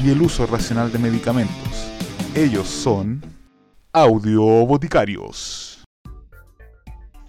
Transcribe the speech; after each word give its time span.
y 0.00 0.10
el 0.10 0.22
uso 0.22 0.46
racional 0.46 0.90
de 0.92 0.98
medicamentos. 0.98 1.92
Ellos 2.34 2.68
son 2.68 3.22
Audio 3.92 4.42
Boticarios. 4.42 5.84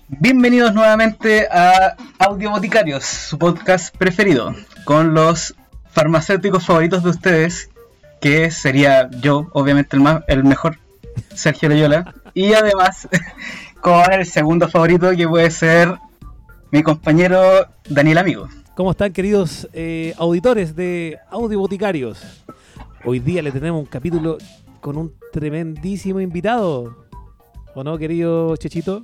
Bienvenidos 0.07 0.73
nuevamente 0.73 1.47
a 1.51 1.95
Audio 2.19 2.51
Boticarios, 2.51 3.03
su 3.03 3.37
podcast 3.39 3.95
preferido, 3.97 4.55
con 4.85 5.13
los 5.13 5.55
farmacéuticos 5.91 6.65
favoritos 6.65 7.03
de 7.03 7.09
ustedes, 7.09 7.69
que 8.21 8.51
sería 8.51 9.09
yo, 9.09 9.49
obviamente 9.53 9.95
el, 9.95 10.03
más, 10.03 10.23
el 10.27 10.43
mejor, 10.43 10.77
Sergio 11.33 11.69
Loyola, 11.69 12.13
y 12.33 12.53
además 12.53 13.07
con 13.81 14.11
el 14.13 14.25
segundo 14.25 14.69
favorito 14.69 15.15
que 15.15 15.27
puede 15.27 15.51
ser 15.51 15.97
mi 16.71 16.83
compañero 16.83 17.67
Daniel 17.89 18.19
Amigo. 18.19 18.49
¿Cómo 18.75 18.89
están 18.89 19.13
queridos 19.13 19.69
eh, 19.71 20.15
auditores 20.17 20.75
de 20.75 21.19
Audio 21.29 21.59
Boticarios? 21.59 22.43
Hoy 23.05 23.19
día 23.19 23.43
le 23.43 23.51
tenemos 23.51 23.79
un 23.79 23.85
capítulo 23.85 24.39
con 24.81 24.97
un 24.97 25.13
tremendísimo 25.31 26.19
invitado. 26.19 27.05
¿O 27.75 27.83
no, 27.83 27.99
querido 27.99 28.57
Chechito? 28.57 29.03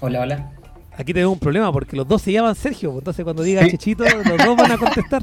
Hola, 0.00 0.22
hola. 0.22 0.52
Aquí 0.96 1.14
tenemos 1.14 1.34
un 1.34 1.38
problema 1.38 1.72
porque 1.72 1.96
los 1.96 2.08
dos 2.08 2.22
se 2.22 2.32
llaman 2.32 2.56
Sergio, 2.56 2.90
pues 2.90 3.02
entonces 3.02 3.22
cuando 3.22 3.44
diga 3.44 3.64
Chechito, 3.68 4.02
los 4.02 4.36
dos 4.36 4.56
van 4.56 4.72
a 4.72 4.78
contestar. 4.78 5.22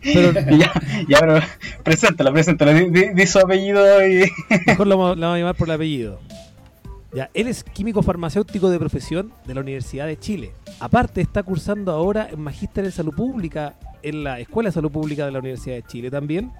Pero, 0.00 0.32
ya, 0.56 0.72
ya, 1.08 1.18
pero 1.18 1.40
preséntalo, 1.82 2.32
preséntalo, 2.32 2.72
di, 2.72 3.14
di, 3.14 3.26
su 3.26 3.40
apellido 3.40 4.06
y... 4.06 4.30
Mejor 4.64 4.86
lo, 4.86 4.94
lo 4.94 5.20
vamos 5.20 5.34
a 5.34 5.38
llamar 5.38 5.56
por 5.56 5.66
el 5.68 5.74
apellido. 5.74 6.20
Ya, 7.12 7.30
él 7.32 7.48
es 7.48 7.64
químico 7.64 8.02
farmacéutico 8.02 8.68
de 8.68 8.78
profesión 8.78 9.32
de 9.46 9.54
la 9.54 9.62
Universidad 9.62 10.06
de 10.06 10.18
Chile. 10.18 10.52
Aparte, 10.78 11.22
está 11.22 11.42
cursando 11.42 11.90
ahora 11.92 12.28
en 12.30 12.40
Magíster 12.40 12.84
en 12.84 12.92
Salud 12.92 13.14
Pública 13.14 13.76
en 14.02 14.24
la 14.24 14.38
Escuela 14.40 14.68
de 14.68 14.74
Salud 14.74 14.90
Pública 14.90 15.24
de 15.24 15.32
la 15.32 15.38
Universidad 15.38 15.76
de 15.76 15.82
Chile 15.84 16.10
también. 16.10 16.52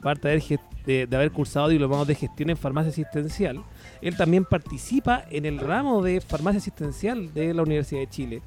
Aparte 0.00 0.28
de 0.84 1.08
haber, 1.12 1.30
cursado 1.30 1.68
diplomados 1.68 2.08
de 2.08 2.16
gestión 2.16 2.50
en 2.50 2.56
farmacia 2.56 2.90
asistencial, 2.90 3.62
él 4.00 4.16
también 4.16 4.44
participa 4.44 5.24
en 5.30 5.46
el 5.46 5.60
ramo 5.60 6.02
de 6.02 6.20
farmacia 6.20 6.58
asistencial 6.58 7.32
de 7.32 7.54
la 7.54 7.62
Universidad 7.62 8.00
de 8.00 8.08
Chile 8.08 8.42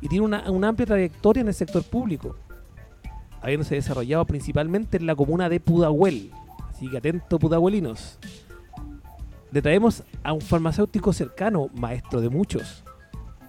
y 0.00 0.08
tiene 0.08 0.24
una, 0.24 0.50
una 0.50 0.68
amplia 0.68 0.86
trayectoria 0.86 1.42
en 1.42 1.48
el 1.48 1.54
sector 1.54 1.84
público, 1.84 2.36
habiéndose 3.42 3.74
desarrollado 3.74 4.24
principalmente 4.24 4.96
en 4.96 5.06
la 5.06 5.14
comuna 5.14 5.50
de 5.50 5.60
Pudahuel. 5.60 6.32
Así 6.70 6.88
que 6.88 6.96
atento, 6.96 7.38
pudahuelinos 7.38 8.18
le 9.54 9.62
traemos 9.62 10.02
a 10.24 10.32
un 10.32 10.40
farmacéutico 10.40 11.12
cercano, 11.12 11.68
maestro 11.74 12.20
de 12.20 12.28
muchos, 12.28 12.82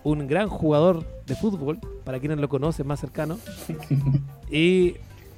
un 0.04 0.28
gran 0.28 0.48
jugador 0.50 1.04
de 1.26 1.36
fútbol, 1.36 1.80
para 2.04 2.20
quienes 2.20 2.38
lo 2.38 2.48
conocen 2.48 2.86
más 2.86 3.00
cercano, 3.00 3.40
y 4.52 4.98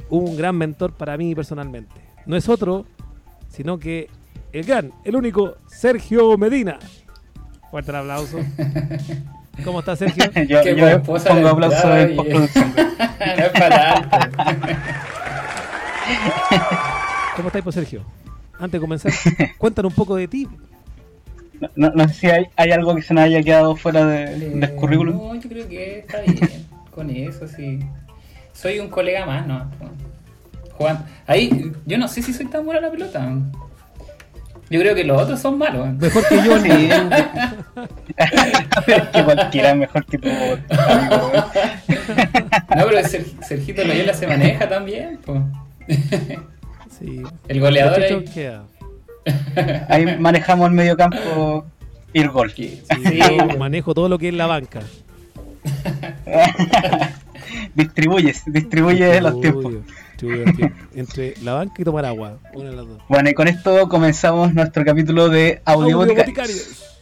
un 0.10 0.36
gran 0.36 0.58
mentor 0.58 0.92
para 0.92 1.16
mí 1.16 1.34
personalmente. 1.34 1.96
No 2.26 2.36
es 2.36 2.50
otro, 2.50 2.86
sino 3.48 3.80
que 3.80 4.10
el 4.52 4.66
gran, 4.66 4.92
el 5.06 5.16
único, 5.16 5.56
Sergio 5.68 6.38
Medina. 6.38 6.80
Fuerte 7.72 7.92
el 7.92 7.96
aplauso. 7.98 8.38
¿Cómo 9.64 9.80
estás, 9.80 10.00
Sergio? 10.00 10.26
yo, 10.50 10.62
Qué 10.64 10.76
yo 10.76 10.82
buena 10.82 10.92
esposa 10.98 11.30
pongo 11.30 11.44
de 11.44 11.50
aplauso 11.50 12.02
y- 12.12 12.16
postproducción. 12.18 12.74
no 12.76 13.44
es 13.46 13.50
para 13.52 14.02
tanto. 14.10 14.18
¿Cómo 17.38 17.48
estás, 17.48 17.62
pues, 17.62 17.76
Sergio? 17.76 18.02
Antes 18.60 18.72
de 18.72 18.80
comenzar, 18.80 19.12
cuéntanos 19.58 19.92
un 19.92 19.96
poco 19.96 20.16
de 20.16 20.28
ti. 20.28 20.48
No, 21.60 21.70
no, 21.76 21.90
no 21.92 22.08
sé 22.08 22.14
si 22.14 22.28
hay, 22.28 22.46
hay 22.56 22.72
algo 22.72 22.96
que 22.96 23.02
se 23.02 23.14
nos 23.14 23.24
haya 23.24 23.42
quedado 23.42 23.76
fuera 23.76 24.06
de, 24.06 24.36
del 24.38 24.64
Eh, 24.64 24.76
currículum. 24.76 25.16
No, 25.16 25.36
yo 25.36 25.50
creo 25.50 25.68
que 25.68 26.00
está 26.00 26.22
bien. 26.22 26.38
Con 26.92 27.10
eso, 27.10 27.48
sí. 27.48 27.80
Soy 28.54 28.80
un 28.80 28.90
colega 28.90 29.26
más, 29.26 29.46
¿no? 29.48 29.70
Juan. 30.74 31.06
Ahí, 31.26 31.72
yo 31.86 31.98
no 31.98 32.08
sé 32.08 32.22
si 32.22 32.34
soy 32.34 32.46
tan 32.48 32.64
bueno 32.66 32.80
a 32.80 32.84
la 32.84 32.92
pelota. 32.92 33.32
Yo 34.70 34.80
creo 34.82 34.94
que 34.96 35.04
los 35.06 35.22
otros 35.22 35.40
son 35.40 35.58
malos. 35.58 35.88
Mejor 35.94 36.28
que 36.28 36.36
yo, 36.44 36.60
Sí. 36.60 36.70
ni- 36.70 36.90
que 39.14 39.24
cualquiera 39.24 39.70
es 39.72 39.78
mejor 39.78 40.06
que 40.06 40.18
tu 40.18 40.28
amigo, 40.30 41.32
weón. 41.32 41.46
No, 42.76 42.86
pero 42.88 43.08
Ser- 43.08 43.26
Sergito 43.48 43.84
Loyola 43.84 44.14
se 44.14 44.28
maneja 44.28 44.68
también. 44.68 45.18
po. 45.26 45.42
Sí. 47.00 47.22
El 47.48 47.60
goleador 47.60 48.02
ahí. 48.02 48.26
queda. 48.26 48.64
Ahí 49.90 50.18
manejamos 50.18 50.70
el 50.70 50.74
medio 50.74 50.96
campo 50.96 51.66
y 52.14 52.22
el 52.22 52.30
gol. 52.30 52.52
Sí, 52.52 52.82
manejo 53.58 53.94
todo 53.94 54.08
lo 54.08 54.18
que 54.18 54.30
es 54.30 54.34
la 54.34 54.48
banca. 54.48 54.82
Distribuyes, 57.76 58.44
distribuyes 58.46 59.22
los 59.22 59.42
tiempos. 59.42 59.74
Los. 59.74 59.84
Entre 60.96 61.36
la 61.44 61.54
banca 61.54 61.82
y 61.82 61.84
tomar 61.86 62.06
agua. 62.06 62.40
Una 62.54 62.70
de 62.72 62.76
las 62.76 62.88
dos. 62.88 63.02
Bueno, 63.08 63.30
y 63.30 63.34
con 63.34 63.48
esto 63.48 63.88
comenzamos 63.88 64.54
nuestro 64.54 64.84
capítulo 64.84 65.30
de 65.30 65.62
Audio 65.66 65.84
Audio 65.84 65.98
Boticarios. 65.98 66.28
Boticarios. 66.28 66.97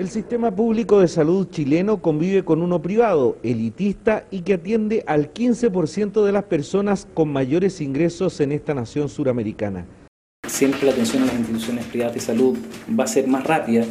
El 0.00 0.08
sistema 0.08 0.50
público 0.50 0.98
de 0.98 1.08
salud 1.08 1.50
chileno 1.50 2.00
convive 2.00 2.42
con 2.42 2.62
uno 2.62 2.80
privado, 2.80 3.36
elitista 3.42 4.24
y 4.30 4.40
que 4.40 4.54
atiende 4.54 5.04
al 5.06 5.34
15% 5.34 6.24
de 6.24 6.32
las 6.32 6.44
personas 6.44 7.06
con 7.12 7.30
mayores 7.30 7.82
ingresos 7.82 8.40
en 8.40 8.52
esta 8.52 8.72
nación 8.72 9.10
suramericana. 9.10 9.84
siempre 10.48 10.86
la 10.86 10.92
atención 10.92 11.24
a 11.24 11.26
las 11.26 11.34
instituciones 11.34 11.84
privadas 11.84 12.14
de 12.14 12.20
salud 12.20 12.56
va 12.98 13.04
a 13.04 13.08
ser 13.08 13.26
más 13.26 13.46
rápida. 13.46 13.84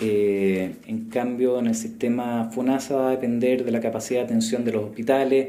Eh, 0.00 0.76
en 0.86 1.10
cambio, 1.10 1.58
en 1.58 1.66
el 1.66 1.74
sistema 1.74 2.50
FONASA 2.50 2.96
va 2.96 3.08
a 3.08 3.10
depender 3.10 3.66
de 3.66 3.70
la 3.70 3.80
capacidad 3.82 4.20
de 4.20 4.24
atención 4.24 4.64
de 4.64 4.72
los 4.72 4.84
hospitales. 4.84 5.48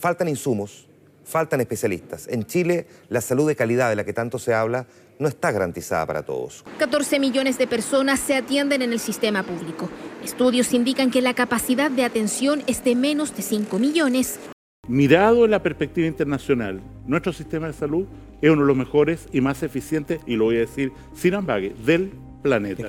Faltan 0.00 0.28
insumos, 0.28 0.88
faltan 1.22 1.60
especialistas. 1.60 2.28
En 2.28 2.46
Chile, 2.46 2.86
la 3.10 3.20
salud 3.20 3.46
de 3.46 3.56
calidad 3.56 3.90
de 3.90 3.96
la 3.96 4.04
que 4.04 4.14
tanto 4.14 4.38
se 4.38 4.54
habla 4.54 4.86
no 5.18 5.28
está 5.28 5.52
garantizada 5.52 6.06
para 6.06 6.22
todos. 6.22 6.64
14 6.78 7.18
millones 7.20 7.58
de 7.58 7.66
personas 7.66 8.20
se 8.20 8.34
atienden 8.34 8.82
en 8.82 8.92
el 8.92 9.00
sistema 9.00 9.42
público. 9.42 9.88
Estudios 10.22 10.72
indican 10.72 11.10
que 11.10 11.22
la 11.22 11.34
capacidad 11.34 11.90
de 11.90 12.04
atención 12.04 12.62
es 12.66 12.82
de 12.84 12.94
menos 12.94 13.36
de 13.36 13.42
5 13.42 13.78
millones. 13.78 14.38
Mirado 14.86 15.46
en 15.46 15.50
la 15.50 15.62
perspectiva 15.62 16.06
internacional, 16.06 16.82
nuestro 17.06 17.32
sistema 17.32 17.68
de 17.68 17.72
salud 17.72 18.06
es 18.42 18.50
uno 18.50 18.62
de 18.62 18.68
los 18.68 18.76
mejores 18.76 19.28
y 19.32 19.40
más 19.40 19.62
eficientes, 19.62 20.20
y 20.26 20.36
lo 20.36 20.44
voy 20.44 20.56
a 20.56 20.60
decir 20.60 20.92
sin 21.14 21.34
ambague, 21.34 21.74
del 21.86 22.12
planeta. 22.42 22.88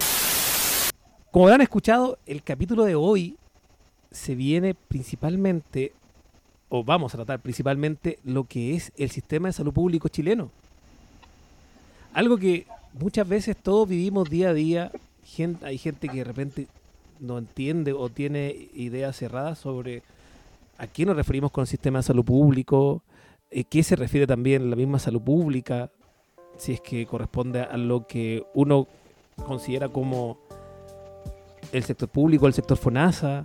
Como 1.31 1.45
habrán 1.45 1.61
escuchado, 1.61 2.17
el 2.25 2.43
capítulo 2.43 2.83
de 2.83 2.95
hoy 2.95 3.37
se 4.11 4.35
viene 4.35 4.73
principalmente, 4.73 5.93
o 6.67 6.83
vamos 6.83 7.13
a 7.13 7.17
tratar 7.17 7.39
principalmente, 7.39 8.19
lo 8.23 8.43
que 8.43 8.75
es 8.75 8.91
el 8.97 9.09
sistema 9.09 9.47
de 9.47 9.53
salud 9.53 9.73
público 9.73 10.09
chileno. 10.09 10.51
Algo 12.15 12.37
que 12.37 12.65
muchas 12.93 13.27
veces 13.27 13.57
todos 13.61 13.89
vivimos 13.89 14.29
día 14.29 14.49
a 14.49 14.53
día. 14.53 14.89
Hay 15.63 15.77
gente 15.77 16.07
que 16.07 16.19
de 16.19 16.23
repente 16.23 16.67
no 17.19 17.37
entiende 17.37 17.91
o 17.91 18.07
tiene 18.07 18.69
ideas 18.73 19.17
cerradas 19.17 19.59
sobre 19.59 20.01
a 20.77 20.87
qué 20.87 21.05
nos 21.05 21.17
referimos 21.17 21.51
con 21.51 21.63
el 21.63 21.67
sistema 21.67 21.99
de 21.99 22.03
salud 22.03 22.23
público, 22.23 23.03
eh, 23.51 23.65
qué 23.65 23.83
se 23.83 23.97
refiere 23.97 24.25
también 24.25 24.69
la 24.69 24.77
misma 24.77 24.97
salud 24.97 25.21
pública, 25.21 25.91
si 26.57 26.71
es 26.71 26.79
que 26.79 27.05
corresponde 27.05 27.59
a 27.59 27.75
lo 27.75 28.07
que 28.07 28.45
uno 28.53 28.87
considera 29.45 29.89
como 29.89 30.37
el 31.73 31.83
sector 31.83 32.07
público, 32.07 32.47
el 32.47 32.53
sector 32.53 32.77
FONASA, 32.77 33.43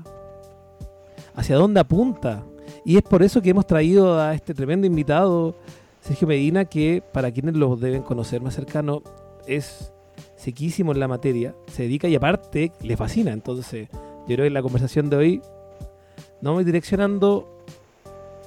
hacia 1.34 1.56
dónde 1.56 1.80
apunta. 1.80 2.44
Y 2.84 2.98
es 2.98 3.02
por 3.02 3.24
eso 3.24 3.42
que 3.42 3.50
hemos 3.50 3.66
traído 3.66 4.20
a 4.20 4.32
este 4.32 4.54
tremendo 4.54 4.86
invitado, 4.86 5.56
Sergio 6.00 6.26
Medina, 6.26 6.64
que 6.64 7.02
para 7.12 7.30
quienes 7.30 7.56
lo 7.56 7.76
deben 7.76 8.02
conocer 8.02 8.40
más 8.40 8.54
cercano, 8.54 9.02
es 9.46 9.92
sequísimo 10.36 10.92
en 10.92 11.00
la 11.00 11.08
materia, 11.08 11.54
se 11.70 11.82
dedica 11.84 12.08
y 12.08 12.14
aparte 12.14 12.72
le 12.82 12.96
fascina. 12.96 13.32
Entonces, 13.32 13.88
yo 13.92 14.34
creo 14.36 14.44
que 14.44 14.50
la 14.50 14.62
conversación 14.62 15.10
de 15.10 15.16
hoy 15.16 15.42
nos 16.40 16.52
vamos 16.52 16.64
direccionando 16.64 17.58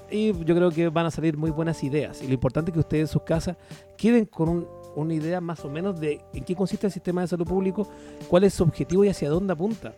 y 0.10 0.34
yo 0.46 0.56
creo 0.56 0.72
que 0.72 0.90
van 0.90 1.06
a 1.06 1.12
salir 1.12 1.38
muy 1.38 1.52
buenas 1.52 1.84
ideas. 1.84 2.22
Y 2.22 2.28
lo 2.28 2.34
importante 2.34 2.72
es 2.72 2.74
que 2.74 2.80
ustedes 2.80 3.02
en 3.02 3.08
sus 3.14 3.22
casas 3.24 3.58
queden 3.98 4.26
con 4.26 4.50
un- 4.50 4.68
una 4.96 5.14
idea 5.14 5.42
más 5.42 5.64
o 5.66 5.70
menos 5.70 6.00
de 6.00 6.22
en 6.34 6.44
qué 6.44 6.56
consiste 6.56 6.86
el 6.88 6.94
sistema 6.94 7.22
de 7.22 7.28
salud 7.28 7.48
público, 7.48 7.88
cuál 8.28 8.44
es 8.44 8.54
su 8.54 8.64
objetivo 8.64 9.04
y 9.04 9.10
hacia 9.10 9.30
dónde 9.30 9.54
apunta. 9.54 9.94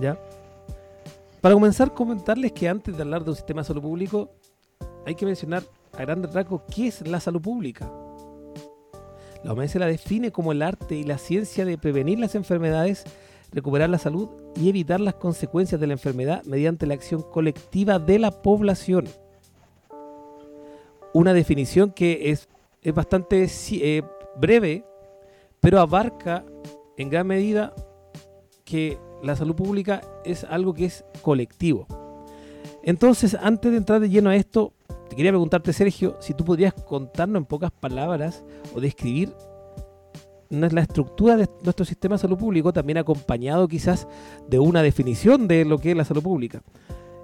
¿Ya? 0.00 0.18
Para 1.40 1.54
comenzar, 1.54 1.92
comentarles 1.92 2.52
que 2.52 2.68
antes 2.68 2.96
de 2.96 3.02
hablar 3.02 3.24
de 3.24 3.30
un 3.30 3.36
sistema 3.36 3.62
de 3.62 3.66
salud 3.68 3.82
público, 3.82 4.30
hay 5.04 5.14
que 5.14 5.26
mencionar 5.26 5.62
a 5.98 6.02
grandes 6.02 6.32
rasgos, 6.32 6.62
¿qué 6.72 6.86
es 6.86 7.06
la 7.06 7.18
salud 7.18 7.40
pública? 7.40 7.90
La 9.42 9.52
OMS 9.52 9.74
la 9.74 9.86
define 9.86 10.30
como 10.30 10.52
el 10.52 10.62
arte 10.62 10.94
y 10.94 11.02
la 11.02 11.18
ciencia 11.18 11.64
de 11.64 11.76
prevenir 11.76 12.20
las 12.20 12.36
enfermedades, 12.36 13.04
recuperar 13.52 13.90
la 13.90 13.98
salud 13.98 14.28
y 14.54 14.68
evitar 14.68 15.00
las 15.00 15.14
consecuencias 15.14 15.80
de 15.80 15.88
la 15.88 15.94
enfermedad 15.94 16.44
mediante 16.44 16.86
la 16.86 16.94
acción 16.94 17.22
colectiva 17.22 17.98
de 17.98 18.20
la 18.20 18.30
población. 18.30 19.08
Una 21.14 21.32
definición 21.32 21.90
que 21.90 22.30
es, 22.30 22.48
es 22.82 22.94
bastante 22.94 23.48
eh, 23.72 24.02
breve, 24.36 24.84
pero 25.58 25.80
abarca 25.80 26.44
en 26.96 27.10
gran 27.10 27.26
medida 27.26 27.74
que 28.64 28.98
la 29.24 29.34
salud 29.34 29.56
pública 29.56 30.00
es 30.24 30.44
algo 30.44 30.74
que 30.74 30.84
es 30.84 31.04
colectivo. 31.22 31.86
Entonces, 32.84 33.36
antes 33.40 33.72
de 33.72 33.78
entrar 33.78 34.00
de 34.00 34.08
lleno 34.08 34.30
a 34.30 34.36
esto, 34.36 34.74
te 35.08 35.16
quería 35.16 35.32
preguntarte, 35.32 35.72
Sergio, 35.72 36.16
si 36.20 36.34
tú 36.34 36.44
podrías 36.44 36.74
contarnos 36.74 37.40
en 37.40 37.46
pocas 37.46 37.70
palabras 37.70 38.44
o 38.74 38.80
describir 38.80 39.32
la 40.50 40.80
estructura 40.80 41.36
de 41.36 41.48
nuestro 41.62 41.84
sistema 41.84 42.16
de 42.16 42.20
salud 42.20 42.38
público, 42.38 42.72
también 42.72 42.98
acompañado 42.98 43.68
quizás 43.68 44.08
de 44.48 44.58
una 44.58 44.82
definición 44.82 45.46
de 45.46 45.64
lo 45.64 45.78
que 45.78 45.90
es 45.90 45.96
la 45.96 46.04
salud 46.04 46.22
pública. 46.22 46.62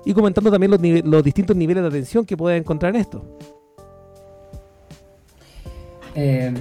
Y 0.05 0.13
comentando 0.13 0.51
también 0.51 0.71
los, 0.71 1.05
los 1.05 1.25
distintos 1.25 1.57
niveles 1.57 1.83
de 1.83 1.89
atención 1.89 2.27
que 2.27 2.37
puedes 2.37 2.61
encontrar 2.61 2.95
en 2.95 3.01
esto. 3.01 3.25
Eh, 6.15 6.53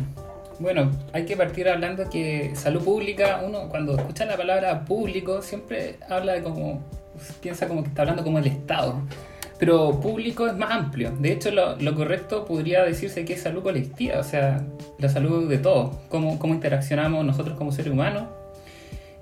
bueno, 0.59 0.91
hay 1.11 1.25
que 1.25 1.35
partir 1.35 1.67
hablando 1.67 2.09
que 2.09 2.55
salud 2.55 2.83
pública, 2.83 3.41
uno 3.45 3.67
cuando 3.69 3.97
escucha 3.97 4.25
la 4.25 4.37
palabra 4.37 4.85
público 4.85 5.41
siempre 5.41 5.97
habla 6.09 6.33
de 6.33 6.43
como, 6.43 6.81
piensa 7.41 7.67
como 7.67 7.83
que 7.83 7.89
está 7.89 8.03
hablando 8.03 8.23
como 8.23 8.39
el 8.39 8.47
Estado. 8.47 9.01
Pero 9.63 9.97
público 10.01 10.45
es 10.45 10.57
más 10.57 10.71
amplio. 10.71 11.11
De 11.19 11.31
hecho, 11.31 11.49
lo, 11.49 11.95
correcto 11.95 12.43
podría 12.43 12.83
decirse 12.83 13.23
que 13.23 13.31
es 13.31 13.43
salud 13.43 13.63
colectiva, 13.63 14.19
o 14.19 14.23
sea, 14.23 14.61
la 14.99 15.07
salud 15.07 15.47
de 15.47 15.57
todos, 15.57 15.95
cómo, 16.09 16.37
cómo 16.37 16.53
interaccionamos 16.53 17.23
nosotros 17.23 17.57
como 17.57 17.71
seres 17.71 17.93
humanos 17.93 18.23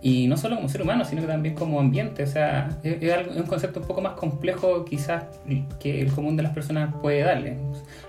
y 0.01 0.25
no 0.25 0.37
solo 0.37 0.55
como 0.55 0.67
ser 0.67 0.81
humano, 0.81 1.05
sino 1.05 1.21
que 1.21 1.27
también 1.27 1.53
como 1.53 1.79
ambiente. 1.79 2.23
O 2.23 2.25
sea, 2.25 2.69
es, 2.81 3.27
un 3.37 3.43
concepto 3.43 3.81
un 3.81 3.85
poco 3.85 4.01
más 4.01 4.13
complejo 4.13 4.83
quizás 4.83 5.25
que 5.79 6.01
el 6.01 6.11
común 6.11 6.35
de 6.35 6.41
las 6.41 6.53
personas 6.53 6.91
puede 7.03 7.21
darle. 7.21 7.57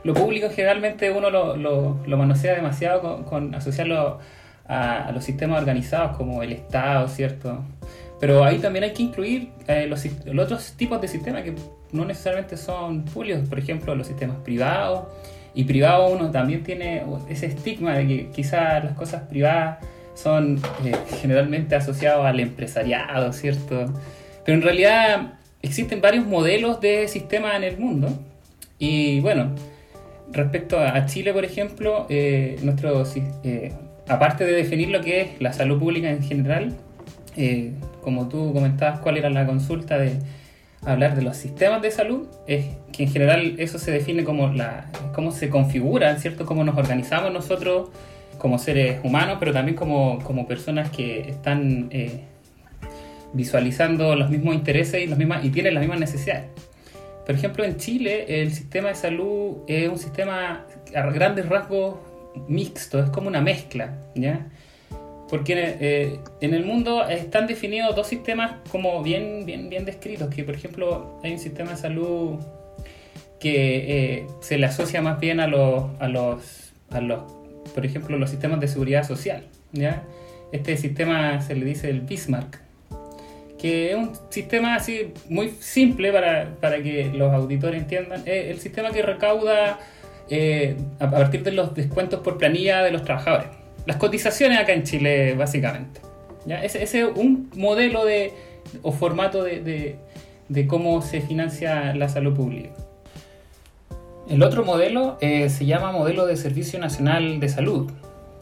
Lo 0.02 0.14
público 0.14 0.48
generalmente 0.48 1.12
uno 1.12 1.28
lo, 1.28 1.54
lo, 1.58 1.98
lo 2.06 2.16
manosea 2.16 2.54
demasiado 2.54 3.26
con, 3.26 3.54
asociarlo 3.54 4.20
a, 4.66 5.12
los 5.12 5.22
sistemas 5.22 5.60
organizados 5.60 6.16
como 6.16 6.42
el 6.42 6.52
Estado, 6.52 7.08
¿cierto? 7.08 7.62
Pero 8.18 8.42
ahí 8.42 8.58
también 8.58 8.84
hay 8.84 8.94
que 8.94 9.02
incluir 9.02 9.50
eh, 9.68 9.86
los, 9.86 10.02
los, 10.24 10.46
otros 10.46 10.72
tipos 10.78 10.98
de 10.98 11.08
sistemas 11.08 11.42
que 11.42 11.54
no 11.92 12.04
necesariamente 12.04 12.56
son 12.56 13.04
públicos, 13.04 13.48
por 13.48 13.58
ejemplo, 13.58 13.94
los 13.94 14.06
sistemas 14.06 14.38
privados. 14.38 15.06
Y 15.54 15.64
privado 15.64 16.08
uno 16.08 16.30
también 16.30 16.62
tiene 16.62 17.02
ese 17.28 17.46
estigma 17.46 17.94
de 17.94 18.06
que 18.06 18.30
quizás 18.30 18.82
las 18.82 18.94
cosas 18.94 19.24
privadas 19.28 19.78
son 20.14 20.60
eh, 20.84 20.94
generalmente 21.20 21.74
asociados 21.74 22.24
al 22.24 22.40
empresariado, 22.40 23.32
¿cierto? 23.32 23.92
Pero 24.44 24.58
en 24.58 24.62
realidad 24.62 25.34
existen 25.60 26.00
varios 26.00 26.26
modelos 26.26 26.80
de 26.80 27.06
sistemas 27.08 27.56
en 27.56 27.64
el 27.64 27.78
mundo. 27.78 28.18
Y 28.78 29.20
bueno, 29.20 29.54
respecto 30.32 30.80
a 30.80 31.04
Chile, 31.06 31.34
por 31.34 31.44
ejemplo, 31.44 32.06
eh, 32.08 32.58
eh, 33.44 33.72
aparte 34.08 34.44
de 34.44 34.52
definir 34.52 34.88
lo 34.88 35.02
que 35.02 35.20
es 35.20 35.28
la 35.40 35.52
salud 35.52 35.78
pública 35.78 36.10
en 36.10 36.22
general, 36.22 36.74
como 38.02 38.28
tú 38.28 38.52
comentabas, 38.52 39.00
cuál 39.00 39.16
era 39.16 39.30
la 39.30 39.46
consulta 39.46 39.98
de 39.98 40.18
hablar 40.84 41.14
de 41.14 41.22
los 41.22 41.36
sistemas 41.36 41.82
de 41.82 41.90
salud, 41.90 42.26
es 42.46 42.66
que 42.92 43.04
en 43.04 43.10
general 43.10 43.54
eso 43.58 43.78
se 43.78 43.90
define 43.90 44.24
como 44.24 44.48
la, 44.48 44.90
cómo 45.14 45.30
se 45.30 45.48
configuran, 45.48 46.18
¿cierto? 46.18 46.44
Cómo 46.44 46.64
nos 46.64 46.76
organizamos 46.76 47.32
nosotros 47.32 47.90
como 48.38 48.58
seres 48.58 49.00
humanos, 49.04 49.36
pero 49.38 49.52
también 49.52 49.76
como, 49.76 50.18
como 50.24 50.46
personas 50.48 50.90
que 50.90 51.20
están 51.20 51.88
eh, 51.90 52.24
visualizando 53.32 54.16
los 54.16 54.30
mismos 54.30 54.54
intereses 54.54 55.02
y, 55.02 55.06
los 55.06 55.18
mismas, 55.18 55.44
y 55.44 55.50
tienen 55.50 55.74
las 55.74 55.82
mismas 55.82 56.00
necesidades. 56.00 56.46
Por 57.24 57.36
ejemplo, 57.36 57.64
en 57.64 57.76
Chile 57.76 58.42
el 58.42 58.52
sistema 58.52 58.88
de 58.88 58.96
salud 58.96 59.58
es 59.68 59.88
un 59.88 59.98
sistema 59.98 60.66
a 60.94 61.10
grandes 61.10 61.48
rasgos 61.48 61.96
mixto, 62.48 62.98
es 62.98 63.10
como 63.10 63.28
una 63.28 63.40
mezcla, 63.40 63.98
¿ya? 64.14 64.46
Porque 65.32 65.54
eh, 65.80 66.18
en 66.42 66.52
el 66.52 66.66
mundo 66.66 67.08
están 67.08 67.46
definidos 67.46 67.96
dos 67.96 68.06
sistemas 68.06 68.52
como 68.70 69.02
bien, 69.02 69.46
bien, 69.46 69.70
bien 69.70 69.86
descritos, 69.86 70.28
que 70.28 70.44
por 70.44 70.54
ejemplo 70.54 71.18
hay 71.24 71.32
un 71.32 71.38
sistema 71.38 71.70
de 71.70 71.78
salud 71.78 72.38
que 73.40 74.16
eh, 74.18 74.26
se 74.42 74.58
le 74.58 74.66
asocia 74.66 75.00
más 75.00 75.18
bien 75.20 75.40
a 75.40 75.46
los, 75.46 75.84
a 76.00 76.08
los, 76.08 76.74
a 76.90 77.00
los 77.00 77.22
por 77.74 77.86
ejemplo, 77.86 78.18
los 78.18 78.28
sistemas 78.28 78.60
de 78.60 78.68
seguridad 78.68 79.04
social. 79.04 79.46
¿ya? 79.72 80.02
Este 80.52 80.76
sistema 80.76 81.40
se 81.40 81.54
le 81.54 81.64
dice 81.64 81.88
el 81.88 82.02
Bismarck, 82.02 82.60
que 83.58 83.92
es 83.92 83.96
un 83.96 84.12
sistema 84.28 84.74
así 84.74 85.14
muy 85.30 85.48
simple 85.48 86.12
para, 86.12 86.56
para 86.60 86.82
que 86.82 87.06
los 87.06 87.32
auditores 87.32 87.80
entiendan. 87.80 88.20
Es 88.26 88.50
el 88.50 88.60
sistema 88.60 88.90
que 88.90 89.00
recauda 89.00 89.78
eh, 90.28 90.76
a 91.00 91.10
partir 91.10 91.42
de 91.42 91.52
los 91.52 91.74
descuentos 91.74 92.20
por 92.20 92.36
planilla 92.36 92.82
de 92.82 92.90
los 92.90 93.02
trabajadores. 93.02 93.61
Las 93.86 93.96
cotizaciones 93.96 94.58
acá 94.58 94.72
en 94.72 94.84
Chile, 94.84 95.34
básicamente. 95.34 96.00
Ese, 96.46 96.82
es 96.82 96.94
un 97.16 97.50
modelo 97.54 98.04
de, 98.04 98.32
o 98.82 98.92
formato 98.92 99.44
de, 99.44 99.96
de, 100.48 100.66
cómo 100.66 101.02
se 101.02 101.20
financia 101.20 101.94
la 101.94 102.08
salud 102.08 102.34
pública. 102.34 102.70
El 104.28 104.42
otro 104.42 104.64
modelo 104.64 105.18
eh, 105.20 105.48
se 105.50 105.66
llama 105.66 105.92
modelo 105.92 106.26
de 106.26 106.36
Servicio 106.36 106.78
Nacional 106.78 107.40
de 107.40 107.48
Salud, 107.48 107.90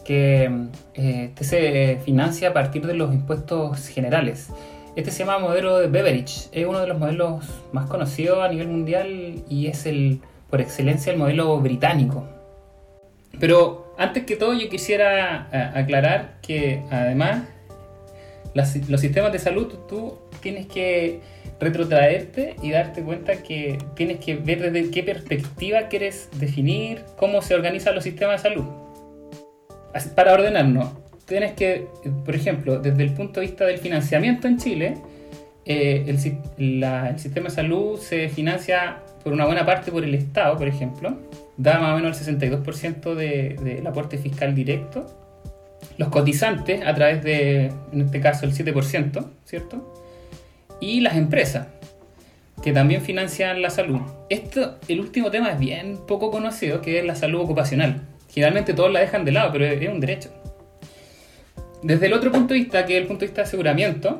que 0.04 0.50
eh, 0.94 1.32
este 1.34 1.44
se 1.44 1.98
financia 2.04 2.50
a 2.50 2.52
partir 2.52 2.86
de 2.86 2.94
los 2.94 3.12
impuestos 3.14 3.86
generales. 3.88 4.48
Este 4.96 5.10
se 5.10 5.20
llama 5.24 5.38
modelo 5.38 5.78
de 5.78 5.86
Beveridge, 5.88 6.48
es 6.52 6.66
uno 6.66 6.80
de 6.80 6.86
los 6.86 6.98
modelos 6.98 7.44
más 7.72 7.88
conocidos 7.88 8.42
a 8.42 8.48
nivel 8.48 8.68
mundial 8.68 9.42
y 9.48 9.68
es 9.68 9.86
el, 9.86 10.20
por 10.50 10.60
excelencia, 10.60 11.12
el 11.12 11.18
modelo 11.18 11.58
británico. 11.60 12.26
Pero 13.38 13.89
antes 14.00 14.24
que 14.24 14.34
todo 14.36 14.54
yo 14.54 14.70
quisiera 14.70 15.48
aclarar 15.78 16.38
que 16.40 16.82
además 16.90 17.42
los 18.54 19.00
sistemas 19.00 19.30
de 19.30 19.38
salud 19.38 19.68
tú 19.88 20.18
tienes 20.40 20.66
que 20.66 21.20
retrotraerte 21.60 22.56
y 22.62 22.70
darte 22.70 23.02
cuenta 23.02 23.42
que 23.42 23.76
tienes 23.94 24.18
que 24.18 24.36
ver 24.36 24.72
desde 24.72 24.90
qué 24.90 25.02
perspectiva 25.02 25.88
quieres 25.88 26.30
definir 26.38 27.02
cómo 27.18 27.42
se 27.42 27.54
organizan 27.54 27.94
los 27.94 28.04
sistemas 28.04 28.42
de 28.42 28.48
salud. 28.48 28.64
para 30.16 30.32
ordenarnos, 30.32 30.88
tienes 31.26 31.52
que, 31.52 31.86
por 32.24 32.34
ejemplo, 32.34 32.78
desde 32.78 33.02
el 33.02 33.12
punto 33.12 33.40
de 33.40 33.46
vista 33.48 33.66
del 33.66 33.78
financiamiento 33.78 34.48
en 34.48 34.56
Chile, 34.56 34.94
eh, 35.66 36.04
el, 36.06 36.18
sistema 36.18 37.50
de 37.50 37.54
salud 37.54 38.00
se 38.00 38.30
financia 38.30 39.02
por 39.22 39.34
una 39.34 39.44
buena 39.44 39.66
parte 39.66 39.92
por 39.92 40.04
el 40.04 40.14
Estado, 40.14 40.56
por 40.56 40.68
ejemplo, 40.68 41.18
da 41.56 41.78
más 41.78 41.92
o 41.92 41.96
menos 41.96 42.28
el 42.28 42.38
62% 42.38 43.14
del 43.14 43.86
aporte 43.86 44.18
fiscal 44.18 44.54
directo. 44.54 45.06
Los 45.98 46.08
cotizantes, 46.08 46.86
a 46.86 46.94
través 46.94 47.22
de, 47.22 47.72
en 47.92 48.00
este 48.00 48.20
caso, 48.20 48.46
el 48.46 48.52
7%, 48.52 49.26
¿cierto? 49.44 50.00
y 50.80 51.00
las 51.00 51.16
empresas, 51.16 51.68
que 52.62 52.72
también 52.72 53.02
financian 53.02 53.62
la 53.62 53.70
salud. 53.70 54.00
Esto, 54.28 54.78
el 54.88 55.00
último 55.00 55.30
tema 55.30 55.50
es 55.52 55.58
bien 55.58 55.98
poco 56.08 56.30
conocido, 56.30 56.80
que 56.80 56.98
es 56.98 57.04
la 57.04 57.14
salud 57.14 57.40
ocupacional. 57.40 58.02
Generalmente 58.30 58.74
todos 58.74 58.90
la 58.90 59.00
dejan 59.00 59.24
de 59.24 59.32
lado, 59.32 59.52
pero 59.52 59.66
es 59.66 59.88
un 59.88 60.00
derecho. 60.00 60.30
Desde 61.82 62.06
el 62.06 62.12
otro 62.12 62.32
punto 62.32 62.54
de 62.54 62.60
vista, 62.60 62.84
que 62.84 62.96
es 62.96 63.02
el 63.02 63.06
punto 63.06 63.20
de 63.20 63.26
vista 63.26 63.42
de 63.42 63.48
aseguramiento, 63.48 64.18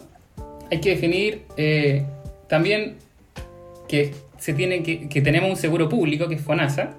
hay 0.70 0.80
que 0.80 0.90
definir 0.90 1.42
eh, 1.56 2.04
también 2.48 2.96
que, 3.88 4.14
se 4.38 4.54
tiene 4.54 4.82
que, 4.82 5.08
que, 5.08 5.20
tenemos 5.20 5.50
un 5.50 5.56
seguro 5.56 5.88
público, 5.88 6.28
que 6.28 6.36
es 6.36 6.40
FONASA, 6.40 6.94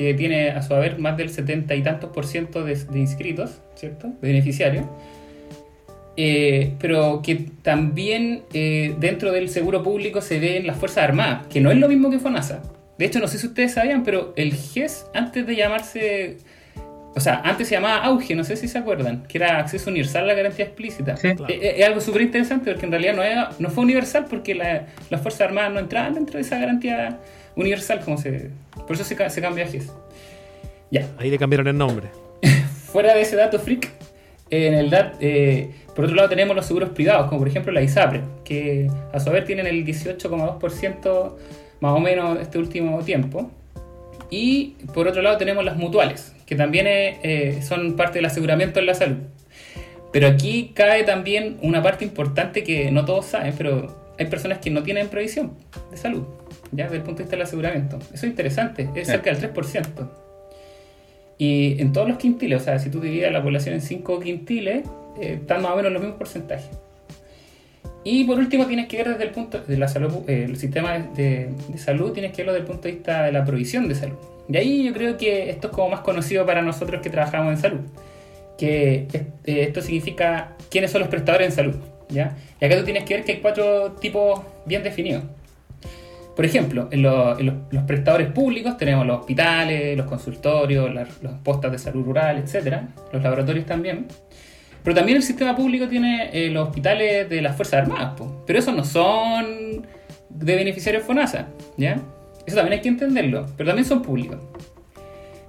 que 0.00 0.14
tiene 0.14 0.48
a 0.48 0.62
su 0.62 0.74
haber 0.74 0.98
más 0.98 1.18
del 1.18 1.28
70 1.28 1.74
y 1.74 1.82
tantos 1.82 2.08
por 2.08 2.26
ciento 2.26 2.64
de, 2.64 2.74
de 2.74 2.98
inscritos, 2.98 3.60
¿cierto? 3.74 4.08
De 4.22 4.28
beneficiarios 4.28 4.86
eh, 6.16 6.74
pero 6.78 7.20
que 7.22 7.46
también 7.62 8.42
eh, 8.52 8.94
dentro 8.98 9.30
del 9.30 9.50
seguro 9.50 9.82
público 9.82 10.22
se 10.22 10.38
ven 10.38 10.66
las 10.66 10.78
Fuerzas 10.78 11.04
Armadas, 11.04 11.46
que 11.48 11.60
no 11.60 11.70
es 11.70 11.76
lo 11.76 11.86
mismo 11.86 12.10
que 12.10 12.18
FONASA. 12.18 12.62
De 12.96 13.04
hecho, 13.04 13.20
no 13.20 13.28
sé 13.28 13.38
si 13.38 13.46
ustedes 13.46 13.74
sabían, 13.74 14.02
pero 14.02 14.32
el 14.36 14.54
GES, 14.54 15.06
antes 15.14 15.46
de 15.46 15.54
llamarse. 15.54 16.38
O 17.14 17.20
sea, 17.20 17.42
antes 17.44 17.68
se 17.68 17.74
llamaba 17.74 18.04
AUGE, 18.04 18.36
no 18.36 18.44
sé 18.44 18.56
si 18.56 18.68
se 18.68 18.78
acuerdan, 18.78 19.24
que 19.26 19.36
era 19.36 19.58
acceso 19.58 19.90
universal 19.90 20.24
a 20.24 20.26
la 20.28 20.34
garantía 20.34 20.64
explícita. 20.64 21.16
Eh, 21.22 21.74
es, 21.76 21.86
algo 21.86 22.00
súper 22.00 22.22
interesante 22.22 22.70
porque 22.70 22.86
en 22.86 22.92
realidad 22.92 23.14
no, 23.14 23.22
no 23.58 23.70
fue 23.70 23.84
universal 23.84 24.26
porque 24.30 24.54
las 24.54 25.20
Fuerzas 25.20 25.40
Armadas 25.42 25.72
no 25.72 25.80
entraban 25.80 26.14
dentro 26.14 26.36
de 26.36 26.42
esa 26.42 26.58
garantía 26.58 27.18
universal, 27.56 28.00
como 28.04 28.18
se. 28.18 28.50
Por 28.86 28.96
eso 28.96 29.04
se, 29.04 29.30
se 29.30 29.40
cambia 29.40 29.64
a 29.64 29.68
GES. 29.68 29.92
Ya. 30.90 31.08
Ahí 31.18 31.30
le 31.30 31.38
cambiaron 31.38 31.68
el 31.68 31.78
nombre. 31.78 32.08
Fuera 32.92 33.14
de 33.14 33.22
ese 33.22 33.36
dato 33.36 33.58
freak, 33.58 33.90
en 34.50 34.74
el 34.74 34.90
DAT, 34.90 35.14
eh, 35.20 35.70
por 35.94 36.04
otro 36.04 36.16
lado 36.16 36.28
tenemos 36.28 36.56
los 36.56 36.66
seguros 36.66 36.90
privados, 36.90 37.28
como 37.28 37.38
por 37.38 37.48
ejemplo 37.48 37.72
la 37.72 37.82
ISAPRE, 37.82 38.22
que 38.44 38.90
a 39.12 39.20
su 39.20 39.30
vez 39.30 39.44
tienen 39.44 39.66
el 39.66 39.84
18,2% 39.84 41.36
más 41.80 41.96
o 41.96 42.00
menos 42.00 42.38
este 42.40 42.58
último 42.58 42.98
tiempo. 43.04 43.50
Y 44.28 44.76
por 44.94 45.08
otro 45.08 45.22
lado 45.22 45.36
tenemos 45.36 45.64
las 45.64 45.76
mutuales, 45.76 46.34
que 46.46 46.54
también 46.56 46.86
eh, 46.88 47.60
son 47.62 47.96
parte 47.96 48.18
del 48.18 48.26
aseguramiento 48.26 48.80
en 48.80 48.86
la 48.86 48.94
salud. 48.94 49.18
Pero 50.12 50.26
aquí 50.26 50.72
cae 50.74 51.04
también 51.04 51.58
una 51.62 51.82
parte 51.82 52.04
importante 52.04 52.64
que 52.64 52.90
no 52.90 53.04
todos 53.04 53.26
saben, 53.26 53.54
pero 53.56 54.12
hay 54.18 54.26
personas 54.26 54.58
que 54.58 54.70
no 54.70 54.82
tienen 54.82 55.08
previsión 55.08 55.52
de 55.90 55.96
salud, 55.96 56.24
ya 56.72 56.84
desde 56.84 56.96
el 56.96 57.02
punto 57.02 57.18
de 57.18 57.24
vista 57.24 57.36
del 57.36 57.46
aseguramiento. 57.46 57.98
Eso 57.98 58.14
es 58.14 58.24
interesante, 58.24 58.88
es 58.94 59.08
cerca 59.08 59.32
del 59.32 59.52
3%. 59.52 60.08
Y 61.38 61.80
en 61.80 61.92
todos 61.92 62.06
los 62.06 62.18
quintiles, 62.18 62.60
o 62.60 62.64
sea, 62.64 62.78
si 62.78 62.90
tú 62.90 63.00
divides 63.00 63.32
la 63.32 63.42
población 63.42 63.74
en 63.74 63.80
5 63.80 64.20
quintiles, 64.20 64.84
eh, 65.20 65.38
están 65.40 65.62
más 65.62 65.72
o 65.72 65.76
menos 65.76 65.90
los 65.92 66.02
mismos 66.02 66.18
porcentajes. 66.18 66.68
Y 68.04 68.24
por 68.24 68.38
último 68.38 68.66
tienes 68.66 68.88
que 68.88 68.98
ver 68.98 69.08
desde 69.08 69.24
el 69.24 69.30
punto 69.30 69.60
de 69.60 69.76
la 69.76 69.88
salud, 69.88 70.28
eh, 70.28 70.44
el 70.48 70.56
sistema 70.56 70.98
de, 70.98 71.50
salud, 71.76 72.12
tienes 72.12 72.32
que 72.32 72.38
verlo 72.38 72.52
desde 72.52 72.64
el 72.64 72.70
punto 72.70 72.88
de 72.88 72.94
vista 72.94 73.24
de 73.24 73.32
la 73.32 73.44
provisión 73.44 73.88
de 73.88 73.94
salud. 73.94 74.16
Y 74.48 74.56
ahí 74.56 74.84
yo 74.84 74.92
creo 74.92 75.16
que 75.16 75.50
esto 75.50 75.68
es 75.68 75.72
como 75.72 75.90
más 75.90 76.00
conocido 76.00 76.46
para 76.46 76.62
nosotros 76.62 77.02
que 77.02 77.10
trabajamos 77.10 77.54
en 77.54 77.58
salud. 77.58 77.80
Que 78.58 79.06
eh, 79.12 79.26
esto 79.44 79.80
significa 79.82 80.56
quiénes 80.70 80.90
son 80.90 81.00
los 81.00 81.08
prestadores 81.08 81.48
en 81.48 81.52
salud. 81.52 81.76
¿ya? 82.08 82.36
Y 82.60 82.64
acá 82.64 82.76
tú 82.76 82.84
tienes 82.84 83.04
que 83.04 83.14
ver 83.14 83.24
que 83.24 83.32
hay 83.32 83.38
cuatro 83.38 83.92
tipos 83.92 84.40
bien 84.66 84.82
definidos. 84.82 85.24
Por 86.40 86.46
ejemplo, 86.46 86.88
en, 86.90 87.02
los, 87.02 87.84
prestadores 87.86 88.28
públicos 88.28 88.78
tenemos 88.78 89.06
los 89.06 89.20
hospitales, 89.20 89.94
los 89.94 90.06
consultorios, 90.06 90.90
las, 90.94 91.06
postas 91.44 91.70
de 91.70 91.76
salud 91.78 92.02
rural, 92.02 92.38
etcétera, 92.38 92.88
los 93.12 93.22
laboratorios 93.22 93.66
también. 93.66 94.06
Pero 94.82 94.96
también 94.96 95.18
el 95.18 95.22
sistema 95.22 95.54
público 95.54 95.86
tiene 95.86 96.30
eh, 96.32 96.48
los 96.48 96.68
hospitales 96.68 97.28
de 97.28 97.42
las 97.42 97.56
Fuerzas 97.56 97.82
Armadas, 97.82 98.18
pero 98.46 98.58
esos 98.58 98.74
no 98.74 98.86
son 98.86 99.86
de 100.30 100.56
beneficiarios 100.56 101.04
FONASA, 101.04 101.48
¿ya? 101.76 102.00
Eso 102.46 102.56
también 102.56 102.72
hay 102.72 102.80
que 102.80 102.88
entenderlo, 102.88 103.44
pero 103.58 103.68
también 103.68 103.86
son 103.86 104.00
públicos. 104.00 104.38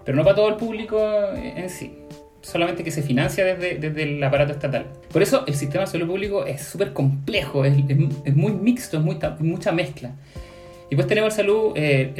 Pero 0.03 0.17
no 0.17 0.25
para 0.25 0.35
todo 0.35 0.49
el 0.49 0.55
público 0.55 0.99
en 1.33 1.69
sí, 1.69 1.99
solamente 2.41 2.83
que 2.83 2.91
se 2.91 3.01
financia 3.01 3.45
desde, 3.45 4.03
el 4.03 4.21
aparato 4.21 4.51
estatal. 4.51 4.87
Por 5.09 5.21
eso 5.21 5.45
el 5.47 5.55
sistema 5.55 5.85
de 5.85 5.91
salud 5.91 6.07
público 6.07 6.45
es 6.45 6.63
súper 6.63 6.91
complejo, 6.91 7.63
es, 7.63 7.77
muy 8.35 8.51
mixto, 8.51 8.97
es 8.97 9.03
muy, 9.05 9.17
mucha 9.39 9.71
mezcla. 9.71 10.15
Y 10.91 10.95
pues 10.95 11.07
tenemos 11.07 11.33
salud, 11.33 11.71
eh, 11.75 12.13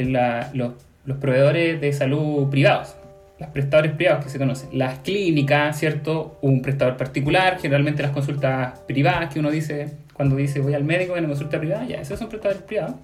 los, 0.54 0.72
los 1.04 1.18
proveedores 1.18 1.78
de 1.78 1.92
salud 1.92 2.48
privados, 2.48 2.96
los 3.38 3.50
prestadores 3.50 3.92
privados 3.92 4.24
que 4.24 4.30
se 4.30 4.38
conocen. 4.38 4.70
Las 4.72 5.00
clínicas, 5.00 5.78
¿cierto? 5.78 6.38
Un 6.40 6.62
prestador 6.62 6.96
particular, 6.96 7.58
generalmente 7.60 8.02
las 8.02 8.12
consultas 8.12 8.78
privadas 8.88 9.30
que 9.30 9.40
uno 9.40 9.50
dice, 9.50 9.90
cuando 10.14 10.36
dice 10.36 10.60
voy 10.60 10.72
al 10.72 10.84
médico 10.84 11.12
en 11.12 11.24
una 11.24 11.34
consulta 11.34 11.58
privada, 11.58 11.86
ya, 11.86 12.00
esos 12.00 12.18
son 12.18 12.30
prestadores 12.30 12.62
privados. 12.62 12.94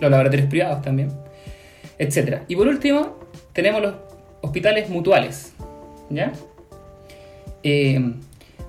Los 0.00 0.10
laboratorios 0.10 0.48
privados 0.48 0.82
también, 0.82 1.12
etc. 2.00 2.40
Y 2.48 2.56
por 2.56 2.66
último, 2.66 3.16
tenemos 3.52 3.80
los 3.80 3.94
hospitales 4.40 4.90
mutuales, 4.90 5.54
¿ya? 6.10 6.32
Eh, 7.62 8.12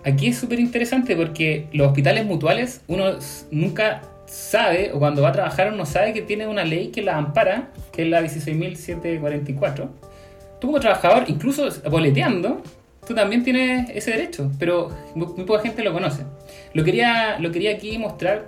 aquí 0.06 0.27
es 0.27 0.38
súper 0.38 0.60
interesante 0.60 1.15
porque 1.15 1.65
los 1.74 1.88
hospitales 1.88 2.27
mutuales 2.27 2.82
uno 2.88 3.06
nunca 3.50 4.03
sabe, 4.27 4.91
o 4.93 5.00
cuando 5.00 5.24
va 5.24 5.29
a 5.29 5.31
trabajar 5.31 5.74
uno 5.74 5.86
sabe 5.86 6.13
que 6.13 6.22
tiene 6.22 6.48
una 6.48 6.63
ley 6.63 6.89
que 6.89 7.01
la 7.01 7.17
ampara, 7.17 7.69
que 7.91 8.03
es 8.03 8.10
la 8.10 8.22
16.744 8.22 9.89
tú 10.60 10.67
como 10.67 10.79
trabajador, 10.79 11.25
incluso 11.27 11.69
boleteando, 11.89 12.62
tú 13.07 13.13
también 13.13 13.43
tienes 13.43 13.89
ese 13.93 14.12
derecho, 14.12 14.51
pero 14.60 14.89
muy, 15.15 15.46
poca 15.46 15.62
gente 15.62 15.84
lo 15.84 15.93
conoce. 15.93 16.24
Lo 16.74 16.84
quería, 16.84 17.39
lo 17.39 17.51
quería 17.51 17.72
aquí 17.72 17.98
mostrar 17.98 18.48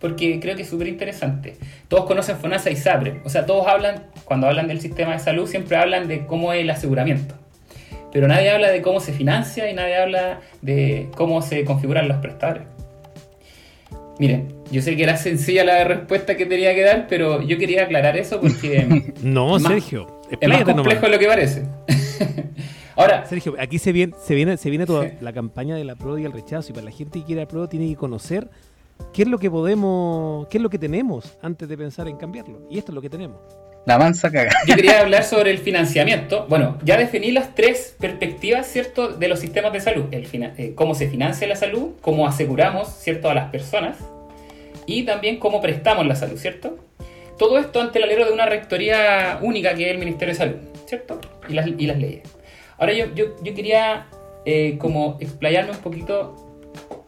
porque 0.00 0.38
creo 0.40 0.54
que 0.54 0.62
es 0.62 0.68
súper 0.68 0.88
interesante. 0.88 1.56
Todos 1.88 2.06
conocen 2.06 2.36
FONASA 2.36 2.70
y 2.70 2.76
SAPRE, 2.76 3.20
o 3.24 3.28
sea, 3.28 3.46
todos 3.46 3.66
hablan, 3.66 4.04
cuando 4.24 4.46
hablan 4.46 4.68
del 4.68 4.80
sistema 4.80 5.12
de 5.12 5.18
salud, 5.18 5.48
siempre 5.48 5.76
hablan 5.76 6.06
de 6.06 6.26
cómo 6.26 6.52
es 6.52 6.62
el 6.62 6.70
aseguramiento. 6.70 7.34
Pero 8.12 8.26
nadie 8.26 8.50
habla 8.50 8.70
de 8.70 8.80
cómo 8.80 9.00
se 9.00 9.12
financia 9.12 9.68
y 9.70 9.74
nadie 9.74 9.96
habla 9.96 10.40
de 10.62 11.08
cómo 11.16 11.42
se 11.42 11.64
configuran 11.64 12.08
los 12.08 12.18
prestadores. 12.18 12.62
Miren, 14.18 14.48
yo 14.70 14.82
sé 14.82 14.96
que 14.96 15.02
era 15.02 15.16
sencilla 15.16 15.64
la 15.64 15.84
respuesta 15.84 16.36
que 16.36 16.46
tenía 16.46 16.74
que 16.74 16.82
dar, 16.82 17.06
pero 17.08 17.42
yo 17.42 17.58
quería 17.58 17.84
aclarar 17.84 18.16
eso 18.16 18.40
porque... 18.40 19.12
no, 19.22 19.58
Sergio 19.58 20.18
es 20.40 20.48
más 20.48 20.64
complejo 20.64 21.06
de 21.06 21.12
lo 21.12 21.18
que 21.18 21.26
parece. 21.26 21.62
Ahora, 22.96 23.24
Sergio, 23.26 23.54
aquí 23.58 23.78
se 23.78 23.92
viene, 23.92 24.14
se 24.20 24.34
viene, 24.34 24.56
se 24.56 24.70
viene 24.70 24.84
toda 24.84 25.12
la 25.20 25.32
campaña 25.32 25.76
de 25.76 25.84
la 25.84 25.94
prueba 25.94 26.20
y 26.20 26.24
el 26.24 26.32
rechazo. 26.32 26.70
Y 26.70 26.72
para 26.72 26.86
la 26.86 26.90
gente 26.90 27.20
que 27.20 27.26
quiere 27.26 27.42
la 27.42 27.48
prueba 27.48 27.68
tiene 27.68 27.88
que 27.88 27.96
conocer 27.96 28.50
qué 29.12 29.22
es 29.22 29.28
lo 29.28 29.38
que 29.38 29.50
podemos, 29.50 30.48
qué 30.48 30.58
es 30.58 30.62
lo 30.62 30.68
que 30.68 30.78
tenemos 30.78 31.38
antes 31.40 31.68
de 31.68 31.78
pensar 31.78 32.08
en 32.08 32.16
cambiarlo. 32.16 32.66
Y 32.68 32.78
esto 32.78 32.90
es 32.90 32.96
lo 32.96 33.00
que 33.00 33.08
tenemos. 33.08 33.38
La 33.86 33.98
mansa 33.98 34.30
caga. 34.30 34.50
Yo 34.66 34.74
quería 34.74 35.00
hablar 35.02 35.22
sobre 35.22 35.52
el 35.52 35.58
financiamiento. 35.58 36.46
Bueno, 36.48 36.76
ya 36.82 36.96
definí 36.96 37.30
las 37.30 37.54
tres 37.54 37.94
perspectivas, 38.00 38.66
¿cierto?, 38.66 39.08
de 39.08 39.28
los 39.28 39.38
sistemas 39.38 39.72
de 39.72 39.80
salud. 39.80 40.06
El 40.10 40.26
eh, 40.32 40.72
cómo 40.74 40.96
se 40.96 41.08
financia 41.08 41.46
la 41.46 41.56
salud, 41.56 41.92
cómo 42.00 42.26
aseguramos, 42.26 42.88
¿cierto?, 42.88 43.30
a 43.30 43.34
las 43.34 43.50
personas 43.50 43.96
y 44.88 45.02
también 45.02 45.36
cómo 45.36 45.60
prestamos 45.60 46.06
la 46.06 46.16
salud, 46.16 46.38
¿cierto? 46.38 46.78
Todo 47.38 47.58
esto 47.58 47.80
ante 47.80 47.98
el 47.98 48.04
alero 48.04 48.24
de 48.24 48.32
una 48.32 48.46
rectoría 48.46 49.38
única 49.42 49.74
que 49.74 49.84
es 49.84 49.90
el 49.92 49.98
Ministerio 49.98 50.32
de 50.32 50.38
Salud, 50.38 50.56
¿cierto? 50.86 51.20
Y 51.46 51.52
las, 51.52 51.68
y 51.68 51.86
las 51.86 51.98
leyes. 51.98 52.22
Ahora 52.78 52.94
yo, 52.94 53.14
yo, 53.14 53.36
yo 53.42 53.54
quería 53.54 54.06
eh, 54.46 54.78
como 54.78 55.18
explayarme 55.20 55.72
un 55.72 55.78
poquito 55.78 56.34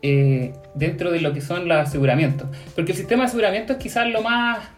eh, 0.03 0.53
dentro 0.75 1.11
de 1.11 1.23
lo 1.23 1.33
que 1.33 1.41
son 1.41 1.67
los 1.69 1.79
aseguramientos. 1.79 2.49
Porque 2.75 2.93
el 2.93 2.99
sistema 2.99 3.23
de 3.23 3.29
aseguramiento 3.29 3.73
es 3.73 3.79
quizás 3.79 4.07
lo 4.09 4.21
más, 4.21 4.69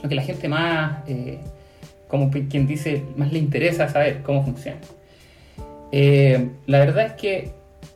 lo 0.00 0.08
que 0.08 0.14
la 0.14 0.22
gente 0.22 0.48
más, 0.48 1.00
eh, 1.08 1.40
como 2.06 2.30
quien 2.30 2.68
dice, 2.68 3.02
más 3.16 3.32
le 3.32 3.40
interesa 3.40 3.88
saber 3.88 4.22
cómo 4.22 4.44
funciona. 4.44 4.78
la 5.90 6.78
verdad 6.78 7.06
es 7.06 7.12
que 7.14 7.50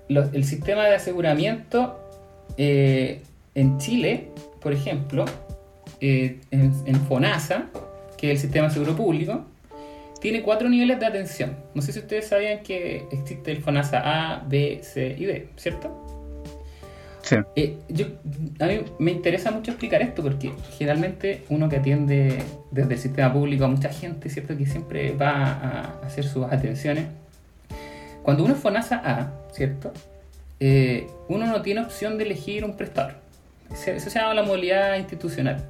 el 0.08 0.44
sistema 0.44 0.86
de 0.86 0.96
aseguramiento 0.96 2.00
en 3.54 3.78
Chile, 3.78 4.28
por 4.60 4.72
ejemplo, 4.72 5.24
eh, 6.00 6.40
en, 6.50 6.94
FONASA, 7.08 7.66
que 8.16 8.32
es 8.32 8.38
el 8.38 8.38
sistema 8.38 8.68
de 8.68 8.74
seguro 8.74 8.96
público, 8.96 9.44
tiene 10.20 10.42
cuatro 10.42 10.68
niveles 10.68 11.00
de 11.00 11.06
atención. 11.06 11.56
No 11.74 11.82
sé 11.82 11.92
si 11.92 11.98
ustedes 11.98 12.28
sabían 12.28 12.62
que 12.62 13.06
existe 13.10 13.52
el 13.52 13.62
FONASA 13.62 14.02
A, 14.04 14.44
B, 14.46 14.80
C 14.82 15.16
y 15.18 15.24
D, 15.24 15.48
¿cierto? 15.56 16.06
Sí. 17.22 17.36
Eh, 17.54 17.76
a 18.60 18.66
mí 18.66 18.80
me 18.98 19.10
interesa 19.12 19.50
mucho 19.50 19.72
explicar 19.72 20.02
esto 20.02 20.22
porque 20.22 20.52
generalmente 20.78 21.44
uno 21.48 21.68
que 21.68 21.76
atiende 21.76 22.42
desde 22.70 22.94
el 22.94 22.98
sistema 22.98 23.32
público 23.32 23.64
a 23.64 23.68
mucha 23.68 23.90
gente, 23.90 24.28
¿cierto? 24.30 24.56
Que 24.56 24.66
siempre 24.66 25.12
va 25.12 25.30
a 25.30 26.00
hacer 26.06 26.24
sus 26.24 26.44
atenciones. 26.46 27.06
Cuando 28.22 28.44
uno 28.44 28.54
es 28.54 28.60
FONASA 28.60 29.02
A, 29.04 29.32
¿cierto? 29.52 29.92
Eh, 30.60 31.06
uno 31.28 31.46
no 31.46 31.62
tiene 31.62 31.80
opción 31.80 32.18
de 32.18 32.24
elegir 32.24 32.64
un 32.64 32.76
prestador. 32.76 33.19
Eso 33.72 34.10
se 34.10 34.18
llama 34.18 34.34
la 34.34 34.42
modalidad 34.42 34.96
institucional. 34.96 35.64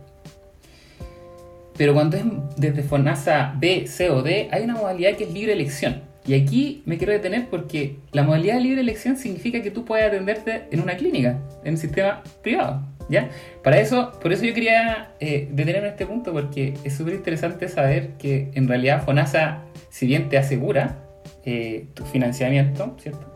Pero 1.76 1.94
cuando 1.94 2.16
es 2.16 2.24
desde 2.56 2.82
FONASA 2.82 3.54
B, 3.58 3.86
C 3.86 4.10
o 4.10 4.22
D, 4.22 4.48
hay 4.50 4.64
una 4.64 4.74
modalidad 4.74 5.16
que 5.16 5.24
es 5.24 5.32
libre 5.32 5.52
elección. 5.52 6.02
Y 6.26 6.34
aquí 6.34 6.82
me 6.84 6.98
quiero 6.98 7.12
detener 7.12 7.48
porque 7.48 7.96
la 8.12 8.22
modalidad 8.22 8.56
de 8.56 8.60
libre 8.60 8.80
elección 8.82 9.16
significa 9.16 9.62
que 9.62 9.70
tú 9.70 9.84
puedes 9.84 10.06
atenderte 10.06 10.64
en 10.70 10.80
una 10.80 10.96
clínica, 10.96 11.38
en 11.64 11.72
un 11.74 11.78
sistema 11.78 12.22
privado. 12.42 12.82
¿ya? 13.08 13.30
Para 13.64 13.80
eso, 13.80 14.12
por 14.20 14.32
eso 14.32 14.44
yo 14.44 14.54
quería 14.54 15.12
eh, 15.20 15.48
detenerme 15.50 15.88
en 15.88 15.92
este 15.94 16.06
punto 16.06 16.32
porque 16.32 16.74
es 16.84 16.94
súper 16.94 17.14
interesante 17.14 17.68
saber 17.68 18.10
que 18.18 18.50
en 18.54 18.68
realidad 18.68 19.04
FONASA, 19.04 19.62
si 19.88 20.06
bien 20.06 20.28
te 20.28 20.38
asegura 20.38 20.98
eh, 21.44 21.86
tu 21.94 22.04
financiamiento, 22.04 22.96
¿cierto? 23.00 23.29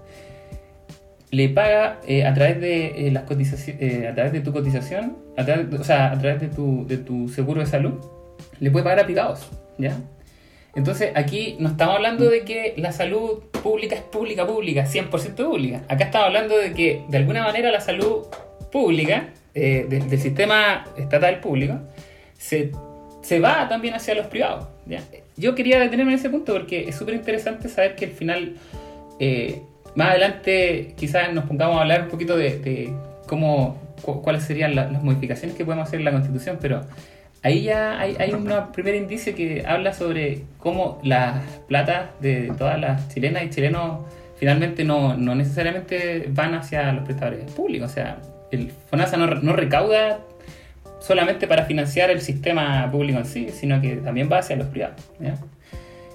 Le 1.35 1.49
paga 1.49 2.01
eh, 2.07 2.25
a 2.25 2.33
través 2.33 2.61
de 2.61 3.11
las 3.13 3.25
cotizaciones, 3.25 4.07
a 4.09 4.15
través 4.15 4.33
de 4.33 4.41
tu 4.41 4.53
cotización, 4.53 5.17
o 5.37 5.85
sea, 5.85 6.13
a 6.13 6.19
través 6.19 6.41
de 6.41 6.49
tu, 6.49 6.87
de 6.87 6.99
tu 6.99 7.29
seguro 7.29 7.61
de 7.61 7.67
salud, 7.67 7.95
le 8.61 8.71
puede 8.71 8.85
pagar 8.85 9.01
a 9.01 9.05
privados, 9.05 9.49
¿ya? 9.77 9.97
Entonces 10.77 11.13
aquí 11.15 11.57
no 11.59 11.69
estamos 11.71 11.97
hablando 11.97 12.29
de 12.29 12.43
que 12.43 12.75
la 12.77 12.93
salud 12.93 13.45
pública 13.63 13.95
es 13.95 14.03
pública, 14.03 14.47
pública, 14.47 14.87
100% 14.87 15.35
pública. 15.35 15.83
Acá 15.89 16.05
estamos 16.05 16.29
hablando 16.29 16.57
de 16.57 16.73
que 16.73 17.03
de 17.09 17.17
alguna 17.17 17.45
manera 17.45 17.71
la 17.71 17.81
salud 17.81 18.27
pública, 18.73 19.29
eh, 19.55 19.87
del 19.89 20.21
sistema 20.21 20.85
estatal 20.97 21.41
público, 21.41 21.79
se, 22.37 22.71
va 23.41 23.69
también 23.69 23.95
hacia 23.95 24.15
los 24.15 24.27
privados. 24.27 24.67
¿ya? 24.87 25.01
Yo 25.37 25.55
quería 25.55 25.79
detenerme 25.79 26.13
en 26.13 26.19
ese 26.19 26.31
punto 26.31 26.53
porque 26.53 26.89
es 26.89 26.97
súper 26.97 27.15
interesante 27.15 27.69
saber 27.69 27.95
que 27.95 28.07
al 28.07 28.11
final, 28.11 28.57
eh, 29.21 29.63
más 29.95 30.11
adelante 30.11 30.95
quizás 30.97 31.33
nos 31.33 31.45
pongamos 31.45 31.79
a 31.79 31.83
hablar 31.83 32.03
un 32.03 32.09
poquito 32.09 32.37
de, 32.37 32.93
cómo, 33.27 33.81
cuáles 34.03 34.45
serían 34.45 34.75
las 34.75 35.03
modificaciones 35.03 35.57
que 35.57 35.65
podemos 35.65 35.89
hacer 35.89 36.01
en 36.01 36.05
la 36.05 36.13
constitución, 36.13 36.59
pero 36.61 36.83
ahí 37.43 37.63
ya 37.63 38.01
hay, 38.01 38.17
hay 38.19 38.33
un 38.33 38.51
primer 38.73 38.95
indicio 38.95 39.35
que 39.35 39.65
habla 39.67 39.93
sobre 39.93 40.43
cómo 40.59 40.99
las 41.03 41.45
platas 41.69 42.11
de 42.21 42.53
todas 42.59 42.81
las 42.81 43.09
chilenas 43.09 43.45
y 43.45 43.51
chilenos 43.51 44.01
finalmente 44.37 44.85
no, 44.85 45.17
no 45.17 45.35
necesariamente 45.35 46.27
van 46.29 46.55
hacia 46.55 46.93
los 46.93 47.05
prestadores 47.05 47.51
públicos. 47.53 47.91
O 47.91 47.95
sea, 47.95 48.19
el 48.51 48.73
FONASA 48.91 49.17
no, 49.17 49.53
recauda 49.53 50.21
solamente 51.01 51.47
para 51.47 51.65
financiar 51.65 52.11
el 52.11 52.21
sistema 52.21 52.91
público 52.91 53.19
en 53.19 53.27
sí, 53.27 53.49
sino 53.51 53.81
que 53.81 53.97
también 53.97 54.29
va 54.31 54.39
hacia 54.39 54.57
los 54.57 54.69
privados. 54.69 55.01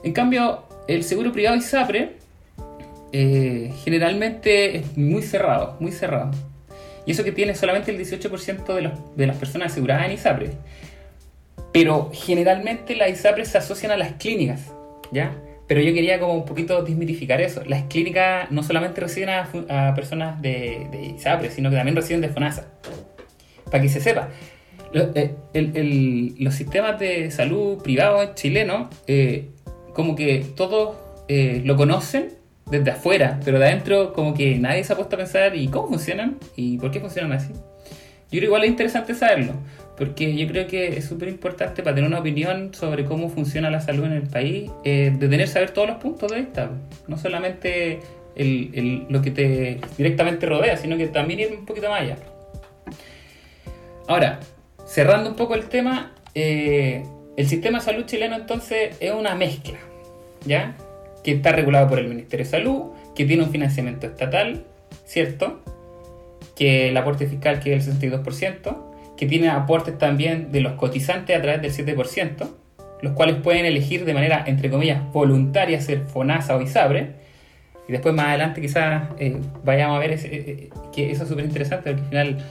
En 0.04 0.14
cambio, 0.14 0.64
el 0.88 1.04
seguro 1.04 1.32
privado 1.32 1.56
ISAPRE 1.56 2.14
eh, 3.14 3.72
generalmente 3.84 4.78
es 4.78 4.98
muy 4.98 5.22
cerrado, 5.22 5.76
muy 5.80 5.92
cerrado. 5.92 6.32
Y 7.06 7.12
eso 7.12 7.24
que 7.24 7.32
tiene 7.32 7.56
solamente 7.56 7.92
el 7.92 7.98
18% 8.00 8.74
de, 8.76 8.82
los, 8.82 8.94
de 9.16 9.28
las 9.28 9.38
personas 9.38 9.72
aseguradas 9.72 10.06
en 10.06 10.12
ISAPRE. 10.12 10.52
Pero 11.72 12.12
generalmente 12.14 12.96
las 12.96 13.10
ISAPRE 13.10 13.46
se 13.46 13.58
asocian 13.58 13.92
a 13.92 13.98
las 13.98 14.14
clínicas, 14.14 14.72
¿ya? 15.12 15.36
Pero 15.68 15.82
yo 15.82 15.94
quería 15.94 16.20
como 16.20 16.34
un 16.34 16.46
poquito 16.46 16.82
desmitificar 16.84 17.42
eso. 17.42 17.62
Las 17.66 17.84
clínicas 17.84 18.50
no 18.52 18.64
solamente 18.64 19.02
reciben 19.02 19.30
a, 19.30 19.50
a 19.70 19.94
personas 19.94 20.42
de, 20.42 20.88
de 20.92 21.06
ISAPRE, 21.18 21.52
sino 21.52 21.70
que 21.70 21.76
también 21.76 21.96
reciben 21.96 22.22
de 22.22 22.30
FONASA. 22.30 22.66
Para 23.66 23.82
que 23.84 23.90
se 23.90 24.02
sepa. 24.02 24.30
Lo- 24.94 25.12
eh, 25.14 25.36
el- 25.54 25.78
el- 25.78 26.36
los 26.40 26.56
sistemas 26.56 27.00
de 27.00 27.30
salud 27.30 27.82
privados 27.84 28.34
chilenos, 28.34 28.88
eh, 29.06 29.50
como 29.94 30.16
que 30.16 30.44
todos 30.56 30.96
eh, 31.28 31.62
lo 31.64 31.76
conocen 31.76 32.30
desde 32.70 32.92
afuera, 32.92 33.40
pero 33.44 33.60
de 33.60 33.66
adentro 33.66 34.14
como 34.14 34.34
que 34.34 34.58
nadie 34.58 34.84
se 34.84 34.94
ha 34.94 34.96
puesto 34.96 35.16
a 35.16 35.20
pensar 35.20 35.56
y 35.56 35.68
cómo 35.68 35.88
funcionan 35.88 36.38
y 36.56 36.78
por 36.78 36.92
qué 36.92 37.00
funcionan 37.00 37.32
así. 37.34 37.52
Yo 38.32 38.38
creo 38.38 38.44
igual 38.46 38.64
es 38.64 38.70
interesante 38.70 39.16
saberlo, 39.16 39.54
porque 39.98 40.36
yo 40.36 40.48
creo 40.48 40.68
que 40.68 40.98
es 40.98 41.06
súper 41.06 41.30
importante 41.30 41.82
para 41.82 41.96
tener 41.96 42.08
una 42.08 42.20
opinión 42.20 42.74
sobre 42.76 43.06
cómo 43.06 43.30
funciona 43.30 43.72
la 43.72 43.82
salud 43.82 44.06
en 44.06 44.12
el 44.14 44.24
país, 44.28 44.70
eh, 44.84 45.12
de 45.18 45.28
tener 45.28 45.48
saber 45.48 45.72
todos 45.72 45.88
los 45.88 45.98
puntos 45.98 46.32
de 46.32 46.38
vista, 46.42 46.70
no 47.08 47.18
solamente 47.18 48.00
el- 48.36 48.70
el- 48.74 49.06
lo 49.10 49.22
que 49.24 49.32
te 49.32 49.80
directamente 49.98 50.46
rodea, 50.46 50.78
sino 50.78 50.96
que 50.96 51.08
también 51.08 51.40
ir 51.40 51.50
un 51.58 51.66
poquito 51.66 51.90
más 51.90 52.02
allá. 52.02 52.18
Ahora, 54.08 54.40
cerrando 54.86 55.30
un 55.30 55.36
poco 55.36 55.56
el 55.56 55.66
tema, 55.66 56.12
eh, 56.36 57.04
el 57.36 57.48
sistema 57.48 57.80
de 57.80 57.86
salud 57.86 58.06
chileno 58.06 58.36
entonces 58.36 58.96
es 59.00 59.12
una 59.12 59.36
mezcla, 59.36 59.78
¿ya? 60.46 60.76
Que 61.24 61.34
está 61.34 61.52
regulado 61.52 61.88
por 61.88 62.00
el 62.00 62.08
Ministerio 62.08 62.46
de 62.46 62.52
Salud, 62.52 62.92
que 63.16 63.26
tiene 63.26 63.44
un 63.44 63.50
financiamiento 63.50 64.08
estatal, 64.08 64.64
¿cierto? 65.06 65.62
Que 66.56 66.90
el 66.90 66.98
aporte 66.98 67.28
fiscal 67.28 67.60
que 67.60 67.76
es 67.76 67.88
el 67.88 68.00
62%, 68.00 68.90
que 69.18 69.26
tiene 69.26 69.50
aportes 69.50 69.98
también 69.98 70.52
de 70.52 70.62
los 70.62 70.74
cotizantes 70.74 71.38
a 71.38 71.42
través 71.42 71.62
del 71.62 71.96
7%, 71.98 72.50
los 73.02 73.14
cuales 73.14 73.36
pueden 73.38 73.66
elegir 73.66 74.06
de 74.06 74.14
manera, 74.14 74.44
entre 74.48 74.70
comillas, 74.70 75.12
voluntaria 75.12 75.82
ser 75.82 76.06
FONASA 76.08 76.56
o 76.56 76.62
ISABRE. 76.62 77.16
Y 77.88 77.92
después 77.92 78.14
más 78.14 78.28
adelante 78.28 78.62
quizás 78.62 79.10
eh, 79.18 79.38
vayamos 79.64 79.98
a 79.98 80.00
ver 80.00 80.12
eh, 80.12 80.20
eh, 80.24 80.70
que 80.94 81.12
eso 81.12 81.24
es 81.24 81.30
súper 81.30 81.44
interesante, 81.44 81.92
porque 81.92 82.02
al 82.02 82.10
final 82.10 82.46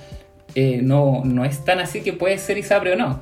no, 0.83 1.23
no 1.25 1.45
es 1.45 1.65
tan 1.65 1.79
así 1.79 2.01
que 2.01 2.13
puede 2.13 2.37
ser 2.39 2.59
ISAPRE 2.59 2.95
o 2.95 2.97
no. 2.97 3.21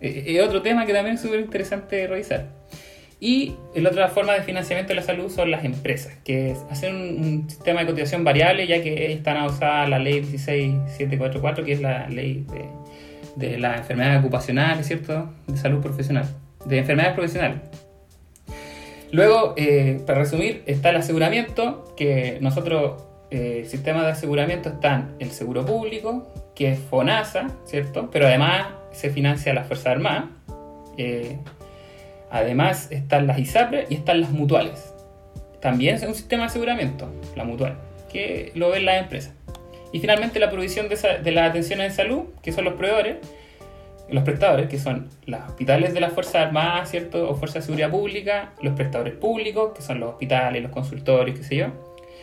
Es 0.00 0.42
otro 0.42 0.62
tema 0.62 0.84
que 0.84 0.92
también 0.92 1.14
es 1.14 1.22
súper 1.22 1.40
interesante 1.40 2.06
revisar. 2.06 2.61
Y 3.24 3.54
la 3.76 3.90
otra 3.90 4.08
forma 4.08 4.32
de 4.32 4.42
financiamiento 4.42 4.88
de 4.88 4.96
la 4.96 5.02
salud 5.02 5.30
son 5.30 5.52
las 5.52 5.64
empresas, 5.64 6.12
que 6.24 6.50
es 6.50 6.58
hacer 6.72 6.92
un, 6.92 7.48
sistema 7.48 7.78
de 7.78 7.86
cotización 7.86 8.24
variable, 8.24 8.66
ya 8.66 8.82
que 8.82 9.12
están 9.12 9.36
adosadas 9.36 9.86
a 9.86 9.88
la 9.88 10.00
ley 10.00 10.24
16744, 10.24 11.64
que 11.64 11.72
es 11.72 11.80
la 11.80 12.08
ley 12.08 12.44
de, 12.50 13.46
de 13.46 13.58
las 13.60 13.78
enfermedades 13.78 14.18
ocupacionales, 14.18 14.88
¿cierto? 14.88 15.32
De 15.46 15.56
salud 15.56 15.80
profesional, 15.80 16.26
de 16.64 16.78
enfermedades 16.78 17.14
profesionales. 17.14 17.60
Luego, 19.12 19.54
eh, 19.56 20.02
para 20.04 20.18
resumir, 20.18 20.64
está 20.66 20.90
el 20.90 20.96
aseguramiento, 20.96 21.94
que 21.96 22.38
nosotros, 22.40 23.04
eh, 23.30 23.64
sistemas 23.68 24.04
de 24.04 24.10
aseguramiento 24.10 24.68
están 24.68 25.14
el 25.20 25.30
seguro 25.30 25.64
público, 25.64 26.26
que 26.56 26.72
es 26.72 26.80
FONASA, 26.80 27.46
¿cierto? 27.66 28.10
Pero 28.10 28.26
además 28.26 28.66
se 28.90 29.10
financia 29.10 29.54
la 29.54 29.62
Fuerza 29.62 29.92
Armada. 29.92 30.30
Eh, 30.96 31.38
además 32.32 32.90
están 32.90 33.26
las 33.26 33.38
ISAPRE 33.38 33.86
y 33.90 33.94
están 33.94 34.22
las 34.22 34.30
mutuales. 34.30 34.92
También 35.60 35.96
es 35.96 36.02
un 36.02 36.14
sistema 36.14 36.44
de 36.44 36.46
aseguramiento, 36.46 37.12
la 37.36 37.44
mutual, 37.44 37.76
que 38.10 38.50
lo 38.54 38.70
ven 38.70 38.86
las 38.86 39.02
empresas. 39.02 39.34
Y 39.92 40.00
finalmente 40.00 40.40
la 40.40 40.50
provisión 40.50 40.88
de, 40.88 41.32
las 41.32 41.50
atenciones 41.50 41.90
en 41.90 41.92
salud, 41.94 42.24
que 42.42 42.50
son 42.50 42.64
los 42.64 42.74
proveedores, 42.74 43.18
los 44.08 44.24
prestadores, 44.24 44.68
que 44.68 44.78
son 44.78 45.08
los 45.26 45.40
hospitales 45.42 45.92
de 45.92 46.00
las 46.00 46.12
Fuerzas 46.14 46.46
Armadas, 46.46 46.90
¿cierto? 46.90 47.28
O 47.28 47.34
Fuerzas 47.34 47.62
de 47.62 47.66
Seguridad 47.66 47.90
Pública, 47.90 48.52
los 48.62 48.74
prestadores 48.74 49.14
públicos, 49.14 49.72
que 49.76 49.82
son 49.82 50.00
los 50.00 50.10
hospitales, 50.10 50.62
los 50.62 50.72
consultorios, 50.72 51.38
qué 51.38 51.44
sé 51.44 51.56
yo. 51.56 51.66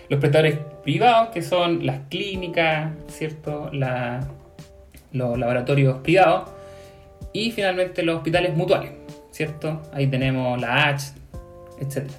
Los 0.09 0.19
prestadores 0.19 0.57
privados, 0.83 1.29
que 1.29 1.43
son 1.43 1.85
las 1.85 1.99
clínicas, 2.09 2.91
¿cierto? 3.07 3.69
Los 3.71 5.37
laboratorios 5.37 5.99
privados. 5.99 6.49
Y 7.31 7.51
finalmente 7.51 8.01
los 8.01 8.17
hospitales 8.17 8.55
mutuales, 8.55 8.91
Ahí 9.93 10.07
tenemos 10.07 10.59
la 10.59 10.89
H, 10.89 11.13
etc. 11.79 12.09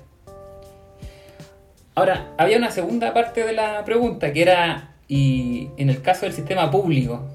Ahora, 1.95 2.29
había 2.39 2.57
una 2.57 2.71
segunda 2.71 3.13
parte 3.13 3.45
de 3.45 3.53
la 3.53 3.85
pregunta 3.85 4.33
que 4.33 4.43
era, 4.43 4.95
y 5.09 5.69
en 5.77 5.91
el 5.91 6.01
caso 6.03 6.23
del 6.27 6.33
sistema 6.33 6.71
público, 6.71 7.29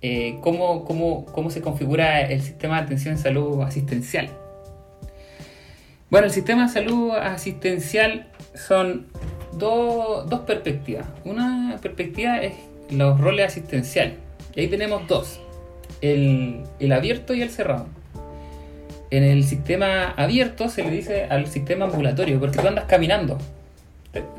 eh, 0.00 0.38
¿cómo, 0.40 0.84
cómo, 0.84 1.26
cómo 1.26 1.50
se 1.50 1.60
configura 1.60 2.22
el 2.22 2.40
sistema 2.40 2.76
de 2.78 2.82
atención 2.86 3.14
en 3.14 3.20
salud 3.20 3.60
asistencial? 3.62 4.30
Bueno, 6.08 6.26
el 6.26 6.32
sistema 6.32 6.66
de 6.66 6.72
salud 6.72 7.10
asistencial 7.12 8.26
son 8.54 9.06
do- 9.52 10.24
dos 10.28 10.40
perspectivas. 10.40 11.06
Una 11.24 11.78
perspectiva 11.82 12.38
es 12.40 12.54
los 12.90 13.20
roles 13.20 13.46
asistenciales. 13.46 14.14
Y 14.54 14.60
ahí 14.60 14.68
tenemos 14.68 15.06
dos. 15.06 15.40
El, 16.00 16.62
el 16.80 16.92
abierto 16.92 17.34
y 17.34 17.42
el 17.42 17.50
cerrado. 17.50 17.86
En 19.10 19.24
el 19.24 19.42
sistema 19.42 20.10
abierto 20.10 20.68
se 20.68 20.84
le 20.84 20.90
dice 20.90 21.24
al 21.24 21.48
sistema 21.48 21.86
ambulatorio, 21.86 22.38
porque 22.38 22.58
tú 22.58 22.68
andas 22.68 22.84
caminando. 22.84 23.38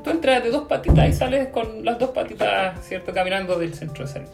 Tú 0.03 0.09
entras 0.09 0.43
de 0.43 0.49
dos 0.49 0.67
patitas 0.67 1.09
y 1.09 1.13
sales 1.13 1.47
con 1.47 1.83
las 1.83 1.99
dos 1.99 2.11
patitas, 2.11 2.85
¿cierto? 2.85 3.13
Caminando 3.13 3.59
del 3.59 3.73
centro 3.73 4.05
de 4.05 4.11
salud. 4.11 4.29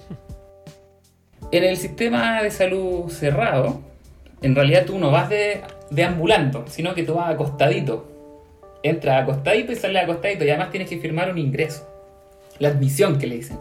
En 1.52 1.63
el 1.63 1.78
sistema 1.78 2.43
de 2.43 2.52
salud 2.52 3.10
cerrado, 3.10 3.82
en 4.41 4.54
realidad 4.54 4.86
tú 4.86 5.00
no 5.00 5.10
vas 5.10 5.30
de, 5.30 5.62
deambulando, 5.89 6.65
sino 6.67 6.93
que 6.93 7.04
tú 7.04 7.15
vas 7.15 7.32
acostadito. 7.32 8.06
Entras 8.84 9.23
acostadito 9.23 9.71
y 9.71 9.76
sales 9.76 10.04
acostadito 10.04 10.45
y 10.45 10.50
además 10.50 10.69
tienes 10.69 10.89
que 10.89 11.00
firmar 11.00 11.32
un 11.32 11.39
ingreso. 11.39 11.88
La 12.60 12.69
admisión 12.69 13.17
que 13.17 13.28
le 13.28 13.38
dicen. 13.38 13.58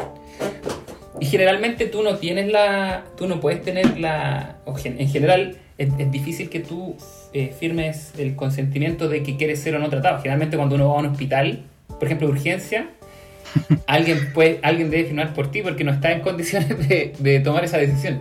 Y 1.21 1.27
generalmente 1.27 1.87
tú 1.87 2.03
no 2.03 2.17
tienes 2.17 2.53
la. 2.53 3.05
Tú 3.17 3.27
no 3.27 3.41
puedes 3.41 3.63
tener 3.63 3.99
la. 3.99 4.57
en 4.85 5.09
general 5.09 5.57
es, 5.79 5.89
es 5.99 6.11
difícil 6.11 6.49
que 6.49 6.61
tú 6.61 6.97
eh, 7.33 7.55
firmes 7.59 8.13
el 8.19 8.35
consentimiento 8.35 9.09
de 9.09 9.23
que 9.23 9.37
quieres 9.37 9.61
ser 9.61 9.75
o 9.77 9.79
no 9.79 9.89
tratado. 9.89 10.19
Generalmente 10.19 10.57
cuando 10.57 10.77
uno 10.77 10.89
va 10.89 10.97
a 10.97 10.99
un 11.01 11.07
hospital, 11.07 11.63
por 11.89 12.05
ejemplo, 12.05 12.29
urgencia, 12.29 12.89
alguien, 13.87 14.33
puede, 14.33 14.61
alguien 14.63 14.91
debe 14.91 15.05
firmar 15.05 15.35
por 15.35 15.51
ti 15.51 15.63
porque 15.63 15.85
no 15.85 15.93
está 15.93 16.13
en 16.13 16.21
condiciones 16.21 16.89
de, 16.89 17.13
de 17.19 17.41
tomar 17.41 17.65
esa 17.65 17.79
decisión. 17.79 18.21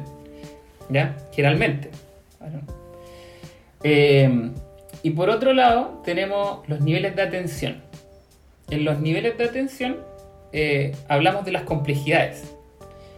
¿Ya? 0.90 1.18
Generalmente. 1.32 1.90
Eh, 3.84 4.52
y 5.04 5.12
por 5.12 5.30
otro 5.30 5.54
lado, 5.54 6.02
tenemos 6.04 6.68
los 6.68 6.82
niveles 6.82 7.16
de 7.16 7.22
atención. 7.22 7.82
En 8.70 8.84
los 8.84 9.00
niveles 9.00 9.38
de 9.38 9.44
atención 9.44 9.98
eh, 10.52 10.96
hablamos 11.08 11.46
de 11.46 11.52
las 11.52 11.64
complejidades. 11.64 12.56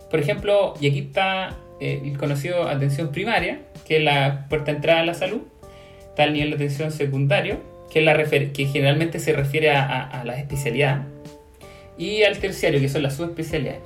Por 0.09 0.19
ejemplo, 0.19 0.73
y 0.81 0.89
aquí 0.89 0.99
está 0.99 1.55
eh, 1.79 2.01
el 2.03 2.17
conocido 2.17 2.67
atención 2.67 3.11
primaria, 3.11 3.61
que 3.87 3.97
es 3.97 4.03
la 4.03 4.47
puerta 4.49 4.71
de 4.71 4.77
entrada 4.77 5.01
a 5.01 5.05
la 5.05 5.13
salud. 5.13 5.41
Está 6.09 6.25
el 6.25 6.33
nivel 6.33 6.49
de 6.51 6.55
atención 6.55 6.91
secundario, 6.91 7.57
que, 7.91 7.99
es 7.99 8.05
la 8.05 8.15
que 8.51 8.65
generalmente 8.65 9.19
se 9.19 9.33
refiere 9.33 9.71
a, 9.71 9.83
a- 9.85 10.21
a 10.21 10.23
la 10.25 10.37
especialidad. 10.37 11.03
Y 11.97 12.23
al 12.23 12.37
terciario, 12.37 12.79
que 12.79 12.89
son 12.89 13.03
las 13.03 13.15
subespecialidades. 13.15 13.81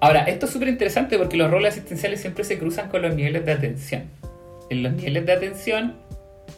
Ahora, 0.00 0.24
esto 0.24 0.46
es 0.46 0.52
súper 0.52 0.68
interesante 0.68 1.18
porque 1.18 1.36
los 1.36 1.50
roles 1.50 1.74
asistenciales 1.74 2.20
siempre 2.20 2.44
se 2.44 2.58
cruzan 2.58 2.88
con 2.88 3.02
los 3.02 3.14
niveles 3.14 3.44
de 3.44 3.52
atención. 3.52 4.04
En 4.70 4.82
los 4.82 4.92
niveles 4.94 5.26
de 5.26 5.32
atención, 5.32 5.96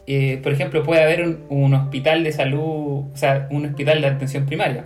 eh, 0.07 0.39
por 0.43 0.53
ejemplo, 0.53 0.83
puede 0.83 1.03
haber 1.03 1.23
un, 1.23 1.45
un 1.49 1.75
hospital 1.75 2.25
de 2.25 2.33
salud, 2.33 3.07
o 3.13 3.17
sea, 3.17 3.49
un 3.51 3.67
hospital 3.67 4.01
de 4.01 4.07
atención 4.07 4.47
primaria. 4.47 4.85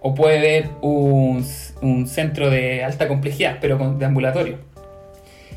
O 0.00 0.14
puede 0.14 0.38
haber 0.38 0.66
un, 0.80 1.46
un 1.80 2.06
centro 2.08 2.50
de 2.50 2.82
alta 2.84 3.08
complejidad, 3.08 3.58
pero 3.60 3.78
con, 3.78 3.98
de 3.98 4.04
ambulatorio. 4.04 4.58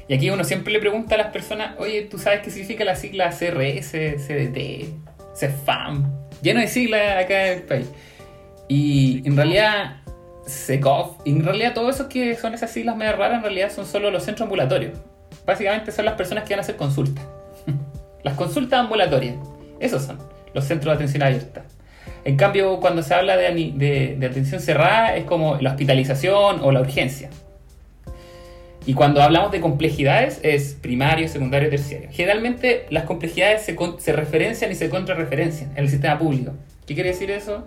Y 0.08 0.14
aquí 0.14 0.30
uno 0.30 0.44
siempre 0.44 0.72
le 0.72 0.80
pregunta 0.80 1.16
a 1.16 1.18
las 1.18 1.28
personas, 1.32 1.76
oye, 1.80 2.04
¿tú 2.04 2.18
sabes 2.20 2.42
qué 2.42 2.52
significa 2.52 2.84
la 2.86 2.96
sigla 2.96 3.30
CRS, 3.32 3.92
CDT, 3.92 4.86
CEFAM? 5.36 6.12
Lleno 6.42 6.60
de 6.60 6.68
siglas 6.68 7.24
acá 7.24 7.48
en 7.48 7.54
el 7.58 7.64
país. 7.64 7.90
Y 8.68 9.24
en 9.28 9.36
realidad, 9.36 9.98
SECOF, 10.46 11.18
en 11.26 11.44
realidad 11.44 11.74
todo 11.74 11.90
eso 11.90 12.08
que 12.08 12.36
son 12.36 12.54
esas 12.54 12.70
siglas 12.72 12.96
medio 12.96 13.14
raras, 13.16 13.38
en 13.38 13.44
realidad 13.44 13.72
son 13.72 13.86
solo 13.86 14.12
los 14.12 14.24
centros 14.24 14.46
ambulatorios. 14.46 14.98
Básicamente 15.46 15.92
son 15.92 16.06
las 16.06 16.14
personas 16.16 16.44
que 16.44 16.54
van 16.54 16.60
a 16.60 16.62
hacer 16.62 16.76
consultas. 16.76 17.26
Las 18.24 18.34
consultas 18.36 18.80
ambulatorias. 18.80 19.36
Esos 19.80 20.02
son 20.04 20.18
los 20.56 20.66
centros 20.66 20.92
de 20.94 20.96
atención 20.96 21.22
abierta. 21.22 21.64
En 22.24 22.38
cambio, 22.38 22.80
cuando 22.80 23.04
se 23.04 23.14
habla 23.14 23.38
de- 23.38 24.16
de 24.18 24.26
atención 24.26 24.60
cerrada, 24.62 25.16
es 25.16 25.26
como 25.26 25.58
la 25.62 25.72
hospitalización 25.72 26.60
o 26.64 26.72
la 26.72 26.82
urgencia. 26.82 27.30
Y 28.88 28.94
cuando 28.94 29.22
hablamos 29.22 29.52
de 29.52 29.62
complejidades 29.62 30.40
es 30.44 30.78
primario, 30.80 31.28
secundario, 31.28 31.70
terciario. 31.70 32.10
Generalmente 32.12 32.86
las 32.90 33.06
complejidades 33.06 33.64
se, 33.64 33.76
se 33.98 34.14
referencian 34.14 34.72
y 34.72 34.76
se 34.76 34.90
contrarreferencian 34.90 35.72
en 35.72 35.84
el 35.86 35.90
sistema 35.90 36.20
público. 36.20 36.54
¿Qué 36.86 36.94
quiere 36.94 37.10
decir 37.10 37.32
eso? 37.32 37.66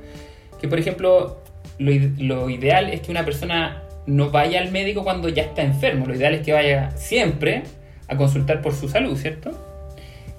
Que 0.61 0.69
por 0.69 0.79
ejemplo, 0.79 1.43
lo, 1.79 1.93
lo 2.19 2.51
ideal 2.51 2.91
es 2.91 3.01
que 3.01 3.11
una 3.11 3.25
persona 3.25 3.83
no 4.07 4.31
vaya 4.31 4.61
al 4.61 4.71
médico 4.71 5.03
cuando 5.03 5.29
ya 5.29 5.43
está 5.43 5.63
enfermo. 5.63 6.07
Lo 6.07 6.15
ideal 6.15 6.35
es 6.35 6.43
que 6.43 6.53
vaya 6.53 6.93
siempre 6.93 7.65
a 8.07 8.17
consultar 8.17 8.63
por 8.63 8.73
su 8.75 8.89
salud, 8.89 9.17
¿cierto? 9.17 9.51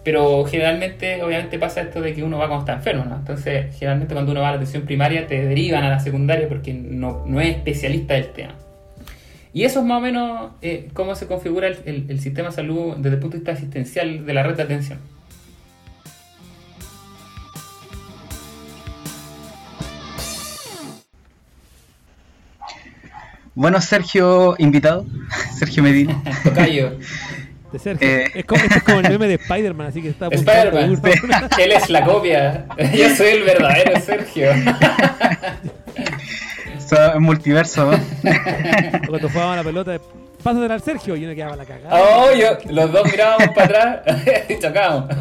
Pero 0.04 0.46
generalmente, 0.46 1.22
obviamente 1.22 1.60
pasa 1.60 1.82
esto 1.82 2.00
de 2.02 2.13
que 2.13 2.24
uno 2.24 2.38
va 2.38 2.48
cuando 2.48 2.65
está 2.65 2.74
enfermo, 2.74 3.04
¿no? 3.04 3.18
Entonces, 3.18 3.76
generalmente 3.78 4.13
cuando 4.13 4.32
uno 4.32 4.42
va 4.42 4.48
a 4.48 4.52
la 4.52 4.58
atención 4.58 4.84
primaria 4.84 5.28
te 5.28 5.46
derivan 5.46 5.84
a 5.84 5.89
la 5.89 6.00
secundaria 6.00 6.48
porque 6.48 6.74
no, 6.74 7.26
no 7.28 7.42
es 7.42 7.50
especialista 7.50 8.13
del 8.13 8.30
tema. 8.30 8.56
Y 9.53 9.63
eso 9.63 9.79
es 9.79 9.85
más 9.85 9.97
o 9.97 10.01
menos 10.01 10.51
eh, 10.62 10.89
cómo 10.93 11.15
se 11.15 11.27
configura 11.27 11.67
el, 11.67 11.77
el- 11.85 12.05
el 12.09 12.19
sistema 12.19 12.49
de 12.49 12.55
salud 12.55 12.95
desde 12.97 13.15
el 13.15 13.19
punto 13.19 13.33
de 13.38 13.39
vista 13.39 13.51
asistencial 13.53 14.25
de 14.25 14.33
la 14.33 14.43
red 14.43 14.55
de 14.55 14.63
atención. 14.63 14.99
Bueno, 23.55 23.81
Sergio, 23.81 24.55
invitado, 24.57 25.05
Sergio 25.57 25.83
Medina. 25.83 26.21
Tocayo, 26.43 26.97
De 27.73 27.79
Sergio. 27.79 28.07
Eh. 28.07 28.25
Es, 28.35 28.45
como, 28.45 28.62
este 28.63 28.77
es 28.77 28.83
como 28.83 28.99
el 28.99 29.09
meme 29.09 29.27
de 29.27 29.33
Spider-Man, 29.35 29.88
así 29.88 30.01
que 30.01 30.09
está 30.09 30.27
Spider-Man, 30.27 31.01
él 31.59 31.71
es 31.71 31.89
la 31.89 32.03
copia. 32.05 32.65
Yo 32.95 33.09
soy 33.15 33.27
el 33.27 33.43
verdadero 33.43 33.99
Sergio. 33.99 34.49
Multiverso. 37.19 37.91
¿no? 37.91 37.97
Cuando 39.08 39.30
jugaban 39.30 39.58
la 39.58 39.63
pelota, 39.63 39.97
pásatela 40.43 40.73
al 40.75 40.82
Sergio 40.82 41.15
y 41.15 41.25
uno 41.25 41.36
quedaba 41.36 41.56
la 41.56 41.65
cagada. 41.65 41.89
Oh, 42.02 42.32
yo, 42.34 42.58
los 42.71 42.91
dos 42.91 43.12
mirábamos 43.12 43.49
para 43.49 43.65
atrás 43.93 44.25
y 44.49 44.60
chocábamos. 44.60 45.15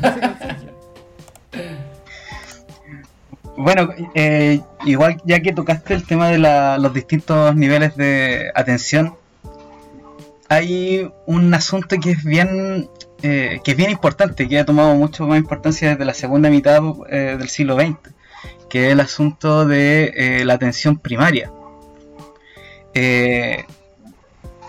Bueno, 3.57 3.89
eh, 4.15 4.61
igual 4.85 5.17
ya 5.25 5.41
que 5.41 5.53
tocaste 5.53 5.95
el 5.95 6.05
tema 6.07 6.29
de 6.29 6.39
la- 6.39 6.79
los 6.79 6.95
distintos 6.95 7.55
niveles 7.57 7.97
de 7.97 8.53
atención, 8.55 9.15
hay 10.49 11.11
un 11.27 11.53
asunto 11.55 11.97
que 12.01 12.13
es 12.13 12.23
bien 12.25 12.89
eh, 13.23 13.61
que 13.65 13.73
es 13.73 13.77
bien 13.77 13.91
importante, 13.91 14.47
que 14.49 14.61
ha 14.61 14.65
tomado 14.65 14.95
mucho 14.95 15.27
más 15.27 15.39
importancia 15.39 15.91
desde 15.91 16.05
la 16.05 16.15
segunda 16.15 16.51
mitad 16.51 16.81
eh, 17.11 17.35
del 17.37 17.49
siglo 17.49 17.75
XX, 17.75 17.97
que 18.71 18.87
es 18.87 18.93
el 18.93 19.01
asunto 19.01 19.67
de 19.67 20.13
eh, 20.15 20.45
la 20.45 20.55
atención 20.55 20.97
primaria. 20.99 21.51
Eh, 22.95 23.65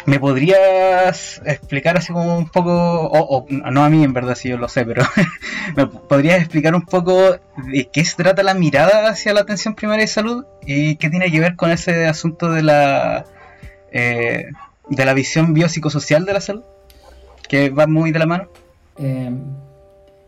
¿Me 0.06 0.20
podrías 0.20 1.42
explicar 1.46 1.98
así 1.98 2.12
como 2.12 2.38
un 2.38 2.50
poco, 2.50 2.72
o, 2.72 3.46
no 3.50 3.84
a 3.84 3.90
mí 3.90 4.04
en 4.04 4.14
verdad 4.14 4.34
si 4.34 4.50
yo 4.50 4.58
lo 4.58 4.68
sé, 4.68 4.86
pero 4.86 5.04
¿me 5.76 5.86
podrías 5.86 6.40
explicar 6.40 6.74
un 6.74 6.82
poco 6.82 7.38
de 7.58 7.90
qué 7.92 8.04
se 8.04 8.16
trata 8.16 8.42
la 8.42 8.56
mirada 8.56 9.10
hacia 9.10 9.34
la 9.34 9.42
atención 9.42 9.76
primaria 9.76 10.04
de 10.04 10.08
salud 10.08 10.46
y 10.66 10.96
qué 10.96 11.10
tiene 11.10 11.32
que 11.32 11.40
ver 11.40 11.56
con 11.56 11.70
ese 11.70 12.08
asunto 12.08 12.52
de 12.52 12.64
la 12.64 13.26
eh, 13.92 14.46
de 14.90 15.06
la 15.06 15.14
visión 15.14 15.54
biopsicosocial 15.54 16.26
de 16.26 16.34
la 16.34 16.42
salud? 16.42 16.64
Que 17.48 17.70
va 17.70 17.86
muy 17.86 18.12
de 18.12 18.20
la 18.20 18.26
mano. 18.26 18.48
Eh, 18.98 19.32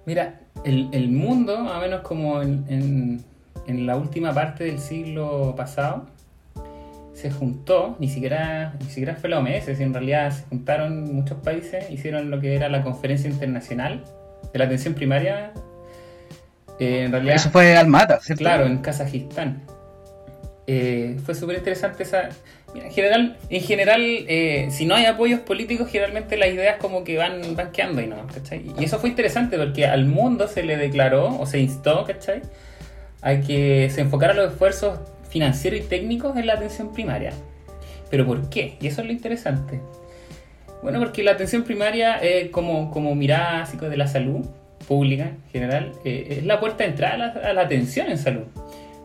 mira, 0.05 0.41
el, 0.63 1.09
mundo, 1.09 1.55
o 1.55 1.79
menos 1.79 2.01
como 2.01 2.41
en 2.41 3.23
la 3.65 3.95
última 3.95 4.33
parte 4.33 4.65
del 4.65 4.79
siglo 4.79 5.55
pasado, 5.55 6.05
se 7.21 7.29
juntó, 7.29 7.95
ni 7.99 8.09
siquiera, 8.09 8.73
ni 8.79 8.87
siquiera 8.87 9.15
fue 9.15 9.29
la 9.29 9.39
OMS, 9.39 9.67
en 9.67 9.93
realidad 9.93 10.31
se 10.31 10.43
juntaron 10.45 11.13
muchos 11.13 11.37
países, 11.37 11.89
hicieron 11.91 12.31
lo 12.31 12.39
que 12.39 12.55
era 12.55 12.67
la 12.67 12.81
Conferencia 12.81 13.29
Internacional 13.29 14.03
de 14.51 14.59
la 14.59 14.65
Atención 14.65 14.95
Primaria. 14.95 15.51
Eh, 16.79 17.03
en 17.03 17.11
realidad, 17.11 17.35
Eso 17.35 17.51
fue 17.51 17.77
Almata, 17.77 18.19
¿cierto? 18.21 18.43
Claro, 18.43 18.65
en 18.65 18.79
Kazajistán. 18.79 19.61
Eh, 20.65 21.17
fue 21.23 21.35
súper 21.35 21.57
interesante 21.57 22.03
esa... 22.03 22.29
Mira, 22.73 22.87
en 22.87 22.91
general, 22.91 23.37
en 23.49 23.61
general 23.61 24.01
eh, 24.01 24.69
si 24.71 24.85
no 24.85 24.95
hay 24.95 25.05
apoyos 25.05 25.41
políticos, 25.41 25.89
generalmente 25.91 26.37
las 26.37 26.49
ideas 26.49 26.77
como 26.77 27.03
que 27.03 27.17
van, 27.17 27.55
van 27.55 27.71
quedando 27.71 28.01
y 28.01 28.07
no, 28.07 28.25
¿cachai? 28.27 28.65
Y 28.79 28.85
eso 28.85 28.97
fue 28.97 29.09
interesante 29.09 29.57
porque 29.57 29.85
al 29.85 30.05
mundo 30.05 30.47
se 30.47 30.63
le 30.63 30.77
declaró 30.77 31.37
o 31.37 31.45
se 31.45 31.59
instó, 31.59 32.05
¿cachai? 32.05 32.41
A 33.21 33.35
que 33.41 33.91
se 33.93 34.01
enfocara 34.01 34.33
los 34.33 34.53
esfuerzos 34.53 34.99
financieros 35.31 35.79
y 35.79 35.83
técnicos 35.83 36.37
en 36.37 36.45
la 36.45 36.53
atención 36.53 36.93
primaria. 36.93 37.33
¿Pero 38.11 38.25
por 38.27 38.49
qué? 38.49 38.77
Y 38.79 38.87
eso 38.87 39.01
es 39.01 39.07
lo 39.07 39.13
interesante. 39.13 39.79
Bueno, 40.83 40.99
porque 40.99 41.23
la 41.23 41.31
atención 41.31 41.63
primaria, 41.63 42.19
eh, 42.21 42.49
como, 42.51 42.91
como 42.91 43.15
mirada 43.15 43.63
así 43.63 43.77
de 43.77 43.97
la 43.97 44.07
salud 44.07 44.45
pública 44.87 45.25
en 45.25 45.51
general, 45.51 45.91
eh, 46.03 46.37
es 46.39 46.45
la 46.45 46.59
puerta 46.59 46.83
de 46.83 46.89
entrada 46.89 47.13
a 47.13 47.17
la, 47.17 47.25
a 47.49 47.53
la 47.53 47.61
atención 47.61 48.09
en 48.09 48.17
salud. 48.17 48.43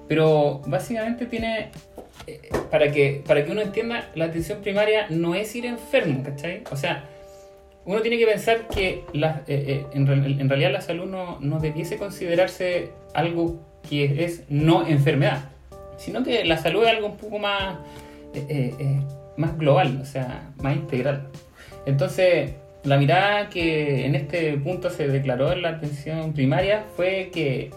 Pero 0.08 0.62
básicamente 0.66 1.26
tiene, 1.26 1.70
eh, 2.26 2.40
para, 2.70 2.90
que, 2.90 3.22
para 3.26 3.44
que 3.44 3.52
uno 3.52 3.60
entienda, 3.60 4.08
la 4.14 4.26
atención 4.26 4.60
primaria 4.62 5.06
no 5.10 5.34
es 5.34 5.54
ir 5.54 5.66
enfermo, 5.66 6.22
¿cachai? 6.22 6.62
O 6.70 6.76
sea, 6.76 7.04
uno 7.84 8.00
tiene 8.00 8.18
que 8.18 8.26
pensar 8.26 8.66
que 8.68 9.04
la- 9.12 9.42
eh, 9.46 9.64
eh, 9.68 9.86
en, 9.92 10.08
en 10.40 10.48
realidad 10.48 10.72
la 10.72 10.80
salud 10.80 11.06
no, 11.06 11.38
no 11.40 11.60
debiese 11.60 11.98
considerarse 11.98 12.90
algo 13.14 13.60
que 13.88 14.24
es 14.24 14.42
no 14.48 14.86
enfermedad, 14.86 15.50
sino 15.96 16.22
que 16.22 16.44
la 16.44 16.56
salud 16.59 16.85
es 16.85 16.90
algo 16.90 17.06
un 17.06 17.16
poco 17.16 17.38
más, 17.38 17.76
eh, 18.35 18.46
eh, 18.48 18.74
eh, 18.78 19.00
más 19.37 19.56
global, 19.59 19.98
o 20.00 20.04
sea, 20.04 20.50
más 20.59 20.76
integral. 20.76 21.28
Entonces, 21.87 22.52
la 22.85 22.96
mirada 22.98 23.48
que 23.48 24.06
en 24.06 24.14
este 24.14 24.56
punto 24.59 24.90
se 24.90 25.09
declaró 25.09 25.52
en 25.52 25.62
la 25.62 25.70
atención 25.70 26.32
primaria 26.32 26.85
fue 26.96 27.30
que 27.32 27.70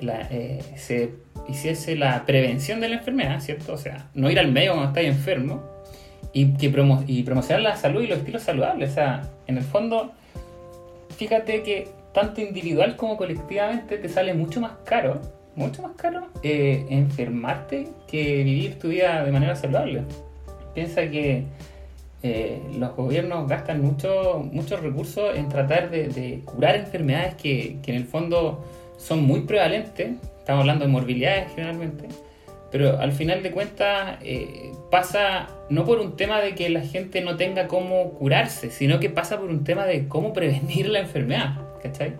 la, 0.00 0.28
se 0.76 1.10
hiciese 1.48 1.96
la 1.96 2.24
prevención 2.24 2.80
de 2.80 2.88
la 2.88 2.96
enfermedad, 2.96 3.40
¿cierto? 3.40 3.74
O 3.74 3.78
sea, 3.78 4.08
no 4.14 4.30
ir 4.30 4.38
al 4.38 4.50
médico 4.50 4.74
cuando 4.74 4.90
estáis 4.90 5.08
enfermo 5.08 5.62
y, 6.32 6.54
que 6.54 6.70
promo 6.70 7.04
y 7.06 7.22
promocionar 7.22 7.62
la 7.62 7.76
salud 7.76 8.02
y 8.02 8.06
los 8.06 8.18
estilos 8.18 8.42
saludables. 8.42 8.90
O 8.90 8.94
sea, 8.94 9.22
en 9.46 9.58
el 9.58 9.64
fondo, 9.64 10.12
fíjate 11.16 11.62
que 11.62 11.88
tanto 12.12 12.40
individual 12.40 12.96
como 12.96 13.16
colectivamente 13.16 13.98
te 13.98 14.08
sale 14.08 14.34
mucho 14.34 14.60
más 14.60 14.72
caro, 14.84 15.20
mucho 15.54 15.82
más 15.82 15.92
caro 15.92 16.28
eh, 16.42 16.86
enfermarte 16.88 17.88
que 18.06 18.42
vivir 18.42 18.78
tu 18.78 18.88
vida 18.88 19.24
de 19.24 19.32
manera 19.32 19.56
saludable. 19.56 20.02
Piensa 20.74 21.08
que 21.10 21.44
eh, 22.22 22.62
los 22.78 22.94
gobiernos 22.94 23.48
gastan 23.48 23.82
mucho, 23.82 24.46
muchos 24.52 24.80
recursos 24.80 25.36
en 25.36 25.48
tratar 25.48 25.90
de, 25.90 26.08
de 26.08 26.40
curar 26.44 26.76
enfermedades 26.76 27.34
que, 27.34 27.78
que 27.82 27.90
en 27.92 27.96
el 27.98 28.04
fondo 28.04 28.64
son 28.96 29.24
muy 29.24 29.40
prevalentes. 29.40 30.12
Estamos 30.38 30.60
hablando 30.60 30.84
de 30.86 30.90
morbilidades 30.90 31.52
generalmente. 31.54 32.08
Pero 32.70 32.98
al 32.98 33.12
final 33.12 33.42
de 33.42 33.50
cuentas 33.50 34.16
eh, 34.22 34.72
pasa 34.90 35.48
no 35.68 35.84
por 35.84 35.98
un 36.00 36.16
tema 36.16 36.40
de 36.40 36.54
que 36.54 36.70
la 36.70 36.80
gente 36.80 37.20
no 37.20 37.36
tenga 37.36 37.68
cómo 37.68 38.12
curarse, 38.12 38.70
sino 38.70 38.98
que 38.98 39.10
pasa 39.10 39.38
por 39.38 39.50
un 39.50 39.62
tema 39.62 39.84
de 39.84 40.08
cómo 40.08 40.32
prevenir 40.32 40.88
la 40.88 41.00
enfermedad. 41.00 41.56
¿Cachai? 41.82 42.14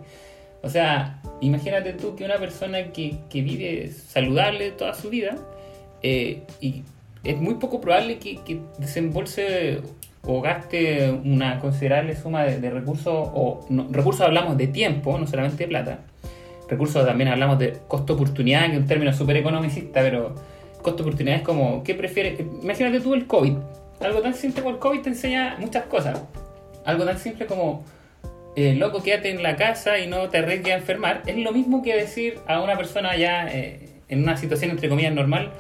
O 0.62 0.68
sea, 0.68 1.21
imagínate 1.42 1.92
tú 1.92 2.16
que 2.16 2.24
una 2.24 2.38
persona 2.38 2.92
que, 2.92 3.16
que 3.28 3.42
vive 3.42 3.90
saludable 3.90 4.70
toda 4.72 4.94
su 4.94 5.10
vida 5.10 5.36
eh, 6.02 6.42
y 6.60 6.82
es 7.24 7.36
muy 7.36 7.54
poco 7.54 7.80
probable 7.80 8.18
que, 8.18 8.36
que 8.44 8.60
desembolse 8.78 9.80
o 10.24 10.40
gaste 10.40 11.10
una 11.10 11.58
considerable 11.58 12.16
suma 12.16 12.44
de, 12.44 12.60
de 12.60 12.70
recursos, 12.70 13.12
o 13.34 13.66
no- 13.68 13.88
recursos 13.90 14.22
hablamos 14.22 14.56
de 14.56 14.68
tiempo, 14.68 15.18
no 15.18 15.26
solamente 15.26 15.64
de 15.64 15.68
plata. 15.68 15.98
Recursos 16.68 17.04
también 17.04 17.28
hablamos 17.28 17.58
de 17.58 17.76
costo-oportunidad, 17.88 18.66
que 18.66 18.72
es 18.74 18.78
un 18.78 18.86
término 18.86 19.12
súper 19.12 19.36
economicista, 19.36 20.00
pero 20.00 20.34
costo-oportunidad 20.80 21.38
es 21.38 21.42
como, 21.42 21.82
¿qué 21.82 21.94
prefieres? 21.94 22.40
Imagínate 22.62 23.00
tú 23.00 23.14
el 23.14 23.26
COVID. 23.26 23.54
Algo 24.00 24.20
tan 24.20 24.34
simple 24.34 24.62
como 24.62 24.74
el 24.74 24.80
COVID 24.80 25.00
te 25.02 25.08
enseña 25.10 25.56
muchas 25.60 25.84
cosas. 25.86 26.20
Algo 26.84 27.04
tan 27.04 27.18
simple 27.18 27.46
como, 27.46 27.84
eh, 28.56 28.74
loco, 28.74 29.02
quédate 29.02 29.30
en 29.30 29.42
la 29.42 29.56
casa 29.56 29.98
y 29.98 30.06
no 30.06 30.28
te 30.28 30.38
arriesgues 30.38 30.74
a 30.74 30.76
enfermar. 30.76 31.22
Es 31.26 31.36
lo 31.36 31.52
mismo 31.52 31.82
que 31.82 31.94
decir 31.96 32.38
a 32.46 32.60
una 32.60 32.76
persona 32.76 33.16
ya 33.16 33.48
eh, 33.48 33.88
en 34.08 34.22
una 34.22 34.36
situación 34.36 34.70
entre 34.70 34.88
comillas 34.88 35.14
normal, 35.14 35.50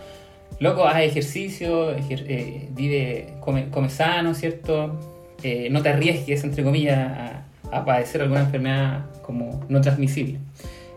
loco, 0.60 0.86
haz 0.86 1.00
ejercicio, 1.02 1.96
ejer- 1.96 2.26
eh, 2.28 2.68
vive, 2.70 3.34
come, 3.40 3.88
sano, 3.88 4.34
¿cierto? 4.34 4.98
No 5.70 5.82
te 5.82 5.88
arriesgues, 5.88 6.44
entre 6.44 6.62
comillas, 6.62 7.44
a, 7.70 7.84
padecer 7.84 8.22
alguna 8.22 8.42
enfermedad 8.42 9.06
como 9.22 9.64
no 9.68 9.80
transmisible. 9.80 10.38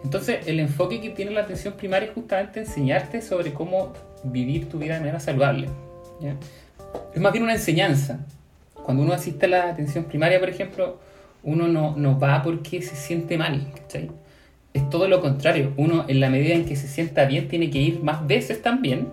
Entonces, 0.03 0.45
el 0.45 0.59
enfoque 0.59 1.01
que 1.01 1.09
tiene 1.09 1.31
la 1.31 1.41
atención 1.41 1.73
primaria 1.73 2.09
es 2.09 2.13
justamente 2.13 2.59
enseñarte 2.59 3.23
sobre 3.23 3.53
cómo 3.53 3.93
vivir 4.23 4.69
tu 4.69 4.77
vida 4.77 4.93
de 4.95 4.99
manera 4.99 5.19
saludable. 5.19 5.67
Es 7.15 7.19
más 7.21 7.31
bien 7.31 7.43
una 7.43 7.53
enseñanza. 7.53 8.19
Cuando 8.73 9.01
uno 9.01 9.13
asiste 9.13 9.47
a 9.47 9.49
la 9.49 9.69
atención 9.69 10.03
primaria, 10.03 10.39
por 10.39 10.49
ejemplo, 10.49 10.99
uno 11.45 11.67
no, 11.69 11.95
no 11.95 12.19
va 12.19 12.41
porque 12.43 12.81
se 12.81 12.95
siente 12.95 13.37
mal. 13.37 13.65
Es 14.73 14.89
todo 14.89 15.07
lo 15.07 15.21
contrario. 15.21 15.71
Uno, 15.77 16.03
en 16.07 16.19
la 16.19 16.29
medida 16.29 16.53
en 16.53 16.65
que 16.65 16.75
se 16.75 16.87
sienta 16.87 17.25
bien, 17.25 17.47
tiene 17.47 17.69
que 17.69 17.77
ir 17.79 18.03
más 18.03 18.27
veces 18.27 18.61
también 18.61 19.07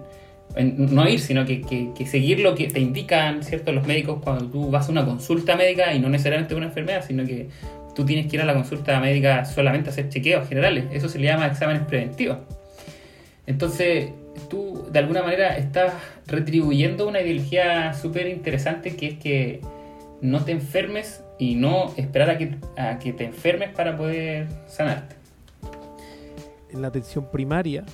no 0.58 1.08
ir, 1.08 1.20
sino 1.20 1.46
que, 1.46 1.62
que- 1.62 1.90
que 1.96 2.04
seguir 2.04 2.40
lo 2.40 2.54
que 2.54 2.66
te 2.68 2.78
indican 2.80 3.42
¿cierto? 3.42 3.72
los 3.72 3.86
médicos 3.86 4.20
cuando 4.22 4.46
tú 4.46 4.70
vas 4.70 4.88
a 4.88 4.92
una 4.92 5.04
consulta 5.04 5.56
médica 5.56 5.94
y 5.94 5.98
no 6.00 6.08
necesariamente 6.10 6.54
una 6.54 6.66
enfermedad, 6.66 7.04
sino 7.06 7.24
que 7.24 7.48
tú 7.94 8.04
tienes 8.04 8.26
que 8.26 8.36
ir 8.36 8.42
a 8.42 8.44
la 8.44 8.52
consulta 8.54 8.98
médica 9.00 9.44
solamente 9.46 9.88
a 9.88 9.92
hacer 9.92 10.08
chequeos 10.10 10.46
generales. 10.48 10.84
Eso 10.92 11.08
se 11.08 11.18
le 11.18 11.26
llama 11.26 11.46
exámenes 11.46 11.86
preventivos. 11.86 12.38
Entonces, 13.46 14.10
tú 14.48 14.86
de 14.90 14.98
alguna 14.98 15.22
manera 15.22 15.56
estás 15.56 15.92
retribuyendo 16.26 17.08
una 17.08 17.20
ideología 17.20 17.92
súper 17.94 18.28
interesante 18.28 18.94
que 18.96 19.06
es 19.08 19.14
que 19.18 19.60
no 20.20 20.44
te 20.44 20.52
enfermes 20.52 21.21
y 21.38 21.54
no 21.54 21.92
esperar 21.96 22.30
a 22.30 22.38
que, 22.38 22.56
a 22.76 22.98
que 22.98 23.12
te 23.12 23.24
enfermes 23.24 23.70
para 23.70 23.96
poder 23.96 24.48
sanarte. 24.66 25.16
en 26.70 26.82
la 26.82 26.88
atención 26.88 27.30
primaria 27.30 27.84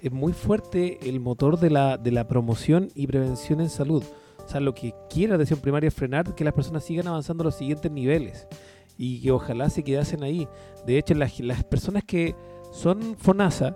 es 0.00 0.12
muy 0.12 0.32
fuerte 0.32 0.98
el 1.08 1.20
motor 1.20 1.58
de 1.58 1.70
la, 1.70 1.96
de 1.96 2.12
la 2.12 2.28
promoción 2.28 2.90
y 2.94 3.06
prevención 3.06 3.60
en 3.60 3.70
salud. 3.70 4.04
O 4.44 4.48
sea, 4.48 4.60
lo 4.60 4.74
que 4.74 4.94
quiere 5.10 5.30
la 5.30 5.34
atención 5.36 5.60
primaria 5.60 5.88
es 5.88 5.94
frenar 5.94 6.34
que 6.34 6.44
las 6.44 6.54
personas 6.54 6.84
sigan 6.84 7.08
avanzando 7.08 7.42
a 7.42 7.46
los 7.46 7.56
siguientes 7.56 7.90
niveles 7.90 8.46
y 8.98 9.20
que 9.20 9.32
ojalá 9.32 9.70
se 9.70 9.82
quedasen 9.82 10.22
ahí. 10.22 10.46
De 10.86 10.98
hecho, 10.98 11.14
las, 11.14 11.40
las 11.40 11.64
personas 11.64 12.04
que 12.04 12.34
son 12.72 13.16
FONASA 13.18 13.74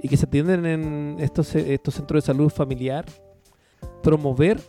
y 0.00 0.08
que 0.08 0.16
se 0.16 0.26
atienden 0.26 0.66
en 0.66 1.16
estos, 1.20 1.54
estos 1.54 1.94
centros 1.94 2.24
de 2.24 2.26
salud 2.26 2.50
familiar, 2.50 3.04
promover 4.02 4.60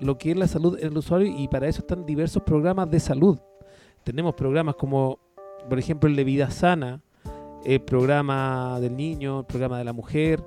lo 0.00 0.18
que 0.18 0.30
es 0.32 0.36
la 0.36 0.46
salud 0.46 0.78
en 0.78 0.88
el 0.88 0.98
usuario 0.98 1.28
y 1.36 1.48
para 1.48 1.68
eso 1.68 1.80
están 1.80 2.04
diversos 2.06 2.42
programas 2.42 2.90
de 2.90 3.00
salud. 3.00 3.38
Tenemos 4.04 4.34
programas 4.34 4.76
como, 4.76 5.18
por 5.68 5.78
ejemplo, 5.78 6.08
el 6.08 6.16
de 6.16 6.24
vida 6.24 6.50
sana, 6.50 7.00
el 7.64 7.80
programa 7.80 8.78
del 8.80 8.96
niño, 8.96 9.40
el 9.40 9.46
programa 9.46 9.78
de 9.78 9.84
la 9.84 9.92
mujer, 9.92 10.42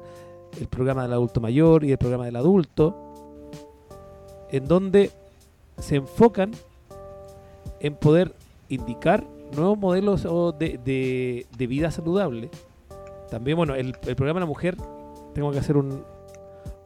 el 0.60 0.68
programa 0.68 1.04
del 1.04 1.14
adulto 1.14 1.42
mayor 1.42 1.84
y 1.84 1.92
el 1.92 1.98
programa 1.98 2.26
del 2.26 2.36
adulto, 2.36 2.96
en 4.52 4.68
donde 4.68 5.12
se 5.78 5.98
enfocan 5.98 6.52
en 7.80 7.96
poder 7.96 8.34
indicar 8.70 9.26
nuevos 9.56 9.78
modelos 9.78 10.24
de, 10.58 10.80
de- 10.84 11.46
de 11.58 11.68
vida 11.68 11.92
saludable. 11.92 12.50
También, 13.30 13.58
bueno, 13.58 13.76
el, 13.76 13.96
el 14.08 14.16
programa 14.16 14.40
de 14.40 14.46
la 14.46 14.50
mujer, 14.50 14.76
tengo 15.34 15.52
que 15.52 15.60
hacer 15.60 15.78
un, 15.78 16.04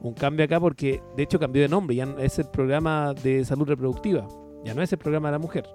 un 0.03 0.13
cambio 0.13 0.45
acá 0.45 0.59
porque 0.59 1.01
de 1.15 1.23
hecho 1.23 1.39
cambió 1.39 1.61
de 1.61 1.69
nombre, 1.69 1.95
ya 1.95 2.05
no 2.05 2.19
es 2.19 2.37
el 2.37 2.49
programa 2.49 3.13
de 3.23 3.43
salud 3.45 3.67
reproductiva, 3.67 4.27
ya 4.63 4.73
no 4.73 4.81
es 4.81 4.91
el 4.91 4.99
programa 4.99 5.29
de 5.29 5.31
la 5.33 5.39
mujer, 5.39 5.65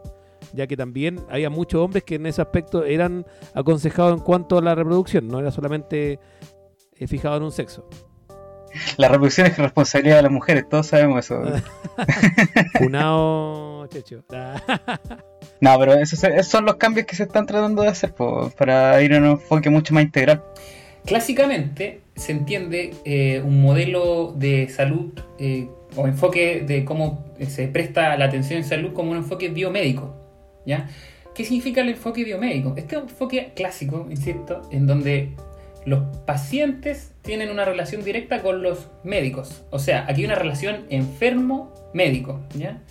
ya 0.52 0.66
que 0.66 0.76
también 0.76 1.20
había 1.30 1.50
muchos 1.50 1.80
hombres 1.80 2.04
que 2.04 2.16
en 2.16 2.26
ese 2.26 2.42
aspecto 2.42 2.84
eran 2.84 3.26
aconsejados 3.54 4.18
en 4.18 4.24
cuanto 4.24 4.58
a 4.58 4.62
la 4.62 4.74
reproducción, 4.74 5.28
no 5.28 5.40
era 5.40 5.50
solamente 5.50 6.20
eh, 6.96 7.06
fijado 7.06 7.38
en 7.38 7.44
un 7.44 7.52
sexo. 7.52 7.88
La 8.98 9.08
reproducción 9.08 9.46
es 9.46 9.56
responsabilidad 9.56 10.16
de 10.16 10.22
las 10.22 10.32
mujeres, 10.32 10.68
todos 10.68 10.86
sabemos 10.86 11.24
eso. 11.24 11.42
Funao, 12.78 13.86
Checho. 13.88 14.24
No, 15.60 15.76
pero 15.76 15.94
esos, 15.94 16.22
esos 16.22 16.46
son 16.46 16.66
los 16.66 16.76
cambios 16.76 17.04
que 17.04 17.16
se 17.16 17.24
están 17.24 17.44
tratando 17.44 17.82
de 17.82 17.88
hacer 17.88 18.14
po, 18.14 18.48
para 18.56 19.02
ir 19.02 19.12
a 19.12 19.18
un 19.18 19.24
enfoque 19.24 19.68
mucho 19.68 19.92
más 19.92 20.04
integral. 20.04 20.44
Clásicamente 21.04 22.02
se 22.18 22.32
entiende 22.32 22.94
eh, 23.04 23.40
un 23.44 23.62
modelo 23.62 24.34
de 24.36 24.68
salud 24.68 25.12
eh, 25.38 25.68
o 25.96 26.06
enfoque 26.06 26.64
de 26.66 26.84
cómo 26.84 27.24
se 27.48 27.68
presta 27.68 28.16
la 28.16 28.26
atención 28.26 28.58
en 28.58 28.64
salud 28.64 28.92
como 28.92 29.12
un 29.12 29.18
enfoque 29.18 29.48
biomédico. 29.48 30.14
¿ya? 30.66 30.88
¿Qué 31.34 31.44
significa 31.44 31.80
el 31.80 31.90
enfoque 31.90 32.24
biomédico? 32.24 32.74
Este 32.76 32.96
es 32.96 33.02
un 33.02 33.08
enfoque 33.08 33.52
clásico, 33.54 34.06
insisto, 34.10 34.62
en 34.70 34.86
donde 34.86 35.30
los 35.86 36.00
pacientes 36.26 37.12
tienen 37.22 37.50
una 37.50 37.64
relación 37.64 38.04
directa 38.04 38.42
con 38.42 38.62
los 38.62 38.88
médicos. 39.04 39.62
O 39.70 39.78
sea, 39.78 40.04
aquí 40.08 40.22
hay 40.22 40.26
una 40.26 40.34
relación 40.34 40.84
enfermo-médico. 40.90 42.40
¿ya? 42.54 42.82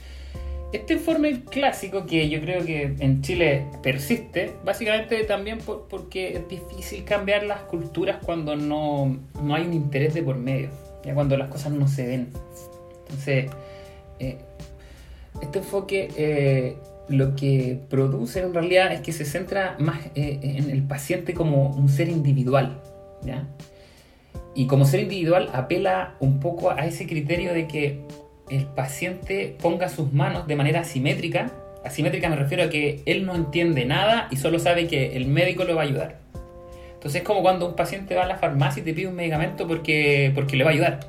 Este 0.74 0.96
informe 0.96 1.44
clásico 1.46 2.06
que 2.06 2.28
yo 2.30 2.42
creo 2.42 2.66
que 2.66 2.94
en 3.00 3.22
Chile 3.22 3.66
persiste, 3.82 4.52
básicamente 4.66 5.24
también 5.24 5.60
por- 5.60 5.88
porque 5.88 6.34
es 6.34 6.48
difícil 6.50 7.06
cambiar 7.06 7.44
las 7.44 7.62
culturas 7.62 8.18
cuando 8.24 8.56
no, 8.58 9.18
no 9.42 9.56
hay 9.56 9.64
un 9.66 9.74
interés 9.74 10.14
de 10.14 10.24
por 10.24 10.36
medio, 10.38 10.70
ya 11.06 11.14
cuando 11.14 11.38
las 11.38 11.50
cosas 11.50 11.72
no 11.72 11.88
se 11.88 12.06
ven. 12.06 12.28
Entonces, 13.04 13.50
eh, 14.20 14.38
este 15.42 15.60
enfoque 15.60 16.10
eh, 16.18 16.76
lo 17.08 17.34
que 17.36 17.80
produce 17.90 18.42
en 18.42 18.54
realidad 18.54 18.92
es 18.92 19.00
que 19.00 19.14
se 19.14 19.24
centra 19.24 19.78
más 19.80 20.08
eh, 20.16 20.40
en 20.42 20.70
el 20.70 20.84
paciente 20.84 21.34
como 21.34 21.70
un 21.70 21.88
ser 21.88 22.10
individual. 22.10 22.82
¿ya? 23.24 23.48
Y 24.54 24.68
como 24.68 24.84
ser 24.84 25.00
individual 25.00 25.50
apela 25.54 26.16
un 26.20 26.42
poco 26.42 26.72
a 26.72 26.86
ese 26.86 27.08
criterio 27.08 27.54
de 27.54 27.68
que 27.68 28.02
el 28.50 28.66
paciente 28.66 29.56
ponga 29.62 29.90
sus 29.90 30.14
manos 30.14 30.48
de 30.48 30.56
manera 30.56 30.82
asimétrica. 30.82 31.52
Asimétrica 31.84 32.30
me 32.30 32.36
refiero 32.36 32.64
a 32.64 32.70
que 32.70 33.02
él 33.06 33.26
no 33.26 33.36
entiende 33.36 33.86
nada 33.86 34.28
y 34.32 34.38
solo 34.38 34.60
sabe 34.60 34.88
que 34.88 35.16
el 35.16 35.28
médico 35.28 35.64
lo 35.64 35.76
va 35.76 35.82
a 35.82 35.86
ayudar. 35.86 36.18
Entonces 36.94 37.22
es 37.22 37.28
como 37.28 37.42
cuando 37.42 37.68
un 37.68 37.76
paciente 37.76 38.16
va 38.16 38.24
a 38.24 38.28
la 38.28 38.38
farmacia 38.38 38.82
y 38.82 38.84
te 38.84 38.94
pide 38.94 39.08
un 39.08 39.16
medicamento 39.16 39.68
porque, 39.68 40.32
porque 40.34 40.58
le 40.58 40.64
va 40.64 40.72
a 40.72 40.74
ayudar. 40.74 41.00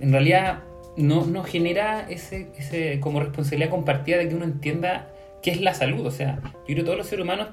En 0.00 0.12
realidad 0.12 0.60
no, 0.96 1.24
no 1.26 1.42
genera 1.44 2.06
ese, 2.08 2.48
ese 2.58 3.00
como 3.00 3.20
responsabilidad 3.20 3.70
compartida 3.70 4.18
de 4.18 4.28
que 4.28 4.34
uno 4.34 4.44
entienda 4.44 5.08
qué 5.42 5.50
es 5.50 5.60
la 5.60 5.74
salud. 5.74 6.06
O 6.06 6.10
sea, 6.10 6.38
yo 6.42 6.50
creo 6.66 6.76
que 6.76 6.82
todos 6.84 6.98
los 6.98 7.06
seres 7.06 7.24
humanos, 7.24 7.48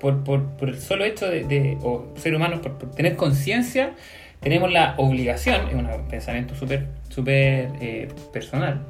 por, 0.00 0.24
por, 0.24 0.44
por 0.56 0.68
el 0.70 0.80
solo 0.80 1.04
hecho 1.04 1.28
de, 1.28 1.44
de- 1.44 1.78
o 1.82 2.06
humanos, 2.34 2.60
por 2.60 2.90
tener 2.92 3.16
conciencia, 3.16 3.94
tenemos 4.40 4.72
la 4.72 4.94
obligación, 4.98 5.68
es 5.68 5.74
un 5.74 5.88
pensamiento 6.08 6.54
súper 6.54 6.86
súper 7.08 7.68
eh, 7.80 8.08
personal, 8.32 8.82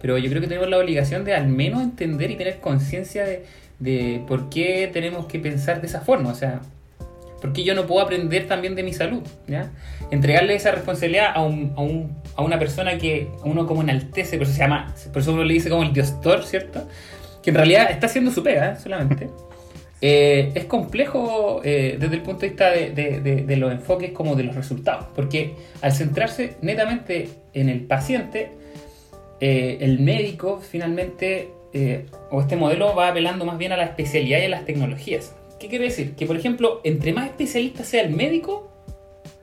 pero 0.00 0.16
yo 0.18 0.28
creo 0.30 0.40
que 0.40 0.48
tenemos 0.48 0.68
la 0.68 0.78
obligación 0.78 1.24
de 1.24 1.34
al 1.34 1.48
menos 1.48 1.82
entender 1.82 2.30
y 2.30 2.36
tener 2.36 2.60
conciencia 2.60 3.24
de, 3.24 3.44
de 3.80 4.22
por 4.28 4.48
qué 4.50 4.88
tenemos 4.92 5.26
que 5.26 5.38
pensar 5.38 5.80
de 5.80 5.86
esa 5.88 6.00
forma, 6.00 6.30
o 6.30 6.34
sea, 6.34 6.60
por 7.40 7.52
qué 7.52 7.64
yo 7.64 7.74
no 7.74 7.86
puedo 7.86 8.00
aprender 8.02 8.46
también 8.46 8.74
de 8.74 8.82
mi 8.82 8.92
salud, 8.92 9.22
¿ya? 9.46 9.70
Entregarle 10.10 10.54
esa 10.54 10.70
responsabilidad 10.70 11.32
a, 11.34 11.42
un, 11.42 11.72
a, 11.76 11.80
un- 11.82 12.16
a 12.36 12.42
una 12.42 12.58
persona 12.58 12.96
que 12.96 13.28
uno 13.44 13.66
como 13.66 13.82
enaltece, 13.82 14.36
por 14.38 14.44
eso 14.46 14.54
se 14.54 14.60
llama, 14.60 14.94
por 15.12 15.20
eso 15.22 15.32
uno 15.32 15.44
le 15.44 15.52
dice 15.54 15.68
como 15.68 15.82
el 15.82 15.92
diostor, 15.92 16.44
¿cierto? 16.44 16.86
Que 17.42 17.50
en 17.50 17.56
realidad 17.56 17.90
está 17.90 18.06
haciendo 18.06 18.30
su 18.30 18.42
pega, 18.42 18.72
¿eh? 18.72 18.76
solamente. 18.82 19.28
Eh, 20.06 20.52
es 20.54 20.66
complejo 20.66 21.62
eh, 21.64 21.96
desde 21.98 22.16
el 22.16 22.20
punto 22.20 22.40
de 22.40 22.48
vista 22.48 22.70
de, 22.70 23.56
los 23.56 23.72
enfoques 23.72 24.12
como 24.12 24.36
de 24.36 24.42
los 24.42 24.54
resultados, 24.54 25.06
porque 25.14 25.54
al 25.80 25.92
centrarse 25.92 26.56
netamente 26.60 27.30
en 27.54 27.70
el 27.70 27.80
paciente, 27.80 28.50
eh, 29.40 29.78
el 29.80 30.00
médico 30.00 30.60
finalmente, 30.60 31.48
o 32.30 32.42
este 32.42 32.54
modelo 32.54 32.94
va 32.94 33.08
apelando 33.08 33.46
más 33.46 33.56
bien 33.56 33.72
a 33.72 33.78
la 33.78 33.84
especialidad 33.84 34.40
y 34.40 34.44
a 34.44 34.48
las 34.50 34.66
tecnologías. 34.66 35.34
¿Qué 35.58 35.68
quiere 35.68 35.86
decir? 35.86 36.14
Que 36.16 36.26
por 36.26 36.36
ejemplo, 36.36 36.82
entre 36.84 37.14
más 37.14 37.24
especialista 37.30 37.82
sea 37.82 38.02
el 38.02 38.10
médico, 38.10 38.70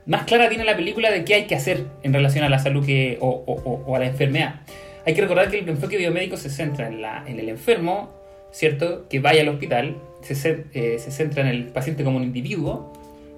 más 0.05 0.25
clara 0.25 0.47
tiene 0.47 0.63
la 0.63 0.75
película 0.75 1.09
de 1.09 1.25
qué 1.25 1.33
hay 1.33 1.45
que 1.45 1.55
hacer 1.55 1.87
en 2.03 2.13
relación 2.13 2.45
a 2.45 2.49
la 2.49 2.59
salud 2.59 2.87
o 3.19 3.95
a 3.95 3.99
la 3.99 4.05
enfermedad. 4.05 4.61
Hay 5.07 5.15
que 5.15 5.21
recordar 5.21 5.49
que 5.49 5.57
el 5.57 5.67
enfoque 5.67 5.97
biomédico 5.97 6.37
se 6.37 6.51
centra 6.51 6.87
en, 6.87 7.01
la, 7.01 7.23
en 7.25 7.39
el 7.39 7.49
enfermo, 7.49 8.11
¿cierto? 8.51 9.07
Que 9.09 9.19
vaya 9.19 9.41
al 9.41 9.49
hospital, 9.49 9.97
se, 10.21 10.65
eh, 10.73 10.97
se 10.99 11.11
centra 11.11 11.41
en 11.41 11.47
el 11.49 11.65
paciente 11.67 12.03
como 12.03 12.17
un 12.17 12.23
individuo 12.23 12.93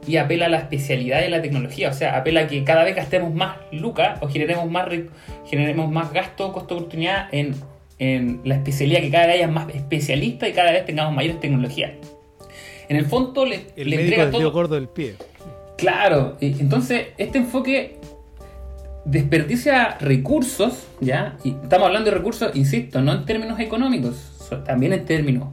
y 0.05 0.17
apela 0.17 0.47
a 0.47 0.49
la 0.49 0.57
especialidad 0.57 1.23
a 1.23 1.29
la 1.29 1.41
tecnología. 1.41 1.89
O 1.89 1.93
sea, 1.93 2.17
apela 2.17 2.41
a 2.41 2.47
que 2.47 2.63
cada 2.63 2.83
vez 2.83 2.95
gastemos 2.95 3.33
más 3.33 3.57
lucas 3.71 4.19
o 4.21 4.27
generemos 4.27 4.69
más, 4.69 4.87
re- 4.87 5.09
generemos 5.45 5.89
más 5.91 6.11
gasto, 6.11 6.51
costo, 6.51 6.75
oportunidad 6.75 7.27
en, 7.31 7.55
en 7.99 8.41
la 8.43 8.55
especialidad, 8.55 8.99
que 8.99 9.09
cada 9.09 9.27
vez 9.27 9.35
haya 9.37 9.47
más 9.47 9.69
especialistas 9.73 10.49
y 10.49 10.51
cada 10.51 10.71
vez 10.71 10.85
tengamos 10.85 11.13
mayores 11.13 11.39
tecnologías. 11.39 11.91
En 12.89 12.97
el 12.97 13.05
fondo 13.05 13.45
le, 13.45 13.67
el 13.77 13.89
le 13.89 13.95
médico 13.95 14.21
entrega 14.21 14.31
todo. 14.31 14.51
gordo 14.51 14.75
del 14.75 14.89
pie. 14.89 15.15
Claro, 15.77 16.37
entonces 16.41 17.07
este 17.17 17.37
enfoque 17.37 17.97
desperdicia 19.05 19.97
recursos, 19.99 20.87
¿ya? 21.01 21.37
Y 21.43 21.51
estamos 21.51 21.87
hablando 21.87 22.09
de 22.09 22.17
recursos, 22.17 22.55
insisto, 22.55 23.01
no 23.01 23.13
en 23.13 23.25
términos 23.25 23.59
económicos, 23.59 24.15
también 24.65 24.93
en 24.93 25.05
términos 25.05 25.47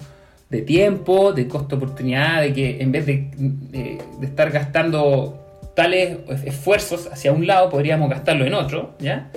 de 0.50 0.62
tiempo, 0.62 1.32
de 1.32 1.46
costo-oportunidad, 1.48 2.42
de 2.42 2.52
que 2.52 2.82
en 2.82 2.92
vez 2.92 3.06
de, 3.06 3.30
de- 3.36 3.98
estar 4.22 4.50
gastando 4.50 5.38
tales 5.74 6.18
esfuerzos 6.44 7.08
hacia 7.12 7.32
un 7.32 7.46
lado, 7.46 7.70
podríamos 7.70 8.10
gastarlo 8.10 8.44
en 8.44 8.54
otro, 8.54 8.94
¿ya? 8.98 9.30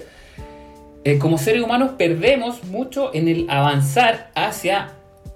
Eh, 1.05 1.17
como 1.19 1.37
seres 1.37 1.61
humanos 1.61 1.91
perdemos 1.97 2.63
mucho 2.63 3.13
en 3.13 3.27
el 3.27 3.45
avanzar 3.49 4.31
hacia 4.35 4.93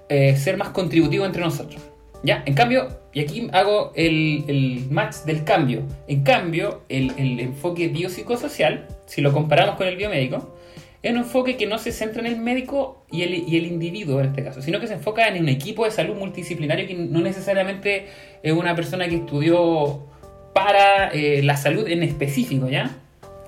eh, 0.09 0.35
ser 0.37 0.57
más 0.57 0.69
contributivo 0.69 1.25
entre 1.25 1.41
nosotros. 1.41 1.81
¿Ya? 2.23 2.41
En 2.47 2.55
cambio, 2.55 2.87
y 3.13 3.19
aquí 3.19 3.47
hago 3.53 3.91
el, 3.95 4.43
el 4.47 4.87
match 4.89 5.17
del 5.25 5.43
cambio. 5.43 5.83
En 6.07 6.23
cambio, 6.23 6.81
el, 6.89 7.11
el 7.17 7.39
enfoque 7.39 7.89
biopsicosocial, 7.89 8.87
si 9.05 9.21
lo 9.21 9.31
comparamos 9.31 9.75
con 9.75 9.87
el 9.87 9.95
biomédico, 9.97 10.55
es 11.03 11.11
un 11.11 11.17
enfoque 11.17 11.57
que 11.57 11.67
no 11.67 11.77
se 11.77 11.91
centra 11.91 12.21
en 12.21 12.27
el 12.27 12.37
médico 12.37 13.05
y 13.11 13.23
el, 13.23 13.65
individuo 13.65 14.19
en 14.19 14.27
este 14.27 14.43
caso, 14.43 14.61
sino 14.61 14.79
que 14.79 14.87
se 14.87 14.93
enfoca 14.93 15.27
en 15.27 15.41
un 15.41 15.49
equipo 15.49 15.85
de 15.85 15.91
salud 15.91 16.15
multidisciplinario 16.15 16.87
que 16.87 16.95
no 16.95 17.21
necesariamente 17.21 18.07
es 18.41 18.53
una 18.53 18.75
persona 18.75 19.07
que 19.07 19.15
estudió 19.15 20.07
para 20.53 21.09
eh, 21.09 21.41
la 21.43 21.55
salud 21.55 21.87
en 21.87 22.03
específico, 22.03 22.67
¿ya? 22.67 22.97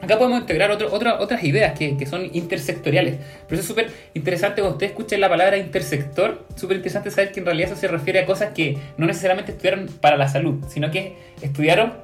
Acá 0.02 0.18
podemos 0.18 0.40
integrar 0.40 0.72
otras 0.72 1.44
ideas 1.44 1.78
que, 1.78 1.98
que 1.98 2.06
son 2.06 2.30
intersectoriales. 2.32 3.16
Pero 3.48 3.60
eso 3.60 3.62
es 3.62 3.68
súper 3.68 3.92
interesante 4.14 4.62
cuando 4.62 4.76
ustedes 4.76 4.92
escuchen 4.94 5.20
la 5.20 5.28
palabra 5.28 5.58
intersector. 5.58 6.48
Súper 6.56 6.78
interesante 6.78 7.12
saber 7.12 7.34
que 7.34 7.42
en 7.42 7.46
realidad 7.46 7.72
eso 7.72 7.82
se 7.82 7.90
refiere 7.90 8.20
a 8.20 8.26
cosas 8.26 8.54
que 8.54 8.78
no 8.98 9.06
necesariamente 9.06 9.52
estudiaron 9.52 9.88
para 10.00 10.16
la 10.16 10.30
salud, 10.30 10.64
sino 10.70 10.90
que 10.90 11.16
estudiaron 11.42 11.96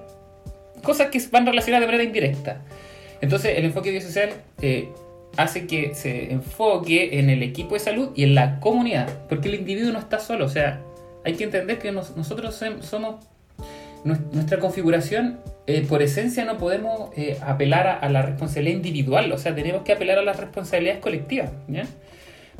cosas 0.84 1.08
que 1.08 1.22
van 1.32 1.46
relacionadas 1.46 1.82
de 1.82 1.86
manera 1.86 2.04
indirecta. 2.04 2.62
Entonces, 3.22 3.58
el 3.58 3.64
enfoque 3.64 3.92
biosocial 3.92 4.30
eh, 4.62 4.90
hace 5.38 5.68
que 5.68 5.94
se 5.96 6.32
enfoque 6.32 7.20
en 7.20 7.30
el 7.30 7.44
equipo 7.44 7.74
de 7.76 7.80
salud 7.80 8.10
y 8.16 8.24
en 8.24 8.36
la 8.36 8.60
comunidad, 8.60 9.08
porque 9.28 9.50
el 9.50 9.56
individuo 9.56 9.92
no 9.92 10.00
está 10.00 10.20
solo. 10.20 10.46
O 10.46 10.50
sea, 10.50 10.82
hay 11.24 11.34
que 11.34 11.44
entender 11.44 11.80
que 11.80 11.92
nos- 11.92 12.16
nosotros 12.16 12.62
somos 12.82 13.26
nues- 14.04 14.22
nuestra 14.32 14.60
configuración, 14.60 15.40
eh, 15.68 15.86
por 15.88 16.02
esencia, 16.04 16.46
no 16.46 16.58
podemos 16.58 17.10
eh, 17.18 17.38
apelar 17.42 18.00
a, 18.02 18.10
la 18.10 18.22
responsabilidad 18.22 18.76
individual, 18.76 19.32
o 19.32 19.38
sea, 19.38 19.56
tenemos 19.56 19.82
que 19.82 19.94
apelar 19.94 20.20
a 20.20 20.22
las 20.24 20.40
responsabilidades 20.40 21.02
colectivas. 21.02 21.50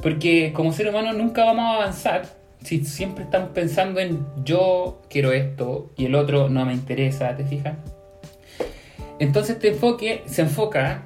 Porque 0.02 0.52
como 0.54 0.74
ser 0.74 0.90
humano 0.90 1.14
nunca 1.14 1.46
vamos 1.46 1.66
a 1.66 1.76
avanzar 1.84 2.24
si 2.64 2.84
siempre 2.84 3.24
estamos 3.24 3.50
pensando 3.50 4.00
en 4.00 4.26
yo 4.44 5.02
quiero 5.10 5.32
esto 5.32 5.92
y 5.96 6.06
el 6.06 6.16
otro 6.16 6.50
no 6.50 6.66
me 6.66 6.74
interesa, 6.74 7.36
¿te 7.38 7.46
fijas? 7.46 7.76
Entonces 9.20 9.56
este 9.56 9.70
enfoque 9.70 10.24
se 10.26 10.42
enfoca 10.42 11.06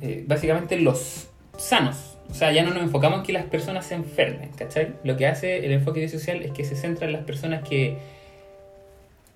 eh, 0.00 0.24
básicamente 0.26 0.76
en 0.76 0.84
los 0.84 1.28
sanos. 1.56 2.18
O 2.30 2.34
sea, 2.34 2.52
ya 2.52 2.62
no 2.62 2.70
nos 2.70 2.82
enfocamos 2.82 3.20
en 3.20 3.24
que 3.24 3.32
las 3.32 3.44
personas 3.44 3.86
se 3.86 3.94
enfermen, 3.94 4.50
¿cachai? 4.50 4.94
Lo 5.02 5.16
que 5.16 5.26
hace 5.26 5.64
el 5.64 5.72
enfoque 5.72 6.00
biosocial 6.00 6.42
es 6.42 6.52
que 6.52 6.64
se 6.64 6.76
centra 6.76 7.06
en 7.06 7.14
las 7.14 7.24
personas 7.24 7.66
que 7.66 7.98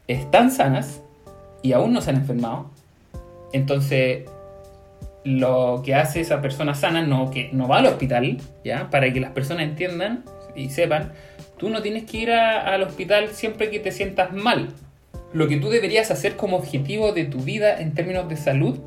están 0.09 0.51
sanas 0.51 1.01
y 1.63 1.73
aún 1.73 1.93
no 1.93 2.01
se 2.01 2.11
han 2.11 2.17
enfermado. 2.17 2.71
Entonces, 3.53 4.25
lo 5.25 5.83
que 5.85 5.95
hace 5.95 6.21
esa 6.21 6.43
persona 6.43 6.75
sana 6.75 7.03
no, 7.03 7.31
que 7.31 7.51
no 7.53 7.67
va 7.67 7.79
al 7.79 7.87
hospital, 7.87 8.39
¿ya? 8.65 8.91
Para 8.91 9.13
que 9.13 9.21
las 9.21 9.31
personas 9.31 9.65
entiendan 9.65 10.25
y 10.55 10.69
sepan, 10.69 11.13
tú 11.57 11.71
no 11.71 11.81
tienes 11.81 12.05
que 12.05 12.19
ir 12.19 12.31
al 12.31 12.83
hospital 12.83 13.29
siempre 13.29 13.71
que 13.71 13.79
te 13.79 13.91
sientas 13.91 14.33
mal. 14.33 14.69
Lo 15.33 15.49
que 15.49 15.57
tú 15.57 15.71
deberías 15.71 16.11
hacer 16.11 16.37
como 16.37 16.57
objetivo 16.57 17.12
de 17.12 17.25
tu 17.25 17.38
vida 17.40 17.81
en 17.81 17.95
términos 17.95 18.29
de 18.29 18.37
salud 18.37 18.79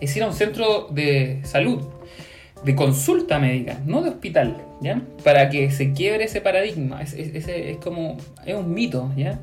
es 0.00 0.16
ir 0.16 0.22
a 0.24 0.26
un 0.26 0.32
centro 0.34 0.88
de 0.90 1.40
salud, 1.44 1.80
de 2.64 2.74
consulta 2.74 3.38
médica, 3.38 3.78
no 3.86 4.02
de 4.02 4.10
hospital, 4.10 4.56
¿ya? 4.80 5.00
Para 5.24 5.48
que 5.50 5.70
se 5.70 5.92
quiebre 5.92 6.24
ese 6.24 6.40
paradigma. 6.40 7.02
Es, 7.02 7.12
es- 7.12 7.34
ese 7.34 7.70
es 7.72 7.76
como, 7.78 8.16
es 8.44 8.54
un 8.54 8.72
mito, 8.74 9.10
¿ya? 9.16 9.40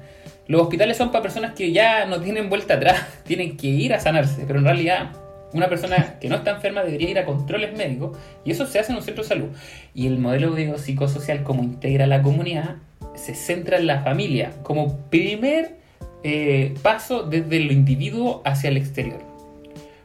Los 0.48 0.62
hospitales 0.64 0.98
son 0.98 1.12
para 1.12 1.22
personas 1.22 1.54
que 1.54 1.72
ya 1.72 2.06
no 2.06 2.20
tienen 2.22 2.50
vuelta 2.50 2.74
atrás, 2.76 3.06
tienen 3.26 3.56
que 3.56 3.68
ir 3.68 3.94
a 3.94 4.00
sanarse, 4.00 4.44
pero 4.48 4.60
en 4.60 4.66
realidad 4.66 5.12
una 5.54 5.68
persona 5.70 6.18
que 6.20 6.28
no 6.30 6.36
está 6.36 6.52
enferma 6.52 6.84
debería 6.84 7.10
ir 7.10 7.20
a 7.20 7.26
controles 7.26 7.76
médicos 7.76 8.18
y 8.46 8.52
eso 8.52 8.66
se 8.68 8.78
hace 8.80 8.92
en 8.92 8.98
un 8.98 9.04
centro 9.04 9.24
de 9.24 9.30
salud. 9.30 9.48
Y 9.96 10.08
el 10.08 10.18
modelo 10.20 10.52
biopsicosocial 10.54 11.44
como 11.44 11.64
integra 11.64 12.06
la 12.08 12.22
comunidad 12.22 12.76
se 13.16 13.34
centra 13.36 13.78
en 13.78 13.88
la 13.88 14.02
familia 14.02 14.52
como 14.64 14.98
primer 15.10 15.79
eh, 16.24 16.74
paso 16.82 17.24
desde 17.24 17.60
lo 17.60 17.72
individuo 17.74 18.42
hacia 18.46 18.70
el 18.70 18.78
exterior. 18.78 19.20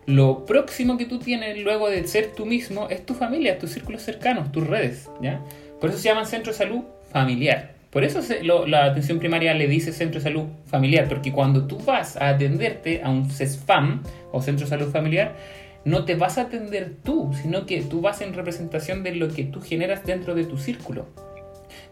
Lo 0.06 0.44
próximo 0.44 0.98
que 0.98 1.06
tú 1.06 1.18
tienes 1.18 1.58
luego 1.58 1.88
de 1.88 2.06
ser 2.06 2.32
tú 2.36 2.44
mismo 2.44 2.88
es 2.90 3.06
tu 3.06 3.14
familia, 3.14 3.58
tus 3.58 3.70
círculos 3.70 4.02
cercanos, 4.02 4.52
tus 4.52 4.66
redes. 4.66 5.08
¿ya? 5.22 5.40
Por 5.80 5.90
eso 5.90 5.98
se 5.98 6.08
llaman 6.08 6.26
centro 6.26 6.52
de 6.52 6.58
salud 6.58 6.82
familiar. 7.10 7.74
Por 7.90 8.02
eso 8.02 8.20
la 8.66 8.86
atención 8.86 9.20
primaria 9.20 9.54
le 9.54 9.68
dice 9.68 9.92
centro 9.92 10.18
de 10.18 10.24
salud 10.24 10.46
familiar, 10.66 11.08
porque 11.08 11.30
cuando 11.30 11.66
tú 11.66 11.78
vas 11.78 12.16
a 12.16 12.30
atenderte 12.30 13.02
a 13.04 13.08
un 13.08 13.30
CESFAM 13.30 14.02
o 14.32 14.42
centro 14.42 14.66
de 14.66 14.70
salud 14.70 14.90
familiar, 14.90 15.36
no 15.84 16.04
te 16.04 16.16
vas 16.16 16.36
a 16.38 16.42
atender 16.42 16.96
tú, 17.04 17.32
sino 17.40 17.66
que 17.66 17.82
tú 17.82 18.00
vas 18.00 18.20
en 18.20 18.34
representación 18.34 19.04
de 19.04 19.14
lo 19.14 19.28
que 19.28 19.44
tú 19.44 19.60
generas 19.60 20.04
dentro 20.04 20.34
de 20.34 20.44
tu 20.44 20.58
círculo. 20.58 21.06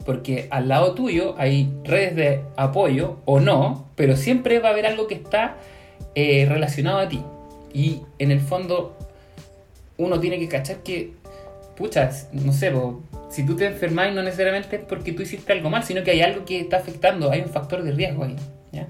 Porque 0.05 0.49
al 0.51 0.69
lado 0.69 0.95
tuyo 0.95 1.35
hay 1.39 1.73
redes 1.85 2.17
de 2.17 2.43
apoyo 2.57 3.19
o 3.25 3.41
no, 3.41 3.87
pero 3.95 4.17
siempre 4.17 4.59
va 4.59 4.69
a 4.69 4.73
haber 4.73 4.87
algo 4.87 5.07
que 5.07 5.15
está 5.15 5.57
eh, 6.15 6.47
relacionado 6.49 6.99
a 6.99 7.09
ti. 7.09 7.23
Y 7.73 8.03
en 8.19 8.31
el 8.31 8.41
fondo 8.41 8.97
uno 9.97 10.21
tiene 10.21 10.39
que 10.39 10.49
cachar 10.49 10.79
que, 10.79 11.13
pucha, 11.77 12.11
no 12.33 12.53
sé, 12.53 12.73
si 13.31 13.47
tú 13.47 13.57
te 13.57 13.67
enfermas 13.67 14.13
no 14.13 14.23
necesariamente 14.23 14.77
es 14.77 14.85
porque 14.85 15.13
tú 15.13 15.23
hiciste 15.23 15.53
algo 15.53 15.71
mal, 15.71 15.85
sino 15.85 16.03
que 16.03 16.11
hay 16.11 16.21
algo 16.21 16.45
que 16.45 16.61
está 16.61 16.79
afectando, 16.79 17.31
hay 17.31 17.41
un 17.41 17.49
factor 17.49 17.83
de 17.83 17.93
riesgo 17.93 18.25
ahí. 18.25 18.37
¿ya? 18.73 18.89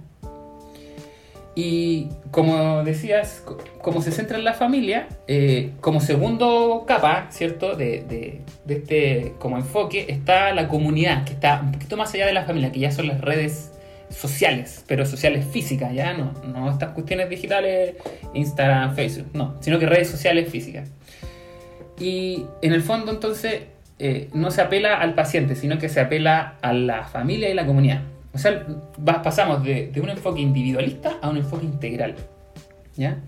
Y 1.55 2.09
como 2.31 2.83
decías, 2.83 3.43
co- 3.45 3.59
como 3.83 4.01
se 4.01 4.11
centra 4.11 4.38
en 4.38 4.45
la 4.45 4.55
familia, 4.55 5.09
eh, 5.29 5.73
como 5.83 6.01
segundo 6.01 6.85
capa, 6.87 7.27
¿cierto? 7.31 7.77
De 7.77 8.41
este 8.67 9.35
como 9.38 9.59
enfoque 9.59 10.07
está 10.09 10.53
la 10.55 10.67
comunidad, 10.69 11.25
que 11.25 11.33
está 11.35 11.61
un 11.62 11.73
poquito 11.73 11.97
más 11.99 12.15
allá 12.15 12.27
de 12.27 12.33
la 12.33 12.45
familia, 12.45 12.73
que 12.73 12.81
ya 12.81 12.91
son 12.91 13.09
las 13.09 13.21
redes 13.21 13.71
sociales, 14.09 14.85
pero 14.87 15.05
sociales 15.05 15.45
físicas, 15.47 15.93
ya 15.95 16.15
no, 16.15 16.33
no 16.47 16.71
estas 16.71 16.91
cuestiones 16.93 17.29
digitales, 17.29 17.97
Instagram, 18.35 18.95
Facebook, 18.95 19.29
no, 19.35 19.57
sino 19.61 19.79
que 19.79 19.87
redes 19.87 20.09
sociales 20.11 20.49
físicas. 20.51 20.91
Y 21.99 22.45
en 22.62 22.73
el 22.73 22.83
fondo 22.83 23.12
entonces 23.12 23.62
eh, 23.99 24.29
no 24.33 24.51
se 24.51 24.62
apela 24.62 24.99
al 24.99 25.15
paciente, 25.15 25.55
sino 25.55 25.79
que 25.79 25.88
se 25.91 26.01
apela 26.01 26.57
a 26.62 26.73
la 26.73 27.05
familia 27.05 27.51
y 27.51 27.55
la 27.55 27.67
comunidad. 27.67 28.03
O 28.35 28.38
sea, 28.38 28.66
va- 29.07 29.23
pasamos 29.23 29.62
de, 29.62 29.88
de 29.88 30.01
un 30.01 30.09
enfoque 30.09 30.40
individualista 30.40 31.18
a 31.21 31.29
un 31.31 31.37
enfoque 31.37 31.64
integral. 31.66 32.14
¿ya? 32.97 33.18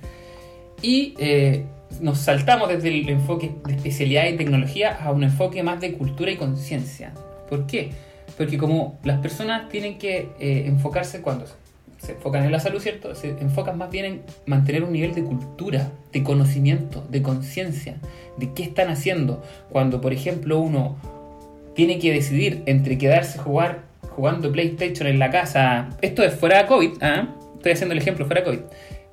Y 0.82 1.14
eh, 1.18 1.64
nos 2.00 2.18
saltamos 2.18 2.68
desde 2.68 2.88
el 2.88 3.08
enfoque 3.08 3.52
de 3.66 3.74
especialidad 3.74 4.26
y 4.26 4.36
tecnología 4.36 4.96
a 5.02 5.12
un 5.12 5.24
enfoque 5.24 5.62
más 5.62 5.80
de 5.80 5.92
cultura 5.94 6.30
y 6.30 6.36
conciencia. 6.36 7.12
¿Por 7.48 7.66
qué? 7.66 7.90
Porque 8.36 8.58
como 8.58 8.98
las 9.04 9.20
personas 9.20 9.68
tienen 9.68 9.98
que 9.98 10.28
eh, 10.40 10.64
enfocarse 10.66 11.20
cuando 11.22 11.46
se- 11.98 12.12
enfocan 12.12 12.44
en 12.44 12.52
la 12.52 12.60
salud, 12.60 12.80
¿cierto? 12.80 13.14
Se 13.14 13.30
enfocan 13.30 13.78
más 13.78 13.90
bien 13.90 14.04
en 14.06 14.22
mantener 14.46 14.84
un 14.84 14.92
nivel 14.92 15.14
de 15.14 15.22
cultura, 15.22 15.90
de 16.12 16.22
conocimiento, 16.22 17.04
de 17.10 17.22
conciencia, 17.22 17.96
de 18.36 18.52
qué 18.52 18.62
están 18.64 18.88
haciendo. 18.88 19.42
Cuando, 19.70 20.00
por 20.00 20.12
ejemplo, 20.12 20.58
uno 20.60 20.96
tiene 21.74 21.98
que 21.98 22.12
decidir 22.12 22.62
entre 22.66 22.98
quedarse 22.98 23.38
a 23.38 23.42
jugar 23.42 23.82
jugando 24.14 24.50
PlayStation 24.52 25.06
en 25.08 25.18
la 25.18 25.30
casa. 25.30 25.90
Esto 26.00 26.22
es 26.22 26.34
fuera 26.34 26.62
de 26.62 26.66
COVID, 26.66 27.02
¿ah? 27.02 27.28
estoy 27.56 27.72
haciendo 27.72 27.92
el 27.92 27.98
ejemplo 28.00 28.26
fuera 28.26 28.40
de 28.42 28.46
COVID. 28.46 28.60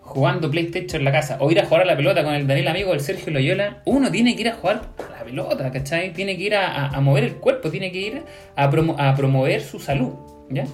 Jugando 0.01 0.51
PlayStation 0.51 0.99
en 1.01 1.05
la 1.05 1.11
casa 1.11 1.37
o 1.39 1.49
ir 1.51 1.59
a 1.59 1.65
jugar 1.65 1.83
a 1.83 1.85
la 1.85 1.95
pelota 1.95 2.23
con 2.23 2.33
el 2.33 2.45
Daniel 2.45 2.67
amigo 2.67 2.91
del 2.91 2.99
Sergio 2.99 3.31
Loyola, 3.31 3.81
uno 3.85 4.11
tiene 4.11 4.35
que 4.35 4.41
ir 4.41 4.49
a 4.49 4.53
jugar 4.55 4.81
a 5.07 5.19
la 5.19 5.23
pelota, 5.23 5.71
¿cachai? 5.71 6.11
Tiene 6.11 6.35
que 6.35 6.43
ir 6.43 6.55
a, 6.55 6.99
mover 6.99 7.23
el 7.23 7.35
cuerpo, 7.35 7.69
tiene 7.69 7.91
que 7.91 7.97
ir 7.99 8.23
a, 8.55 8.69
promo- 8.69 8.95
a 8.97 9.15
promover 9.15 9.61
su 9.61 9.79
salud, 9.79 10.13
¿ya? 10.49 10.65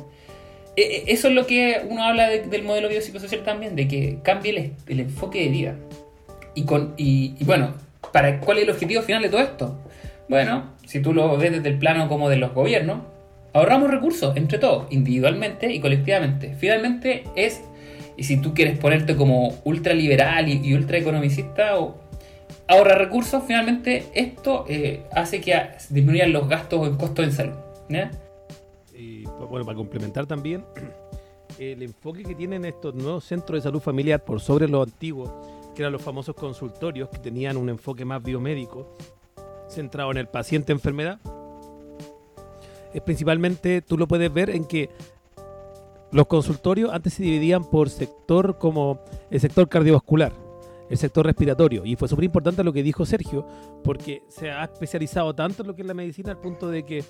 E- 0.76 0.82
e- 0.82 1.04
Eso 1.08 1.28
es 1.28 1.34
lo 1.36 1.46
que 1.46 1.82
uno 1.88 2.04
habla 2.04 2.30
de- 2.30 2.48
del 2.48 2.64
modelo 2.64 2.90
biopsicosocial 2.90 3.44
también, 3.44 3.76
de 3.76 3.88
que 3.88 4.20
cambie 4.24 4.52
el, 4.58 4.72
el 4.88 5.00
enfoque 5.02 5.44
de 5.44 5.50
vida. 5.50 5.76
Y, 6.56 6.64
con, 6.66 6.96
y, 6.98 7.36
y 7.40 7.44
bueno, 7.46 7.76
¿para 8.12 8.40
¿cuál 8.40 8.58
es 8.58 8.64
el 8.64 8.72
objetivo 8.72 9.04
final 9.04 9.22
de 9.22 9.30
todo 9.30 9.42
esto? 9.42 9.80
Bueno, 10.30 10.72
si 10.86 11.00
tú 11.00 11.14
lo 11.14 11.38
ves 11.38 11.52
desde 11.52 11.70
el 11.70 11.78
plano 11.78 12.08
como 12.10 12.28
de 12.30 12.38
los 12.38 12.54
gobiernos, 12.56 13.02
ahorramos 13.58 13.90
recursos 13.92 14.36
entre 14.36 14.60
todos, 14.60 14.86
individualmente 14.92 15.72
y 15.74 15.80
colectivamente. 15.80 16.56
Finalmente 16.58 17.24
es, 17.36 17.62
y 18.16 18.24
si 18.24 18.38
tú 18.38 18.54
quieres 18.54 18.78
ponerte 18.78 19.16
como 19.16 19.60
ultraliberal 19.64 20.50
y, 20.50 20.62
y 20.64 20.74
ultraeconomicista 20.74 21.80
o 21.80 22.08
ahorra 22.68 22.96
recursos, 22.96 23.44
finalmente 23.46 24.06
esto 24.14 24.66
eh, 24.68 25.04
hace 25.12 25.42
que 25.42 25.56
disminuyan 25.90 26.34
los 26.34 26.48
gastos 26.48 26.88
en 26.88 26.96
costos 26.98 27.26
en 27.26 27.32
salud. 27.32 27.56
Y 28.94 29.24
bueno, 29.24 29.66
para 29.66 29.76
complementar 29.76 30.26
también, 30.26 30.66
el 31.60 31.82
enfoque 31.84 32.24
que 32.24 32.36
tienen 32.36 32.66
estos 32.66 32.94
nuevos 32.94 33.24
centros 33.24 33.60
de 33.60 33.70
salud 33.70 33.80
familiar 33.80 34.24
por 34.24 34.42
sobre 34.42 34.68
los 34.68 34.88
antiguos, 34.88 35.32
que 35.76 35.84
eran 35.84 35.94
los 35.94 36.02
famosos 36.02 36.36
consultorios, 36.36 37.10
que 37.10 37.20
tenían 37.20 37.58
un 37.58 37.70
enfoque 37.70 38.04
más 38.04 38.22
biomédico, 38.22 38.98
centrado 39.70 40.12
en 40.12 40.18
el 40.18 40.28
paciente 40.28 40.72
enfermedad, 40.72 41.20
es 42.98 43.04
principalmente, 43.04 43.82
tú 43.82 43.98
lo 43.98 44.08
puedes 44.08 44.32
ver 44.34 44.50
en 44.50 44.66
que 44.66 44.90
los 46.12 46.28
consultorios 46.28 46.92
antes 46.92 47.14
se 47.14 47.24
dividían 47.24 47.64
por 47.64 47.90
sector 47.90 48.58
como 48.58 49.00
el 49.30 49.40
sector 49.40 49.68
cardiovascular, 49.68 50.34
el 50.90 50.98
sector 50.98 51.26
respiratorio, 51.26 51.86
y 51.86 51.96
fue 51.96 52.08
súper 52.08 52.26
importante 52.26 52.64
lo 52.64 52.74
que 52.74 52.84
dijo 52.84 53.06
Sergio, 53.06 53.46
porque 53.84 54.24
se 54.30 54.50
ha 54.52 54.64
especializado 54.64 55.34
tanto 55.36 55.64
en 55.64 55.68
lo 55.68 55.76
que 55.76 55.82
es 55.82 55.88
la 55.88 55.94
medicina 55.94 56.32
al 56.32 56.38
punto 56.38 56.70
de 56.70 56.84
que 56.84 57.04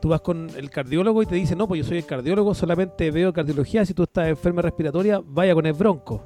tú 0.00 0.10
vas 0.10 0.20
con 0.20 0.48
el 0.56 0.70
cardiólogo 0.70 1.22
y 1.22 1.26
te 1.26 1.34
dice, 1.34 1.56
no, 1.56 1.66
pues 1.66 1.82
yo 1.82 1.88
soy 1.88 1.98
el 1.98 2.06
cardiólogo, 2.06 2.54
solamente 2.54 3.10
veo 3.10 3.32
cardiología, 3.32 3.84
si 3.84 3.92
tú 3.92 4.04
estás 4.04 4.28
enferma 4.28 4.62
respiratoria, 4.62 5.20
vaya 5.24 5.54
con 5.54 5.66
el 5.66 5.72
bronco. 5.72 6.22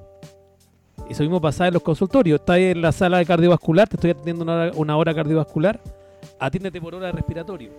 Eso 1.09 1.23
mismo 1.23 1.41
pasa 1.41 1.67
en 1.67 1.75
los 1.75 1.83
consultorios, 1.83 2.41
estás 2.41 2.59
en 2.59 2.83
la 2.83 2.93
sala 2.93 3.25
cardiovascular, 3.25 3.89
te 3.89 3.97
estoy 3.97 4.11
atendiendo 4.11 4.45
una 4.45 4.55
hora, 4.55 4.73
una 4.77 4.97
hora 4.97 5.15
cardiovascular, 5.15 5.81
atiéndete 6.39 6.81
por 6.81 6.95
hora 6.95 7.07
de 7.07 7.13
respiratorio. 7.13 7.71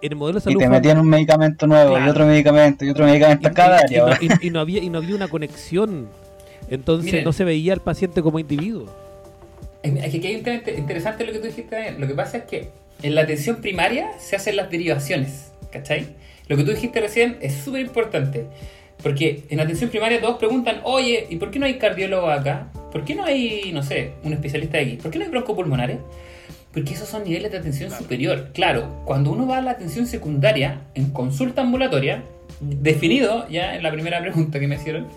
En 0.00 0.12
el 0.12 0.16
modelo 0.16 0.38
de 0.38 0.42
Y 0.42 0.44
salud 0.44 0.58
te 0.60 0.66
fam- 0.66 0.70
metían 0.70 0.98
un 0.98 1.08
medicamento 1.08 1.66
nuevo 1.66 1.92
y 1.92 1.96
Claro. 1.96 2.10
otro 2.12 2.26
medicamento 2.26 2.84
y 2.84 2.90
otro 2.90 3.04
medicamento 3.06 3.48
en 3.48 3.54
cada 3.54 3.80
y, 3.80 3.96
área. 3.96 4.06
no, 4.06 4.12
y- 4.20 4.46
y 4.46 4.50
no 4.50 4.60
había, 4.60 4.82
y 4.82 4.90
no 4.90 4.98
había 4.98 5.14
una 5.16 5.28
conexión 5.28 6.08
Entonces 6.70 7.06
Miren. 7.06 7.24
no 7.24 7.32
se 7.32 7.44
veía 7.44 7.72
al 7.72 7.80
paciente 7.80 8.20
como 8.20 8.38
individuo. 8.38 8.86
Es 9.82 9.92
que 10.10 10.18
aquí 10.18 10.26
hay 10.26 10.36
un 10.36 10.42
tema 10.42 10.56
inte- 10.58 10.74
interesante 10.76 11.24
lo 11.24 11.32
que 11.32 11.38
tú 11.38 11.46
dijiste. 11.46 11.74
Daniel. 11.74 11.96
Lo 11.98 12.06
que 12.06 12.14
pasa 12.14 12.36
es 12.38 12.44
que 12.44 12.68
en 13.02 13.14
la 13.14 13.22
atención 13.22 13.56
primaria 13.56 14.10
se 14.18 14.36
hacen 14.36 14.54
las 14.56 14.70
derivaciones, 14.70 15.50
¿cachai? 15.72 16.08
Lo 16.46 16.56
que 16.58 16.64
tú 16.64 16.70
dijiste 16.72 17.00
recién 17.00 17.38
es 17.40 17.54
súper 17.54 17.80
importante. 17.80 18.44
Porque 19.02 19.44
en 19.48 19.60
atención 19.60 19.88
primaria 19.88 20.20
todos 20.20 20.36
preguntan, 20.38 20.80
oye, 20.84 21.26
¿y 21.30 21.36
por 21.36 21.50
qué 21.50 21.58
no 21.58 21.64
hay 21.66 21.78
cardiólogo 21.78 22.28
acá? 22.28 22.66
¿Por 22.92 23.04
qué 23.04 23.14
no 23.14 23.24
hay, 23.24 23.70
no 23.72 23.82
sé, 23.82 24.10
un 24.24 24.32
especialista 24.34 24.76
de 24.78 24.84
aquí? 24.84 24.96
¿Por 24.96 25.10
qué 25.10 25.18
no 25.20 25.24
hay 25.24 25.30
broncopulmonares? 25.30 25.98
Porque 26.72 26.94
esos 26.94 27.08
son 27.08 27.24
niveles 27.24 27.50
de 27.50 27.58
atención 27.58 27.90
superior. 27.90 28.50
Claro, 28.52 29.02
cuando 29.04 29.30
uno 29.32 29.46
va 29.46 29.58
a 29.58 29.62
la 29.62 29.72
atención 29.72 30.06
secundaria, 30.06 30.82
en 30.94 31.10
consulta 31.10 31.62
ambulatoria, 31.62 32.22
definido 32.60 33.48
ya 33.48 33.74
en 33.74 33.82
la 33.82 33.90
primera 33.90 34.20
pregunta 34.20 34.60
que 34.60 34.68
me 34.68 34.76
hicieron, 34.76 35.08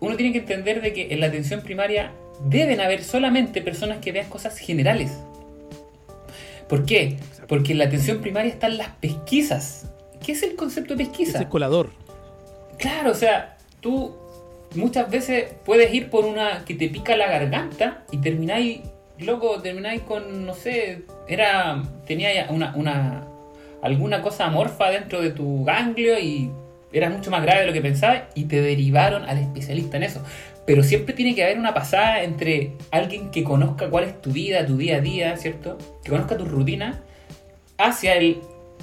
uno 0.00 0.16
tiene 0.16 0.32
que 0.32 0.38
entender 0.38 0.80
de 0.80 0.92
que 0.92 1.12
en 1.12 1.20
la 1.20 1.26
atención 1.26 1.60
primaria 1.60 2.12
deben 2.44 2.80
haber 2.80 3.04
solamente 3.04 3.62
personas 3.62 3.98
que 3.98 4.12
vean 4.12 4.28
cosas 4.28 4.58
generales. 4.58 5.12
¿Por 6.68 6.84
qué? 6.84 7.16
Porque 7.48 7.72
en 7.72 7.78
la 7.78 7.84
atención 7.86 8.20
primaria 8.20 8.50
están 8.50 8.78
las 8.78 8.88
pesquisas. 8.88 9.90
¿Qué 10.24 10.32
es 10.32 10.42
el 10.42 10.54
concepto 10.54 10.94
de 10.94 11.04
pesquisa? 11.04 11.38
Ese 11.38 11.48
colador. 11.48 11.90
Claro, 12.78 13.10
o 13.10 13.14
sea, 13.14 13.58
tú 13.80 14.14
muchas 14.74 15.10
veces 15.10 15.46
puedes 15.64 15.92
ir 15.92 16.10
por 16.10 16.24
una 16.24 16.64
que 16.64 16.74
te 16.74 16.88
pica 16.88 17.16
la 17.16 17.28
garganta 17.28 18.04
y 18.10 18.18
termináis, 18.18 18.80
loco, 19.20 19.60
termináis 19.60 20.02
con, 20.02 20.46
no 20.46 20.54
sé, 20.54 21.02
era, 21.28 21.82
tenía 22.06 22.46
una, 22.50 22.74
una, 22.76 23.24
alguna 23.82 24.22
cosa 24.22 24.46
amorfa 24.46 24.90
dentro 24.90 25.20
de 25.20 25.30
tu 25.30 25.64
ganglio 25.64 26.18
y 26.18 26.50
era 26.92 27.08
mucho 27.08 27.30
más 27.30 27.42
grave 27.42 27.60
de 27.60 27.66
lo 27.66 27.72
que 27.72 27.80
pensabas 27.80 28.22
y 28.34 28.44
te 28.44 28.60
derivaron 28.60 29.24
al 29.24 29.38
especialista 29.38 29.96
en 29.96 30.04
eso. 30.04 30.22
Pero 30.66 30.82
siempre 30.82 31.14
tiene 31.14 31.34
que 31.34 31.44
haber 31.44 31.58
una 31.58 31.74
pasada 31.74 32.22
entre 32.22 32.72
alguien 32.90 33.30
que 33.30 33.44
conozca 33.44 33.88
cuál 33.90 34.04
es 34.04 34.20
tu 34.20 34.30
vida, 34.30 34.66
tu 34.66 34.76
día 34.76 34.96
a 34.96 35.00
día, 35.00 35.36
¿cierto? 35.36 35.78
Que 36.04 36.10
conozca 36.10 36.36
tu 36.36 36.44
rutina, 36.44 37.00
hacia 37.78 38.14
el 38.14 38.40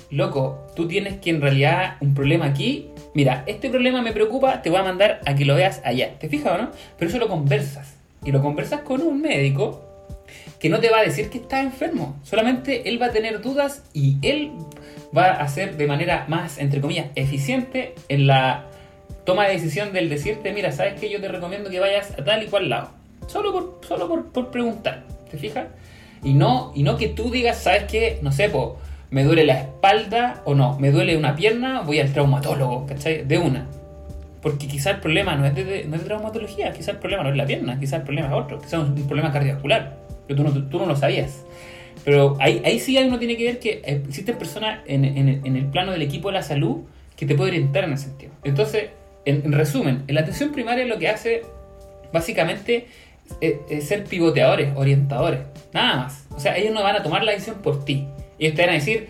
loco, 0.09 0.67
tú 0.75 0.87
tienes 0.87 1.17
que 1.17 1.29
en 1.29 1.41
realidad 1.41 1.95
un 2.01 2.13
problema 2.13 2.45
aquí. 2.45 2.89
Mira, 3.13 3.43
este 3.47 3.69
problema 3.69 4.01
me 4.01 4.11
preocupa, 4.11 4.61
te 4.61 4.69
voy 4.69 4.79
a 4.79 4.83
mandar 4.83 5.21
a 5.25 5.35
que 5.35 5.45
lo 5.45 5.55
veas 5.55 5.81
allá. 5.83 6.17
¿Te 6.19 6.29
fijas 6.29 6.53
o 6.53 6.57
no? 6.61 6.71
Pero 6.97 7.09
eso 7.09 7.19
lo 7.19 7.27
conversas. 7.27 7.95
Y 8.23 8.31
lo 8.31 8.41
conversas 8.41 8.81
con 8.81 9.01
un 9.01 9.21
médico 9.21 9.86
que 10.59 10.69
no 10.69 10.79
te 10.79 10.89
va 10.89 10.99
a 10.99 11.03
decir 11.03 11.29
que 11.29 11.37
estás 11.37 11.63
enfermo. 11.63 12.15
Solamente 12.23 12.89
él 12.89 13.01
va 13.01 13.07
a 13.07 13.11
tener 13.11 13.41
dudas 13.41 13.83
y 13.93 14.17
él 14.21 14.51
va 15.15 15.25
a 15.27 15.43
hacer 15.43 15.77
de 15.77 15.87
manera 15.87 16.25
más, 16.27 16.57
entre 16.57 16.81
comillas, 16.81 17.07
eficiente 17.15 17.93
en 18.09 18.27
la 18.27 18.65
toma 19.25 19.45
de 19.47 19.53
decisión 19.53 19.93
del 19.93 20.09
decirte, 20.09 20.51
mira, 20.53 20.71
¿sabes 20.71 20.99
que 20.99 21.09
Yo 21.09 21.19
te 21.21 21.27
recomiendo 21.27 21.69
que 21.69 21.79
vayas 21.79 22.11
a 22.17 22.23
tal 22.23 22.43
y 22.43 22.47
cual 22.47 22.69
lado. 22.69 22.89
Solo 23.27 23.51
por, 23.51 23.81
solo 23.87 24.07
por, 24.07 24.25
por 24.31 24.51
preguntar. 24.51 25.03
¿Te 25.29 25.37
fijas? 25.37 25.65
Y 26.23 26.33
no, 26.33 26.71
y 26.73 26.83
no 26.83 26.97
que 26.97 27.09
tú 27.09 27.29
digas, 27.29 27.57
¿sabes 27.59 27.83
qué? 27.83 28.19
No 28.21 28.31
sé, 28.31 28.49
po, 28.49 28.77
me 29.11 29.23
duele 29.23 29.45
la 29.45 29.59
espalda 29.59 30.41
o 30.45 30.55
no, 30.55 30.77
me 30.79 30.91
duele 30.91 31.15
una 31.17 31.35
pierna, 31.35 31.81
voy 31.81 31.99
al 31.99 32.11
traumatólogo, 32.11 32.85
¿cachai? 32.87 33.23
De 33.25 33.37
una. 33.37 33.67
Porque 34.41 34.67
quizá 34.67 34.91
el 34.91 34.99
problema 35.01 35.35
no 35.35 35.45
es 35.45 35.53
de, 35.55 35.63
de- 35.65 35.83
no 35.85 35.95
es 35.95 36.01
de 36.01 36.07
traumatología, 36.07 36.71
quizá 36.71 36.91
el 36.91 36.97
problema 36.97 37.23
no 37.23 37.29
es 37.29 37.35
la 37.35 37.45
pierna, 37.45 37.77
quizá 37.79 37.97
el 37.97 38.03
problema 38.03 38.27
es 38.29 38.33
otro, 38.33 38.59
quizá 38.59 38.77
es 38.77 38.83
un 38.83 38.95
problema 39.07 39.31
cardiovascular, 39.31 39.97
pero 40.27 40.43
tú 40.69 40.79
no, 40.79 40.85
lo 40.85 40.95
sabías. 40.95 41.43
Pero 42.05 42.37
ahí, 42.39 42.61
ahí 42.63 42.79
sí 42.79 42.97
uno 42.97 43.19
tiene 43.19 43.35
que 43.37 43.43
ver 43.45 43.59
que 43.59 43.81
eh, 43.83 44.01
existen 44.07 44.37
personas 44.37 44.79
en, 44.85 45.03
en- 45.05 45.55
el 45.55 45.65
plano 45.65 45.91
del 45.91 46.01
equipo 46.01 46.29
de 46.29 46.35
la 46.35 46.43
salud 46.43 46.77
que 47.15 47.25
te 47.25 47.35
pueden 47.35 47.53
orientar 47.55 47.83
en 47.83 47.93
ese 47.93 48.05
sentido. 48.05 48.31
Entonces, 48.43 48.89
en, 49.25 49.41
en 49.45 49.51
resumen, 49.51 50.03
en 50.07 50.15
la 50.15 50.21
atención 50.21 50.51
primaria 50.51 50.85
lo 50.85 50.97
que 50.99 51.09
hace 51.09 51.41
básicamente 52.13 52.87
es, 53.41 53.55
es 53.69 53.87
ser 53.87 54.03
pivoteadores, 54.05 54.69
orientadores, 54.75 55.41
nada 55.73 55.97
más. 55.97 56.27
O 56.35 56.39
sea, 56.39 56.57
ellos 56.57 56.73
no 56.73 56.83
van 56.83 56.95
a 56.95 57.03
tomar 57.03 57.23
la 57.23 57.31
decisión 57.33 57.57
por 57.57 57.83
ti. 57.83 58.07
Ellos 58.39 58.55
te 58.55 58.61
van 58.61 58.69
a 58.71 58.73
decir, 58.73 59.09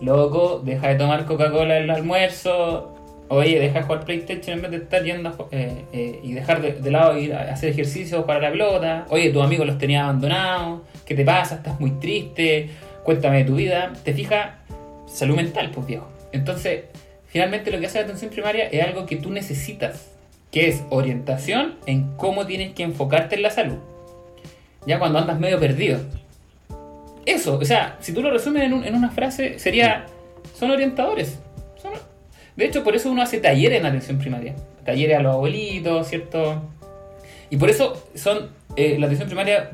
loco, 0.00 0.62
deja 0.64 0.88
de 0.88 0.94
tomar 0.96 1.24
Coca-Cola 1.24 1.78
en 1.78 1.84
el 1.84 1.90
almuerzo, 1.90 2.95
oye, 3.28 3.58
deja 3.58 3.80
de 3.80 3.84
jugar 3.84 4.04
PlayStation 4.04 4.56
en 4.56 4.62
vez 4.62 4.70
de 4.70 4.76
estar 4.78 5.02
yendo 5.02 5.28
a 5.28 5.34
eh, 5.50 5.84
eh, 5.92 6.20
y 6.22 6.32
dejar 6.32 6.60
de, 6.62 6.72
de 6.74 6.90
lado 6.90 7.18
ir 7.18 7.34
a 7.34 7.52
hacer 7.52 7.70
ejercicios 7.70 8.24
para 8.24 8.40
la 8.40 8.50
pelota, 8.50 9.06
oye, 9.10 9.30
tus 9.30 9.42
amigos 9.42 9.66
los 9.66 9.78
tenías 9.78 10.04
abandonados, 10.04 10.82
¿qué 11.04 11.14
te 11.14 11.24
pasa? 11.24 11.56
Estás 11.56 11.80
muy 11.80 11.90
triste, 11.92 12.70
cuéntame 13.04 13.38
de 13.38 13.44
tu 13.44 13.54
vida. 13.56 13.92
¿Te 14.04 14.12
fijas? 14.12 14.50
Salud 15.06 15.36
mental, 15.36 15.70
pues 15.72 15.86
viejo. 15.86 16.08
Entonces, 16.32 16.84
finalmente 17.26 17.70
lo 17.70 17.78
que 17.80 17.86
hace 17.86 17.98
la 17.98 18.04
atención 18.04 18.30
primaria 18.30 18.64
es 18.68 18.84
algo 18.84 19.06
que 19.06 19.16
tú 19.16 19.30
necesitas, 19.30 20.08
que 20.50 20.68
es 20.68 20.82
orientación 20.90 21.74
en 21.86 22.16
cómo 22.16 22.46
tienes 22.46 22.74
que 22.74 22.82
enfocarte 22.82 23.34
en 23.36 23.42
la 23.42 23.50
salud. 23.50 23.78
Ya 24.86 24.98
cuando 24.98 25.18
andas 25.18 25.38
medio 25.40 25.58
perdido. 25.58 25.98
Eso, 27.24 27.58
o 27.58 27.64
sea, 27.64 27.96
si 28.00 28.12
tú 28.12 28.22
lo 28.22 28.30
resumes 28.30 28.62
en, 28.62 28.72
un- 28.72 28.84
en 28.84 28.94
una 28.94 29.10
frase, 29.10 29.58
sería, 29.58 30.06
son 30.54 30.70
orientadores. 30.70 31.40
De 32.56 32.64
hecho, 32.64 32.82
por 32.82 32.96
eso 32.96 33.10
uno 33.10 33.22
hace 33.22 33.38
talleres 33.38 33.80
en 33.80 33.86
atención 33.86 34.18
primaria. 34.18 34.54
Talleres 34.84 35.18
a 35.18 35.22
los 35.22 35.34
abuelitos, 35.34 36.08
¿cierto? 36.08 36.62
Y 37.50 37.58
por 37.58 37.68
eso 37.68 38.02
son, 38.14 38.50
eh, 38.76 38.96
la 38.98 39.06
atención 39.06 39.28
primaria 39.28 39.70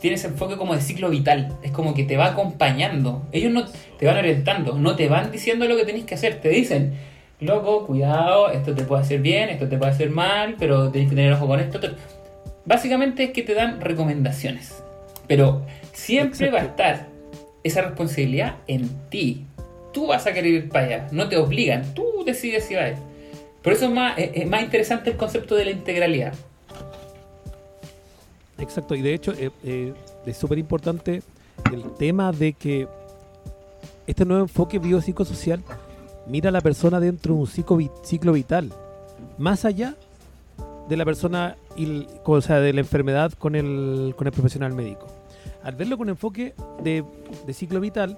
tiene 0.00 0.16
ese 0.16 0.28
enfoque 0.28 0.56
como 0.56 0.74
de 0.74 0.80
ciclo 0.80 1.08
vital. 1.08 1.56
Es 1.62 1.72
como 1.72 1.94
que 1.94 2.04
te 2.04 2.16
va 2.16 2.26
acompañando. 2.26 3.26
Ellos 3.32 3.52
no 3.52 3.64
te 3.98 4.06
van 4.06 4.18
orientando, 4.18 4.74
no 4.78 4.96
te 4.96 5.08
van 5.08 5.32
diciendo 5.32 5.66
lo 5.66 5.76
que 5.76 5.84
tenés 5.84 6.04
que 6.04 6.14
hacer. 6.14 6.40
Te 6.40 6.50
dicen, 6.50 6.94
loco, 7.40 7.86
cuidado, 7.86 8.50
esto 8.50 8.74
te 8.74 8.84
puede 8.84 9.02
hacer 9.02 9.20
bien, 9.20 9.48
esto 9.48 9.68
te 9.68 9.78
puede 9.78 9.92
hacer 9.92 10.10
mal, 10.10 10.56
pero 10.58 10.90
tenés 10.90 11.08
que 11.08 11.16
tener 11.16 11.32
ojo 11.32 11.46
con 11.46 11.60
esto. 11.60 11.78
otro". 11.78 11.94
Básicamente 12.66 13.24
es 13.24 13.30
que 13.30 13.42
te 13.42 13.54
dan 13.54 13.80
recomendaciones. 13.80 14.82
Pero 15.26 15.64
siempre 15.92 16.50
va 16.50 16.60
a 16.60 16.64
estar 16.64 17.08
esa 17.64 17.82
responsabilidad 17.82 18.56
en 18.68 18.88
ti. 19.08 19.46
Tú 19.92 20.08
vas 20.08 20.26
a 20.26 20.32
querer 20.32 20.52
ir 20.52 20.68
para 20.68 20.86
allá, 20.86 21.08
no 21.10 21.28
te 21.28 21.36
obligan, 21.36 21.94
tú 21.94 22.15
decides 22.26 22.64
si 22.64 22.74
vas 22.74 22.84
a 22.84 22.88
ir. 22.90 22.96
Por 23.62 23.72
eso 23.72 23.86
es 23.86 23.90
más, 23.92 24.18
es- 24.18 24.46
más 24.48 24.62
interesante 24.62 25.10
el 25.10 25.16
concepto 25.16 25.54
de 25.54 25.64
la 25.64 25.70
integralidad. 25.70 26.34
Exacto, 28.58 28.94
y 28.94 29.02
de 29.02 29.14
hecho 29.14 29.32
eh, 29.32 29.50
eh, 29.64 29.92
es 30.24 30.36
súper 30.36 30.58
importante 30.58 31.22
el 31.72 31.82
tema 31.98 32.32
de 32.32 32.52
que 32.54 32.88
este 34.06 34.24
nuevo 34.24 34.42
enfoque 34.42 34.78
biopsicosocial 34.78 35.60
mira 36.26 36.48
a 36.48 36.52
la 36.52 36.60
persona 36.60 37.00
dentro 37.00 37.34
de 37.34 37.40
un 37.40 37.46
ciclo, 37.46 37.78
ciclo 38.02 38.32
vital, 38.32 38.72
más 39.38 39.64
allá 39.64 39.94
de 40.88 40.96
la 40.96 41.04
persona, 41.04 41.56
y 41.76 42.06
o 42.24 42.40
sea, 42.40 42.60
de 42.60 42.72
la 42.72 42.80
enfermedad 42.80 43.32
con 43.32 43.56
el, 43.56 44.14
con 44.16 44.26
el 44.26 44.32
profesional 44.32 44.72
médico. 44.72 45.06
Al 45.62 45.74
verlo 45.74 45.98
con 45.98 46.08
enfoque 46.08 46.54
de, 46.82 47.04
de 47.44 47.52
ciclo 47.52 47.80
vital, 47.80 48.16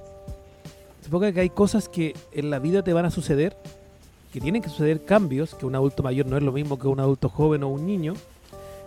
se 1.00 1.06
enfoca 1.06 1.32
que 1.32 1.40
hay 1.40 1.50
cosas 1.50 1.88
que 1.88 2.14
en 2.32 2.50
la 2.50 2.58
vida 2.58 2.82
te 2.84 2.92
van 2.92 3.06
a 3.06 3.10
suceder, 3.10 3.56
que 4.32 4.40
tienen 4.40 4.62
que 4.62 4.68
suceder 4.68 5.04
cambios, 5.04 5.54
que 5.54 5.66
un 5.66 5.74
adulto 5.74 6.02
mayor 6.02 6.26
no 6.26 6.36
es 6.36 6.42
lo 6.42 6.52
mismo 6.52 6.78
que 6.78 6.88
un 6.88 7.00
adulto 7.00 7.28
joven 7.28 7.62
o 7.62 7.68
un 7.68 7.86
niño, 7.86 8.14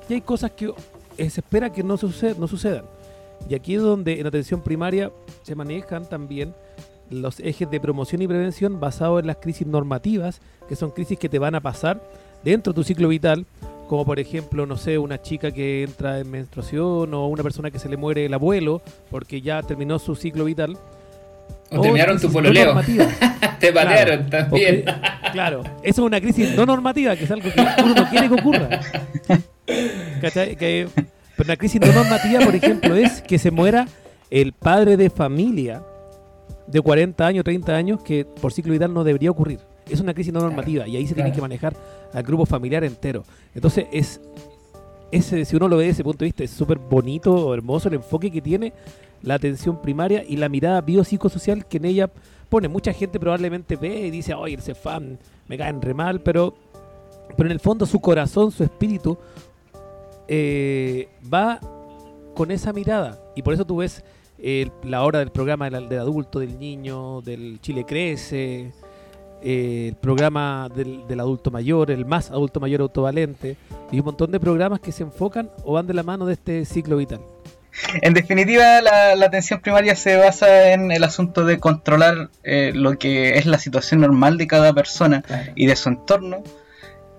y 0.09 0.13
hay 0.13 0.21
cosas 0.21 0.51
que 0.51 0.73
eh, 1.17 1.29
se 1.29 1.41
espera 1.41 1.71
que 1.71 1.83
no, 1.83 1.97
suce- 1.97 2.35
no 2.37 2.47
sucedan. 2.47 2.85
Y 3.49 3.55
aquí 3.55 3.75
es 3.75 3.81
donde 3.81 4.19
en 4.19 4.27
atención 4.27 4.61
primaria 4.61 5.11
se 5.43 5.55
manejan 5.55 6.07
también 6.07 6.53
los 7.09 7.39
ejes 7.39 7.69
de 7.69 7.79
promoción 7.79 8.21
y 8.21 8.27
prevención 8.27 8.79
basados 8.79 9.19
en 9.19 9.27
las 9.27 9.37
crisis 9.37 9.67
normativas, 9.67 10.41
que 10.69 10.75
son 10.75 10.91
crisis 10.91 11.17
que 11.19 11.27
te 11.27 11.39
van 11.39 11.55
a 11.55 11.59
pasar 11.61 12.01
dentro 12.43 12.71
de 12.71 12.75
tu 12.75 12.83
ciclo 12.83 13.07
vital, 13.07 13.45
como 13.89 14.05
por 14.05 14.19
ejemplo, 14.19 14.65
no 14.65 14.77
sé, 14.77 14.97
una 14.97 15.21
chica 15.21 15.51
que 15.51 15.83
entra 15.83 16.19
en 16.19 16.31
menstruación 16.31 17.13
o 17.13 17.27
una 17.27 17.43
persona 17.43 17.71
que 17.71 17.79
se 17.79 17.89
le 17.89 17.97
muere 17.97 18.25
el 18.25 18.33
abuelo 18.33 18.81
porque 19.09 19.41
ya 19.41 19.61
terminó 19.63 19.99
su 19.99 20.15
ciclo 20.15 20.45
vital. 20.45 20.77
O 21.71 21.81
terminaron 21.81 22.19
tu 22.19 22.27
no 22.27 22.33
pololeo. 22.33 22.65
normativas. 22.65 23.07
Te 23.59 23.71
patearon 23.71 24.25
O 24.25 24.29
también. 24.29 24.83
cri- 24.85 25.31
claro, 25.31 25.61
eso 25.83 26.01
es 26.01 26.07
una 26.07 26.19
crisis 26.19 26.55
no 26.55 26.65
normativa, 26.65 27.15
que 27.15 27.23
es 27.25 27.31
algo 27.31 27.49
que 27.51 27.61
uno 27.83 27.93
no 27.95 28.09
quiere 28.09 28.27
que 28.27 28.33
ocurra. 28.35 28.69
¿Cachai? 30.21 30.55
Que- 30.55 30.87
pero 31.37 31.47
una 31.47 31.55
crisis 31.57 31.79
no 31.81 31.91
normativa, 31.91 32.41
por 32.43 32.53
ejemplo, 32.55 32.95
es 32.95 33.21
que 33.21 33.39
se 33.39 33.51
muera 33.51 33.87
el 34.29 34.53
padre 34.53 34.97
de 34.97 35.09
familia 35.09 35.81
de 36.67 36.81
40 36.81 37.25
años, 37.25 37.43
30 37.43 37.73
años, 37.75 38.01
que 38.03 38.25
por 38.25 38.51
ciclo 38.53 38.73
vital 38.73 38.93
no 38.93 39.03
debería 39.03 39.31
ocurrir. 39.31 39.59
Es 39.89 39.99
una 39.99 40.13
crisis 40.13 40.31
no 40.31 40.39
normativa 40.41 40.87
y 40.87 40.95
ahí 40.97 41.07
se 41.07 41.13
tiene 41.15 41.29
claro. 41.29 41.35
que 41.35 41.41
manejar 41.41 41.73
al 42.13 42.23
grupo 42.23 42.45
familiar 42.45 42.83
entero. 42.83 43.23
Entonces, 43.55 43.85
es 43.91 44.21
ese, 45.11 45.43
si 45.45 45.55
uno 45.55 45.67
lo 45.67 45.77
ve 45.77 45.83
desde 45.85 45.93
ese 45.95 46.03
punto 46.03 46.19
de 46.19 46.25
vista, 46.27 46.43
es 46.43 46.51
súper 46.51 46.77
bonito 46.77 47.53
hermoso 47.53 47.87
el 47.89 47.95
enfoque 47.95 48.31
que 48.31 48.41
tiene 48.41 48.71
la 49.23 49.35
atención 49.35 49.81
primaria 49.81 50.23
y 50.27 50.37
la 50.37 50.49
mirada 50.49 50.81
biopsicosocial 50.81 51.65
que 51.65 51.77
en 51.77 51.85
ella 51.85 52.09
pone. 52.49 52.67
Mucha 52.67 52.93
gente 52.93 53.19
probablemente 53.19 53.75
ve 53.75 54.07
y 54.07 54.11
dice, 54.11 54.33
oye, 54.33 54.55
ese 54.55 54.75
fan 54.75 55.17
me 55.47 55.57
caen 55.57 55.81
re 55.81 55.93
mal, 55.93 56.21
pero, 56.21 56.53
pero 57.37 57.47
en 57.47 57.53
el 57.53 57.59
fondo 57.59 57.85
su 57.85 57.99
corazón, 57.99 58.51
su 58.51 58.63
espíritu, 58.63 59.17
eh, 60.27 61.09
va 61.31 61.59
con 62.35 62.51
esa 62.51 62.73
mirada. 62.73 63.19
Y 63.35 63.41
por 63.41 63.53
eso 63.53 63.65
tú 63.65 63.77
ves 63.77 64.03
eh, 64.37 64.69
la 64.83 65.03
hora 65.03 65.19
del 65.19 65.31
programa 65.31 65.69
del, 65.69 65.87
del 65.87 65.99
adulto, 65.99 66.39
del 66.39 66.57
niño, 66.57 67.21
del 67.21 67.59
Chile 67.61 67.85
Crece, 67.85 68.71
eh, 69.43 69.87
el 69.89 69.95
programa 69.95 70.69
del, 70.73 71.07
del 71.07 71.19
adulto 71.19 71.51
mayor, 71.51 71.91
el 71.91 72.05
más 72.05 72.31
adulto 72.31 72.59
mayor 72.59 72.81
autovalente, 72.81 73.57
y 73.91 73.99
un 73.99 74.05
montón 74.05 74.31
de 74.31 74.39
programas 74.39 74.79
que 74.79 74.91
se 74.91 75.03
enfocan 75.03 75.49
o 75.63 75.73
van 75.73 75.87
de 75.87 75.93
la 75.93 76.03
mano 76.03 76.25
de 76.25 76.33
este 76.33 76.65
ciclo 76.65 76.97
vital. 76.97 77.21
En 78.01 78.13
definitiva, 78.13 78.81
la, 78.81 79.15
la 79.15 79.25
atención 79.25 79.59
primaria 79.61 79.95
se 79.95 80.15
basa 80.17 80.71
en 80.73 80.91
el 80.91 81.03
asunto 81.03 81.45
de 81.45 81.59
controlar 81.59 82.29
eh, 82.43 82.71
lo 82.75 82.97
que 82.97 83.37
es 83.37 83.45
la 83.45 83.59
situación 83.59 84.01
normal 84.01 84.37
de 84.37 84.47
cada 84.47 84.73
persona 84.73 85.21
Claro. 85.21 85.51
y 85.55 85.65
de 85.67 85.75
su 85.75 85.89
entorno 85.89 86.43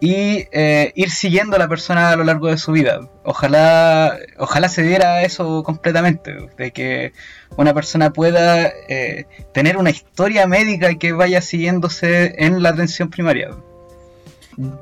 y 0.01 0.49
eh, 0.51 0.91
ir 0.97 1.11
siguiendo 1.11 1.55
a 1.55 1.61
la 1.61 1.69
persona 1.69 2.11
a 2.11 2.17
lo 2.17 2.25
largo 2.25 2.49
de 2.49 2.59
su 2.59 2.73
vida. 2.73 3.09
Ojalá, 3.23 4.19
ojalá 4.37 4.69
se 4.69 4.83
diera 4.83 5.23
eso 5.23 5.63
completamente, 5.63 6.35
de 6.59 6.73
que 6.73 7.13
una 7.57 7.73
persona 7.73 8.13
pueda 8.13 8.67
eh, 8.89 9.27
tener 9.55 9.77
una 9.77 9.91
historia 9.91 10.49
médica 10.49 10.93
que 10.97 11.13
vaya 11.13 11.41
siguiéndose 11.41 12.35
en 12.39 12.65
la 12.65 12.71
atención 12.71 13.11
primaria. 13.11 13.51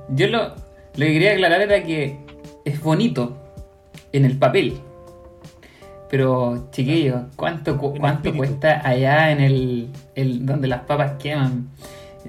Yo 0.08 0.26
lo, 0.28 0.48
lo 0.48 0.54
que 1.06 1.12
quería 1.12 1.32
aclarar 1.32 1.60
era 1.60 1.82
que 1.84 2.16
es 2.64 2.80
bonito 2.80 3.36
en 4.12 4.24
el 4.24 4.38
papel. 4.38 4.80
Pero, 6.10 6.68
chiquillos, 6.72 7.22
¿cuánto, 7.36 7.78
cu- 7.78 7.94
cuánto 7.98 8.34
cuesta 8.34 8.80
allá 8.86 9.30
en 9.30 9.40
el, 9.40 9.88
el- 10.16 10.44
donde 10.44 10.66
las 10.68 10.80
papas 10.80 11.12
queman? 11.20 11.68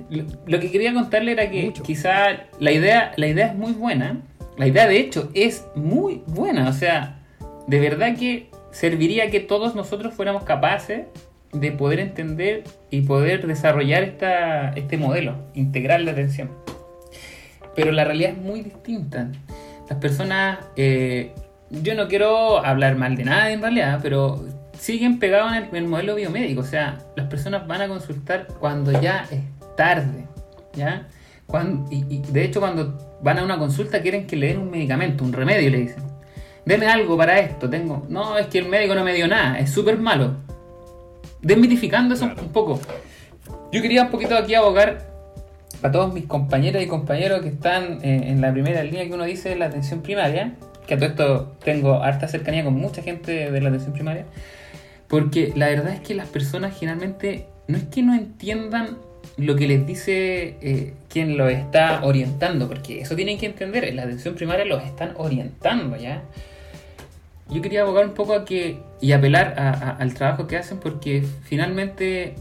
Lo, 0.09 0.23
lo 0.45 0.59
que 0.59 0.71
quería 0.71 0.93
contarle 0.93 1.31
era 1.33 1.49
que 1.49 1.63
Mucho. 1.65 1.83
quizá 1.83 2.27
la 2.59 2.71
idea, 2.71 3.11
la 3.17 3.27
idea 3.27 3.47
es 3.47 3.55
muy 3.55 3.71
buena. 3.73 4.21
La 4.57 4.67
idea, 4.67 4.87
de 4.87 4.99
hecho, 4.99 5.31
es 5.33 5.65
muy 5.75 6.21
buena. 6.27 6.69
O 6.69 6.73
sea, 6.73 7.19
de 7.67 7.79
verdad 7.79 8.15
que 8.17 8.49
serviría 8.71 9.29
que 9.31 9.39
todos 9.39 9.73
nosotros 9.75 10.13
fuéramos 10.13 10.43
capaces 10.43 11.07
de 11.51 11.71
poder 11.71 11.99
entender 11.99 12.63
y 12.91 13.01
poder 13.01 13.45
desarrollar 13.47 14.03
esta, 14.03 14.69
este 14.73 14.97
modelo 14.97 15.35
integral 15.55 16.05
de 16.05 16.11
atención 16.11 16.49
pero 17.75 17.93
la 17.93 18.03
realidad 18.03 18.31
es 18.31 18.37
muy 18.37 18.61
distinta. 18.63 19.29
Las 19.89 19.97
personas, 19.99 20.59
eh, 20.75 21.31
yo 21.71 21.95
no 21.95 22.07
quiero 22.07 22.63
hablar 22.65 22.95
mal 22.95 23.15
de 23.15 23.23
nada 23.23 23.51
en 23.51 23.61
realidad, 23.61 23.99
pero 24.01 24.45
siguen 24.77 25.19
pegados 25.19 25.51
en 25.53 25.63
el, 25.63 25.69
en 25.69 25.75
el 25.75 25.87
modelo 25.87 26.15
biomédico. 26.15 26.61
O 26.61 26.65
sea, 26.65 26.99
las 27.15 27.27
personas 27.27 27.67
van 27.67 27.81
a 27.81 27.87
consultar 27.87 28.47
cuando 28.59 28.91
ya 28.99 29.25
es 29.31 29.41
tarde, 29.77 30.27
¿ya? 30.73 31.07
Cuando, 31.47 31.91
y, 31.91 32.05
y 32.09 32.21
de 32.31 32.43
hecho 32.43 32.59
cuando 32.59 33.19
van 33.21 33.39
a 33.39 33.43
una 33.43 33.57
consulta 33.57 34.01
quieren 34.01 34.27
que 34.27 34.35
le 34.35 34.47
den 34.47 34.59
un 34.59 34.71
medicamento, 34.71 35.23
un 35.23 35.33
remedio, 35.33 35.69
le 35.69 35.77
dicen. 35.77 36.03
Deme 36.65 36.87
algo 36.87 37.17
para 37.17 37.39
esto, 37.39 37.69
tengo. 37.69 38.05
No, 38.09 38.37
es 38.37 38.47
que 38.47 38.59
el 38.59 38.67
médico 38.67 38.93
no 38.93 39.03
me 39.03 39.13
dio 39.13 39.27
nada, 39.27 39.59
es 39.59 39.71
súper 39.71 39.97
malo. 39.97 40.35
Desmitificando 41.41 42.13
eso 42.13 42.25
un 42.25 42.51
poco. 42.51 42.79
Yo 43.71 43.81
quería 43.81 44.03
un 44.03 44.09
poquito 44.09 44.37
aquí 44.37 44.53
abogar 44.53 45.09
a 45.81 45.91
todos 45.91 46.13
mis 46.13 46.25
compañeras 46.25 46.83
y 46.83 46.87
compañeros 46.87 47.41
que 47.41 47.49
están 47.49 47.99
eh, 48.03 48.29
en 48.29 48.41
la 48.41 48.51
primera 48.51 48.83
línea 48.83 49.05
que 49.05 49.13
uno 49.13 49.23
dice 49.23 49.49
de 49.49 49.55
la 49.55 49.65
atención 49.65 50.01
primaria, 50.01 50.55
que 50.91 50.95
a 50.95 50.97
todo 50.97 51.09
esto 51.09 51.55
tengo 51.63 52.03
harta 52.03 52.27
cercanía 52.27 52.65
con 52.65 52.73
mucha 52.73 53.01
gente 53.01 53.49
de 53.49 53.61
la 53.61 53.69
atención 53.69 53.93
primaria, 53.93 54.25
porque 55.07 55.53
la 55.55 55.67
verdad 55.67 55.93
es 55.93 56.01
que 56.01 56.13
las 56.13 56.27
personas 56.27 56.77
generalmente 56.77 57.45
no 57.69 57.77
es 57.77 57.85
que 57.85 58.03
no 58.03 58.13
entiendan 58.13 58.97
lo 59.37 59.55
que 59.55 59.69
les 59.69 59.87
dice 59.87 60.57
eh, 60.61 60.93
quien 61.07 61.37
los 61.37 61.49
está 61.49 62.03
orientando, 62.03 62.67
porque 62.67 62.99
eso 62.99 63.15
tienen 63.15 63.37
que 63.37 63.45
entender, 63.45 63.85
en 63.85 63.95
la 63.95 64.03
atención 64.03 64.35
primaria 64.35 64.65
los 64.65 64.83
están 64.83 65.13
orientando 65.15 65.95
ya. 65.95 66.23
Yo 67.49 67.61
quería 67.61 67.83
abogar 67.83 68.05
un 68.05 68.13
poco 68.13 68.33
a 68.33 68.43
que 68.43 68.79
y 68.99 69.13
apelar 69.13 69.55
al 69.97 70.13
trabajo 70.13 70.45
que 70.45 70.57
hacen 70.57 70.79
porque 70.79 71.23
finalmente 71.43 72.35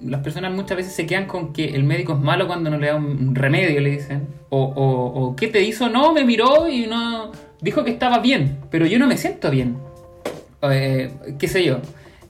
las 0.00 0.22
personas 0.22 0.52
muchas 0.52 0.78
veces 0.78 0.94
se 0.94 1.06
quedan 1.06 1.26
con 1.26 1.52
que 1.52 1.74
el 1.74 1.84
médico 1.84 2.14
es 2.14 2.20
malo 2.20 2.46
cuando 2.46 2.70
no 2.70 2.78
le 2.78 2.86
da 2.86 2.96
un 2.96 3.28
un 3.28 3.34
remedio, 3.34 3.80
le 3.80 3.90
dicen. 3.90 4.28
O, 4.48 4.62
o, 4.62 5.24
o 5.24 5.36
¿qué 5.36 5.48
te 5.48 5.62
hizo? 5.62 5.88
No, 5.90 6.12
me 6.14 6.24
miró 6.24 6.68
y 6.68 6.86
no. 6.86 7.32
Dijo 7.62 7.84
que 7.84 7.90
estaba 7.92 8.18
bien, 8.18 8.58
pero 8.70 8.84
yo 8.86 8.98
no 8.98 9.06
me 9.06 9.16
siento 9.16 9.50
bien. 9.50 9.76
Eh, 10.62 11.10
¿Qué 11.38 11.48
sé 11.48 11.64
yo? 11.64 11.78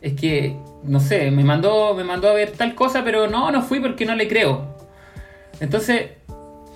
Es 0.00 0.12
que, 0.14 0.54
no 0.84 1.00
sé, 1.00 1.30
me 1.30 1.42
mandó, 1.42 1.94
me 1.94 2.04
mandó 2.04 2.28
a 2.28 2.34
ver 2.34 2.52
tal 2.52 2.74
cosa, 2.74 3.02
pero 3.02 3.28
no, 3.28 3.50
no 3.50 3.62
fui 3.62 3.80
porque 3.80 4.04
no 4.06 4.14
le 4.14 4.28
creo. 4.28 4.76
Entonces, 5.60 6.10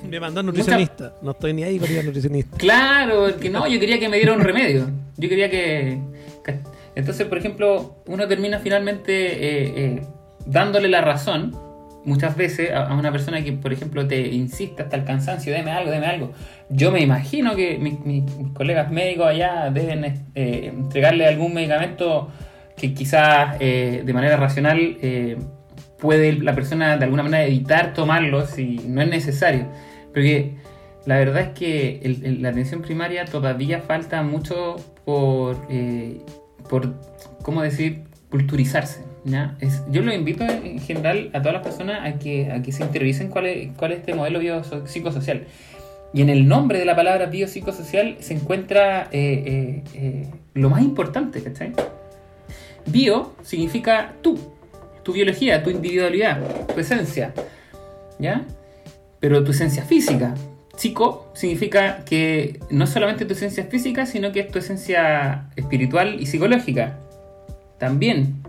Me 0.08 0.20
mandó 0.20 0.40
al 0.40 0.46
nutricionista. 0.46 1.14
No 1.22 1.32
estoy 1.32 1.52
ni 1.52 1.64
ahí 1.64 1.78
para 1.78 1.92
ir 1.92 1.98
al 2.00 2.06
nutricionista. 2.06 2.56
Claro, 2.56 3.36
que 3.38 3.50
no, 3.50 3.66
yo 3.66 3.78
quería 3.80 3.98
que 3.98 4.08
me 4.08 4.16
diera 4.18 4.32
un 4.32 4.40
remedio. 4.40 4.86
Yo 5.16 5.28
quería 5.28 5.50
que. 5.50 5.98
que- 6.44 6.58
Entonces, 6.94 7.26
por 7.26 7.38
ejemplo, 7.38 7.96
uno 8.06 8.26
termina 8.28 8.58
finalmente 8.60 9.12
eh, 9.12 9.72
eh, 9.76 10.02
dándole 10.46 10.88
la 10.88 11.00
razón 11.00 11.54
muchas 12.06 12.36
veces 12.36 12.72
a, 12.72 12.94
una 12.94 13.12
persona 13.12 13.42
que, 13.44 13.52
por 13.52 13.72
ejemplo, 13.72 14.06
te 14.06 14.28
insiste 14.28 14.82
hasta 14.82 14.96
el 14.96 15.04
cansancio, 15.04 15.52
deme 15.52 15.72
algo, 15.72 15.90
deme 15.90 16.06
algo. 16.06 16.32
Yo 16.70 16.90
me 16.90 17.00
imagino 17.00 17.54
que 17.54 17.78
mis, 17.78 18.00
mis- 18.00 18.24
colegas 18.54 18.90
médicos 18.90 19.26
allá 19.26 19.70
deben 19.70 20.04
eh, 20.34 20.72
entregarle 20.72 21.26
algún 21.26 21.52
medicamento 21.52 22.30
que 22.76 22.94
quizás 22.94 23.56
eh, 23.60 24.02
de 24.04 24.12
manera 24.12 24.36
racional 24.36 24.96
eh, 25.02 25.36
puede 25.98 26.32
la 26.34 26.54
persona 26.54 26.96
de 26.96 27.04
alguna 27.04 27.22
manera 27.22 27.44
evitar 27.44 27.92
tomarlo 27.92 28.46
si 28.46 28.80
no 28.86 29.02
es 29.02 29.08
necesario. 29.08 29.66
Porque 30.12 30.54
la 31.06 31.18
verdad 31.18 31.42
es 31.42 31.48
que 31.50 32.38
la 32.40 32.50
atención 32.50 32.82
primaria 32.82 33.24
todavía 33.24 33.80
falta 33.80 34.22
mucho 34.22 34.76
por, 35.04 35.56
por 36.68 36.94
¿cómo 37.42 37.62
decir?, 37.62 38.02
culturizarse. 38.30 39.05
Yo 39.90 40.02
lo 40.02 40.12
invito 40.12 40.44
en, 40.44 40.66
en 40.66 40.78
general 40.78 41.30
a 41.32 41.40
todas 41.40 41.54
las 41.54 41.62
personas 41.62 42.06
a 42.06 42.18
que, 42.18 42.62
se 42.70 42.84
interioricen 42.84 43.28
cuál 43.28 43.46
es, 43.46 43.68
cuál 43.76 43.92
es 43.92 43.98
este 43.98 44.14
modelo 44.14 44.38
biopsicosocial. 44.38 45.44
Y 46.12 46.22
en 46.22 46.30
el 46.30 46.48
nombre 46.48 46.78
de 46.78 46.84
la 46.84 46.96
palabra 46.96 47.26
biopsicosocial 47.26 48.16
se 48.20 48.34
encuentra 48.34 49.08
eh, 49.12 49.42
eh, 49.46 49.82
eh, 49.94 50.28
lo 50.54 50.70
más 50.70 50.82
importante, 50.82 51.42
¿cachai? 51.42 51.72
Bio 52.86 53.34
significa 53.42 54.14
tú, 54.22 54.38
tu 55.02 55.12
biología, 55.12 55.62
tu 55.62 55.70
individualidad, 55.70 56.40
tu 56.72 56.80
esencia, 56.80 57.34
¿ya? 58.18 58.46
Pero 59.20 59.42
tu 59.44 59.50
esencia 59.50 59.82
física. 59.82 60.34
Psico 60.76 61.32
significa 61.34 62.04
que 62.04 62.60
no 62.70 62.86
solamente 62.86 63.24
tu 63.24 63.32
esencia 63.32 63.64
física, 63.64 64.06
sino 64.06 64.30
que 64.30 64.40
es 64.40 64.48
tu 64.48 64.58
esencia 64.58 65.50
espiritual 65.56 66.20
y 66.20 66.26
psicológica. 66.26 66.98
También. 67.78 68.45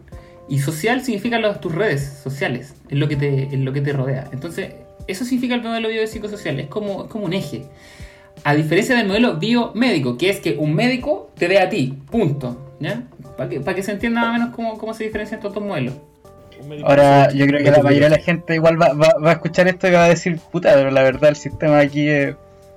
Y 0.49 0.59
social 0.59 1.03
significa 1.03 1.39
los, 1.39 1.59
tus 1.59 1.73
redes 1.75 2.19
sociales, 2.23 2.73
es 2.89 2.97
lo, 2.97 3.07
que 3.07 3.15
te, 3.17 3.43
es 3.43 3.53
lo 3.59 3.73
que 3.73 3.81
te 3.81 3.91
rodea. 3.93 4.27
Entonces, 4.31 4.71
eso 5.07 5.25
significa 5.25 5.55
el 5.55 5.61
modelo 5.63 5.89
biopsicosocial, 5.89 6.59
es 6.59 6.67
como, 6.67 7.03
es 7.05 7.09
como 7.11 7.25
un 7.25 7.33
eje. 7.33 7.63
A 8.43 8.55
diferencia 8.55 8.95
del 8.95 9.07
modelo 9.07 9.35
biomédico, 9.37 10.17
que 10.17 10.29
es 10.29 10.39
que 10.39 10.55
un 10.57 10.73
médico 10.73 11.31
te 11.37 11.47
ve 11.47 11.59
a 11.59 11.69
ti, 11.69 11.97
punto. 12.09 12.63
¿Ya? 12.79 13.03
Para 13.35 13.49
que, 13.49 13.59
para 13.59 13.75
que 13.75 13.81
se 13.83 13.91
entienda 13.91 14.21
más 14.21 14.29
o 14.29 14.33
menos 14.33 14.55
cómo, 14.55 14.77
cómo 14.77 14.93
se 14.93 15.03
diferencian 15.05 15.39
estos 15.39 15.53
dos 15.53 15.63
modelos. 15.63 15.95
Ahora, 16.83 17.31
yo 17.31 17.45
creo 17.45 17.63
que 17.63 17.71
la 17.71 17.81
mayoría 17.83 18.09
de 18.09 18.17
la 18.17 18.21
gente 18.23 18.55
igual 18.55 18.81
va, 18.81 18.93
va- 18.93 19.15
va 19.23 19.29
a 19.29 19.33
escuchar 19.33 19.67
esto 19.67 19.87
y 19.87 19.91
va 19.91 20.05
a 20.05 20.09
decir, 20.09 20.37
puta, 20.51 20.73
pero 20.73 20.91
la 20.91 21.03
verdad 21.03 21.29
el 21.29 21.35
sistema 21.35 21.79
aquí 21.79 22.07
es 22.07 22.35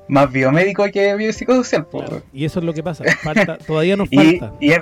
más 0.09 0.31
biomédico 0.31 0.85
que 0.93 1.15
biopsicosocial. 1.17 1.87
po, 1.87 1.99
weón". 1.99 2.23
Y 2.33 2.45
eso 2.45 2.59
es 2.61 2.65
lo 2.65 2.73
que 2.75 2.83
pasa. 2.83 3.05
Falta, 3.23 3.59
todavía 3.59 3.97
nos 3.97 4.09
Y, 4.13 4.17
falta. 4.39 4.53
y 4.61 4.73
es, 4.73 4.81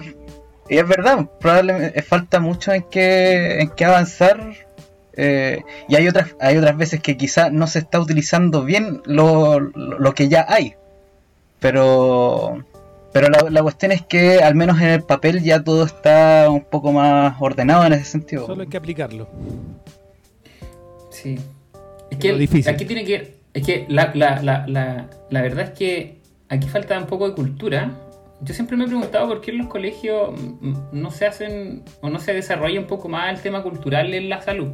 y 0.69 0.79
es 0.79 0.87
verdad, 0.89 1.27
probablemente 1.41 2.03
falta 2.03 2.41
mucho 2.41 2.73
en 2.73 2.83
que, 2.85 3.61
en 3.61 3.71
que 3.71 3.85
avanzar. 3.85 4.55
eh, 5.15 5.61
y 5.89 5.97
hay 5.97 6.07
otras, 6.09 6.37
hay 6.41 6.57
otras 6.57 6.77
veces 6.77 7.01
que 7.01 7.17
quizá 7.17 7.51
no 7.51 7.67
se 7.67 7.81
está 7.81 7.99
utilizando 8.01 8.65
bien 8.65 9.03
lo, 9.05 9.59
lo, 9.61 9.99
lo 9.99 10.15
que 10.15 10.29
ya 10.29 10.47
hay. 10.49 10.75
Pero, 11.61 12.65
pero 13.13 13.29
la, 13.29 13.51
la 13.51 13.63
cuestión 13.63 13.91
es 13.91 14.03
que 14.03 14.39
al 14.43 14.55
menos 14.55 14.81
en 14.81 14.89
el 14.89 15.03
papel 15.03 15.43
ya 15.43 15.63
todo 15.65 15.85
está 15.85 16.47
un 16.51 16.63
poco 16.65 16.93
más 16.93 17.35
ordenado 17.41 17.85
en 17.85 17.95
ese 17.95 18.05
sentido. 18.05 18.47
Solo 18.47 18.63
hay 18.63 18.69
que 18.69 18.77
aplicarlo. 18.77 19.29
Sí. 21.11 21.37
Es 22.11 22.19
que 22.19 22.33
difícil. 22.35 22.73
aquí 22.73 22.85
tiene 22.85 23.05
que. 23.05 23.39
Es 23.55 23.67
que 23.67 23.87
la, 23.89 24.13
la, 24.15 24.41
la, 24.41 24.67
la, 24.69 25.07
la 25.31 25.43
verdad 25.43 25.65
es 25.65 25.71
que 25.71 26.19
aquí 26.49 26.69
falta 26.69 26.97
un 26.99 27.07
poco 27.07 27.29
de 27.29 27.35
cultura. 27.35 27.91
Yo 28.41 28.55
siempre 28.55 28.77
me 28.77 28.85
he 28.85 28.87
preguntado 28.87 29.27
por 29.29 29.41
qué 29.41 29.51
en 29.51 29.59
los 29.59 29.67
colegios 29.67 30.31
no 30.93 31.11
se 31.11 31.27
hacen 31.27 31.83
o 32.01 32.09
no 32.09 32.19
se 32.21 32.33
desarrolla 32.35 32.79
un 32.79 32.87
poco 32.87 33.09
más 33.09 33.35
el 33.35 33.41
tema 33.43 33.63
cultural 33.63 34.15
en 34.15 34.29
la 34.29 34.41
salud. 34.41 34.69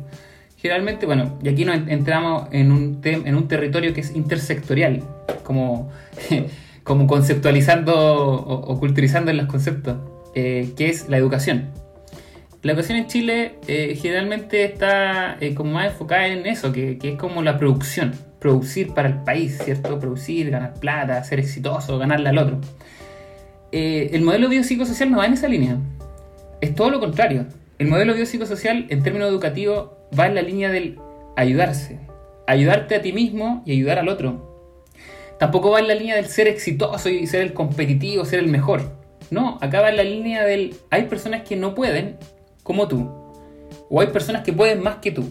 Generalmente, 0.58 1.06
bueno, 1.06 1.38
y 1.42 1.48
aquí 1.48 1.64
nos 1.64 1.76
en- 1.76 1.90
entramos 1.90 2.48
en 2.52 2.72
un, 2.72 3.00
en 3.04 3.34
un 3.34 3.48
territorio 3.48 3.92
que 3.94 4.00
es 4.00 4.14
intersectorial, 4.14 5.02
como, 5.44 5.90
como 6.84 7.06
conceptualizando 7.06 7.94
o, 7.94 8.72
o 8.72 8.78
culturizando 8.78 9.30
en 9.30 9.38
los 9.38 9.46
conceptos, 9.46 9.96
eh, 10.34 10.72
que 10.76 10.88
es 10.88 11.08
la 11.08 11.16
educación. 11.16 11.70
La 12.62 12.72
educación 12.72 12.98
en 12.98 13.06
Chile 13.08 13.56
eh, 13.66 13.94
generalmente 14.00 14.64
está 14.64 15.36
eh, 15.40 15.54
como 15.54 15.72
más 15.72 15.86
enfocada 15.88 16.26
en 16.28 16.46
eso, 16.46 16.72
que, 16.72 16.96
que 16.98 17.10
es 17.12 17.16
como 17.18 17.42
la 17.42 17.58
producción, 17.58 18.12
producir 18.40 18.92
para 18.94 19.08
el 19.08 19.16
país, 19.22 19.58
¿cierto? 19.62 19.98
Producir, 19.98 20.50
ganar 20.50 20.74
plata, 20.80 21.22
ser 21.24 21.40
exitoso, 21.40 21.98
ganarle 21.98 22.30
al 22.30 22.38
otro. 22.38 22.60
Eh, 23.76 24.10
el 24.12 24.22
modelo 24.22 24.48
biopsicosocial 24.48 25.10
no 25.10 25.18
va 25.18 25.26
en 25.26 25.32
esa 25.32 25.48
línea, 25.48 25.78
es 26.60 26.76
todo 26.76 26.90
lo 26.90 27.00
contrario. 27.00 27.46
El 27.80 27.88
modelo 27.88 28.14
biopsicosocial 28.14 28.86
en 28.88 29.02
términos 29.02 29.28
educativos 29.28 29.90
va 30.16 30.28
en 30.28 30.36
la 30.36 30.42
línea 30.42 30.70
del 30.70 31.00
ayudarse, 31.34 31.98
ayudarte 32.46 32.94
a 32.94 33.02
ti 33.02 33.12
mismo 33.12 33.64
y 33.66 33.72
ayudar 33.72 33.98
al 33.98 34.08
otro. 34.08 34.70
tampoco 35.40 35.72
va 35.72 35.80
en 35.80 35.88
la 35.88 35.96
línea 35.96 36.14
del 36.14 36.26
ser 36.26 36.46
exitoso 36.46 37.08
y 37.08 37.26
ser 37.26 37.40
el 37.40 37.52
competitivo, 37.52 38.24
ser 38.24 38.38
el 38.38 38.46
mejor. 38.46 38.92
No, 39.32 39.58
acá 39.60 39.80
va 39.80 39.90
en 39.90 39.96
la 39.96 40.04
línea 40.04 40.44
del 40.44 40.76
hay 40.90 41.06
personas 41.06 41.42
que 41.42 41.56
no 41.56 41.74
pueden 41.74 42.16
como 42.62 42.86
tú. 42.86 43.10
O 43.90 44.00
hay 44.00 44.06
personas 44.06 44.44
que 44.44 44.52
pueden 44.52 44.84
más 44.84 44.98
que 44.98 45.10
tú. 45.10 45.24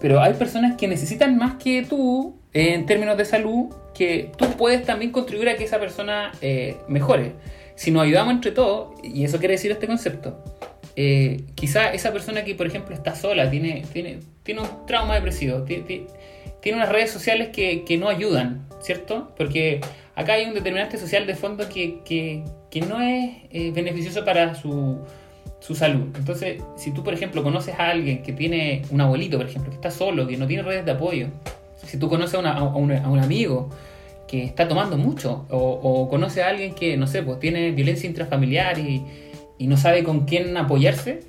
Pero 0.00 0.22
hay 0.22 0.32
personas 0.32 0.76
que 0.78 0.88
necesitan 0.88 1.36
más 1.36 1.56
que 1.56 1.84
tú 1.86 2.34
en 2.54 2.86
términos 2.86 3.18
de 3.18 3.26
salud, 3.26 3.66
que 3.96 4.30
tú 4.36 4.46
puedes 4.56 4.84
también 4.84 5.10
contribuir 5.10 5.48
a 5.48 5.56
que 5.56 5.64
esa 5.64 5.78
persona 5.78 6.32
eh, 6.40 6.76
mejore. 6.88 7.32
Si 7.74 7.90
nos 7.90 8.04
ayudamos 8.04 8.34
entre 8.34 8.52
todos, 8.52 8.94
y 9.02 9.24
eso 9.24 9.38
quiere 9.38 9.54
decir 9.54 9.70
este 9.70 9.86
concepto, 9.86 10.42
eh, 10.96 11.42
quizá 11.54 11.92
esa 11.92 12.12
persona 12.12 12.44
que, 12.44 12.54
por 12.54 12.66
ejemplo, 12.66 12.94
está 12.94 13.14
sola, 13.14 13.50
tiene, 13.50 13.84
tiene, 13.92 14.20
tiene 14.42 14.62
un 14.62 14.86
trauma 14.86 15.14
depresivo, 15.14 15.62
tiene, 15.62 16.06
tiene 16.60 16.78
unas 16.78 16.88
redes 16.90 17.10
sociales 17.10 17.48
que, 17.48 17.84
que, 17.84 17.98
no 17.98 18.08
ayudan, 18.08 18.66
¿cierto? 18.80 19.34
Porque 19.36 19.80
acá 20.14 20.34
hay 20.34 20.46
un 20.46 20.54
determinante 20.54 20.96
social 20.96 21.26
de 21.26 21.34
fondo 21.34 21.68
que, 21.68 22.00
que, 22.04 22.44
que 22.70 22.80
no 22.80 23.00
es 23.00 23.36
eh, 23.50 23.72
beneficioso 23.74 24.24
para 24.24 24.54
su, 24.54 24.98
su 25.60 25.74
salud. 25.74 26.08
Entonces, 26.16 26.62
si 26.76 26.92
tú, 26.92 27.04
por 27.04 27.12
ejemplo, 27.12 27.42
conoces 27.42 27.74
a 27.78 27.90
alguien 27.90 28.22
que 28.22 28.32
tiene 28.32 28.82
un 28.90 29.00
abuelito, 29.00 29.36
por 29.36 29.46
ejemplo, 29.46 29.70
que 29.70 29.76
está 29.76 29.90
solo, 29.90 30.26
que 30.26 30.36
no 30.38 30.46
tiene 30.46 30.62
redes 30.62 30.86
de 30.86 30.92
apoyo, 30.92 31.28
si 31.84 31.98
tú 31.98 32.08
conoces 32.08 32.34
a, 32.44 32.62
un, 32.62 32.92
amigo 32.92 33.70
que 34.26 34.44
está 34.44 34.66
tomando 34.68 34.96
mucho, 34.96 35.46
o, 35.50 35.58
o 35.58 36.08
conoces 36.08 36.42
a 36.42 36.48
alguien 36.48 36.74
que, 36.74 36.96
no 36.96 37.06
sé, 37.06 37.22
pues 37.22 37.38
tiene 37.38 37.70
violencia 37.72 38.08
intrafamiliar 38.08 38.78
y, 38.78 39.04
no 39.58 39.76
sabe 39.76 40.04
con 40.04 40.26
quién 40.26 40.56
apoyarse, 40.56 41.20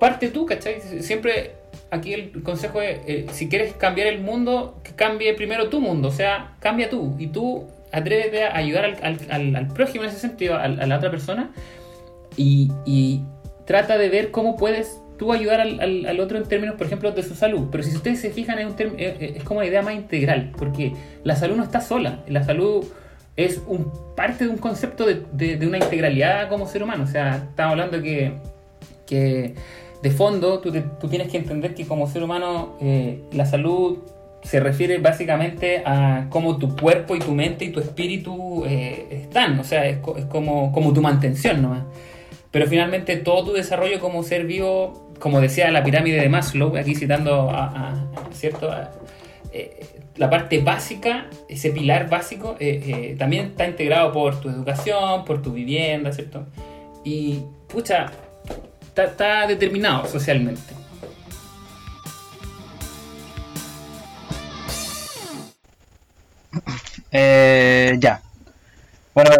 parte 0.00 0.28
tú, 0.28 0.46
¿cachai? 0.46 0.80
Siempre 1.00 1.52
aquí 1.90 2.12
el 2.12 2.42
consejo 2.42 2.82
es, 2.82 2.98
eh, 3.06 3.26
si 3.32 3.48
quieres 3.48 3.74
cambiar 3.74 4.08
el 4.08 4.20
mundo, 4.20 4.80
cambie 4.96 5.32
primero 5.34 5.68
tu 5.68 5.80
mundo, 5.80 6.08
o 6.08 6.12
sea, 6.12 6.56
cambia 6.60 6.90
tú 6.90 7.14
y 7.18 7.28
tú 7.28 7.66
atrévete 7.92 8.44
a 8.44 8.56
ayudar 8.56 8.96
al, 9.30 9.68
prójimo 9.68 10.04
en 10.04 10.10
ese 10.10 10.18
sentido, 10.18 10.56
a, 10.56 10.68
la 10.68 10.96
otra 10.96 11.10
persona, 11.10 11.50
y, 12.36 13.22
trata 13.64 13.98
de 13.98 14.08
ver 14.08 14.30
cómo 14.30 14.56
puedes 14.56 15.00
tú 15.18 15.32
ayudar 15.32 15.60
al, 15.60 16.20
otro 16.20 16.38
en 16.38 16.44
términos, 16.44 16.76
por 16.76 16.86
ejemplo, 16.86 17.10
de 17.12 17.22
su 17.22 17.34
salud. 17.34 17.68
Pero 17.70 17.82
si 17.82 17.94
ustedes 17.96 18.20
se 18.20 18.30
fijan, 18.30 18.58
es, 18.58 18.66
un 18.66 18.76
es 18.98 19.42
como 19.44 19.60
una 19.60 19.68
idea 19.68 19.82
más 19.82 19.94
integral, 19.94 20.52
porque 20.56 20.92
la 21.24 21.36
salud 21.36 21.56
no 21.56 21.64
está 21.64 21.80
sola, 21.80 22.22
la 22.28 22.44
salud 22.44 22.84
es 23.36 23.62
un, 23.66 23.92
parte 24.16 24.44
de 24.44 24.50
un 24.50 24.56
concepto 24.56 25.04
de, 25.04 25.24
de, 25.56 25.66
una 25.66 25.78
integralidad 25.78 26.48
como 26.48 26.66
ser 26.66 26.82
humano. 26.82 27.04
O 27.04 27.06
sea, 27.06 27.46
estamos 27.50 27.72
hablando 27.72 28.02
que, 28.02 28.32
que 29.06 29.54
de 30.02 30.10
fondo 30.10 30.60
tú, 30.60 30.72
tú, 31.00 31.08
tienes 31.08 31.28
que 31.28 31.36
entender 31.36 31.74
que 31.74 31.86
como 31.86 32.06
ser 32.06 32.22
humano 32.22 32.76
eh, 32.80 33.22
la 33.32 33.44
salud 33.44 33.98
se 34.42 34.60
refiere 34.60 34.98
básicamente 34.98 35.82
a 35.84 36.26
cómo 36.30 36.56
tu 36.56 36.76
cuerpo 36.76 37.16
y 37.16 37.18
tu 37.18 37.32
mente 37.32 37.64
y 37.64 37.70
tu 37.70 37.80
espíritu 37.80 38.64
eh, 38.64 39.06
están. 39.10 39.58
O 39.58 39.64
sea, 39.64 39.86
es, 39.86 39.98
es, 40.16 40.24
como, 40.26 40.72
como 40.72 40.92
tu 40.92 41.02
mantención 41.02 41.60
nomás. 41.60 41.84
Pero 42.50 42.66
finalmente 42.68 43.16
todo 43.16 43.46
tu 43.46 43.52
desarrollo 43.52 44.00
como 44.00 44.22
ser 44.22 44.46
vivo, 44.46 45.05
como 45.18 45.40
decía 45.40 45.70
la 45.70 45.82
pirámide 45.82 46.20
de 46.20 46.28
Maslow, 46.28 46.76
aquí 46.76 46.94
citando 46.94 47.50
a, 47.50 47.94
¿cierto? 48.32 48.70
Eh, 49.52 49.86
la 50.16 50.30
parte 50.30 50.60
básica, 50.60 51.26
ese 51.48 51.70
pilar 51.70 52.08
básico, 52.08 52.56
eh, 52.58 52.82
eh, 52.86 53.16
también 53.18 53.46
está 53.46 53.66
integrado 53.66 54.12
por 54.12 54.40
tu 54.40 54.48
educación, 54.48 55.24
por 55.24 55.42
tu 55.42 55.52
vivienda, 55.52 56.12
¿cierto? 56.12 56.46
Y, 57.04 57.42
pucha, 57.68 58.06
está, 58.96 59.46
determinado 59.46 60.06
socialmente. 60.06 60.74
Ya. 67.98 68.20
Bueno, 69.14 69.30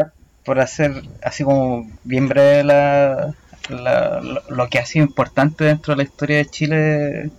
por 0.44 0.60
hacer 0.60 1.02
así 1.22 1.44
como 1.44 1.86
bien 2.04 2.28
breve 2.28 2.64
la, 2.64 3.34
lo, 3.68 4.68
que 4.68 4.78
ha 4.78 4.86
sido 4.86 5.04
importante 5.04 5.64
dentro 5.64 5.92
de 5.94 5.98
la 5.98 6.02
historia 6.02 6.36
de 6.38 6.46
Chile 6.46 7.30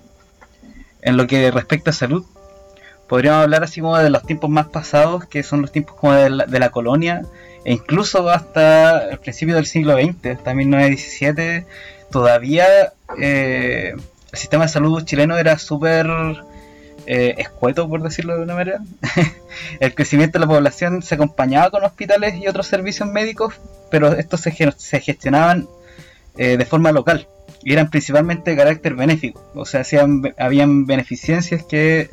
en 1.02 1.18
lo 1.18 1.28
que 1.28 1.52
respecta 1.52 1.92
a 1.92 1.94
salud, 1.94 2.26
podríamos 3.08 3.44
hablar 3.44 3.64
así 3.64 3.82
como 3.82 3.98
de 3.98 4.10
los 4.10 4.24
tiempos 4.24 4.50
más 4.50 4.68
pasados, 4.68 5.26
que 5.26 5.44
son 5.44 5.62
los 5.62 5.72
tiempos 5.72 5.96
como 5.96 6.14
de 6.14 6.30
la, 6.30 6.46
de 6.46 6.60
la 6.60 6.70
colonia, 6.70 7.22
e 7.64 7.74
incluso 7.74 8.30
hasta 8.30 9.10
el 9.10 9.20
principio 9.20 9.56
del 9.56 9.66
siglo 9.66 9.94
XX, 9.94 10.38
hasta 10.38 10.54
1917, 10.54 11.66
todavía 12.12 12.66
eh, 13.20 13.94
el 14.32 14.38
sistema 14.38 14.66
de 14.66 14.70
salud 14.70 15.04
chileno 15.04 15.38
era 15.38 15.58
súper 15.58 16.08
eh, 17.06 17.36
escueto, 17.38 17.88
por 17.88 18.02
decirlo 18.02 18.36
de 18.36 18.44
una 18.44 18.56
manera. 18.56 18.80
el 19.80 19.96
crecimiento 19.96 20.40
de 20.40 20.46
la 20.46 20.52
población 20.52 21.02
se 21.02 21.16
acompañaba 21.16 21.70
con 21.70 21.84
hospitales 21.84 22.36
y 22.36 22.48
otros 22.48 22.68
servicios 22.68 23.10
médicos, 23.10 23.54
pero 23.90 24.14
estos 24.14 24.42
se 24.42 25.00
gestionaban 25.00 25.68
eh, 26.38 26.58
de 26.58 26.66
forma 26.66 26.92
local 26.92 27.28
y 27.64 27.74
eran 27.74 27.90
principalmente 27.90 28.52
de 28.52 28.58
carácter 28.58 28.96
benéfico, 28.96 29.44
o 29.54 29.66
sea, 29.66 29.82
hacían, 29.82 30.22
habían 30.38 30.86
beneficencias 30.86 31.64
que 31.64 32.10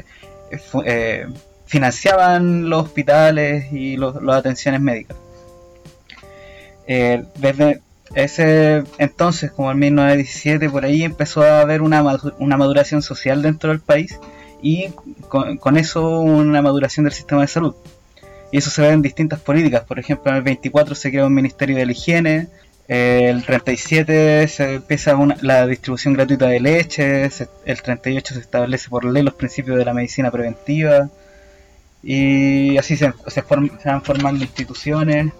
eh, 0.84 1.26
financiaban 1.66 2.68
los 2.68 2.84
hospitales 2.84 3.72
y 3.72 3.96
los, 3.96 4.22
las 4.22 4.36
atenciones 4.36 4.80
médicas. 4.80 5.16
Eh, 6.86 7.24
desde 7.36 7.80
ese 8.14 8.84
entonces, 8.98 9.52
como 9.52 9.70
en 9.70 9.78
1917, 9.78 10.70
por 10.70 10.84
ahí 10.84 11.02
empezó 11.02 11.42
a 11.42 11.60
haber 11.60 11.82
una, 11.82 12.02
una 12.38 12.56
maduración 12.56 13.02
social 13.02 13.42
dentro 13.42 13.70
del 13.70 13.80
país 13.80 14.18
y 14.60 14.88
con, 15.28 15.56
con, 15.56 15.76
eso 15.76 16.20
una 16.20 16.62
maduración 16.62 17.04
del 17.04 17.12
sistema 17.12 17.42
de 17.42 17.48
salud. 17.48 17.74
Y 18.50 18.58
eso 18.58 18.70
se 18.70 18.82
ve 18.82 18.88
en 18.88 19.02
distintas 19.02 19.40
políticas. 19.40 19.84
Por 19.84 19.98
ejemplo, 19.98 20.30
en 20.30 20.38
el 20.38 20.42
24 20.42 20.94
se 20.94 21.10
creó 21.10 21.26
un 21.26 21.34
Ministerio 21.34 21.76
de 21.76 21.86
la 21.86 21.92
Higiene, 21.92 22.48
el 22.88 23.44
37 23.44 24.46
se 24.48 24.74
empieza 24.74 25.16
una, 25.16 25.36
la 25.40 25.66
distribución 25.66 26.14
gratuita 26.14 26.46
de 26.46 26.60
leche, 26.60 27.30
se, 27.30 27.48
el 27.64 27.80
38 27.80 28.34
se 28.34 28.40
establece 28.40 28.88
por 28.90 29.04
ley 29.04 29.22
los 29.22 29.34
principios 29.34 29.78
de 29.78 29.84
la 29.84 29.94
medicina 29.94 30.30
preventiva 30.30 31.08
y 32.02 32.76
así 32.76 32.96
se, 32.96 33.12
se, 33.28 33.42
form, 33.42 33.70
se 33.82 33.88
van 33.88 34.02
formando 34.02 34.44
instituciones 34.44 35.32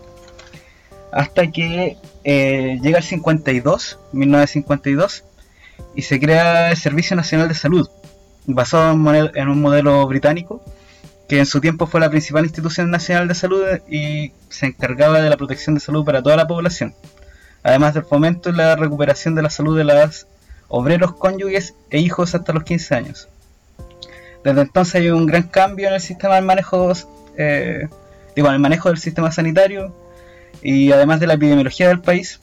hasta 1.15 1.51
que 1.51 1.97
eh, 2.25 2.79
llega 2.83 2.99
el 2.99 3.05
52, 3.05 4.01
1952, 4.13 5.25
y 5.95 6.03
se 6.03 6.19
crea 6.19 6.71
el 6.71 6.77
Servicio 6.77 7.15
Nacional 7.15 7.47
de 7.47 7.55
Salud, 7.55 7.89
basado 8.47 8.93
en, 9.35 9.49
un 9.49 9.61
modelo 9.61 10.07
británico 10.09 10.63
que 11.29 11.39
en 11.39 11.47
su 11.47 11.61
tiempo 11.61 11.87
fue 11.87 12.01
la 12.01 12.11
principal 12.11 12.45
institución 12.45 12.91
nacional 12.91 13.29
de 13.29 13.35
salud 13.35 13.65
y 13.89 14.33
se 14.51 14.67
encargaba 14.67 15.23
de 15.23 15.31
la 15.31 15.39
protección 15.39 15.75
de 15.75 15.81
salud 15.81 16.05
para 16.05 16.23
toda 16.23 16.37
la 16.37 16.47
población 16.47 16.95
además 17.65 17.95
del 17.95 18.05
fomento 18.05 18.51
y 18.51 18.53
la 18.53 18.77
recuperación 18.77 19.35
de 19.35 19.43
la 19.43 19.51
salud 19.51 19.77
de 19.77 19.85
los 19.85 20.29
obreros, 20.69 21.15
cónyuges 21.15 21.75
e 21.91 21.99
hijos 21.99 22.35
hasta 22.35 22.53
los 22.53 22.63
15 22.63 22.95
años. 22.95 23.29
Desde 24.45 24.61
entonces 24.61 24.95
hay 24.97 25.09
un 25.09 25.27
gran 25.27 25.45
cambio 25.45 25.89
en 25.89 25.95
el 25.95 26.01
sistema 26.01 26.37
de 26.37 26.43
manejo, 26.43 26.93
eh, 27.37 27.89
digo, 28.37 28.49
en 28.49 28.55
el 28.55 28.61
manejo 28.61 28.91
del 28.91 28.99
sistema 28.99 29.33
sanitario 29.33 29.95
y 30.63 30.93
además 30.93 31.21
de 31.21 31.27
la 31.27 31.35
epidemiología 31.35 31.89
del 31.89 32.01
país. 32.01 32.41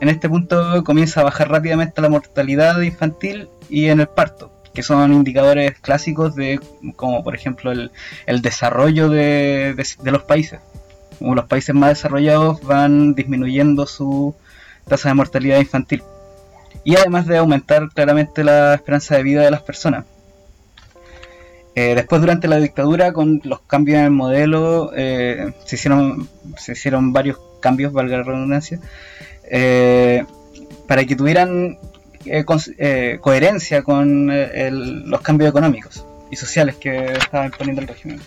En 0.00 0.08
este 0.08 0.28
punto 0.28 0.82
comienza 0.84 1.20
a 1.20 1.24
bajar 1.24 1.50
rápidamente 1.50 2.00
la 2.00 2.08
mortalidad 2.08 2.80
infantil 2.80 3.48
y 3.68 3.86
en 3.88 4.00
el 4.00 4.08
parto, 4.08 4.50
que 4.72 4.82
son 4.82 5.12
indicadores 5.12 5.78
clásicos 5.80 6.34
de, 6.34 6.60
como 6.96 7.22
por 7.22 7.34
ejemplo 7.34 7.72
el, 7.72 7.90
el 8.26 8.40
desarrollo 8.40 9.10
de, 9.10 9.74
de, 9.76 9.86
de 10.02 10.10
los 10.10 10.22
países. 10.22 10.60
Como 11.18 11.34
los 11.34 11.44
países 11.44 11.74
más 11.74 11.90
desarrollados 11.90 12.62
van 12.62 13.14
disminuyendo 13.14 13.86
su 13.86 14.34
tasa 14.86 15.08
de 15.08 15.14
mortalidad 15.14 15.58
infantil 15.58 16.02
y 16.84 16.96
además 16.96 17.26
de 17.26 17.38
aumentar 17.38 17.88
claramente 17.90 18.44
la 18.44 18.74
esperanza 18.74 19.16
de 19.16 19.22
vida 19.22 19.42
de 19.42 19.50
las 19.50 19.62
personas. 19.62 20.04
Eh, 21.74 21.94
después 21.94 22.20
durante 22.20 22.48
la 22.48 22.56
dictadura 22.56 23.14
con 23.14 23.40
los 23.44 23.62
cambios 23.62 23.98
en 23.98 24.04
el 24.04 24.10
modelo 24.10 24.92
eh, 24.94 25.54
se, 25.64 25.76
hicieron, 25.76 26.28
se 26.58 26.72
hicieron 26.72 27.14
varios 27.14 27.38
cambios, 27.60 27.94
valga 27.94 28.18
la 28.18 28.24
redundancia, 28.24 28.78
eh, 29.50 30.24
para 30.86 31.04
que 31.04 31.16
tuvieran 31.16 31.78
coherencia 33.20 33.82
con 33.82 34.30
los 35.10 35.20
cambios 35.22 35.50
económicos 35.50 36.04
y 36.30 36.36
sociales 36.36 36.76
que 36.76 37.14
estaba 37.14 37.46
imponiendo 37.46 37.80
el 37.80 37.88
régimen. 37.88 38.20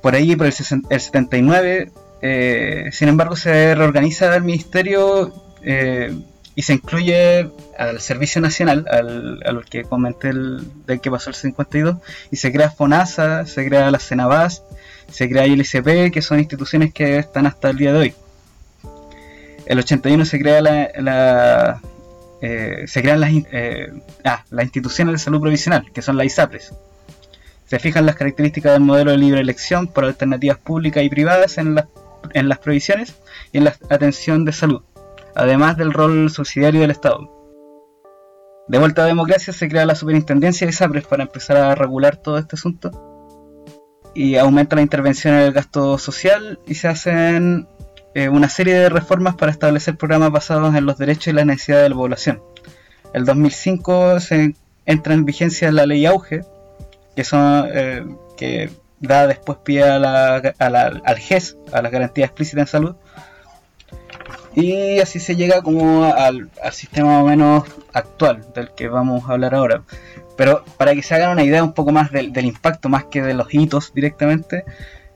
por 0.00 0.14
ahí, 0.14 0.36
por 0.36 0.46
el, 0.46 0.54
el 0.90 1.00
79, 1.00 1.90
eh, 2.22 2.90
sin 2.92 3.08
embargo, 3.08 3.36
se 3.36 3.74
reorganiza 3.74 4.34
el 4.34 4.42
ministerio 4.42 5.32
eh, 5.62 6.14
y 6.54 6.62
se 6.62 6.74
incluye 6.74 7.50
al 7.78 8.00
Servicio 8.00 8.40
Nacional, 8.40 8.86
al, 8.90 9.40
al 9.44 9.64
que 9.64 9.84
comenté 9.84 10.28
el, 10.28 10.62
del 10.86 11.00
que 11.00 11.10
pasó 11.10 11.30
el 11.30 11.36
52, 11.36 11.96
y 12.30 12.36
se 12.36 12.52
crea 12.52 12.70
FONASA, 12.70 13.46
se 13.46 13.66
crea 13.66 13.90
la 13.90 13.98
CENAVAS, 13.98 14.62
se 15.10 15.28
crea 15.28 15.46
ILCP, 15.46 16.12
que 16.12 16.22
son 16.22 16.38
instituciones 16.38 16.92
que 16.92 17.18
están 17.18 17.46
hasta 17.46 17.70
el 17.70 17.76
día 17.76 17.92
de 17.92 17.98
hoy. 17.98 18.14
El 19.66 19.78
81 19.78 20.24
se 20.24 20.38
crea 20.40 20.60
la, 20.60 20.90
la 20.96 21.80
eh, 22.42 22.84
se 22.86 23.02
crean 23.02 23.20
las, 23.20 23.30
eh, 23.52 23.92
ah, 24.24 24.44
las 24.50 24.64
instituciones 24.64 25.12
de 25.12 25.18
salud 25.18 25.40
provisional, 25.40 25.90
que 25.92 26.02
son 26.02 26.16
las 26.16 26.26
ISAPRES. 26.26 26.72
Se 27.66 27.78
fijan 27.78 28.06
las 28.06 28.16
características 28.16 28.72
del 28.72 28.82
modelo 28.82 29.10
de 29.12 29.18
libre 29.18 29.40
elección 29.40 29.86
por 29.86 30.04
alternativas 30.04 30.58
públicas 30.58 31.04
y 31.04 31.08
privadas 31.08 31.58
en, 31.58 31.74
las 31.74 31.86
en 32.34 32.48
las 32.48 32.58
provisiones 32.58 33.14
y 33.52 33.58
en 33.58 33.64
la 33.64 33.76
atención 33.88 34.44
de 34.44 34.52
salud, 34.52 34.82
además 35.34 35.76
del 35.76 35.92
rol 35.92 36.30
subsidiario 36.30 36.80
del 36.80 36.90
Estado. 36.90 37.30
De 38.68 38.78
vuelta 38.78 39.02
a 39.02 39.06
democracia 39.06 39.52
se 39.52 39.68
crea 39.68 39.84
la 39.84 39.94
superintendencia 39.94 40.66
de 40.66 40.72
SAPRES 40.72 41.06
para 41.06 41.24
empezar 41.24 41.56
a 41.56 41.74
regular 41.74 42.16
todo 42.16 42.38
este 42.38 42.56
asunto 42.56 43.10
y 44.14 44.36
aumenta 44.36 44.76
la 44.76 44.82
intervención 44.82 45.34
en 45.34 45.40
el 45.40 45.52
gasto 45.52 45.98
social 45.98 46.58
y 46.66 46.74
se 46.74 46.88
hacen 46.88 47.68
eh, 48.14 48.28
una 48.28 48.48
serie 48.48 48.74
de 48.74 48.88
reformas 48.88 49.36
para 49.36 49.52
establecer 49.52 49.96
programas 49.96 50.32
basados 50.32 50.74
en 50.74 50.86
los 50.86 50.98
derechos 50.98 51.28
y 51.28 51.32
las 51.32 51.46
necesidades 51.46 51.84
de 51.84 51.90
la 51.90 51.96
población. 51.96 52.42
El 53.12 53.24
2005 53.24 54.20
se 54.20 54.54
entra 54.86 55.14
en 55.14 55.24
vigencia 55.24 55.70
la 55.70 55.86
ley 55.86 56.06
Auge, 56.06 56.42
que, 57.14 57.24
son, 57.24 57.68
eh, 57.72 58.04
que 58.36 58.70
da 59.00 59.26
después 59.26 59.58
pie 59.64 59.82
a 59.82 59.98
la, 59.98 60.36
al 60.36 61.18
GES, 61.18 61.56
a 61.72 61.82
la 61.82 61.90
garantía 61.90 62.26
explícita 62.26 62.60
en 62.60 62.66
salud. 62.66 62.96
Y 64.54 64.98
así 65.00 65.20
se 65.20 65.36
llega 65.36 65.62
como 65.62 66.04
al, 66.04 66.50
al 66.62 66.72
sistema 66.72 67.22
menos 67.22 67.64
actual 67.92 68.46
del 68.54 68.70
que 68.72 68.88
vamos 68.88 69.28
a 69.28 69.32
hablar 69.32 69.54
ahora. 69.54 69.82
Pero 70.40 70.64
para 70.78 70.94
que 70.94 71.02
se 71.02 71.14
hagan 71.14 71.32
una 71.32 71.44
idea 71.44 71.62
un 71.62 71.74
poco 71.74 71.92
más 71.92 72.10
del, 72.12 72.32
impacto, 72.44 72.88
más 72.88 73.04
que 73.04 73.20
de 73.20 73.34
los 73.34 73.52
hitos 73.52 73.92
directamente, 73.92 74.64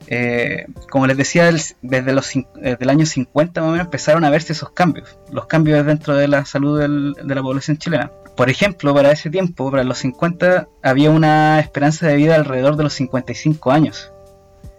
eh, 0.06 0.66
como 0.90 1.06
les 1.06 1.16
decía, 1.16 1.50
desde, 1.82 2.12
los, 2.12 2.32
el 2.34 2.90
año 2.90 3.06
50 3.06 3.60
más 3.60 3.68
o 3.68 3.72
menos 3.72 3.86
empezaron 3.86 4.24
a 4.24 4.30
verse 4.30 4.52
esos 4.52 4.70
cambios, 4.70 5.18
los 5.30 5.46
cambios 5.46 5.84
dentro 5.86 6.14
de 6.14 6.28
la 6.28 6.44
salud 6.44 6.80
de 6.80 7.34
la 7.34 7.42
población 7.42 7.78
chilena. 7.78 8.10
Por 8.36 8.50
ejemplo, 8.50 8.92
para 8.94 9.12
ese 9.12 9.30
tiempo, 9.30 9.70
para 9.70 9.84
los 9.84 9.98
50, 9.98 10.68
había 10.82 11.10
una 11.10 11.60
esperanza 11.60 12.08
de 12.08 12.16
vida 12.16 12.34
alrededor 12.34 12.76
de 12.76 12.82
los 12.82 12.92
55 12.94 13.70
años. 13.70 14.12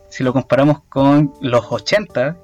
Si 0.10 0.24
lo 0.24 0.34
comparamos 0.34 0.82
con 0.90 1.34
los 1.42 1.66
80, 1.70 2.38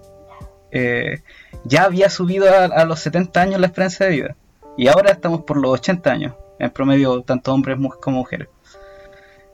eh, 0.71 1.21
ya 1.65 1.83
había 1.83 2.09
subido 2.09 2.49
a, 2.49 2.65
a 2.65 2.85
los 2.85 2.99
70 3.01 3.41
años 3.41 3.59
la 3.59 3.67
esperanza 3.67 4.05
de 4.05 4.11
vida. 4.11 4.35
Y 4.77 4.87
ahora 4.87 5.11
estamos 5.11 5.41
por 5.41 5.57
los 5.57 5.71
80 5.71 6.11
años 6.11 6.33
en 6.59 6.69
promedio 6.69 7.21
tanto 7.23 7.53
hombres 7.53 7.77
como 7.99 8.17
mujeres. 8.17 8.47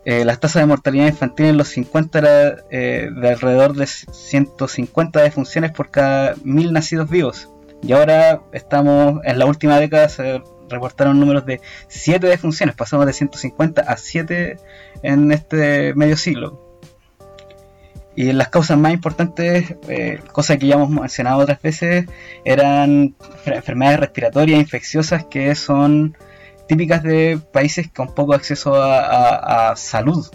Eh, 0.10 0.24
las 0.24 0.40
tasas 0.40 0.62
de 0.62 0.68
mortalidad 0.68 1.08
infantil 1.08 1.48
en 1.48 1.58
los 1.58 1.68
50 1.68 2.20
era 2.20 2.64
eh, 2.72 3.10
de 3.14 3.30
alrededor 3.30 3.74
de 3.76 3.88
150 3.88 5.22
defunciones 5.22 5.72
por 5.74 5.92
cada 5.92 6.34
mil 6.46 6.72
nacidos 6.72 7.10
vivos. 7.10 7.50
Y 7.84 7.92
ahora 7.92 8.42
estamos, 8.54 9.20
en 9.26 9.38
la 9.38 9.46
última 9.46 9.78
década 9.78 10.08
se 10.08 10.42
reportaron 10.70 11.20
números 11.20 11.46
de 11.46 11.60
7 11.90 12.26
defunciones, 12.26 12.74
pasamos 12.74 13.06
de 13.06 13.12
150 13.12 13.82
a 13.82 13.98
7 13.98 14.58
en 15.04 15.34
este 15.34 15.94
medio 15.94 16.16
siglo. 16.16 16.80
Y 18.16 18.32
las 18.32 18.48
causas 18.48 18.78
más 18.78 18.94
importantes, 18.94 19.76
eh, 19.90 20.22
cosas 20.32 20.58
que 20.58 20.68
ya 20.68 20.76
hemos 20.76 20.90
mencionado 20.90 21.40
otras 21.40 21.62
veces, 21.62 22.06
eran 22.46 23.14
enfermedades 23.46 24.00
respiratorias 24.00 24.58
infecciosas 24.58 25.26
que 25.26 25.54
son 25.54 26.16
típicas 26.68 27.04
de 27.04 27.40
países 27.52 27.90
con 27.90 28.14
poco 28.14 28.34
acceso 28.34 28.76
a, 28.76 29.76
salud, 29.76 30.28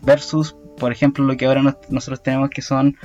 versus, 0.00 0.56
por 0.78 0.92
ejemplo, 0.92 1.24
lo 1.24 1.36
que 1.36 1.46
ahora 1.46 1.76
nosotros 1.88 2.22
tenemos 2.22 2.50
que 2.50 2.62
son 2.62 2.96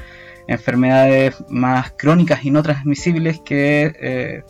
enfermedades 0.47 1.35
más 1.49 1.91
crónicas 1.97 2.43
y 2.45 2.51
no 2.51 2.63
transmisibles 2.63 3.39
que 3.41 3.93
eh, 3.99 4.43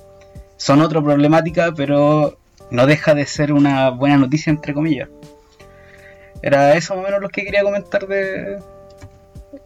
son 0.55 0.81
otra 0.81 1.01
problemática, 1.01 1.73
pero 1.75 2.37
no 2.71 2.85
deja 2.85 3.13
de 3.13 3.25
ser 3.25 3.53
una 3.53 3.89
buena 3.89 4.17
noticia, 4.17 4.51
entre 4.51 4.73
comillas. 4.73 5.09
Era 6.41 6.75
eso 6.75 6.95
más 6.95 7.03
o 7.03 7.07
menos 7.07 7.21
lo 7.21 7.29
que 7.29 7.43
quería 7.43 7.63
comentar 7.63 8.07
de, 8.07 8.59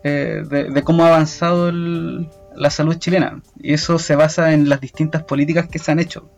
eh, 0.03 0.43
de, 0.49 0.83
cómo 0.83 1.03
ha 1.03 1.09
avanzado 1.09 1.71
la 1.71 2.69
salud 2.69 2.97
chilena. 2.97 3.41
Y 3.59 3.73
eso 3.73 3.99
se 3.99 4.15
basa 4.15 4.53
en 4.53 4.69
las 4.69 4.81
distintas 4.81 5.23
políticas 5.23 5.67
que 5.67 5.79
se 5.79 5.91
han 5.91 5.99
hecho. 5.99 6.29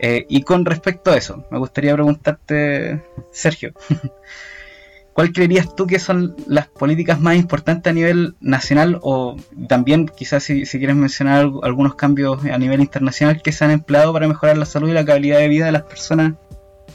Eh, 0.00 0.26
y 0.28 0.42
con 0.42 0.64
respecto 0.64 1.12
a 1.12 1.16
eso, 1.16 1.44
me 1.50 1.58
gustaría 1.58 1.94
preguntarte, 1.94 3.02
Sergio, 3.30 3.72
¿cuál 5.12 5.32
creerías 5.32 5.74
tú 5.74 5.86
que 5.86 5.98
son 5.98 6.34
las 6.46 6.66
políticas 6.66 7.20
más 7.20 7.36
importantes 7.36 7.90
a 7.90 7.94
nivel 7.94 8.34
nacional 8.40 8.98
o 9.02 9.36
también 9.68 10.06
quizás 10.06 10.42
si, 10.42 10.64
quieres 10.64 10.96
mencionar 10.96 11.48
algunos 11.62 11.94
cambios 11.94 12.44
a 12.44 12.58
nivel 12.58 12.80
internacional 12.80 13.40
que 13.40 13.52
se 13.52 13.64
han 13.64 13.70
empleado 13.70 14.12
para 14.12 14.26
mejorar 14.26 14.58
la 14.58 14.66
salud 14.66 14.88
y 14.88 14.92
la 14.92 15.04
calidad 15.04 15.38
de 15.38 15.48
vida 15.48 15.66
de 15.66 15.72
las 15.72 15.82
personas 15.82 16.34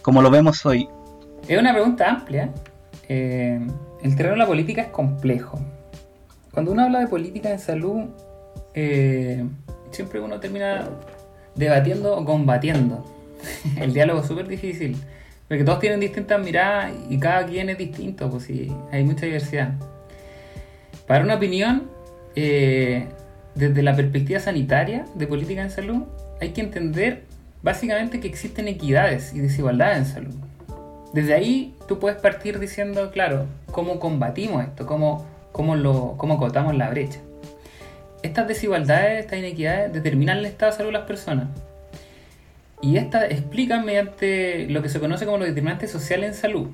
como 0.02 0.22
lo 0.22 0.30
vemos 0.30 0.66
hoy? 0.66 0.90
Es 1.48 1.60
una 1.60 1.72
pregunta 1.74 2.10
amplia. 2.10 2.50
Eh, 3.08 3.60
el 4.04 4.16
terreno 4.16 4.36
de 4.36 4.40
la 4.40 4.48
política 4.48 4.82
es 4.84 4.90
complejo. 4.90 5.60
Cuando 6.52 6.72
uno 6.72 6.84
habla 6.84 7.00
de 7.00 7.08
política 7.08 7.50
en 7.50 7.60
salud, 7.60 8.06
eh, 8.74 9.46
siempre 9.92 10.20
uno 10.20 10.40
termina 10.40 10.90
debatiendo 11.60 12.18
o 12.18 12.26
combatiendo. 12.26 13.06
El 13.80 13.94
diálogo 13.94 14.22
es 14.22 14.28
súper 14.28 14.48
difícil, 14.48 14.98
porque 15.48 15.64
todos 15.64 15.80
tienen 15.80 16.00
distintas 16.00 16.44
miradas 16.44 16.92
y 17.10 17.20
cada 17.20 17.46
quien 17.46 17.70
es 17.70 17.78
distinto, 17.78 18.30
pues 18.32 18.44
sí, 18.44 18.74
hay 18.92 19.04
mucha 19.04 19.26
diversidad. 19.26 19.74
Para 21.06 21.24
una 21.24 21.36
opinión, 21.36 21.90
eh, 22.36 23.08
desde 23.56 23.84
la 23.84 23.96
perspectiva 23.96 24.40
sanitaria 24.40 25.06
de 25.16 25.28
política 25.28 25.62
en 25.62 25.70
salud, 25.70 26.04
hay 26.40 26.50
que 26.50 26.62
entender 26.62 27.24
básicamente 27.62 28.20
que 28.20 28.28
existen 28.28 28.68
equidades 28.68 29.34
y 29.34 29.40
desigualdades 29.40 29.98
en 29.98 30.06
salud. 30.06 30.36
Desde 31.14 31.34
ahí 31.34 31.76
tú 31.88 32.00
puedes 32.00 32.20
partir 32.22 32.60
diciendo, 32.60 33.12
claro, 33.12 33.48
cómo 33.72 34.00
combatimos 34.00 34.64
esto, 34.64 34.86
cómo, 34.86 35.26
cómo, 35.52 35.76
lo, 35.76 36.16
cómo 36.18 36.38
cortamos 36.38 36.76
la 36.76 36.90
brecha 36.90 37.20
estas 38.22 38.48
desigualdades, 38.48 39.22
estas 39.22 39.40
inequidades 39.40 39.94
determinan 39.94 40.38
el 40.40 40.46
estado 40.46 40.72
de 40.72 40.78
salud 40.78 40.90
de 40.90 40.98
las 40.98 41.08
personas. 41.08 41.48
Y 42.82 42.98
estas 42.98 43.26
explican 43.32 43.86
mediante 43.86 44.68
lo 44.70 44.82
que 44.82 44.90
se 44.90 45.00
conoce 45.00 45.26
como 45.26 45.38
los 45.38 45.48
determinantes 45.48 45.92
sociales 45.92 46.30
en 46.30 46.36
salud. 46.36 46.68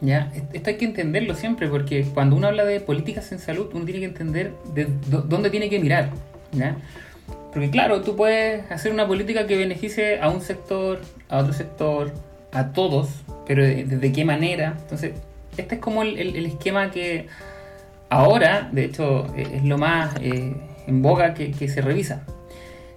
¿Ya? 0.00 0.32
Esto 0.52 0.70
hay 0.70 0.76
que 0.76 0.86
entenderlo 0.86 1.34
siempre, 1.34 1.68
porque 1.68 2.04
cuando 2.14 2.34
uno 2.34 2.48
habla 2.48 2.64
de 2.64 2.80
políticas 2.80 3.30
en 3.32 3.38
salud, 3.38 3.68
uno 3.74 3.84
tiene 3.84 4.00
que 4.00 4.06
entender 4.06 4.52
de 4.74 4.88
dónde 5.06 5.50
tiene 5.50 5.68
que 5.68 5.78
mirar. 5.78 6.10
¿ya? 6.52 6.76
Porque 7.52 7.70
claro, 7.70 8.00
tú 8.02 8.16
puedes 8.16 8.70
hacer 8.70 8.92
una 8.92 9.06
política 9.06 9.46
que 9.46 9.56
beneficie 9.56 10.20
a 10.20 10.30
un 10.30 10.40
sector, 10.40 11.00
a 11.28 11.38
otro 11.38 11.52
sector, 11.52 12.12
a 12.52 12.72
todos, 12.72 13.08
pero 13.46 13.62
¿de, 13.62 14.12
qué 14.12 14.24
manera? 14.24 14.76
Entonces, 14.82 15.12
este 15.56 15.74
es 15.76 15.80
como 15.80 16.02
el, 16.02 16.18
el 16.18 16.46
esquema 16.46 16.90
que 16.90 17.26
ahora, 18.10 18.68
de 18.72 18.84
hecho, 18.84 19.26
eh, 19.36 19.46
es 19.54 19.64
lo 19.64 19.78
más 19.78 20.14
eh, 20.20 20.54
en 20.86 21.02
boga 21.02 21.32
que, 21.32 21.68
se 21.68 21.80
revisa. 21.80 22.26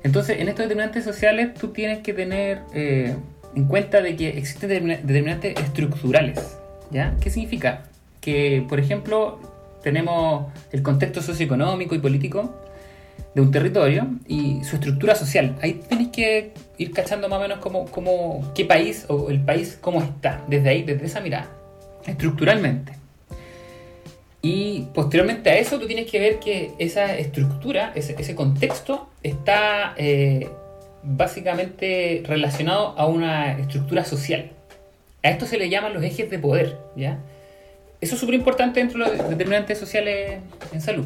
Entonces, 0.04 0.42
en 0.42 0.50
estos 0.50 0.66
determinantes 0.66 1.06
sociales 1.06 1.54
tú 1.54 1.70
tienes 1.70 2.00
que 2.00 2.14
tener 2.14 2.62
eh, 2.74 3.16
en 3.56 3.66
cuenta 3.66 4.02
de 4.02 4.18
que 4.18 4.30
existen 4.30 4.88
determinantes 4.88 5.58
estructurales. 5.58 6.58
¿ya? 6.92 7.16
¿Qué 7.22 7.30
significa? 7.30 7.84
Que, 8.20 8.66
por 8.68 8.80
ejemplo, 8.80 9.40
tenemos 9.82 10.52
el 10.72 10.82
contexto 10.82 11.22
socioeconómico 11.22 11.96
y 11.96 12.00
político 12.00 12.54
de 13.36 13.42
un 13.42 13.52
territorio 13.52 14.08
y 14.28 14.64
su 14.64 14.76
estructura 14.76 15.16
social. 15.16 15.56
Ahí 15.62 15.82
tienes 15.88 16.10
que 16.10 16.54
ir 16.78 16.92
cachando 16.92 17.30
más 17.30 17.40
o 17.40 17.42
menos 17.42 17.60
como, 17.60 18.52
qué 18.54 18.66
país 18.66 19.06
o 19.08 19.30
el 19.30 19.40
país 19.40 19.78
cómo 19.80 20.02
está, 20.02 20.42
desde 20.48 20.70
ahí, 20.70 20.84
desde 20.84 21.06
esa 21.06 21.22
mirada, 21.22 21.48
estructuralmente. 22.06 23.03
Y 24.46 24.90
posteriormente 24.94 25.50
a 25.50 25.58
eso 25.58 25.80
tú 25.80 25.88
tienes 25.88 26.12
que 26.12 26.20
ver 26.20 26.40
que 26.40 26.74
esa 26.78 27.18
estructura, 27.18 27.94
ese, 27.96 28.36
contexto, 28.36 29.08
está 29.24 29.94
eh, 29.96 30.50
básicamente 31.02 32.22
relacionado 32.26 32.94
a 32.98 33.08
una 33.08 33.58
estructura 33.58 34.04
social. 34.04 34.52
A 35.24 35.30
esto 35.30 35.46
se 35.46 35.58
le 35.58 35.70
llaman 35.70 35.94
los 35.94 36.04
ejes 36.04 36.30
de 36.30 36.40
poder, 36.40 36.78
¿ya? 36.98 37.20
Eso 38.02 38.16
es 38.16 38.20
súper 38.20 38.36
importante 38.36 38.82
dentro 38.82 39.10
de 39.10 39.16
los 39.16 39.30
determinantes 39.30 39.78
sociales 39.78 40.42
en 40.74 40.82
salud. 40.82 41.06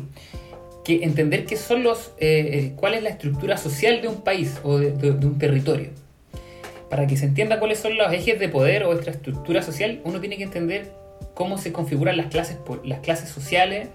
Que 0.83 1.03
entender 1.03 1.45
qué 1.45 1.57
son 1.57 1.83
los, 1.83 2.13
eh, 2.17 2.49
eh, 2.53 2.73
cuál 2.75 2.95
es 2.95 3.03
la 3.03 3.09
estructura 3.09 3.57
social 3.57 4.01
de 4.01 4.07
un 4.07 4.23
país 4.23 4.57
o 4.63 4.79
de, 4.79 4.93
de 4.93 5.27
un 5.27 5.37
territorio. 5.37 5.91
Para 6.89 7.05
que 7.05 7.15
se 7.15 7.25
entienda 7.25 7.59
cuáles 7.59 7.77
son 7.77 7.99
los 7.99 8.11
ejes 8.11 8.39
de 8.39 8.49
poder 8.49 8.83
o 8.85 8.93
nuestra 8.93 9.11
estructura 9.11 9.61
social, 9.61 10.01
uno 10.05 10.19
tiene 10.19 10.37
que 10.37 10.43
entender 10.43 10.89
cómo 11.37 11.59
se 11.59 11.71
configuran 11.71 12.17
las 12.17 12.27
clases, 12.27 12.57
las 12.83 12.99
clases 13.01 13.29
sociales, 13.29 13.89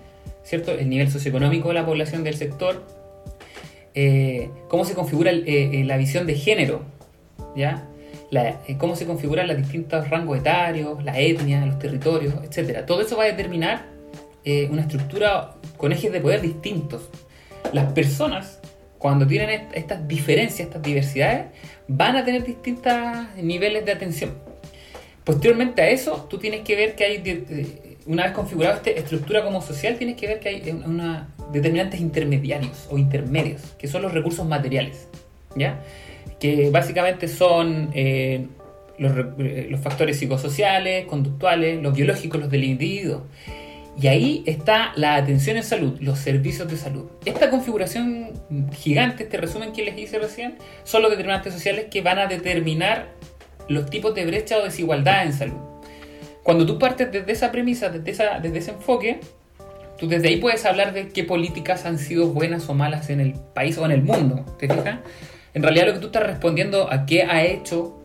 ¿cierto? 0.44 0.70
el 0.70 0.88
nivel 0.88 1.10
socioeconómico 1.10 1.68
de 1.68 1.74
la 1.74 1.84
población 1.84 2.22
del 2.22 2.36
sector, 2.36 2.86
eh, 3.94 4.48
cómo 4.68 4.84
se 4.84 4.94
configura 4.94 5.32
eh, 5.32 5.44
eh, 5.46 5.84
la 5.84 5.96
visión 5.96 6.24
de 6.24 6.36
género, 6.36 6.82
¿ya? 7.56 7.88
cómo 8.78 8.94
se 8.94 9.06
configuran 9.06 9.48
los 9.48 9.56
distintos 9.56 10.08
rangos 10.08 10.38
etarios, 10.38 11.02
la 11.02 11.18
etnia, 11.18 11.66
los 11.66 11.80
territorios, 11.80 12.32
etc. 12.44 12.86
Todo 12.86 13.02
eso 13.02 13.16
va 13.16 13.24
a 13.24 13.26
determinar 13.26 13.86
una 14.70 14.82
estructura 14.82 15.54
con 15.76 15.92
ejes 15.92 16.12
de 16.12 16.20
poder 16.20 16.40
distintos. 16.40 17.10
Las 17.72 17.92
personas, 17.92 18.60
cuando 18.98 19.26
tienen 19.26 19.68
estas 19.74 20.08
diferencias, 20.08 20.68
estas 20.68 20.80
diversidades, 20.80 21.46
van 21.88 22.16
a 22.16 22.24
tener 22.24 22.44
distintos 22.44 22.94
niveles 23.36 23.84
de 23.84 23.92
atención. 23.92 24.51
Posteriormente 25.24 25.82
a 25.82 25.90
eso, 25.90 26.26
tú 26.28 26.38
tienes 26.38 26.62
que 26.62 26.74
ver 26.74 26.96
que 26.96 27.04
hay, 27.04 27.96
una 28.06 28.24
vez 28.24 28.32
configurada 28.32 28.76
esta 28.76 28.90
estructura 28.90 29.44
como 29.44 29.62
social, 29.62 29.96
tienes 29.96 30.16
que 30.16 30.26
ver 30.26 30.40
que 30.40 30.48
hay 30.48 30.82
una, 30.84 31.28
determinantes 31.52 32.00
intermediarios 32.00 32.88
o 32.90 32.98
intermedios, 32.98 33.62
que 33.78 33.86
son 33.86 34.02
los 34.02 34.12
recursos 34.12 34.46
materiales, 34.46 35.08
¿ya? 35.54 35.80
Que 36.40 36.70
básicamente 36.70 37.28
son 37.28 37.90
eh, 37.94 38.46
los, 38.98 39.12
eh, 39.38 39.68
los 39.70 39.80
factores 39.80 40.18
psicosociales, 40.18 41.06
conductuales, 41.06 41.80
los 41.80 41.94
biológicos, 41.94 42.40
los 42.40 42.50
del 42.50 42.64
individuo. 42.64 43.26
Y 44.00 44.06
ahí 44.06 44.42
está 44.46 44.92
la 44.96 45.16
atención 45.16 45.56
en 45.58 45.62
salud, 45.62 45.98
los 46.00 46.18
servicios 46.18 46.66
de 46.68 46.78
salud. 46.78 47.10
Esta 47.26 47.50
configuración 47.50 48.32
gigante, 48.72 49.24
este 49.24 49.36
resumen 49.36 49.72
que 49.72 49.84
les 49.84 49.98
hice 49.98 50.18
recién, 50.18 50.56
son 50.84 51.02
los 51.02 51.10
determinantes 51.10 51.52
sociales 51.52 51.86
que 51.90 52.00
van 52.00 52.18
a 52.18 52.26
determinar 52.26 53.10
los 53.68 53.88
tipos 53.90 54.14
de 54.14 54.26
brecha 54.26 54.58
o 54.58 54.62
desigualdad 54.64 55.24
en 55.24 55.32
salud. 55.32 55.56
Cuando 56.42 56.66
tú 56.66 56.78
partes 56.78 57.10
desde 57.12 57.30
esa 57.32 57.52
premisa, 57.52 57.88
desde, 57.88 58.10
esa- 58.10 58.40
desde 58.40 58.58
ese 58.58 58.70
enfoque, 58.72 59.20
tú 59.98 60.08
desde 60.08 60.28
ahí 60.28 60.36
puedes 60.38 60.64
hablar 60.64 60.92
de 60.92 61.08
qué 61.08 61.24
políticas 61.24 61.84
han 61.86 61.98
sido 61.98 62.28
buenas 62.28 62.68
o 62.68 62.74
malas 62.74 63.10
en 63.10 63.20
el 63.20 63.34
país 63.54 63.78
o 63.78 63.84
en 63.84 63.92
el 63.92 64.02
mundo. 64.02 64.44
¿Te 64.58 64.68
fijas? 64.68 64.98
En 65.54 65.62
realidad 65.62 65.86
lo 65.86 65.92
que 65.94 65.98
tú 66.00 66.06
estás 66.06 66.24
respondiendo 66.24 66.90
a 66.90 67.06
qué 67.06 67.22
ha 67.22 67.44
hecho 67.44 67.98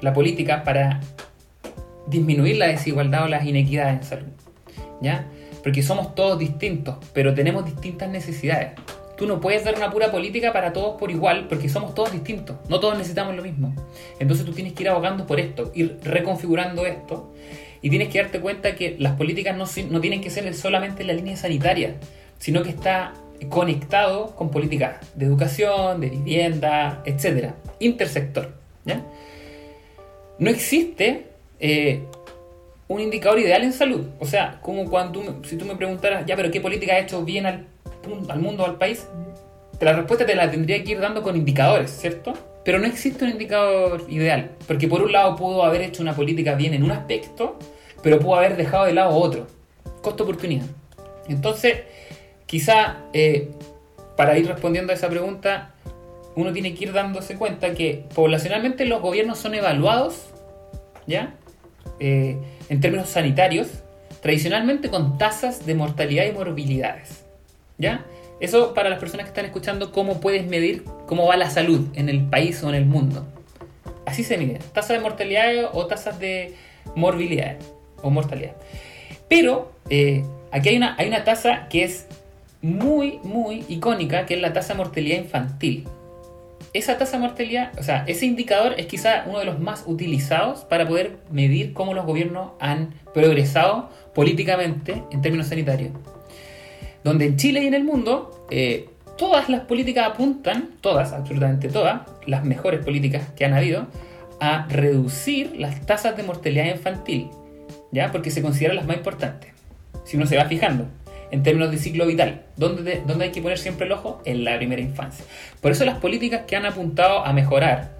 la 0.00 0.12
política 0.12 0.64
para 0.64 1.00
disminuir 2.06 2.56
la 2.56 2.66
desigualdad 2.66 3.24
o 3.24 3.28
las 3.28 3.44
inequidades 3.46 3.98
en 3.98 4.04
salud. 4.04 4.26
¿Ya? 5.00 5.26
Porque 5.62 5.82
somos 5.82 6.14
todos 6.14 6.38
distintos, 6.38 6.96
pero 7.14 7.34
tenemos 7.34 7.64
distintas 7.64 8.08
necesidades. 8.10 8.72
Tú 9.22 9.28
no 9.28 9.40
puedes 9.40 9.62
dar 9.62 9.76
una 9.76 9.88
pura 9.88 10.10
política 10.10 10.52
para 10.52 10.72
todos 10.72 10.98
por 10.98 11.12
igual, 11.12 11.46
porque 11.46 11.68
somos 11.68 11.94
todos 11.94 12.10
distintos. 12.10 12.56
No 12.68 12.80
todos 12.80 12.98
necesitamos 12.98 13.36
lo 13.36 13.42
mismo. 13.44 13.72
Entonces 14.18 14.44
tú 14.44 14.50
tienes 14.50 14.72
que 14.72 14.82
ir 14.82 14.88
abogando 14.88 15.28
por 15.28 15.38
esto, 15.38 15.70
ir 15.76 16.00
reconfigurando 16.02 16.84
esto. 16.86 17.32
Y 17.82 17.88
tienes 17.88 18.08
que 18.08 18.20
darte 18.20 18.40
cuenta 18.40 18.74
que 18.74 18.96
las 18.98 19.14
políticas 19.14 19.56
no, 19.56 19.66
no 19.92 20.00
tienen 20.00 20.20
que 20.20 20.28
ser 20.28 20.52
solamente 20.54 21.02
en 21.02 21.06
la 21.06 21.12
línea 21.12 21.36
sanitaria, 21.36 21.94
sino 22.40 22.64
que 22.64 22.70
está 22.70 23.14
conectado 23.48 24.34
con 24.34 24.50
políticas 24.50 24.96
de 25.14 25.26
educación, 25.26 26.00
de 26.00 26.10
vivienda, 26.10 27.00
etcétera, 27.04 27.54
intersector. 27.78 28.52
¿ya? 28.84 29.04
No 30.40 30.50
existe 30.50 31.28
eh, 31.60 32.02
un 32.88 33.00
indicador 33.00 33.38
ideal 33.38 33.62
en 33.62 33.72
salud. 33.72 34.04
O 34.18 34.26
sea, 34.26 34.58
como 34.62 34.90
cuando 34.90 35.20
tú 35.20 35.44
si 35.44 35.56
tú 35.56 35.64
me 35.64 35.76
preguntaras, 35.76 36.26
ya, 36.26 36.34
pero 36.34 36.50
¿qué 36.50 36.60
política 36.60 36.94
ha 36.94 36.98
hecho 36.98 37.24
bien 37.24 37.46
al, 37.46 37.68
al 38.28 38.40
mundo, 38.40 38.64
al 38.64 38.76
país? 38.76 39.06
La 39.80 39.92
respuesta 39.92 40.24
te 40.24 40.34
la 40.34 40.50
tendría 40.50 40.82
que 40.84 40.92
ir 40.92 41.00
dando 41.00 41.22
con 41.22 41.36
indicadores, 41.36 41.90
¿cierto? 41.90 42.34
Pero 42.64 42.78
no 42.78 42.86
existe 42.86 43.24
un 43.24 43.30
indicador 43.30 44.04
ideal, 44.08 44.52
porque 44.68 44.86
por 44.86 45.02
un 45.02 45.12
lado 45.12 45.34
pudo 45.34 45.64
haber 45.64 45.82
hecho 45.82 46.02
una 46.02 46.14
política 46.14 46.54
bien 46.54 46.74
en 46.74 46.84
un 46.84 46.92
aspecto, 46.92 47.58
pero 48.02 48.20
pudo 48.20 48.36
haber 48.36 48.56
dejado 48.56 48.84
de 48.84 48.92
lado 48.92 49.16
otro. 49.16 49.46
Costo-oportunidad. 50.00 50.66
Entonces, 51.28 51.82
quizá 52.46 52.98
eh, 53.12 53.50
para 54.16 54.38
ir 54.38 54.46
respondiendo 54.46 54.92
a 54.92 54.94
esa 54.94 55.08
pregunta, 55.08 55.74
uno 56.34 56.52
tiene 56.52 56.74
que 56.74 56.84
ir 56.84 56.92
dándose 56.92 57.36
cuenta 57.36 57.74
que 57.74 58.04
poblacionalmente 58.14 58.84
los 58.84 59.02
gobiernos 59.02 59.38
son 59.38 59.54
evaluados, 59.54 60.26
¿ya? 61.06 61.34
Eh, 62.00 62.36
en 62.68 62.80
términos 62.80 63.08
sanitarios, 63.08 63.68
tradicionalmente 64.20 64.88
con 64.88 65.18
tasas 65.18 65.66
de 65.66 65.74
mortalidad 65.74 66.24
y 66.26 66.32
morbilidades, 66.32 67.24
Eso 68.40 68.74
para 68.74 68.90
las 68.90 68.98
personas 68.98 69.26
que 69.26 69.28
están 69.28 69.44
escuchando, 69.44 69.92
cómo 69.92 70.20
puedes 70.20 70.46
medir 70.46 70.84
cómo 71.06 71.26
va 71.26 71.36
la 71.36 71.50
salud 71.50 71.86
en 71.94 72.08
el 72.08 72.24
país 72.24 72.62
o 72.64 72.68
en 72.68 72.74
el 72.74 72.86
mundo. 72.86 73.26
Así 74.04 74.24
se 74.24 74.36
mide, 74.36 74.58
tasas 74.72 74.96
de 74.96 74.98
mortalidad 74.98 75.70
o 75.72 75.86
tasas 75.86 76.18
de 76.18 76.54
morbilidad 76.96 77.56
o 78.02 78.10
mortalidad. 78.10 78.54
Pero 79.28 79.72
eh, 79.90 80.24
aquí 80.50 80.70
hay 80.70 80.76
una, 80.76 80.96
hay 80.98 81.08
una 81.08 81.24
tasa 81.24 81.68
que 81.68 81.84
es 81.84 82.06
muy, 82.62 83.20
muy 83.22 83.64
icónica, 83.68 84.26
que 84.26 84.34
es 84.34 84.40
la 84.40 84.52
tasa 84.52 84.74
de 84.74 84.78
mortalidad 84.78 85.18
infantil. 85.18 85.86
Esa 86.74 86.96
tasa 86.96 87.12
de 87.12 87.18
mortalidad, 87.18 87.78
o 87.78 87.82
sea, 87.82 88.04
ese 88.06 88.24
indicador 88.26 88.74
es 88.78 88.86
quizá 88.86 89.24
uno 89.26 89.38
de 89.38 89.44
los 89.44 89.60
más 89.60 89.84
utilizados 89.86 90.60
para 90.64 90.88
poder 90.88 91.18
medir 91.30 91.74
cómo 91.74 91.92
los 91.92 92.06
gobiernos 92.06 92.52
han 92.60 92.94
progresado 93.12 93.90
políticamente 94.14 95.02
en 95.10 95.20
términos 95.20 95.48
sanitarios. 95.48 95.92
Donde 97.04 97.26
en 97.26 97.36
Chile 97.36 97.62
y 97.62 97.66
en 97.66 97.74
el 97.74 97.84
mundo, 97.84 98.46
eh, 98.50 98.88
todas 99.16 99.48
las 99.48 99.62
políticas 99.62 100.06
apuntan, 100.08 100.70
todas, 100.80 101.12
absolutamente 101.12 101.68
todas, 101.68 102.02
las 102.26 102.44
mejores 102.44 102.84
políticas 102.84 103.28
que 103.36 103.44
han 103.44 103.54
habido, 103.54 103.86
a 104.40 104.66
reducir 104.68 105.54
las 105.56 105.86
tasas 105.86 106.16
de 106.16 106.22
mortalidad 106.22 106.66
infantil, 106.66 107.28
¿ya? 107.92 108.10
Porque 108.10 108.30
se 108.30 108.42
consideran 108.42 108.76
las 108.76 108.86
más 108.86 108.96
importantes. 108.96 109.50
Si 110.04 110.16
uno 110.16 110.26
se 110.26 110.36
va 110.36 110.46
fijando, 110.46 110.86
en 111.30 111.42
términos 111.42 111.70
de 111.70 111.78
ciclo 111.78 112.06
vital, 112.06 112.42
¿dónde, 112.56 113.02
dónde 113.06 113.26
hay 113.26 113.30
que 113.30 113.40
poner 113.40 113.58
siempre 113.58 113.86
el 113.86 113.92
ojo? 113.92 114.20
En 114.24 114.44
la 114.44 114.56
primera 114.58 114.82
infancia. 114.82 115.24
Por 115.60 115.70
eso 115.70 115.84
las 115.84 115.98
políticas 115.98 116.42
que 116.46 116.56
han 116.56 116.66
apuntado 116.66 117.24
a 117.24 117.32
mejorar 117.32 117.90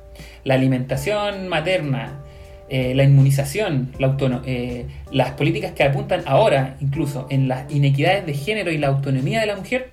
la 0.44 0.54
alimentación 0.54 1.48
materna, 1.48 2.20
eh, 2.68 2.94
la 2.94 3.04
inmunización, 3.04 3.92
la 3.98 4.16
eh, 4.46 4.86
las 5.10 5.32
políticas 5.32 5.72
que 5.72 5.82
apuntan 5.82 6.22
ahora 6.26 6.76
incluso 6.80 7.26
en 7.30 7.48
las 7.48 7.70
inequidades 7.70 8.24
de 8.26 8.34
género 8.34 8.70
y 8.70 8.78
la 8.78 8.88
autonomía 8.88 9.40
de 9.40 9.46
la 9.46 9.56
mujer 9.56 9.90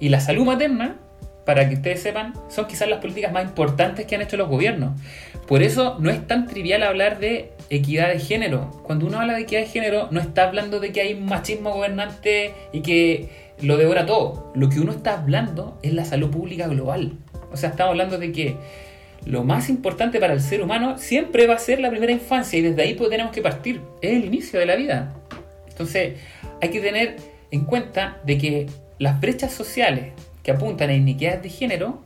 y 0.00 0.08
la 0.08 0.20
salud 0.20 0.44
materna, 0.44 0.96
para 1.46 1.68
que 1.68 1.76
ustedes 1.76 2.02
sepan, 2.02 2.34
son 2.48 2.66
quizás 2.66 2.88
las 2.88 3.00
políticas 3.00 3.32
más 3.32 3.44
importantes 3.44 4.06
que 4.06 4.14
han 4.14 4.22
hecho 4.22 4.36
los 4.36 4.48
gobiernos. 4.48 5.00
Por 5.46 5.62
eso 5.62 5.96
no 6.00 6.10
es 6.10 6.26
tan 6.26 6.46
trivial 6.46 6.82
hablar 6.82 7.18
de 7.18 7.52
equidad 7.70 8.08
de 8.08 8.18
género. 8.18 8.70
Cuando 8.84 9.06
uno 9.06 9.20
habla 9.20 9.34
de 9.34 9.42
equidad 9.42 9.60
de 9.60 9.66
género, 9.66 10.08
no 10.10 10.20
está 10.20 10.44
hablando 10.44 10.80
de 10.80 10.92
que 10.92 11.00
hay 11.00 11.14
machismo 11.14 11.72
gobernante 11.72 12.52
y 12.72 12.80
que 12.80 13.28
lo 13.60 13.76
devora 13.76 14.06
todo. 14.06 14.52
Lo 14.54 14.68
que 14.68 14.80
uno 14.80 14.92
está 14.92 15.14
hablando 15.14 15.78
es 15.82 15.92
la 15.92 16.04
salud 16.04 16.30
pública 16.30 16.68
global. 16.68 17.12
O 17.52 17.56
sea, 17.56 17.70
estamos 17.70 17.90
hablando 17.92 18.18
de 18.18 18.32
que 18.32 18.56
lo 19.24 19.44
más 19.44 19.68
importante 19.68 20.18
para 20.18 20.32
el 20.32 20.40
ser 20.40 20.62
humano 20.62 20.98
siempre 20.98 21.46
va 21.46 21.54
a 21.54 21.58
ser 21.58 21.80
la 21.80 21.90
primera 21.90 22.12
infancia 22.12 22.58
y 22.58 22.62
desde 22.62 22.82
ahí 22.82 22.94
pues 22.94 23.10
tenemos 23.10 23.32
que 23.32 23.42
partir. 23.42 23.80
Es 24.00 24.12
el 24.12 24.24
inicio 24.24 24.58
de 24.58 24.66
la 24.66 24.76
vida. 24.76 25.14
Entonces, 25.68 26.14
hay 26.60 26.70
que 26.70 26.80
tener 26.80 27.16
en 27.50 27.64
cuenta 27.64 28.18
de 28.24 28.38
que 28.38 28.66
las 28.98 29.20
brechas 29.20 29.52
sociales 29.52 30.12
que 30.42 30.50
apuntan 30.50 30.90
a 30.90 30.94
iniquidades 30.94 31.42
de 31.42 31.48
género 31.48 32.02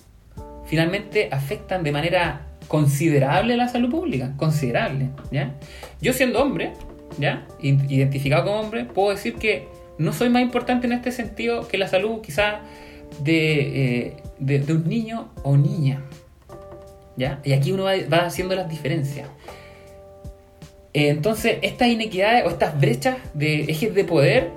finalmente 0.66 1.28
afectan 1.30 1.82
de 1.82 1.92
manera 1.92 2.46
considerable 2.68 3.56
la 3.56 3.68
salud 3.68 3.90
pública, 3.90 4.34
considerable. 4.36 5.10
Yo 6.00 6.12
siendo 6.12 6.42
hombre, 6.42 6.72
¿ya? 7.18 7.46
Identificado 7.60 8.44
como 8.44 8.60
hombre, 8.60 8.84
puedo 8.84 9.10
decir 9.10 9.34
que 9.34 9.68
no 9.98 10.12
soy 10.12 10.28
más 10.28 10.42
importante 10.42 10.86
en 10.86 10.92
este 10.92 11.12
sentido 11.12 11.66
que 11.68 11.78
la 11.78 11.88
salud 11.88 12.20
quizá 12.20 12.60
de, 13.20 14.06
eh, 14.06 14.16
de 14.38 14.72
un 14.72 14.88
niño 14.88 15.28
o 15.42 15.56
niña, 15.56 16.02
Y 17.16 17.52
aquí 17.52 17.72
uno 17.72 17.84
va, 17.84 18.18
haciendo 18.26 18.54
las 18.54 18.68
diferencias. 18.68 19.28
Eh, 20.92 21.08
Entonces, 21.08 21.58
estas 21.62 21.88
inequidades 21.88 22.44
o 22.44 22.50
estas 22.50 22.78
brechas 22.78 23.16
de 23.34 23.64
ejes 23.64 23.94
de 23.94 24.04
poder 24.04 24.50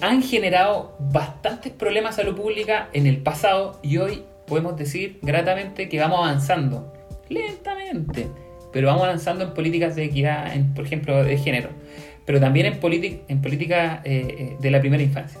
han 0.00 0.22
generado 0.22 0.96
bastantes 0.98 1.72
problemas 1.72 2.16
de 2.16 2.24
salud 2.24 2.36
pública 2.36 2.88
en 2.92 3.06
el 3.06 3.18
pasado 3.18 3.78
y 3.82 3.98
hoy 3.98 4.24
podemos 4.46 4.76
decir 4.76 5.18
gratamente 5.22 5.88
que 5.88 6.00
vamos 6.00 6.18
avanzando 6.18 6.92
lentamente, 7.28 8.26
pero 8.72 8.88
vamos 8.88 9.04
avanzando 9.04 9.44
en 9.44 9.54
políticas 9.54 9.94
de 9.94 10.04
equidad, 10.04 10.52
por 10.74 10.84
ejemplo, 10.84 11.22
de 11.22 11.36
género, 11.38 11.70
pero 12.26 12.40
también 12.40 12.66
en, 12.66 12.80
en 13.28 13.40
políticas 13.40 14.00
eh, 14.04 14.26
eh, 14.38 14.56
de 14.60 14.70
la 14.70 14.80
primera 14.80 15.02
infancia. 15.02 15.40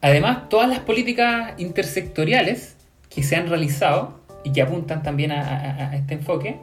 Además, 0.00 0.48
todas 0.48 0.68
las 0.68 0.80
políticas 0.80 1.52
intersectoriales 1.58 2.76
que 3.10 3.22
se 3.22 3.36
han 3.36 3.48
realizado 3.48 4.20
y 4.46 4.52
que 4.52 4.62
apuntan 4.62 5.02
también 5.02 5.32
a, 5.32 5.40
a- 5.40 5.90
a 5.90 5.96
este 5.96 6.14
enfoque 6.14 6.56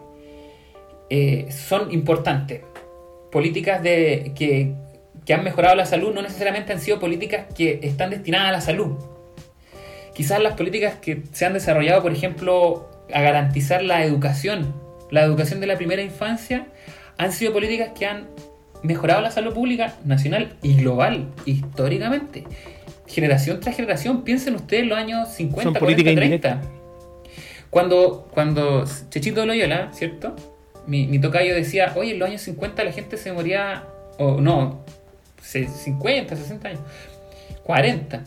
eh, 1.09 1.47
son 1.51 1.91
importantes. 1.91 2.61
Políticas 3.31 3.83
de, 3.83 4.31
que, 4.35 4.73
que 5.25 5.33
han 5.33 5.43
mejorado 5.43 5.75
la 5.75 5.85
salud 5.85 6.13
no 6.13 6.21
necesariamente 6.21 6.71
han 6.73 6.79
sido 6.79 6.99
políticas 6.99 7.45
que 7.55 7.79
están 7.83 8.09
destinadas 8.09 8.49
a 8.49 8.51
la 8.53 8.61
salud. 8.61 8.97
Quizás 10.13 10.41
las 10.41 10.53
políticas 10.53 10.95
que 11.01 11.23
se 11.31 11.45
han 11.45 11.53
desarrollado, 11.53 12.01
por 12.01 12.11
ejemplo, 12.13 12.89
a 13.13 13.21
garantizar 13.21 13.83
la 13.83 14.03
educación, 14.05 14.73
la 15.11 15.23
educación 15.23 15.59
de 15.59 15.67
la 15.67 15.75
primera 15.75 16.01
infancia, 16.01 16.67
han 17.17 17.31
sido 17.31 17.51
políticas 17.51 17.89
que 17.97 18.05
han 18.05 18.27
mejorado 18.83 19.21
la 19.21 19.31
salud 19.31 19.53
pública 19.53 19.95
nacional 20.05 20.55
y 20.61 20.75
global, 20.75 21.31
históricamente. 21.45 22.43
Generación 23.07 23.59
tras 23.59 23.75
generación, 23.75 24.23
piensen 24.23 24.55
ustedes 24.55 24.83
en 24.83 24.89
los 24.89 24.97
años 24.97 25.29
50, 25.29 25.63
Son 25.63 25.73
40, 25.73 25.79
políticas 25.79 26.15
30. 26.15 26.25
indirectas. 26.49 26.82
Cuando, 27.73 28.27
cuando 28.31 28.85
Chechito 29.09 29.45
Loyola, 29.47 29.89
¿cierto? 29.93 30.35
Mi, 30.85 31.07
mi 31.07 31.19
tocayo 31.19 31.55
decía, 31.55 31.91
oye, 31.95 32.11
en 32.11 32.19
los 32.19 32.29
años 32.29 32.41
50 32.43 32.83
la 32.83 32.91
gente 32.91 33.17
se 33.17 33.33
moría, 33.33 33.83
o 34.19 34.39
no, 34.39 34.81
se- 35.41 35.67
50, 35.67 36.35
60 36.35 36.67
años, 36.69 36.81
40. 37.63 38.23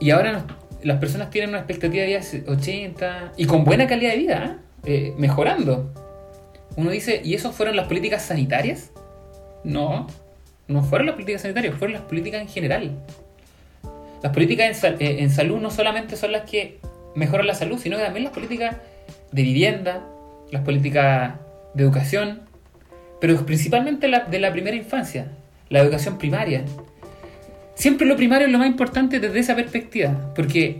Y 0.00 0.10
ahora 0.10 0.44
las 0.82 0.98
personas 0.98 1.30
tienen 1.30 1.50
una 1.50 1.58
expectativa 1.58 2.02
de 2.02 2.08
vida 2.08 2.20
de 2.20 2.50
80 2.50 3.32
y 3.36 3.46
con 3.46 3.64
buena 3.64 3.86
calidad 3.86 4.10
de 4.10 4.16
vida, 4.18 4.44
¿eh? 4.44 4.60
Eh, 4.86 5.14
mejorando. 5.16 5.92
uno 6.76 6.90
dice, 6.90 7.20
¿y 7.24 7.34
eso 7.34 7.52
fueron 7.52 7.76
las 7.76 7.86
políticas 7.86 8.22
sanitarias? 8.24 8.90
No, 9.62 10.08
no 10.66 10.82
fueron 10.82 11.06
las 11.06 11.14
políticas 11.14 11.42
sanitarias, 11.42 11.76
fueron 11.76 11.94
las 11.94 12.02
políticas 12.02 12.42
en 12.42 12.48
general. 12.48 12.90
Las 14.20 14.32
políticas 14.32 14.82
en, 14.82 14.94
eh, 15.00 15.22
en 15.22 15.30
salud 15.30 15.58
no 15.60 15.70
solamente 15.70 16.16
son 16.16 16.32
las 16.32 16.50
que 16.50 16.80
mejoran 17.14 17.46
la 17.46 17.54
salud, 17.54 17.78
sino 17.78 17.96
que 17.96 18.02
también 18.02 18.24
las 18.24 18.32
políticas 18.32 18.76
de 19.32 19.42
vivienda, 19.42 20.04
las 20.50 20.62
políticas 20.62 21.34
de 21.74 21.82
educación, 21.82 22.42
pero 23.20 23.44
principalmente 23.46 24.08
la, 24.08 24.20
de 24.20 24.38
la 24.38 24.52
primera 24.52 24.76
infancia, 24.76 25.28
la 25.68 25.80
educación 25.80 26.18
primaria. 26.18 26.64
Siempre 27.74 28.06
lo 28.06 28.16
primario 28.16 28.46
es 28.46 28.52
lo 28.52 28.58
más 28.58 28.68
importante 28.68 29.18
desde 29.18 29.40
esa 29.40 29.56
perspectiva, 29.56 30.32
porque 30.34 30.78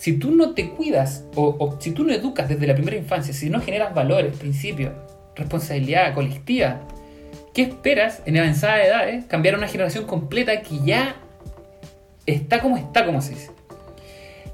si 0.00 0.14
tú 0.14 0.30
no 0.30 0.54
te 0.54 0.70
cuidas 0.70 1.24
o, 1.34 1.76
si 1.78 1.90
tú 1.90 2.04
no 2.04 2.12
educas 2.14 2.48
desde 2.48 2.66
la 2.66 2.74
primera 2.74 2.96
infancia, 2.96 3.34
si 3.34 3.50
no 3.50 3.60
generas 3.60 3.94
valores, 3.94 4.34
principios, 4.34 4.92
responsabilidad 5.36 6.14
colectiva, 6.14 6.80
¿qué 7.52 7.62
esperas 7.62 8.22
en 8.24 8.38
avanzada 8.38 8.82
edades 8.82 9.26
cambiar 9.26 9.56
a 9.56 9.58
una 9.58 9.68
generación 9.68 10.06
completa 10.06 10.62
que 10.62 10.78
ya 10.84 11.16
está 12.24 12.60
como 12.60 12.78
está, 12.78 13.04
como 13.04 13.20
se 13.20 13.34
dice? 13.34 13.49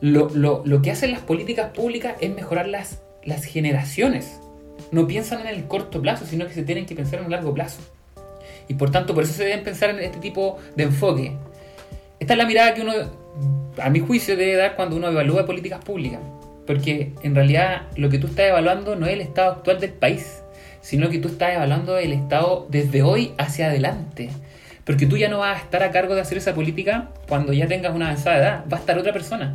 Lo, 0.00 0.28
lo- 0.34 0.62
lo 0.64 0.82
que 0.82 0.90
hacen 0.90 1.10
las 1.12 1.20
políticas 1.20 1.70
públicas 1.72 2.14
es 2.20 2.34
mejorar 2.34 2.68
las, 2.68 3.00
las 3.24 3.44
generaciones. 3.44 4.40
No 4.92 5.06
piensan 5.06 5.40
en 5.40 5.46
el 5.48 5.64
corto 5.66 6.00
plazo, 6.02 6.26
sino 6.26 6.46
que 6.46 6.52
se 6.54 6.62
tienen 6.62 6.86
que 6.86 6.94
pensar 6.94 7.18
en 7.20 7.26
un 7.26 7.30
largo 7.32 7.52
plazo. 7.54 7.80
Y 8.68 8.74
por 8.74 8.90
tanto, 8.90 9.14
por 9.14 9.24
eso 9.24 9.32
se 9.32 9.44
deben 9.44 9.64
pensar 9.64 9.90
en 9.90 9.98
este 10.00 10.18
tipo 10.18 10.58
de 10.76 10.84
enfoque. 10.84 11.32
Esta 12.18 12.34
es 12.34 12.38
la 12.38 12.46
mirada 12.46 12.74
que 12.74 12.82
uno, 12.82 12.92
a 13.82 13.90
mi 13.90 14.00
juicio, 14.00 14.36
debe 14.36 14.56
dar 14.56 14.76
cuando 14.76 14.96
uno 14.96 15.08
evalúa 15.08 15.46
políticas 15.46 15.82
públicas. 15.84 16.20
Porque 16.66 17.12
en 17.22 17.34
realidad 17.34 17.82
lo 17.96 18.08
que 18.10 18.18
tú 18.18 18.26
estás 18.26 18.46
evaluando 18.48 18.96
no 18.96 19.06
es 19.06 19.12
el 19.12 19.20
estado 19.20 19.52
actual 19.52 19.78
del 19.80 19.92
país, 19.92 20.42
sino 20.80 21.08
que 21.10 21.18
tú 21.18 21.28
estás 21.28 21.54
evaluando 21.54 21.96
el 21.98 22.12
estado 22.12 22.66
desde 22.70 23.02
hoy 23.02 23.32
hacia 23.38 23.66
adelante. 23.66 24.30
Porque 24.84 25.06
tú 25.06 25.16
ya 25.16 25.28
no 25.28 25.38
vas 25.38 25.58
a 25.58 25.62
estar 25.62 25.82
a 25.82 25.90
cargo 25.90 26.14
de 26.14 26.20
hacer 26.20 26.38
esa 26.38 26.54
política 26.54 27.08
cuando 27.28 27.52
ya 27.52 27.66
tengas 27.66 27.94
una 27.94 28.06
avanzada 28.06 28.38
edad, 28.38 28.64
va 28.72 28.76
a 28.76 28.80
estar 28.80 28.98
otra 28.98 29.12
persona. 29.12 29.54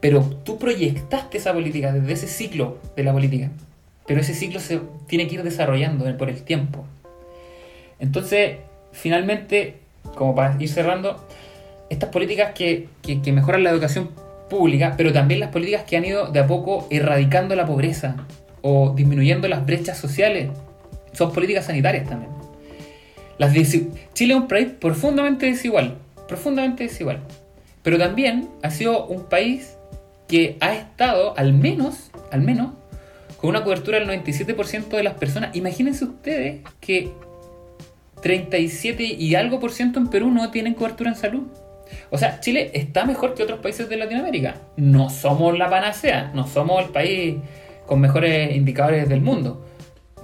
Pero 0.00 0.22
tú 0.44 0.58
proyectaste 0.58 1.38
esa 1.38 1.52
política 1.52 1.92
desde 1.92 2.12
ese 2.12 2.26
ciclo 2.28 2.78
de 2.96 3.04
la 3.04 3.12
política. 3.12 3.50
Pero 4.06 4.20
ese 4.20 4.34
ciclo 4.34 4.60
se 4.60 4.80
tiene 5.06 5.26
que 5.26 5.34
ir 5.36 5.42
desarrollando 5.42 6.16
por 6.16 6.28
el 6.30 6.42
tiempo. 6.42 6.84
Entonces, 7.98 8.56
finalmente, 8.92 9.76
como 10.14 10.34
para 10.34 10.56
ir 10.60 10.68
cerrando, 10.68 11.26
estas 11.90 12.10
políticas 12.10 12.52
que, 12.54 12.88
que- 13.02 13.32
mejoran 13.32 13.64
la 13.64 13.70
educación 13.70 14.10
pública, 14.48 14.94
pero 14.96 15.12
también 15.12 15.40
las 15.40 15.50
políticas 15.50 15.84
que 15.84 15.96
han 15.96 16.04
ido 16.04 16.28
de 16.28 16.40
a 16.40 16.46
poco 16.46 16.86
erradicando 16.90 17.54
la 17.54 17.66
pobreza 17.66 18.16
o 18.62 18.94
disminuyendo 18.94 19.48
las 19.48 19.64
brechas 19.66 19.98
sociales, 19.98 20.48
son 21.12 21.32
políticas 21.32 21.66
sanitarias 21.66 22.08
también. 22.08 22.30
Chile 24.14 24.34
es 24.34 24.40
un 24.40 24.48
país 24.48 24.68
profundamente 24.80 25.46
desigual, 25.46 25.96
profundamente 26.26 26.84
desigual, 26.84 27.20
pero 27.82 27.98
también 27.98 28.48
ha 28.62 28.70
sido 28.70 29.06
un 29.06 29.24
país 29.24 29.77
que 30.28 30.56
ha 30.60 30.74
estado 30.74 31.36
al 31.36 31.52
menos, 31.54 32.10
al 32.30 32.42
menos, 32.42 32.72
con 33.40 33.50
una 33.50 33.64
cobertura 33.64 33.98
del 33.98 34.08
97% 34.08 34.88
de 34.88 35.02
las 35.02 35.14
personas. 35.14 35.56
Imagínense 35.56 36.04
ustedes 36.04 36.60
que 36.80 37.12
37 38.20 39.02
y 39.02 39.34
algo 39.34 39.60
por 39.60 39.70
ciento 39.72 39.98
en 39.98 40.08
Perú 40.08 40.30
no 40.30 40.50
tienen 40.50 40.74
cobertura 40.74 41.10
en 41.10 41.16
salud. 41.16 41.42
O 42.10 42.18
sea, 42.18 42.40
Chile 42.40 42.70
está 42.74 43.04
mejor 43.04 43.34
que 43.34 43.42
otros 43.42 43.60
países 43.60 43.88
de 43.88 43.96
Latinoamérica. 43.96 44.56
No 44.76 45.08
somos 45.08 45.56
la 45.58 45.70
panacea, 45.70 46.30
no 46.34 46.46
somos 46.46 46.84
el 46.84 46.90
país 46.90 47.36
con 47.86 48.00
mejores 48.00 48.54
indicadores 48.54 49.08
del 49.08 49.20
mundo. 49.20 49.64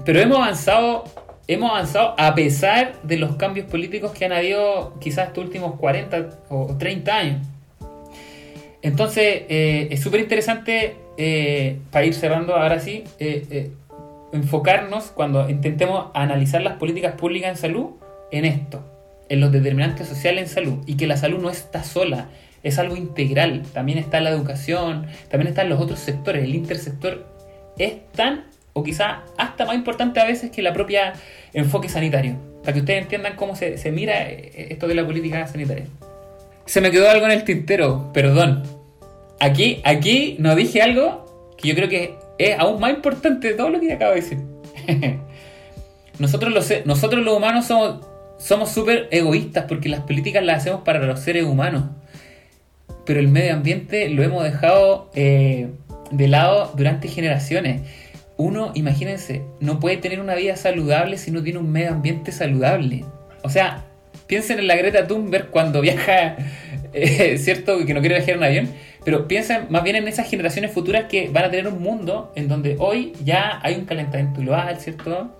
Pero 0.04 0.20
hemos 0.20 0.38
avanzado, 0.38 1.04
hemos 1.46 1.70
avanzado 1.70 2.14
a 2.18 2.34
pesar 2.34 3.00
de 3.02 3.16
los 3.16 3.36
cambios 3.36 3.66
políticos 3.66 4.12
que 4.12 4.24
han 4.24 4.32
habido 4.32 4.98
quizás 5.00 5.28
estos 5.28 5.44
últimos 5.44 5.78
40 5.78 6.30
o 6.50 6.76
30 6.76 7.16
años. 7.16 7.46
Entonces, 8.84 9.44
eh, 9.48 9.88
es 9.90 10.00
súper 10.00 10.20
interesante, 10.20 10.94
eh, 11.16 11.78
para 11.90 12.04
ir 12.04 12.12
cerrando 12.12 12.54
ahora 12.54 12.80
sí, 12.80 13.02
eh, 13.18 13.70
enfocarnos 14.30 15.04
cuando 15.06 15.48
intentemos 15.48 16.08
analizar 16.12 16.60
las 16.60 16.74
políticas 16.74 17.14
públicas 17.14 17.48
en 17.48 17.56
salud 17.56 17.92
en 18.30 18.44
esto, 18.44 18.84
en 19.30 19.40
los 19.40 19.50
determinantes 19.52 20.06
sociales 20.06 20.42
en 20.42 20.48
salud, 20.54 20.84
y 20.86 20.98
que 20.98 21.06
la 21.06 21.16
salud 21.16 21.40
no 21.40 21.48
está 21.48 21.82
sola, 21.82 22.28
es 22.62 22.78
algo 22.78 22.94
integral, 22.94 23.62
también 23.72 23.96
está 23.96 24.20
la 24.20 24.28
educación, 24.28 25.06
también 25.30 25.48
están 25.48 25.70
los 25.70 25.80
otros 25.80 25.98
sectores, 25.98 26.44
el 26.44 26.54
intersector 26.54 27.24
es 27.78 27.94
tan 28.12 28.44
o 28.74 28.82
quizá 28.82 29.22
hasta 29.38 29.64
más 29.64 29.76
importante 29.76 30.20
a 30.20 30.26
veces 30.26 30.50
que 30.50 30.60
la 30.60 30.74
propia 30.74 31.14
enfoque 31.54 31.88
sanitario, 31.88 32.36
para 32.60 32.74
que 32.74 32.80
ustedes 32.80 33.02
entiendan 33.02 33.34
cómo 33.36 33.56
se, 33.56 33.78
mira 33.92 34.28
esto 34.28 34.86
de 34.88 34.94
la 34.94 35.06
política 35.06 35.46
sanitaria. 35.46 35.86
Se 36.66 36.80
me 36.80 36.90
quedó 36.90 37.08
algo 37.10 37.24
en 37.26 37.32
el 37.32 37.44
tintero, 37.44 38.10
perdón. 38.12 38.73
Aquí, 39.40 39.80
aquí 39.84 40.36
no 40.38 40.54
dije 40.54 40.82
algo 40.82 41.54
que 41.58 41.68
yo 41.68 41.74
creo 41.74 41.88
que 41.88 42.16
es 42.38 42.58
aún 42.58 42.80
más 42.80 42.92
importante 42.92 43.48
de 43.48 43.54
todo 43.54 43.70
lo 43.70 43.80
que 43.80 43.92
acabo 43.92 44.14
de 44.14 44.20
decir. 44.20 44.38
nosotros, 46.18 46.52
los, 46.52 46.72
nosotros 46.84 47.24
los 47.24 47.36
humanos 47.36 47.66
somos 47.66 47.98
somos 48.38 48.70
súper 48.70 49.08
egoístas 49.10 49.64
porque 49.68 49.88
las 49.88 50.00
políticas 50.00 50.44
las 50.44 50.58
hacemos 50.58 50.82
para 50.82 50.98
los 51.00 51.20
seres 51.20 51.44
humanos. 51.44 51.84
Pero 53.06 53.20
el 53.20 53.28
medio 53.28 53.54
ambiente 53.54 54.08
lo 54.08 54.22
hemos 54.22 54.44
dejado 54.44 55.10
eh, 55.14 55.68
de 56.10 56.28
lado 56.28 56.72
durante 56.76 57.08
generaciones. 57.08 57.82
Uno, 58.36 58.72
imagínense, 58.74 59.42
no 59.60 59.78
puede 59.78 59.96
tener 59.98 60.20
una 60.20 60.34
vida 60.34 60.56
saludable 60.56 61.18
si 61.18 61.30
no 61.30 61.42
tiene 61.42 61.58
un 61.58 61.70
medio 61.70 61.90
ambiente 61.90 62.32
saludable. 62.32 63.04
O 63.42 63.48
sea, 63.48 63.84
piensen 64.26 64.58
en 64.58 64.66
la 64.66 64.76
Greta 64.76 65.06
Thunberg 65.06 65.50
cuando 65.50 65.80
viaja, 65.82 66.36
eh, 66.92 67.38
cierto 67.38 67.84
que 67.86 67.94
no 67.94 68.00
quiere 68.00 68.16
viajar 68.16 68.36
en 68.36 68.44
avión, 68.44 68.68
pero 69.04 69.28
piensen 69.28 69.66
más 69.70 69.82
bien 69.82 69.96
en 69.96 70.08
esas 70.08 70.28
generaciones 70.28 70.72
futuras 70.72 71.04
que 71.10 71.28
van 71.28 71.44
a 71.44 71.50
tener 71.50 71.68
un 71.68 71.82
mundo 71.82 72.32
en 72.36 72.48
donde 72.48 72.76
hoy 72.78 73.12
ya 73.24 73.60
hay 73.62 73.74
un 73.74 73.84
calentamiento 73.84 74.40
global, 74.40 74.78
¿cierto? 74.80 75.36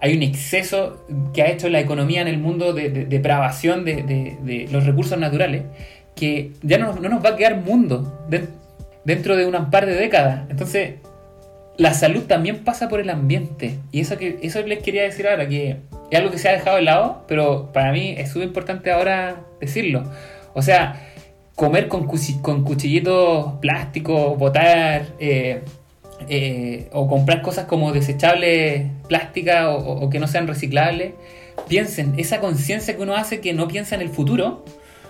Hay 0.00 0.16
un 0.16 0.22
exceso 0.22 1.04
que 1.34 1.42
ha 1.42 1.46
hecho 1.48 1.68
la 1.68 1.80
economía 1.80 2.20
en 2.22 2.28
el 2.28 2.38
mundo 2.38 2.72
de, 2.72 2.90
de- 2.90 3.04
depravación 3.06 3.84
de, 3.84 4.02
de- 4.02 4.36
de 4.42 4.68
los 4.70 4.84
recursos 4.86 5.18
naturales, 5.18 5.62
que 6.14 6.52
ya 6.62 6.78
no, 6.78 6.94
no 6.94 7.08
nos 7.08 7.24
va 7.24 7.30
a 7.30 7.36
quedar 7.36 7.56
mundo 7.56 8.24
den- 8.28 8.48
dentro 9.04 9.36
de 9.36 9.46
un 9.46 9.70
par 9.70 9.86
de 9.86 9.94
décadas. 9.94 10.42
Entonces, 10.50 10.94
la 11.76 11.94
salud 11.94 12.24
también 12.24 12.58
pasa 12.64 12.88
por 12.88 13.00
el 13.00 13.10
ambiente. 13.10 13.78
Y 13.92 14.00
eso 14.00 14.16
que 14.18 14.38
eso 14.42 14.60
les 14.62 14.80
quería 14.82 15.02
decir 15.02 15.26
ahora, 15.28 15.48
que 15.48 15.76
es 16.10 16.18
algo 16.18 16.30
que 16.32 16.38
se 16.38 16.48
ha 16.48 16.52
dejado 16.52 16.76
de 16.76 16.82
lado, 16.82 17.24
pero 17.28 17.70
para 17.72 17.92
mí 17.92 18.14
es 18.18 18.30
súper 18.30 18.48
importante 18.48 18.90
ahora 18.90 19.42
decirlo. 19.60 20.02
O 20.54 20.62
sea, 20.62 21.07
comer 21.58 21.88
con, 21.88 22.06
cuchi- 22.06 22.40
con 22.40 22.62
cuchillitos 22.62 23.54
plásticos, 23.60 24.38
botar 24.38 25.06
eh, 25.18 25.62
eh, 26.28 26.88
o 26.92 27.08
comprar 27.08 27.42
cosas 27.42 27.66
como 27.66 27.92
desechables 27.92 28.86
plásticas 29.08 29.66
o, 29.66 29.74
o- 29.74 30.04
o 30.04 30.08
que 30.10 30.20
no 30.20 30.28
sean 30.28 30.46
reciclables. 30.46 31.14
Piensen, 31.68 32.14
esa 32.16 32.38
conciencia 32.38 32.94
que 32.96 33.02
uno 33.02 33.16
hace 33.16 33.40
que 33.40 33.52
no 33.54 33.66
piensa 33.66 33.96
en 33.96 34.02
el 34.02 34.08
futuro, 34.08 34.64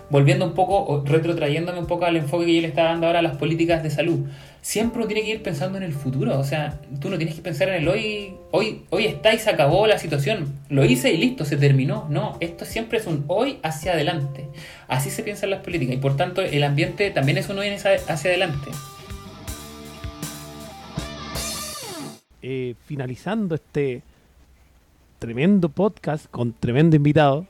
volviendo 0.09 0.43
un 0.43 0.53
poco 0.55 0.83
o 0.85 1.05
retrotrayéndome 1.05 1.77
un 1.77 1.85
poco 1.85 2.05
al 2.05 2.17
enfoque 2.17 2.47
que 2.47 2.55
yo 2.55 2.61
le 2.61 2.67
estaba 2.69 2.89
dando 2.89 3.05
ahora 3.05 3.19
a 3.19 3.21
las 3.21 3.37
políticas 3.37 3.83
de 3.83 3.91
salud. 3.91 4.25
Siempre 4.61 4.99
uno 4.99 5.07
tiene 5.07 5.23
que 5.23 5.31
ir 5.31 5.43
pensando 5.43 5.77
en 5.77 5.83
el 5.83 5.93
futuro, 5.93 6.37
o 6.37 6.43
sea, 6.43 6.79
tú 6.99 7.09
no 7.09 7.17
tienes 7.17 7.35
que 7.35 7.41
pensar 7.41 7.69
en 7.69 7.75
el 7.75 7.87
hoy, 7.87 8.33
hoy, 8.51 8.83
hoy 8.89 9.05
está 9.05 9.33
y 9.33 9.39
se 9.39 9.49
acabó 9.49 9.87
la 9.87 9.97
situación, 9.97 10.53
lo 10.69 10.83
hice 10.85 11.11
y 11.11 11.17
listo, 11.17 11.45
se 11.45 11.57
terminó. 11.57 12.07
No, 12.09 12.37
esto 12.39 12.65
siempre 12.65 12.99
es 12.99 13.07
un 13.07 13.23
hoy 13.27 13.59
hacia 13.63 13.93
adelante. 13.93 14.47
Así 14.87 15.09
se 15.09 15.23
piensan 15.23 15.49
las 15.49 15.61
políticas 15.61 15.95
y 15.95 15.97
por 15.97 16.17
tanto 16.17 16.41
el 16.41 16.63
ambiente 16.63 17.09
también 17.11 17.37
es 17.37 17.49
un 17.49 17.59
hoy 17.59 17.69
hacia 17.69 18.29
adelante. 18.29 18.69
eh, 22.41 22.75
finalizando 22.85 23.55
este 23.55 24.01
tremendo 25.19 25.69
podcast 25.69 26.29
con 26.31 26.53
tremendo 26.53 26.95
invitado 26.95 27.45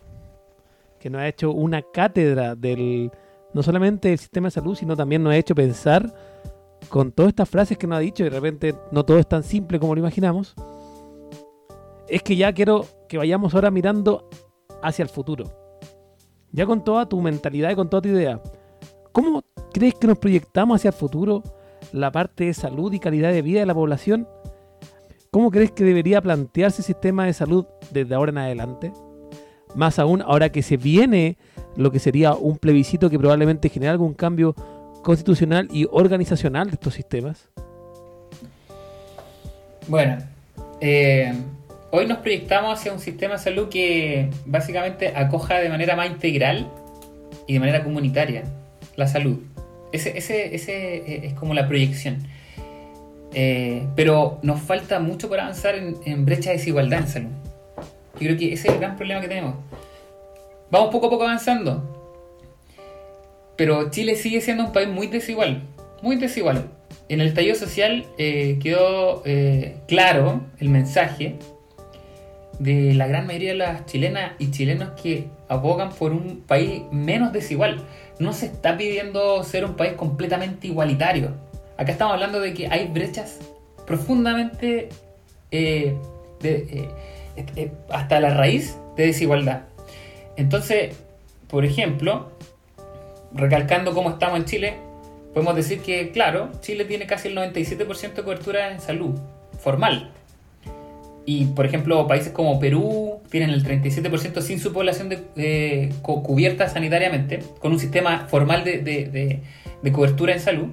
que 0.99 1.09
nos 1.09 1.21
ha 1.21 1.27
hecho 1.27 1.51
una 1.51 1.81
cátedra 1.81 2.55
del 2.55 3.11
no 3.53 3.63
solamente 3.63 4.09
del 4.09 4.19
sistema 4.19 4.47
de 4.47 4.51
salud, 4.51 4.75
sino 4.75 4.95
también 4.95 5.23
nos 5.23 5.33
ha 5.33 5.37
hecho 5.37 5.55
pensar 5.55 6.13
con 6.89 7.11
todas 7.11 7.29
estas 7.29 7.49
frases 7.49 7.77
que 7.77 7.87
nos 7.87 7.97
ha 7.97 8.01
dicho, 8.01 8.23
y 8.23 8.25
de 8.25 8.31
repente 8.31 8.75
no 8.91 9.05
todo 9.05 9.19
es 9.19 9.27
tan 9.27 9.43
simple 9.43 9.79
como 9.79 9.95
lo 9.95 10.01
imaginamos, 10.01 10.55
es 12.07 12.23
que 12.23 12.35
ya 12.35 12.51
quiero 12.51 12.85
que 13.07 13.17
vayamos 13.17 13.53
ahora 13.53 13.71
mirando 13.71 14.27
hacia 14.81 15.03
el 15.03 15.09
futuro. 15.09 15.45
Ya 16.51 16.65
con 16.65 16.83
toda 16.83 17.07
tu 17.07 17.21
mentalidad 17.21 17.69
y 17.69 17.75
con 17.75 17.89
toda 17.89 18.01
tu 18.01 18.09
idea, 18.09 18.41
¿cómo 19.11 19.43
crees 19.71 19.93
que 19.93 20.07
nos 20.07 20.17
proyectamos 20.17 20.77
hacia 20.77 20.89
el 20.89 20.95
futuro 20.95 21.43
la 21.91 22.11
parte 22.11 22.45
de 22.45 22.53
salud 22.53 22.91
y 22.91 22.99
calidad 22.99 23.31
de 23.31 23.43
vida 23.43 23.59
de 23.59 23.65
la 23.67 23.75
población? 23.75 24.27
¿Cómo 25.31 25.51
crees 25.51 25.71
que 25.71 25.83
debería 25.83 26.21
plantearse 26.21 26.81
el 26.81 26.85
sistema 26.85 27.25
de 27.25 27.33
salud 27.33 27.65
desde 27.91 28.15
ahora 28.15 28.31
en 28.31 28.37
adelante? 28.39 28.91
Más 29.75 29.99
aún 29.99 30.23
ahora 30.23 30.51
que 30.51 30.63
se 30.63 30.77
viene 30.77 31.37
lo 31.75 31.91
que 31.91 31.99
sería 31.99 32.33
un 32.33 32.57
plebiscito 32.57 33.11
que 33.11 33.19
probablemente 33.19 33.69
genere 33.69 33.91
algún 33.91 34.15
cambio 34.15 34.55
constitucional 35.03 35.67
y 35.71 35.87
organizacional 35.89 36.67
de 36.67 36.73
estos 36.73 36.93
sistemas. 36.93 37.49
Bueno, 39.87 40.17
eh, 40.81 41.33
hoy 41.91 42.05
nos 42.05 42.19
proyectamos 42.19 42.77
hacia 42.77 42.93
un 42.93 42.99
sistema 42.99 43.33
de 43.33 43.39
salud 43.39 43.69
que 43.69 44.29
básicamente 44.45 45.07
acoja 45.15 45.59
de 45.59 45.69
manera 45.69 45.95
más 45.95 46.07
integral 46.07 46.69
y 47.47 47.53
de 47.53 47.59
manera 47.59 47.83
comunitaria 47.83 48.43
la 48.95 49.07
salud. 49.07 49.39
Ese, 49.91 50.15
eh, 50.15 51.21
es 51.23 51.33
como 51.33 51.53
la 51.53 51.67
proyección. 51.67 52.17
Eh, 53.33 53.87
pero 53.95 54.39
nos 54.41 54.59
falta 54.59 54.99
mucho 54.99 55.29
por 55.29 55.39
avanzar 55.39 55.75
en, 55.75 55.95
en 56.05 56.25
brecha 56.25 56.51
de 56.51 56.57
desigualdad 56.57 56.99
en 56.99 57.07
salud. 57.07 57.29
Yo 58.19 58.27
creo 58.27 58.37
que 58.37 58.53
ese 58.53 58.67
es 58.67 58.73
el 58.73 58.79
gran 58.79 58.95
problema 58.95 59.21
que 59.21 59.27
tenemos. 59.27 59.55
Vamos 60.69 60.91
poco 60.91 61.07
a 61.07 61.09
poco 61.09 61.23
avanzando. 61.23 61.98
Pero 63.59 63.89
Chile 63.91 64.15
sigue 64.15 64.39
siendo 64.39 64.63
un 64.63 64.71
país 64.71 64.87
muy 64.87 65.07
desigual. 65.07 65.63
Muy 66.01 66.15
desigual. 66.15 66.69
En 67.09 67.19
el 67.19 67.27
estallido 67.27 67.55
social 67.55 68.05
eh, 68.17 68.57
quedó 68.63 69.21
eh, 69.25 69.75
claro 69.85 70.45
el 70.59 70.69
mensaje 70.69 71.35
de 72.57 72.93
la 72.93 73.07
gran 73.07 73.27
mayoría 73.27 73.49
de 73.49 73.57
las 73.57 73.85
chilenas 73.85 74.31
y 74.39 74.51
chilenos 74.51 74.91
que 74.91 75.27
abogan 75.49 75.89
por 75.89 76.13
un 76.13 76.39
país 76.39 76.83
menos 76.93 77.33
desigual. 77.33 77.83
No 78.17 78.31
se 78.31 78.45
está 78.45 78.77
pidiendo 78.77 79.43
ser 79.43 79.65
un 79.65 79.75
país 79.75 79.91
completamente 79.91 80.67
igualitario. 80.67 81.33
Acá 81.75 81.91
estamos 81.91 82.13
hablando 82.13 82.39
de 82.39 82.53
que 82.53 82.67
hay 82.67 82.87
brechas 82.87 83.39
profundamente 83.85 84.87
eh, 85.51 85.97
hasta 87.89 88.21
la 88.21 88.33
raíz 88.35 88.77
de 88.95 89.07
desigualdad. 89.07 89.63
Entonces, 90.37 90.95
por 91.49 91.65
ejemplo, 91.65 92.38
recalcando 93.33 93.93
cómo 93.93 94.11
estamos 94.11 94.39
en 94.39 94.45
Chile, 94.45 94.73
podemos 95.33 95.55
decir 95.55 95.81
que, 95.81 96.11
claro, 96.11 96.51
Chile 96.61 96.85
tiene 96.85 97.05
casi 97.05 97.27
el 97.27 97.37
97% 97.37 98.13
de 98.13 98.23
cobertura 98.23 98.71
en 98.71 98.79
salud 98.79 99.19
formal. 99.59 100.11
Y, 101.25 101.45
por 101.45 101.65
ejemplo, 101.65 102.07
países 102.07 102.31
como 102.31 102.59
Perú 102.59 103.19
tienen 103.29 103.51
el 103.51 103.63
37% 103.63 104.41
sin 104.41 104.59
su 104.59 104.73
población 104.73 105.09
de, 105.09 105.93
cubierta 106.01 106.67
sanitariamente, 106.69 107.39
con 107.59 107.71
un 107.71 107.79
sistema 107.79 108.27
formal 108.27 108.63
de 108.63 109.41
cobertura 109.91 110.33
en 110.33 110.39
salud. 110.39 110.69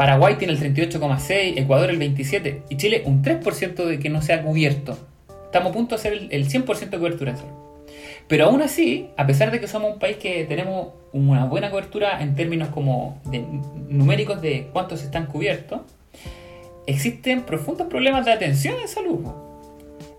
Paraguay 0.00 0.36
tiene 0.36 0.54
el 0.54 0.60
38,6%, 0.60 1.58
Ecuador 1.58 1.90
el 1.90 1.98
27% 2.00 2.62
y 2.70 2.78
Chile 2.78 3.02
un 3.04 3.22
3% 3.22 3.84
de 3.84 3.98
que 3.98 4.08
no 4.08 4.22
sea 4.22 4.42
cubierto. 4.42 4.96
Estamos 5.44 5.72
a 5.72 5.74
punto 5.74 5.94
de 5.94 6.00
hacer 6.00 6.12
el, 6.14 6.28
el 6.32 6.48
100% 6.48 6.88
de 6.88 6.96
cobertura 6.96 7.32
en 7.32 7.36
salud. 7.36 7.69
Pero 8.30 8.44
aún 8.44 8.62
así, 8.62 9.10
a 9.16 9.26
pesar 9.26 9.50
de 9.50 9.58
que 9.58 9.66
somos 9.66 9.92
un 9.92 9.98
país 9.98 10.16
que 10.16 10.44
tenemos 10.44 10.90
una 11.12 11.46
buena 11.46 11.68
cobertura 11.68 12.22
en 12.22 12.36
términos 12.36 12.68
como 12.68 13.20
numéricos 13.88 14.40
de 14.40 14.68
cuántos 14.72 15.02
están 15.02 15.26
cubiertos, 15.26 15.80
existen 16.86 17.42
profundos 17.42 17.88
problemas 17.88 18.24
de 18.24 18.30
atención 18.30 18.76
en 18.80 18.86
salud, 18.86 19.26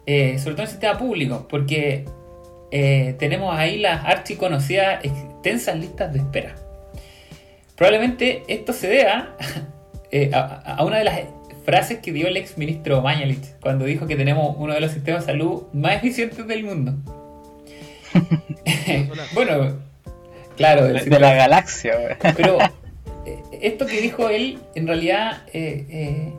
eh, 0.05 0.37
sobre 0.39 0.55
todo 0.55 0.63
en 0.63 0.67
el 0.67 0.71
sistema 0.71 0.97
público, 0.97 1.47
porque 1.49 2.03
eh, 2.71 3.15
tenemos 3.17 3.55
ahí 3.55 3.77
las 3.79 4.03
archiconocidas 4.03 5.05
extensas 5.05 5.79
listas 5.79 6.11
de 6.11 6.19
espera. 6.19 6.55
Probablemente 7.77 8.43
esto 8.49 8.73
se 8.73 8.89
deba 8.89 9.37
eh, 10.11 10.31
a, 10.33 10.75
a 10.75 10.83
una 10.83 10.97
de 10.97 11.05
las 11.05 11.21
frases 11.63 11.99
que 11.99 12.11
dio 12.11 12.27
el 12.27 12.35
ex 12.35 12.57
ministro 12.57 13.01
Mañalich 13.01 13.55
cuando 13.61 13.85
dijo 13.85 14.05
que 14.05 14.17
tenemos 14.17 14.53
uno 14.59 14.73
de 14.73 14.81
los 14.81 14.91
sistemas 14.91 15.25
de 15.25 15.31
salud 15.31 15.63
más 15.71 15.95
eficientes 15.95 16.45
del 16.45 16.65
mundo. 16.65 17.20
bueno, 19.33 19.77
claro, 20.57 20.85
De, 20.87 20.99
sistema- 20.99 21.19
la 21.19 21.33
galaxia, 21.33 22.17
pero 22.35 22.57
eh, 23.25 23.41
esto 23.61 23.85
que 23.85 24.01
dijo 24.01 24.29
él, 24.29 24.59
en 24.75 24.87
realidad, 24.87 25.43
eh, 25.53 25.85
eh, 25.89 26.33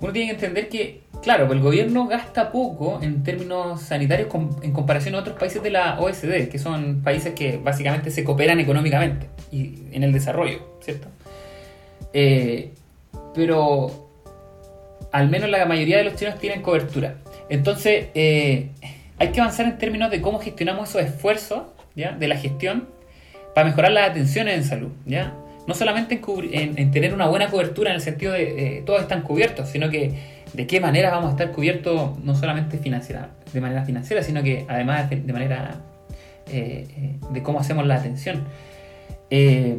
uno 0.00 0.12
tiene 0.12 0.28
que 0.28 0.34
entender 0.34 0.68
que, 0.68 1.00
claro, 1.22 1.52
el 1.52 1.60
gobierno 1.60 2.06
gasta 2.06 2.52
poco 2.52 3.00
en 3.02 3.24
términos 3.24 3.82
sanitarios 3.82 4.28
en 4.62 4.72
comparación 4.72 5.14
a 5.14 5.18
otros 5.18 5.36
países 5.38 5.62
de 5.62 5.70
la 5.70 5.98
OSD, 5.98 6.48
que 6.48 6.58
son 6.58 7.02
países 7.02 7.34
que 7.34 7.56
básicamente 7.56 8.10
se 8.10 8.22
cooperan 8.24 8.60
económicamente 8.60 9.26
y 9.50 9.82
en 9.92 10.04
el 10.04 10.12
desarrollo, 10.12 10.78
¿cierto? 10.80 11.08
Eh, 12.12 12.70
pero 13.34 14.08
al 15.12 15.28
menos 15.28 15.50
la 15.50 15.64
mayoría 15.66 15.98
de 15.98 16.04
los 16.04 16.14
chinos 16.16 16.38
tienen 16.38 16.62
cobertura. 16.62 17.16
Entonces, 17.48 18.06
eh, 18.14 18.68
hay 19.18 19.28
que 19.28 19.40
avanzar 19.40 19.66
en 19.66 19.78
términos 19.78 20.10
de 20.10 20.20
cómo 20.20 20.38
gestionamos 20.38 20.88
esos 20.90 21.02
esfuerzos 21.02 21.62
de 21.94 22.28
la 22.28 22.36
gestión 22.36 22.88
para 23.54 23.66
mejorar 23.66 23.90
las 23.90 24.10
atenciones 24.10 24.54
en 24.56 24.64
salud, 24.64 24.90
¿ya? 25.04 25.34
No 25.66 25.74
solamente 25.74 26.20
en, 26.24 26.54
en- 26.54 26.78
en 26.78 26.90
tener 26.92 27.12
una 27.12 27.26
buena 27.26 27.48
cobertura 27.48 27.90
en 27.90 27.96
el 27.96 28.00
sentido 28.02 28.32
de 28.32 28.78
eh, 28.78 28.82
todos 28.86 29.02
están 29.02 29.22
cubiertos, 29.22 29.68
sino 29.68 29.90
que 29.90 30.12
de 30.52 30.66
qué 30.66 30.80
manera 30.80 31.10
vamos 31.10 31.28
a 31.28 31.30
estar 31.32 31.50
cubiertos 31.52 32.18
no 32.20 32.34
solamente 32.34 32.78
financiera, 32.78 33.30
de 33.52 33.60
manera 33.60 33.84
financiera, 33.84 34.22
sino 34.22 34.42
que 34.42 34.64
además 34.68 35.10
de, 35.10 35.16
de 35.16 35.32
manera 35.32 35.74
eh, 36.50 36.86
eh, 36.96 37.16
de 37.30 37.42
cómo 37.42 37.58
hacemos 37.60 37.84
la 37.86 37.96
atención. 37.96 38.44
Eh, 39.30 39.78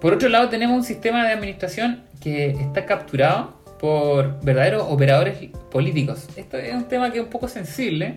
por 0.00 0.12
otro 0.14 0.28
lado, 0.28 0.48
tenemos 0.48 0.76
un 0.76 0.84
sistema 0.84 1.24
de 1.26 1.32
administración 1.32 2.02
que 2.20 2.50
está 2.50 2.84
capturado 2.86 3.54
por 3.78 4.40
verdaderos 4.44 4.84
operadores 4.88 5.38
políticos. 5.70 6.26
Esto 6.36 6.58
es 6.58 6.74
un 6.74 6.84
tema 6.88 7.10
que 7.12 7.18
es 7.18 7.24
un 7.24 7.30
poco 7.30 7.48
sensible. 7.48 8.16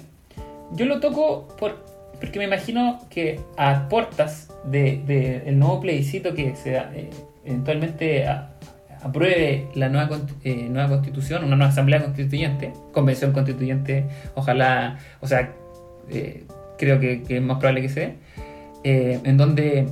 Yo 0.73 0.85
lo 0.85 0.99
toco 0.99 1.47
por, 1.59 1.85
porque 2.19 2.39
me 2.39 2.45
imagino 2.45 2.99
que 3.09 3.39
a 3.57 3.87
puertas 3.89 4.49
del 4.65 5.05
de, 5.05 5.51
nuevo 5.51 5.81
plebiscito 5.81 6.33
que 6.33 6.55
se 6.55 6.77
eh, 6.77 7.09
eventualmente 7.45 8.25
apruebe 9.03 9.67
la 9.75 9.89
nueva, 9.89 10.21
eh, 10.43 10.67
nueva 10.69 10.89
constitución, 10.89 11.43
una 11.43 11.55
nueva 11.55 11.71
asamblea 11.71 12.01
constituyente, 12.01 12.73
convención 12.93 13.33
constituyente, 13.33 14.05
ojalá, 14.35 14.97
o 15.19 15.27
sea, 15.27 15.53
eh, 16.09 16.45
creo 16.77 16.99
que, 16.99 17.23
es 17.27 17.41
más 17.41 17.57
probable 17.57 17.81
que 17.81 17.89
se 17.89 17.99
dé, 17.99 18.15
eh, 18.83 19.19
en 19.23 19.37
donde 19.37 19.87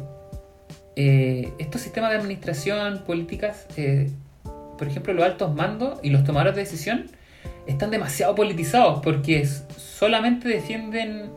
estos 0.95 1.82
sistemas 1.82 2.11
de 2.11 2.17
administración, 2.17 2.99
políticas, 3.07 3.65
por 4.77 4.88
ejemplo, 4.88 5.13
los 5.13 5.25
altos 5.25 5.55
mandos 5.55 5.99
y 6.03 6.11
los 6.11 6.23
tomadores 6.23 6.53
de 6.53 6.61
decisión 6.61 7.05
están 7.72 7.91
demasiado 7.91 8.36
politizados 8.36 9.01
porque 9.03 9.45
solamente 9.45 10.47
defienden 10.47 11.32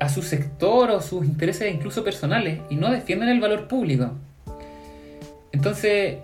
a 0.00 0.08
su 0.08 0.22
sector 0.22 0.90
o 0.90 1.00
sus 1.00 1.24
intereses 1.24 1.72
incluso 1.72 2.04
personales 2.04 2.60
y 2.70 2.76
no 2.76 2.90
defienden 2.90 3.28
el 3.28 3.40
valor 3.40 3.68
público. 3.68 4.12
Entonces, 5.52 6.18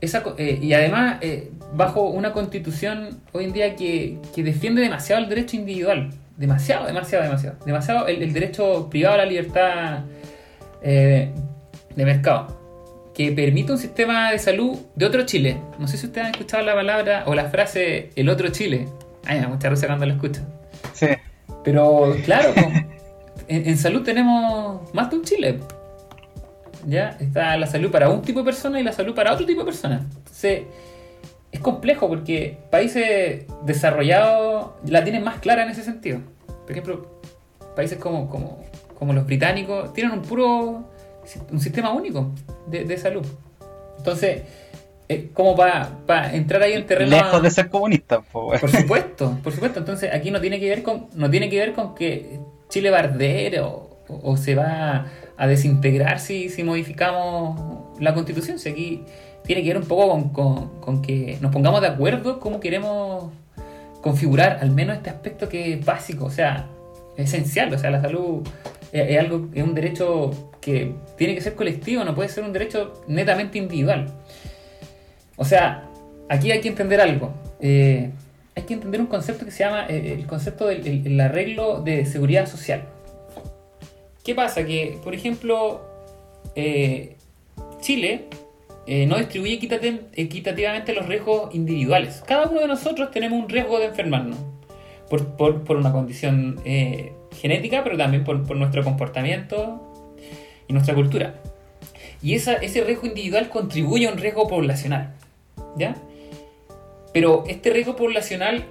esa, 0.00 0.22
eh, 0.38 0.58
y 0.62 0.72
además, 0.72 1.18
eh, 1.20 1.50
bajo 1.74 2.08
una 2.08 2.32
constitución 2.32 3.20
hoy 3.32 3.44
en 3.44 3.52
día 3.52 3.76
que, 3.76 4.18
que 4.34 4.42
defiende 4.42 4.82
demasiado 4.82 5.22
el 5.22 5.28
derecho 5.28 5.56
individual, 5.56 6.10
demasiado, 6.36 6.86
demasiado, 6.86 7.24
demasiado, 7.24 7.56
demasiado 7.64 8.06
el, 8.06 8.22
el 8.22 8.32
derecho 8.32 8.88
privado 8.90 9.14
a 9.14 9.18
la 9.18 9.26
libertad 9.26 10.04
eh, 10.82 11.32
de 11.94 12.04
mercado, 12.04 12.55
que 13.16 13.32
permite 13.32 13.72
un 13.72 13.78
sistema 13.78 14.30
de 14.30 14.38
salud 14.38 14.76
de 14.94 15.06
otro 15.06 15.24
Chile. 15.24 15.58
No 15.78 15.88
sé 15.88 15.96
si 15.96 16.04
ustedes 16.04 16.26
han 16.26 16.32
escuchado 16.32 16.62
la 16.62 16.74
palabra 16.74 17.24
o 17.26 17.34
la 17.34 17.46
frase 17.46 18.10
el 18.14 18.28
otro 18.28 18.50
Chile. 18.50 18.86
Ay, 19.24 19.40
me 19.40 19.46
mucha 19.46 19.70
risa 19.70 19.86
cuando 19.86 20.04
lo 20.04 20.12
escuchan. 20.12 20.46
Sí. 20.92 21.06
Pero 21.64 22.14
claro, 22.26 22.52
en 23.48 23.78
salud 23.78 24.02
tenemos 24.02 24.92
más 24.92 25.08
de 25.08 25.16
un 25.16 25.24
Chile. 25.24 25.60
¿Ya? 26.86 27.16
Está 27.18 27.56
la 27.56 27.66
salud 27.66 27.90
para 27.90 28.10
un 28.10 28.20
tipo 28.20 28.40
de 28.40 28.44
persona 28.44 28.78
y 28.78 28.82
la 28.82 28.92
salud 28.92 29.14
para 29.14 29.32
otro 29.32 29.46
tipo 29.46 29.60
de 29.60 29.64
persona. 29.64 30.06
Entonces, 30.18 30.64
es 31.50 31.60
complejo 31.60 32.08
porque 32.08 32.58
países 32.70 33.46
desarrollados 33.64 34.72
la 34.86 35.02
tienen 35.04 35.24
más 35.24 35.38
clara 35.38 35.62
en 35.62 35.70
ese 35.70 35.82
sentido. 35.82 36.20
Por 36.46 36.70
ejemplo, 36.70 37.20
países 37.74 37.96
como, 37.96 38.28
como, 38.28 38.62
como 38.98 39.14
los 39.14 39.24
británicos 39.24 39.94
tienen 39.94 40.12
un 40.12 40.22
puro 40.22 40.84
un 41.50 41.60
sistema 41.60 41.92
único 41.92 42.30
de, 42.66 42.84
de 42.84 42.96
salud. 42.98 43.26
Entonces, 43.98 44.42
eh, 45.08 45.30
como 45.34 45.54
para 45.56 46.34
entrar 46.34 46.62
ahí 46.62 46.72
en 46.72 46.86
terreno. 46.86 47.10
Lejos 47.16 47.42
de 47.42 47.50
ser 47.50 47.68
comunista. 47.68 48.20
Por 48.20 48.58
supuesto, 48.70 49.38
por 49.42 49.52
supuesto. 49.52 49.78
Entonces 49.78 50.10
aquí 50.12 50.30
no 50.30 50.40
tiene 50.40 50.58
que 50.60 50.68
ver 50.68 50.82
con, 50.82 51.06
no 51.14 51.30
tiene 51.30 51.48
que 51.48 51.58
ver 51.58 51.72
con 51.74 51.94
que 51.94 52.38
Chile 52.68 52.90
va 52.90 52.98
a 52.98 53.00
arder 53.00 53.60
o, 53.60 53.68
o- 54.08 54.32
o 54.32 54.36
se 54.36 54.54
va 54.54 55.06
a 55.36 55.46
desintegrar 55.46 56.18
si, 56.18 56.48
si 56.48 56.64
modificamos 56.64 58.00
la 58.00 58.14
constitución. 58.14 58.58
Si 58.58 58.68
aquí 58.68 59.02
tiene 59.44 59.62
que 59.62 59.68
ver 59.68 59.78
un 59.78 59.86
poco 59.86 60.08
con, 60.08 60.28
con- 60.30 60.80
con 60.80 61.02
que 61.02 61.38
nos 61.40 61.52
pongamos 61.52 61.80
de 61.80 61.86
acuerdo 61.88 62.40
cómo 62.40 62.58
queremos 62.58 63.30
configurar 64.02 64.58
al 64.60 64.70
menos 64.70 64.96
este 64.96 65.10
aspecto 65.10 65.48
que 65.48 65.74
es 65.74 65.84
básico, 65.84 66.24
o 66.26 66.30
sea, 66.30 66.66
esencial. 67.16 67.72
O 67.72 67.78
sea, 67.78 67.90
la 67.90 68.00
salud 68.00 68.42
es, 68.92 69.10
es 69.10 69.18
algo, 69.18 69.48
es 69.54 69.62
un 69.62 69.74
derecho 69.74 70.50
que 70.60 70.92
tiene 71.16 71.34
que 71.34 71.40
ser 71.40 71.54
colectivo, 71.54 72.04
no 72.04 72.14
puede 72.14 72.28
ser 72.28 72.44
un 72.44 72.52
derecho 72.52 73.02
netamente 73.08 73.58
individual. 73.58 74.12
O 75.36 75.44
sea, 75.44 75.88
aquí 76.28 76.50
hay 76.50 76.60
que 76.60 76.68
entender 76.68 77.00
algo. 77.00 77.32
Eh, 77.60 78.10
hay 78.54 78.62
que 78.62 78.74
entender 78.74 79.00
un 79.00 79.06
concepto 79.06 79.44
que 79.44 79.50
se 79.50 79.64
llama 79.64 79.86
eh, 79.88 80.14
el 80.18 80.26
concepto 80.26 80.66
del 80.66 80.86
el- 80.86 81.06
el 81.06 81.20
arreglo 81.20 81.82
de 81.82 82.04
seguridad 82.06 82.46
social. 82.46 82.84
¿Qué 84.24 84.34
pasa? 84.34 84.64
Que, 84.66 84.98
por 85.04 85.14
ejemplo, 85.14 85.82
eh, 86.54 87.16
Chile 87.80 88.24
eh, 88.88 89.06
no 89.06 89.18
distribuye 89.18 89.60
equitati- 89.60 90.00
equitativamente 90.14 90.94
los 90.94 91.06
riesgos 91.06 91.54
individuales. 91.54 92.22
Cada 92.26 92.46
uno 92.46 92.60
de 92.60 92.68
nosotros 92.68 93.10
tenemos 93.10 93.40
un 93.42 93.48
riesgo 93.48 93.78
de 93.78 93.86
enfermarnos 93.86 94.38
por, 95.10 95.36
por- 95.36 95.62
por 95.64 95.76
una 95.76 95.92
condición 95.92 96.60
eh, 96.64 97.12
genética, 97.40 97.84
pero 97.84 97.96
también 97.96 98.24
por, 98.24 98.46
por 98.46 98.56
nuestro 98.56 98.82
comportamiento 98.82 99.80
y 100.68 100.72
nuestra 100.72 100.94
cultura. 100.94 101.34
Y 102.22 102.34
ese 102.34 102.58
riesgo 102.84 103.06
individual 103.06 103.48
contribuye 103.48 104.06
a 104.06 104.12
un 104.12 104.18
riesgo 104.18 104.48
poblacional. 104.48 105.14
¿Ya? 105.76 105.96
Pero 107.12 107.44
este 107.46 107.70
riesgo 107.70 107.96
poblacional, 107.96 108.64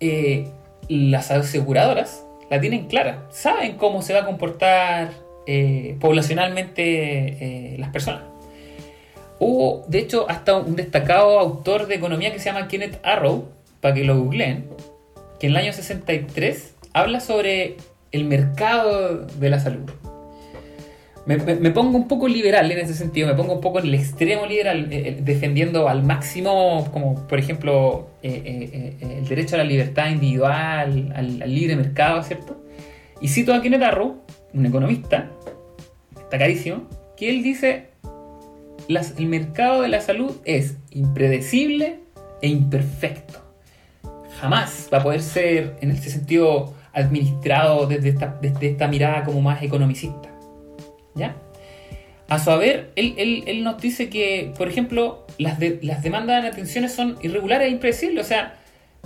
eh, 0.00 0.48
las 0.88 1.30
aseguradoras 1.30 2.24
la 2.50 2.60
tienen 2.60 2.86
clara. 2.86 3.26
Saben 3.30 3.76
cómo 3.76 4.02
se 4.02 4.12
va 4.12 4.20
a 4.20 4.24
comportar 4.24 5.12
eh, 5.46 5.96
poblacionalmente 6.00 7.74
eh, 7.74 7.76
las 7.78 7.90
personas. 7.90 8.22
Hubo, 9.38 9.84
de 9.88 9.98
hecho, 9.98 10.26
hasta 10.28 10.56
un 10.56 10.76
destacado 10.76 11.38
autor 11.38 11.86
de 11.86 11.96
economía 11.96 12.32
que 12.32 12.38
se 12.38 12.46
llama 12.46 12.68
Kenneth 12.68 12.98
Arrow, 13.02 13.48
para 13.80 13.94
que 13.94 14.04
lo 14.04 14.18
googleen, 14.18 14.66
que 15.38 15.46
en 15.46 15.52
el 15.52 15.56
año 15.56 15.72
63 15.72 16.73
habla 16.94 17.20
sobre 17.20 17.76
el 18.12 18.24
mercado 18.24 19.26
de 19.26 19.50
la 19.50 19.60
salud. 19.60 19.90
Me, 21.26 21.38
pongo 21.70 21.96
un 21.96 22.06
poco 22.06 22.28
liberal 22.28 22.70
en 22.70 22.78
ese 22.78 22.92
sentido, 22.92 23.26
me 23.26 23.34
pongo 23.34 23.54
un 23.54 23.60
poco 23.62 23.78
en 23.78 23.86
el 23.86 23.94
extremo 23.94 24.44
liberal, 24.44 24.92
eh, 24.92 25.08
eh, 25.08 25.18
defendiendo 25.22 25.88
al 25.88 26.02
máximo, 26.02 26.86
como 26.92 27.26
por 27.26 27.38
ejemplo, 27.38 28.10
eh, 28.22 28.94
el 29.00 29.26
derecho 29.26 29.54
a 29.54 29.58
la 29.58 29.64
libertad 29.64 30.10
individual, 30.10 31.12
al, 31.16 31.38
libre 31.46 31.76
mercado, 31.76 32.22
¿cierto? 32.22 32.62
Y 33.22 33.28
cito 33.28 33.54
a 33.54 33.62
Kenneth 33.62 33.82
Arrow, 33.82 34.22
un 34.52 34.66
economista, 34.66 35.30
está 36.20 36.36
carísimo, 36.36 36.82
que 37.16 37.30
él 37.30 37.42
dice, 37.42 37.86
el 38.88 39.26
mercado 39.26 39.80
de 39.80 39.88
la 39.88 40.02
salud 40.02 40.36
es 40.44 40.76
impredecible 40.90 42.00
e 42.42 42.48
imperfecto. 42.48 43.40
Jamás 44.40 44.90
va 44.92 44.98
a 44.98 45.02
poder 45.02 45.22
ser, 45.22 45.76
en 45.80 45.90
este 45.90 46.10
sentido, 46.10 46.74
administrado 46.94 47.86
desde 47.86 48.10
esta, 48.68 48.88
mirada 48.88 49.24
como 49.24 49.40
más 49.40 49.62
economicista. 49.62 50.30
¿Ya? 51.14 51.36
A 52.28 52.38
su 52.38 52.50
haber, 52.50 52.90
él, 52.96 53.62
nos 53.62 53.80
dice 53.80 54.08
que, 54.08 54.52
por 54.56 54.68
ejemplo, 54.68 55.26
las, 55.38 55.58
de- 55.58 55.78
las 55.82 56.02
demandas 56.02 56.42
de 56.42 56.48
atenciones 56.48 56.92
son 56.92 57.16
irregulares 57.22 57.68
e 57.68 57.70
impredecibles. 57.70 58.24
O 58.24 58.28
sea, 58.28 58.54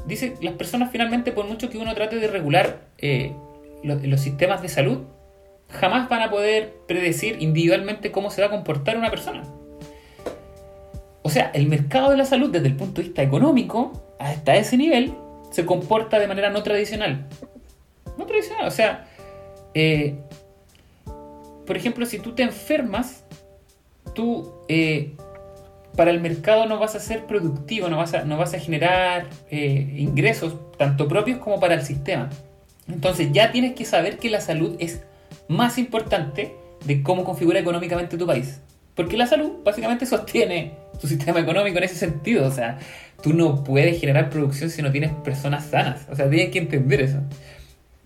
dice 0.07 0.35
las 0.41 0.55
personas 0.55 0.91
finalmente, 0.93 1.33
por 1.33 1.47
mucho 1.47 1.69
que 1.69 1.79
uno 1.79 1.95
trate 1.95 2.17
de 2.17 2.29
regular 2.29 2.83
eh, 2.99 3.33
lo- 3.83 3.97
los 3.97 4.21
sistemas 4.21 4.63
de 4.63 4.69
salud, 4.69 5.01
jamás 5.69 6.09
van 6.09 6.23
a 6.23 6.31
poder 6.31 6.73
predecir 6.87 7.37
individualmente 7.41 8.11
cómo 8.11 8.31
se 8.31 8.41
va 8.41 8.47
a 8.47 8.51
comportar 8.51 8.97
una 8.97 9.11
persona. 9.11 9.43
O 11.23 11.31
sea, 11.31 11.51
el 11.53 11.67
mercado 11.67 12.11
de 12.11 12.17
la 12.17 12.25
salud 12.25 12.51
desde 12.51 12.69
el 12.69 12.77
punto 12.77 13.03
de 13.03 13.09
vista 13.09 13.23
económico, 13.23 14.15
hasta 14.19 14.57
ese 14.57 14.77
nivel, 14.79 15.13
se 15.51 15.67
comporta 15.67 16.19
de 16.19 16.27
manera 16.27 16.49
no 16.51 16.63
tradicional. 16.63 17.27
No 18.19 18.27
tradicional, 18.27 18.67
o 18.67 18.71
sea, 18.71 19.07
eh, 19.73 20.17
por 21.67 21.77
ejemplo, 21.77 22.05
si 22.05 22.19
tú 22.19 22.35
te 22.35 22.43
enfermas, 22.43 23.25
tú 24.15 24.53
eh, 24.69 25.15
para 25.97 26.11
el 26.11 26.21
mercado 26.21 26.67
no 26.67 26.79
vas 26.79 26.95
a 26.95 27.01
ser 27.01 27.27
productivo, 27.27 27.89
no 27.89 27.97
vas 27.97 28.15
a, 28.15 28.25
no 28.25 28.37
vas 28.37 28.55
a 28.55 28.59
generar 28.59 29.27
eh, 29.51 29.95
ingresos, 29.97 30.57
tanto 30.77 31.09
propios 31.09 31.39
como 31.39 31.61
para 31.61 31.75
el 31.75 31.83
sistema. 31.83 32.29
Entonces 32.89 33.29
ya 33.33 33.53
tienes 33.53 33.75
que 33.75 33.85
saber 33.85 34.19
que 34.19 34.31
la 34.31 34.41
salud 34.41 34.77
es 34.79 35.03
más 35.49 35.79
importante 35.79 36.55
de 36.85 37.03
cómo 37.03 37.25
configura 37.25 37.61
económicamente 37.61 38.17
tu 38.17 38.27
país. 38.27 38.61
Porque 38.95 39.17
la 39.17 39.27
salud 39.27 39.63
básicamente 39.65 40.07
sostiene 40.07 40.75
tu 41.01 41.07
sistema 41.07 41.41
económico 41.41 41.79
en 41.79 41.85
ese 41.85 41.95
sentido. 41.95 42.47
O 42.47 42.51
sea, 42.51 42.79
tú 43.23 43.33
no 43.33 43.63
puedes 43.63 44.01
generar 44.01 44.31
producción 44.31 44.71
si 44.71 44.83
no 44.83 44.91
tienes 44.91 45.13
personas 45.13 45.67
sanas. 45.67 46.07
O 46.11 46.17
sea, 46.17 46.29
tienes 46.29 46.51
que 46.51 46.59
entender 46.59 47.01
eso. 47.03 47.19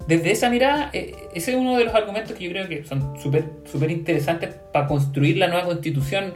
Desde 0.09 0.33
esa 0.33 0.51
mirada, 0.51 0.91
eh, 0.93 1.15
ese 1.35 1.53
es 1.53 1.57
uno 1.57 1.77
de 1.77 1.85
los 1.85 1.95
argumentos 1.95 2.37
que 2.37 2.45
yo 2.45 2.51
creo 2.51 2.69
que 2.69 2.85
son 2.85 3.19
súper 3.21 3.45
súper 3.65 3.91
interesantes 3.91 4.55
para 4.73 4.87
construir 4.87 5.37
la 5.37 5.49
nueva 5.49 5.65
constitución 5.65 6.35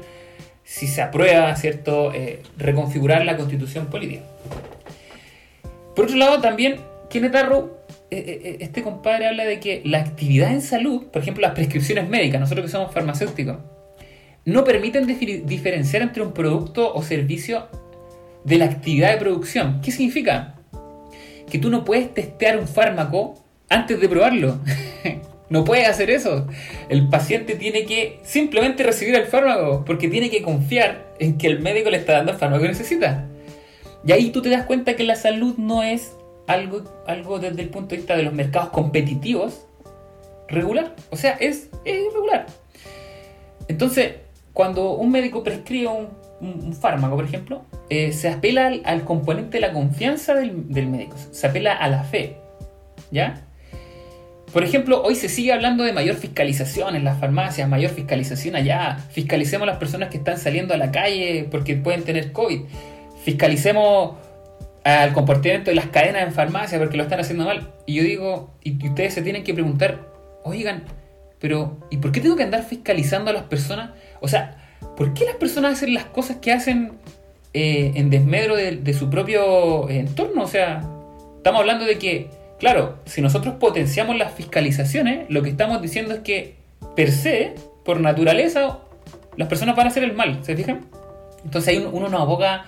si 0.66 0.88
se 0.88 1.00
aprueba, 1.00 1.54
¿cierto?, 1.54 2.12
eh, 2.12 2.42
reconfigurar 2.58 3.24
la 3.24 3.36
constitución 3.36 3.86
política. 3.86 4.22
Por 5.94 6.06
otro 6.06 6.16
lado, 6.16 6.40
también, 6.40 6.80
Kenneth 7.08 7.36
Arrow, 7.36 7.78
eh, 8.10 8.40
eh, 8.44 8.56
este 8.60 8.82
compadre 8.82 9.28
habla 9.28 9.44
de 9.44 9.60
que 9.60 9.80
la 9.84 9.98
actividad 9.98 10.50
en 10.50 10.60
salud, 10.60 11.06
por 11.06 11.22
ejemplo, 11.22 11.42
las 11.42 11.52
prescripciones 11.52 12.08
médicas, 12.08 12.40
nosotros 12.40 12.66
que 12.66 12.72
somos 12.72 12.92
farmacéuticos, 12.92 13.58
no 14.44 14.64
permiten 14.64 15.06
diferenciar 15.06 16.02
entre 16.02 16.22
un 16.22 16.32
producto 16.32 16.92
o 16.94 17.02
servicio 17.02 17.68
de 18.44 18.58
la 18.58 18.66
actividad 18.66 19.12
de 19.12 19.18
producción. 19.18 19.80
¿Qué 19.80 19.90
significa? 19.90 20.56
Que 21.50 21.58
tú 21.58 21.70
no 21.70 21.84
puedes 21.84 22.12
testear 22.12 22.58
un 22.58 22.68
fármaco 22.68 23.45
antes 23.68 24.00
de 24.00 24.08
probarlo. 24.08 24.58
no 25.48 25.64
puedes 25.64 25.88
hacer 25.88 26.10
eso. 26.10 26.46
El 26.88 27.08
paciente 27.08 27.54
tiene 27.54 27.84
que 27.84 28.20
simplemente 28.22 28.82
recibir 28.82 29.14
el 29.14 29.26
fármaco 29.26 29.84
porque 29.84 30.08
tiene 30.08 30.30
que 30.30 30.42
confiar 30.42 31.14
en 31.18 31.38
que 31.38 31.46
el 31.46 31.60
médico 31.60 31.90
le 31.90 31.98
está 31.98 32.14
dando 32.14 32.32
el 32.32 32.38
fármaco 32.38 32.62
que 32.62 32.68
necesita. 32.68 33.26
Y 34.04 34.12
ahí 34.12 34.30
tú 34.30 34.42
te 34.42 34.50
das 34.50 34.66
cuenta 34.66 34.96
que 34.96 35.04
la 35.04 35.16
salud 35.16 35.56
no 35.56 35.82
es 35.82 36.12
algo, 36.46 36.84
algo 37.06 37.38
desde 37.38 37.62
el 37.62 37.70
punto 37.70 37.90
de 37.90 37.96
vista 37.96 38.16
de 38.16 38.22
los 38.22 38.32
mercados 38.32 38.70
competitivos 38.70 39.66
regular. 40.48 40.94
O 41.10 41.16
sea, 41.16 41.32
es, 41.32 41.68
es 41.84 42.06
irregular. 42.06 42.46
Entonces, 43.68 44.14
cuando 44.52 44.92
un 44.92 45.10
médico 45.10 45.42
prescribe 45.42 45.88
un, 45.88 46.26
fármaco, 46.74 47.16
por 47.16 47.24
ejemplo, 47.24 47.64
eh, 47.88 48.12
se 48.12 48.28
apela 48.28 48.70
al, 48.84 49.04
componente 49.04 49.56
de 49.56 49.60
la 49.66 49.72
confianza 49.72 50.34
del 50.34 50.86
médico, 50.86 51.16
se 51.30 51.46
apela 51.46 51.74
a 51.74 51.88
la 51.88 52.04
fe. 52.04 52.36
¿Ya? 53.10 53.45
Por 54.52 54.62
ejemplo, 54.62 55.02
hoy 55.02 55.14
se 55.16 55.28
sigue 55.28 55.52
hablando 55.52 55.84
de 55.84 55.92
mayor 55.92 56.16
fiscalización 56.16 56.96
en 56.96 57.04
las 57.04 57.18
farmacias, 57.18 57.68
mayor 57.68 57.90
fiscalización 57.90 58.56
allá. 58.56 58.96
Fiscalicemos 59.10 59.66
a 59.68 59.72
las 59.72 59.78
personas 59.78 60.08
que 60.08 60.18
están 60.18 60.38
saliendo 60.38 60.72
a 60.72 60.76
la 60.76 60.90
calle 60.92 61.46
porque 61.50 61.74
pueden 61.74 62.04
tener 62.04 62.32
COVID. 62.32 62.60
Fiscalicemos 63.24 64.14
al 64.84 65.12
comportamiento 65.12 65.70
de 65.70 65.74
las 65.74 65.86
cadenas 65.86 66.22
en 66.22 66.32
farmacia 66.32 66.78
porque 66.78 66.96
lo 66.96 67.02
están 67.02 67.18
haciendo 67.18 67.44
mal. 67.44 67.74
Y 67.86 67.94
yo 67.94 68.02
digo, 68.04 68.50
y, 68.62 68.76
ustedes 68.86 69.14
se 69.14 69.22
tienen 69.22 69.42
que 69.42 69.52
preguntar, 69.52 70.06
oigan, 70.44 70.84
pero 71.40 71.78
¿y 71.90 71.96
por 71.96 72.12
qué 72.12 72.20
tengo 72.20 72.36
que 72.36 72.44
andar 72.44 72.62
fiscalizando 72.62 73.30
a 73.30 73.34
las 73.34 73.42
personas? 73.44 73.90
O 74.20 74.28
sea, 74.28 74.56
¿por 74.96 75.12
qué 75.12 75.24
las 75.24 75.34
personas 75.34 75.74
hacen 75.74 75.92
las 75.92 76.04
cosas 76.04 76.36
que 76.36 76.52
hacen 76.52 76.92
eh, 77.52 77.92
en 77.96 78.10
desmedro 78.10 78.54
de, 78.54 78.76
de 78.76 78.94
su 78.94 79.10
propio 79.10 79.90
entorno? 79.90 80.44
O 80.44 80.48
sea, 80.48 80.84
estamos 81.38 81.60
hablando 81.60 81.84
de 81.84 81.98
que, 81.98 82.30
claro, 82.58 82.98
si 83.04 83.20
nosotros 83.20 83.54
potenciamos 83.60 84.16
las 84.16 84.32
fiscalizaciones, 84.32 85.26
lo 85.28 85.42
que 85.42 85.50
estamos 85.50 85.80
diciendo 85.82 86.14
es 86.14 86.20
que, 86.20 86.56
per 86.94 87.10
se, 87.10 87.54
por 87.84 88.00
naturaleza, 88.00 88.78
las 89.36 89.48
personas 89.48 89.76
van 89.76 89.86
a 89.86 89.90
hacer 89.90 90.02
el 90.04 90.14
mal, 90.14 90.42
¿se 90.44 90.56
fijan? 90.56 90.80
Entonces 91.44 91.68
ahí 91.76 91.88
uno, 91.92 92.08
no 92.08 92.18
aboga, 92.18 92.66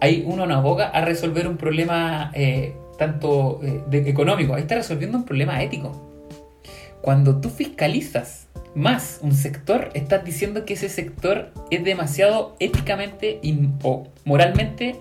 ahí 0.00 0.24
uno 0.26 0.46
no 0.46 0.54
aboga 0.54 0.88
a 0.88 1.00
resolver 1.04 1.48
un 1.48 1.56
problema 1.56 2.30
eh, 2.34 2.74
tanto 2.98 3.60
eh, 3.62 3.82
de- 3.88 4.10
económico, 4.10 4.54
ahí 4.54 4.62
está 4.62 4.74
resolviendo 4.74 5.16
un 5.16 5.24
problema 5.24 5.62
ético. 5.62 6.08
Cuando 7.00 7.40
tú 7.40 7.48
fiscalizas 7.48 8.48
más 8.74 9.20
un 9.22 9.32
sector, 9.32 9.88
estás 9.94 10.22
diciendo 10.24 10.64
que 10.66 10.74
ese 10.74 10.88
sector 10.90 11.50
es 11.70 11.82
demasiado 11.82 12.56
éticamente 12.60 13.40
o 13.82 14.06
moralmente 14.24 14.96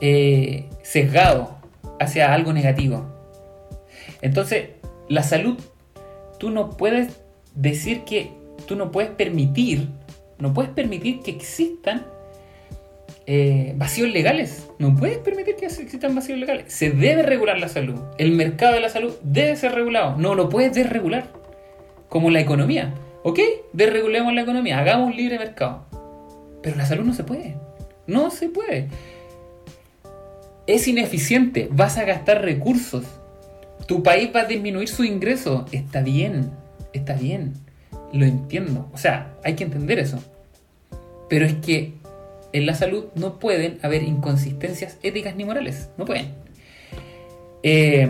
eh, 0.00 0.64
sesgado 0.82 1.58
hacia 2.00 2.32
algo 2.32 2.52
negativo. 2.54 3.17
Entonces, 4.22 4.70
la 5.08 5.22
salud, 5.22 5.58
tú 6.38 6.50
no 6.50 6.70
puedes 6.76 7.20
decir 7.54 8.04
que 8.04 8.32
tú 8.66 8.76
no 8.76 8.90
puedes 8.90 9.10
permitir, 9.10 9.88
no 10.38 10.52
puedes 10.54 10.70
permitir 10.70 11.20
que 11.20 11.30
existan 11.30 12.06
eh, 13.30 13.74
vacíos 13.76 14.10
legales. 14.10 14.70
No 14.78 14.96
puedes 14.96 15.18
permitir 15.18 15.56
que 15.56 15.66
existan 15.66 16.14
vacíos 16.14 16.38
legales. 16.38 16.72
Se 16.72 16.90
debe 16.90 17.22
regular 17.22 17.58
la 17.58 17.68
salud. 17.68 18.00
El 18.16 18.32
mercado 18.32 18.72
de 18.72 18.80
la 18.80 18.88
salud 18.88 19.12
debe 19.22 19.54
ser 19.56 19.72
regulado. 19.72 20.16
No 20.16 20.34
lo 20.34 20.48
puedes 20.48 20.72
desregular. 20.72 21.26
Como 22.08 22.30
la 22.30 22.40
economía. 22.40 22.94
¿Ok? 23.24 23.40
Desregulemos 23.74 24.32
la 24.32 24.40
economía. 24.40 24.78
Hagamos 24.78 25.14
libre 25.14 25.38
mercado. 25.38 25.84
Pero 26.62 26.76
la 26.76 26.86
salud 26.86 27.04
no 27.04 27.12
se 27.12 27.24
puede. 27.24 27.56
No 28.06 28.30
se 28.30 28.48
puede. 28.48 28.88
Es 30.66 30.88
ineficiente. 30.88 31.68
Vas 31.70 31.98
a 31.98 32.04
gastar 32.04 32.42
recursos. 32.42 33.04
Tu 33.86 34.02
país 34.02 34.30
va 34.34 34.40
a 34.40 34.44
disminuir 34.44 34.88
su 34.88 35.04
ingreso. 35.04 35.64
Está 35.72 36.02
bien. 36.02 36.50
Está 36.92 37.14
bien. 37.14 37.54
Lo 38.12 38.24
entiendo. 38.26 38.88
O 38.92 38.98
sea, 38.98 39.34
hay 39.44 39.54
que 39.54 39.64
entender 39.64 39.98
eso. 39.98 40.18
Pero 41.28 41.44
es 41.46 41.54
que 41.54 41.94
en 42.52 42.66
la 42.66 42.74
salud 42.74 43.06
no 43.14 43.38
pueden 43.38 43.78
haber 43.82 44.02
inconsistencias 44.02 44.98
éticas 45.02 45.36
ni 45.36 45.44
morales. 45.44 45.88
No 45.98 46.04
pueden. 46.04 46.32
Eh, 47.62 48.08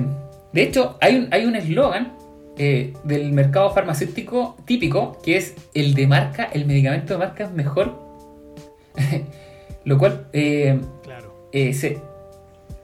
de 0.52 0.62
hecho, 0.62 0.96
hay 1.00 1.16
un 1.16 1.28
hay 1.32 1.44
un 1.46 1.56
eslogan 1.56 2.12
eh, 2.58 2.92
del 3.04 3.32
mercado 3.32 3.70
farmacéutico 3.72 4.56
típico 4.64 5.18
que 5.22 5.36
es 5.36 5.54
el 5.74 5.94
de 5.94 6.06
marca, 6.06 6.44
el 6.52 6.66
medicamento 6.66 7.14
de 7.14 7.18
marca 7.18 7.44
es 7.44 7.52
mejor 7.52 7.94
Lo 9.84 9.96
cual 9.98 10.26
eh, 10.32 10.78
Claro. 11.02 11.32
se- 11.52 11.98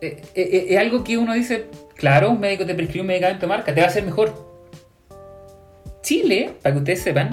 es 0.01 0.79
algo 0.79 1.03
que 1.05 1.19
uno 1.19 1.35
dice, 1.35 1.67
claro, 2.05 2.33
un 2.33 2.39
médico 2.39 2.67
te 2.67 2.75
prescribe 2.75 3.01
un 3.01 3.07
medicamento 3.07 3.47
de 3.47 3.47
marca, 3.47 3.75
te 3.75 3.81
va 3.81 3.87
a 3.87 3.89
hacer 3.89 4.05
mejor. 4.05 4.35
Chile, 6.03 6.53
para 6.61 6.75
que 6.75 6.79
ustedes 6.81 7.01
sepan, 7.01 7.31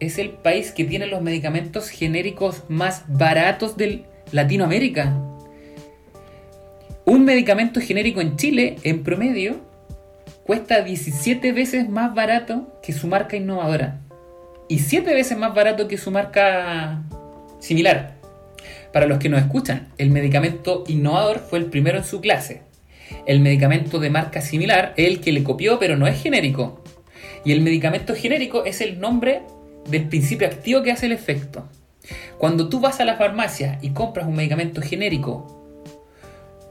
es 0.00 0.16
el 0.16 0.30
país 0.30 0.72
que 0.72 0.84
tiene 0.84 1.04
los 1.04 1.20
medicamentos 1.20 1.90
genéricos 1.90 2.62
más 2.68 3.04
baratos 3.06 3.76
de 3.76 4.06
Latinoamérica. 4.32 5.14
Un 7.04 7.26
medicamento 7.26 7.82
genérico 7.82 8.22
en 8.22 8.36
Chile, 8.38 8.76
en 8.82 9.02
promedio, 9.02 9.56
cuesta 10.42 10.80
17 10.80 11.52
veces 11.52 11.90
más 11.90 12.14
barato 12.14 12.80
que 12.82 12.94
su 12.94 13.08
marca 13.08 13.36
innovadora. 13.36 14.00
Y 14.70 14.78
7 14.78 15.12
veces 15.12 15.36
más 15.36 15.54
barato 15.54 15.86
que 15.86 15.98
su 15.98 16.10
marca 16.10 17.02
similar. 17.58 18.14
Para 18.90 19.04
los 19.04 19.18
que 19.18 19.28
nos 19.28 19.42
escuchan, 19.42 19.88
el 19.98 20.08
medicamento 20.08 20.84
innovador 20.86 21.40
fue 21.40 21.58
el 21.58 21.66
primero 21.66 21.98
en 21.98 22.04
su 22.04 22.22
clase. 22.22 22.67
El 23.26 23.40
medicamento 23.40 23.98
de 23.98 24.10
marca 24.10 24.40
similar 24.40 24.94
es 24.96 25.06
el 25.08 25.20
que 25.20 25.32
le 25.32 25.42
copió, 25.44 25.78
pero 25.78 25.96
no 25.96 26.06
es 26.06 26.22
genérico. 26.22 26.82
Y 27.44 27.52
el 27.52 27.60
medicamento 27.60 28.14
genérico 28.14 28.64
es 28.64 28.80
el 28.80 29.00
nombre 29.00 29.42
del 29.88 30.08
principio 30.08 30.46
activo 30.46 30.82
que 30.82 30.92
hace 30.92 31.06
el 31.06 31.12
efecto. 31.12 31.68
Cuando 32.38 32.68
tú 32.68 32.80
vas 32.80 33.00
a 33.00 33.04
la 33.04 33.16
farmacia 33.16 33.78
y 33.82 33.90
compras 33.90 34.26
un 34.26 34.34
medicamento 34.36 34.80
genérico 34.80 35.54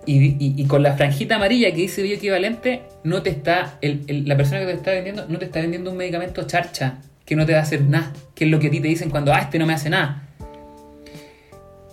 y, 0.06 0.66
con 0.68 0.84
la 0.84 0.94
franjita 0.94 1.36
amarilla 1.36 1.70
que 1.72 1.82
dice 1.82 2.02
bioequivalente, 2.02 2.84
no 3.04 3.22
te 3.24 3.30
está, 3.30 3.78
el- 3.82 4.04
el- 4.08 4.28
la 4.28 4.38
persona 4.38 4.60
que 4.62 4.68
te 4.68 4.72
está 4.74 4.92
vendiendo 4.92 5.26
no 5.28 5.38
te 5.38 5.46
está 5.46 5.60
vendiendo 5.60 5.92
un 5.92 5.98
medicamento 5.98 6.44
charcha 6.48 7.00
que 7.26 7.36
no 7.36 7.46
te 7.46 7.52
va 7.54 7.60
a 7.60 7.64
hacer 7.64 7.82
nada, 7.82 8.14
que 8.34 8.46
es 8.46 8.52
lo 8.52 8.60
que 8.60 8.68
a 8.68 8.72
ti 8.72 8.80
te 8.80 8.88
dicen 8.88 9.10
cuando, 9.10 9.34
ah, 9.34 9.40
este 9.40 9.60
no 9.60 9.66
me 9.66 9.74
hace 9.74 9.90
nada. 9.90 10.27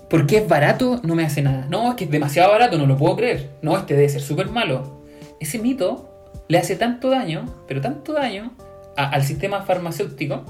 Porque 0.08 0.38
es 0.38 0.48
barato, 0.48 1.00
no 1.02 1.14
me 1.14 1.24
hace 1.24 1.42
nada. 1.42 1.66
No, 1.70 1.90
es 1.90 1.96
que 1.96 2.04
es 2.04 2.10
demasiado 2.10 2.52
barato, 2.52 2.78
no 2.78 2.86
lo 2.86 2.96
puedo 2.96 3.16
creer. 3.16 3.50
No, 3.62 3.76
este 3.76 3.94
debe 3.94 4.08
ser 4.08 4.20
súper 4.20 4.48
malo. 4.48 5.02
Ese 5.40 5.58
mito 5.58 6.10
le 6.48 6.58
hace 6.58 6.76
tanto 6.76 7.10
daño, 7.10 7.46
pero 7.66 7.80
tanto 7.80 8.12
daño 8.12 8.52
al 8.96 9.24
sistema 9.24 9.62
farmacéutico 9.62 10.44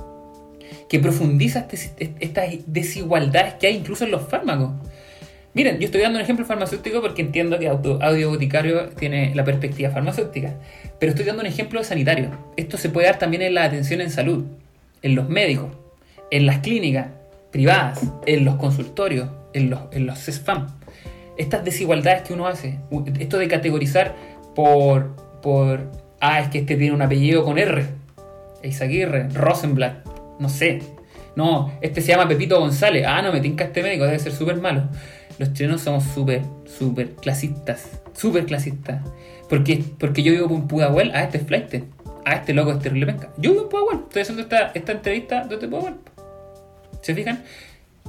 que 0.89 0.99
profundiza 0.99 1.67
este 1.71 2.15
estas 2.21 2.47
desigualdades 2.67 3.55
que 3.55 3.69
hay 3.69 3.77
incluso 3.77 4.05
en 4.05 4.11
los 4.11 4.23
fármacos. 4.29 4.73
Miren, 5.55 5.79
yo 5.79 5.87
estoy 5.87 6.01
dando 6.01 6.19
un 6.19 6.25
ejemplo 6.25 6.45
farmacéutico 6.45 7.01
porque 7.01 7.23
entiendo 7.23 7.59
que 7.59 7.69
auto- 7.69 8.01
Audio 8.03 8.31
Boticario 8.31 8.89
tiene 8.91 9.35
la 9.37 9.45
perspectiva 9.45 9.91
farmacéutica, 9.91 10.55
pero 10.99 11.11
estoy 11.11 11.25
dando 11.25 11.43
un 11.43 11.47
ejemplo 11.47 11.83
sanitario. 11.85 12.31
Esto 12.57 12.77
se 12.77 12.89
puede 12.91 13.07
dar 13.07 13.19
también 13.19 13.43
en 13.43 13.55
la 13.55 13.65
atención 13.65 14.01
en 14.01 14.11
salud, 14.11 14.45
en 15.03 15.15
los 15.15 15.29
médicos, 15.29 15.69
en 16.33 16.47
las 16.47 16.59
clínicas 16.59 17.07
privadas, 17.53 18.01
en 18.27 18.45
los 18.45 18.57
consultorios, 18.57 19.29
en 19.55 19.71
los, 19.71 19.81
en 19.93 20.07
los 20.07 20.19
CESFAM. 20.19 20.67
Estas 21.39 21.65
desigualdades 21.65 22.23
que 22.23 22.35
uno 22.35 22.47
hace, 22.47 22.79
esto 23.19 23.39
de 23.39 23.49
categorizar 23.49 24.15
por, 24.55 25.17
por, 25.43 25.91
ah, 26.21 26.41
es 26.41 26.49
que 26.49 26.59
este 26.59 26.77
tiene 26.77 26.95
un 26.95 27.03
apellido 27.03 27.45
con 27.45 27.59
R, 27.59 27.87
Eizaguirre, 28.63 29.29
Rosenblatt, 29.31 30.07
no 30.39 30.49
sé. 30.49 30.83
No, 31.37 31.73
este 31.81 32.01
se 32.01 32.09
llama 32.09 32.29
Pepito 32.29 32.61
González. 32.61 33.05
Ah, 33.09 33.21
no, 33.21 33.33
me 33.33 33.41
tinca 33.41 33.65
este 33.65 33.83
médico, 33.83 34.05
debe 34.05 34.19
ser 34.21 34.33
súper 34.33 34.57
malo. 34.57 34.89
Los 35.39 35.53
chilenos 35.53 35.81
somos 35.81 36.05
súper, 36.05 36.43
súper 36.65 37.15
clasistas. 37.17 38.01
Súper 38.15 38.47
clasistas. 38.47 39.03
Porque, 39.49 39.83
porque 39.99 40.23
yo 40.23 40.33
vivo 40.33 40.55
en 40.55 40.69
Pudahuel, 40.69 41.11
ah, 41.13 41.25
este 41.25 41.39
es 41.39 41.47
flight. 41.47 41.85
Ah, 42.25 42.35
este 42.35 42.55
loco 42.55 42.71
es 42.71 42.79
terrible 42.79 43.07
penca. 43.07 43.31
Yo 43.37 43.51
vivo 43.51 43.65
en 43.65 43.69
Pudahuel, 43.69 43.99
estoy 44.05 44.23
haciendo 44.23 44.43
esta, 44.43 44.71
esta 44.75 44.93
entrevista 44.93 45.45
desde 45.45 45.67
Pudahuel. 45.67 45.97
¿Se 47.03 47.15
fijan? 47.15 47.43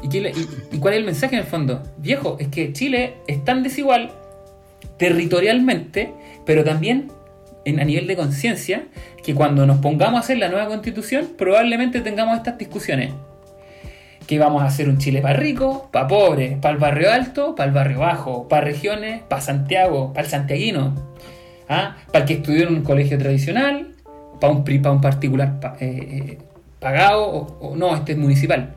¿Y, 0.04 0.78
cuál 0.80 0.94
es 0.94 1.00
el 1.00 1.06
mensaje 1.06 1.36
en 1.36 1.42
el 1.42 1.48
fondo? 1.48 1.82
Viejo, 1.98 2.38
es 2.40 2.50
que 2.50 2.74
Chile 2.74 3.16
es 3.28 3.44
tan 3.44 3.64
desigual 3.64 4.12
territorialmente, 4.98 6.12
pero 6.46 6.64
también 6.64 7.12
en, 7.66 7.80
a 7.80 7.84
nivel 7.84 8.06
de 8.08 8.16
conciencia, 8.16 8.84
que 9.24 9.34
cuando 9.34 9.66
nos 9.66 9.80
pongamos 9.80 10.18
a 10.18 10.20
hacer 10.24 10.38
la 10.38 10.50
nueva 10.50 10.68
constitución, 10.68 11.30
probablemente 11.38 12.02
tengamos 12.02 12.38
estas 12.38 12.58
discusiones. 12.58 13.14
Que 14.28 14.40
vamos 14.40 14.64
a 14.64 14.66
hacer 14.66 14.90
un 14.90 14.98
Chile 14.98 15.22
para 15.22 15.38
rico, 15.40 15.90
para 15.92 16.08
pobre, 16.08 16.58
para 16.62 16.74
el 16.74 16.80
barrio 16.80 17.12
alto, 17.12 17.56
para 17.56 17.68
el 17.68 17.74
barrio 17.74 18.00
bajo, 18.00 18.48
para 18.48 18.64
regiones, 18.66 19.22
para 19.24 19.42
Santiago, 19.42 20.14
para 20.14 20.26
el 20.26 20.32
santiaguino, 20.32 20.96
¿ah? 21.70 21.98
para 22.08 22.20
el 22.20 22.26
que 22.26 22.34
estudió 22.36 22.68
en 22.68 22.76
un 22.76 22.84
colegio 22.84 23.18
tradicional, 23.18 23.94
para 24.40 24.54
un, 24.54 24.64
para 24.64 24.92
un 24.92 25.02
particular 25.02 25.60
pa- 25.60 25.78
eh, 25.80 25.88
eh, 26.12 26.38
pagado, 26.80 27.24
o 27.26 27.76
no, 27.76 27.96
este 27.96 28.14
es 28.14 28.18
municipal. 28.18 28.76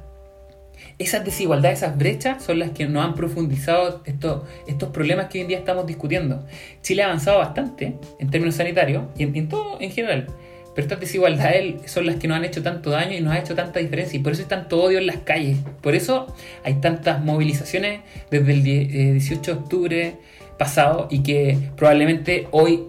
Esas 0.98 1.24
desigualdades, 1.24 1.78
esas 1.82 1.96
brechas 1.96 2.42
son 2.42 2.58
las 2.58 2.70
que 2.70 2.86
nos 2.86 3.04
han 3.04 3.14
profundizado 3.14 4.02
estos, 4.04 4.42
estos 4.66 4.88
problemas 4.90 5.26
que 5.26 5.38
hoy 5.38 5.42
en 5.42 5.48
día 5.48 5.58
estamos 5.58 5.86
discutiendo. 5.86 6.44
Chile 6.82 7.02
ha 7.02 7.06
avanzado 7.06 7.38
bastante 7.38 7.94
en 8.18 8.30
términos 8.30 8.56
sanitarios 8.56 9.04
y 9.16 9.22
en, 9.22 9.48
todo 9.48 9.80
en 9.80 9.92
general. 9.92 10.26
Pero 10.74 10.86
estas 10.86 10.98
desigualdades 11.00 11.88
son 11.90 12.06
las 12.06 12.16
que 12.16 12.26
nos 12.26 12.36
han 12.36 12.44
hecho 12.44 12.62
tanto 12.64 12.90
daño 12.90 13.16
y 13.16 13.20
nos 13.20 13.32
ha 13.32 13.38
hecho 13.38 13.54
tanta 13.54 13.78
diferencia. 13.78 14.18
Y 14.18 14.22
por 14.22 14.32
eso 14.32 14.42
hay 14.42 14.48
tanto 14.48 14.82
odio 14.82 14.98
en 14.98 15.06
las 15.06 15.18
calles. 15.18 15.58
Por 15.82 15.94
eso 15.94 16.34
hay 16.64 16.74
tantas 16.74 17.24
movilizaciones 17.24 18.00
desde 18.32 18.52
el 18.52 18.62
die- 18.64 18.88
eh, 19.10 19.12
18 19.12 19.54
de 19.54 19.58
octubre 19.60 20.14
pasado 20.58 21.06
y 21.10 21.22
que 21.22 21.56
probablemente 21.76 22.48
hoy 22.50 22.82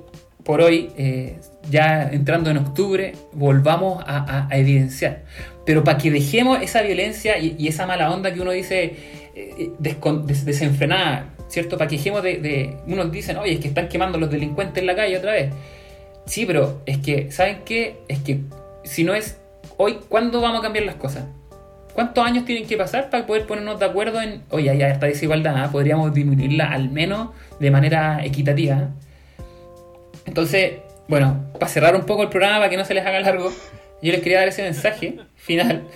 por 0.44 0.62
hoy, 0.62 0.90
eh, 0.98 1.38
ya 1.70 2.10
entrando 2.12 2.50
en 2.50 2.58
octubre, 2.58 3.14
volvamos 3.34 4.04
a 4.08 4.48
evidenciar. 4.52 5.24
Pero 5.70 5.84
para 5.84 6.00
que 6.00 6.10
dejemos 6.10 6.60
esa 6.64 6.82
violencia 6.82 7.38
y, 7.38 7.56
y 7.60 7.68
esa 7.68 7.86
mala 7.86 8.12
onda 8.12 8.34
que 8.34 8.42
uno 8.42 8.50
dice 8.50 8.96
eh, 9.36 9.70
descon- 9.80 10.24
des- 10.26 10.44
desenfrenada, 10.44 11.30
¿cierto? 11.48 11.78
Para 11.78 11.88
que 11.88 11.98
dejemos 11.98 12.24
de, 12.24 12.38
de- 12.38 12.78
Unos 12.88 13.12
dicen, 13.12 13.38
oye, 13.38 13.54
es 13.54 13.60
que 13.60 13.68
están 13.68 13.88
quemando 13.88 14.18
los 14.18 14.32
delincuentes 14.32 14.82
en 14.82 14.88
la 14.88 14.96
calle 14.96 15.16
otra 15.20 15.34
vez. 15.34 15.52
Sí, 16.26 16.48
pero 16.48 16.82
es 16.88 16.98
que, 16.98 17.32
¿saben 17.32 17.60
qué? 17.66 17.98
Es 18.08 18.18
que 18.18 18.40
si 18.84 19.04
no 19.04 19.14
es 19.14 19.38
hoy, 19.78 20.00
¿cuándo 20.10 20.42
vamos 20.42 20.62
a 20.62 20.64
cambiar 20.64 20.86
las 20.86 20.96
cosas? 20.96 21.26
¿Cuántos 21.94 22.26
años 22.26 22.46
tienen 22.46 22.66
que 22.66 22.76
pasar 22.76 23.12
para 23.12 23.28
poder 23.28 23.46
ponernos 23.46 23.80
de 23.80 23.86
acuerdo 23.86 24.20
en, 24.24 24.42
oye, 24.50 24.76
ya 24.76 24.88
esta 24.90 25.06
desigualdad, 25.06 25.54
¿ah? 25.56 25.70
podríamos 25.72 26.12
disminuirla 26.16 26.72
al 26.72 26.90
menos 26.90 27.30
de 27.60 27.70
manera 27.70 28.26
equitativa? 28.26 28.90
Entonces, 30.26 30.74
bueno, 31.08 31.46
para 31.54 31.68
cerrar 31.68 31.96
un 31.96 32.08
poco 32.08 32.24
el 32.24 32.30
programa, 32.30 32.58
para 32.58 32.72
que 32.72 32.78
no 32.78 32.86
se 32.86 32.96
les 32.96 33.06
haga 33.06 33.20
largo, 33.20 33.52
yo 34.02 34.12
les 34.12 34.22
quería 34.22 34.40
dar 34.40 34.48
ese 34.48 34.64
mensaje 34.64 35.20
final, 35.40 35.88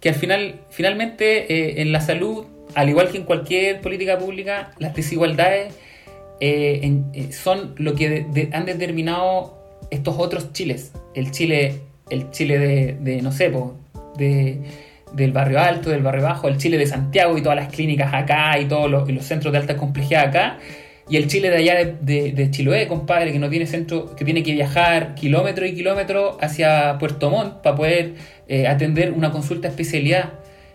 que 0.00 0.08
al 0.08 0.14
final, 0.14 0.60
finalmente, 0.70 1.52
eh, 1.52 1.82
en 1.82 1.92
la 1.92 2.00
salud, 2.00 2.46
al 2.74 2.88
igual 2.88 3.10
que 3.10 3.18
en 3.18 3.24
cualquier 3.24 3.80
política 3.80 4.18
pública, 4.18 4.70
las 4.78 4.94
desigualdades 4.94 5.74
eh, 6.40 7.02
eh, 7.12 7.32
son 7.32 7.74
lo 7.76 7.94
que 7.94 8.26
han 8.52 8.66
determinado 8.66 9.58
estos 9.90 10.16
otros 10.18 10.52
Chiles. 10.52 10.92
El 11.14 11.30
Chile, 11.30 11.80
el 12.10 12.30
Chile 12.30 12.96
de, 12.98 13.22
no 13.22 13.32
sé, 13.32 13.52
de, 14.16 14.60
del 15.12 15.32
barrio 15.32 15.60
alto, 15.60 15.90
del 15.90 16.02
barrio 16.02 16.24
bajo, 16.24 16.48
el 16.48 16.58
Chile 16.58 16.78
de 16.78 16.86
Santiago 16.86 17.36
y 17.38 17.42
todas 17.42 17.56
las 17.56 17.72
clínicas 17.72 18.12
acá 18.12 18.58
y 18.58 18.66
todos 18.66 18.90
los, 18.90 19.08
y 19.08 19.12
los 19.12 19.24
centros 19.24 19.52
de 19.52 19.58
alta 19.58 19.76
complejidad 19.76 20.28
acá. 20.28 20.58
Y 21.08 21.16
el 21.16 21.28
Chile 21.28 21.50
de 21.50 21.56
allá 21.56 21.74
de, 21.76 21.96
de- 22.00 22.32
de 22.32 22.50
Chiloé, 22.50 22.88
compadre, 22.88 23.32
que 23.32 23.38
no 23.38 23.48
tiene 23.48 23.66
centro, 23.66 24.16
que 24.16 24.24
tiene 24.24 24.42
que 24.42 24.52
viajar 24.52 25.14
kilómetros 25.14 25.68
y 25.68 25.74
kilómetros 25.74 26.36
hacia 26.40 26.98
Puerto 26.98 27.30
Montt 27.30 27.62
para 27.62 27.76
poder 27.76 28.14
eh, 28.48 28.66
atender 28.66 29.12
una 29.12 29.30
consulta 29.30 29.68
especialidad. 29.68 30.32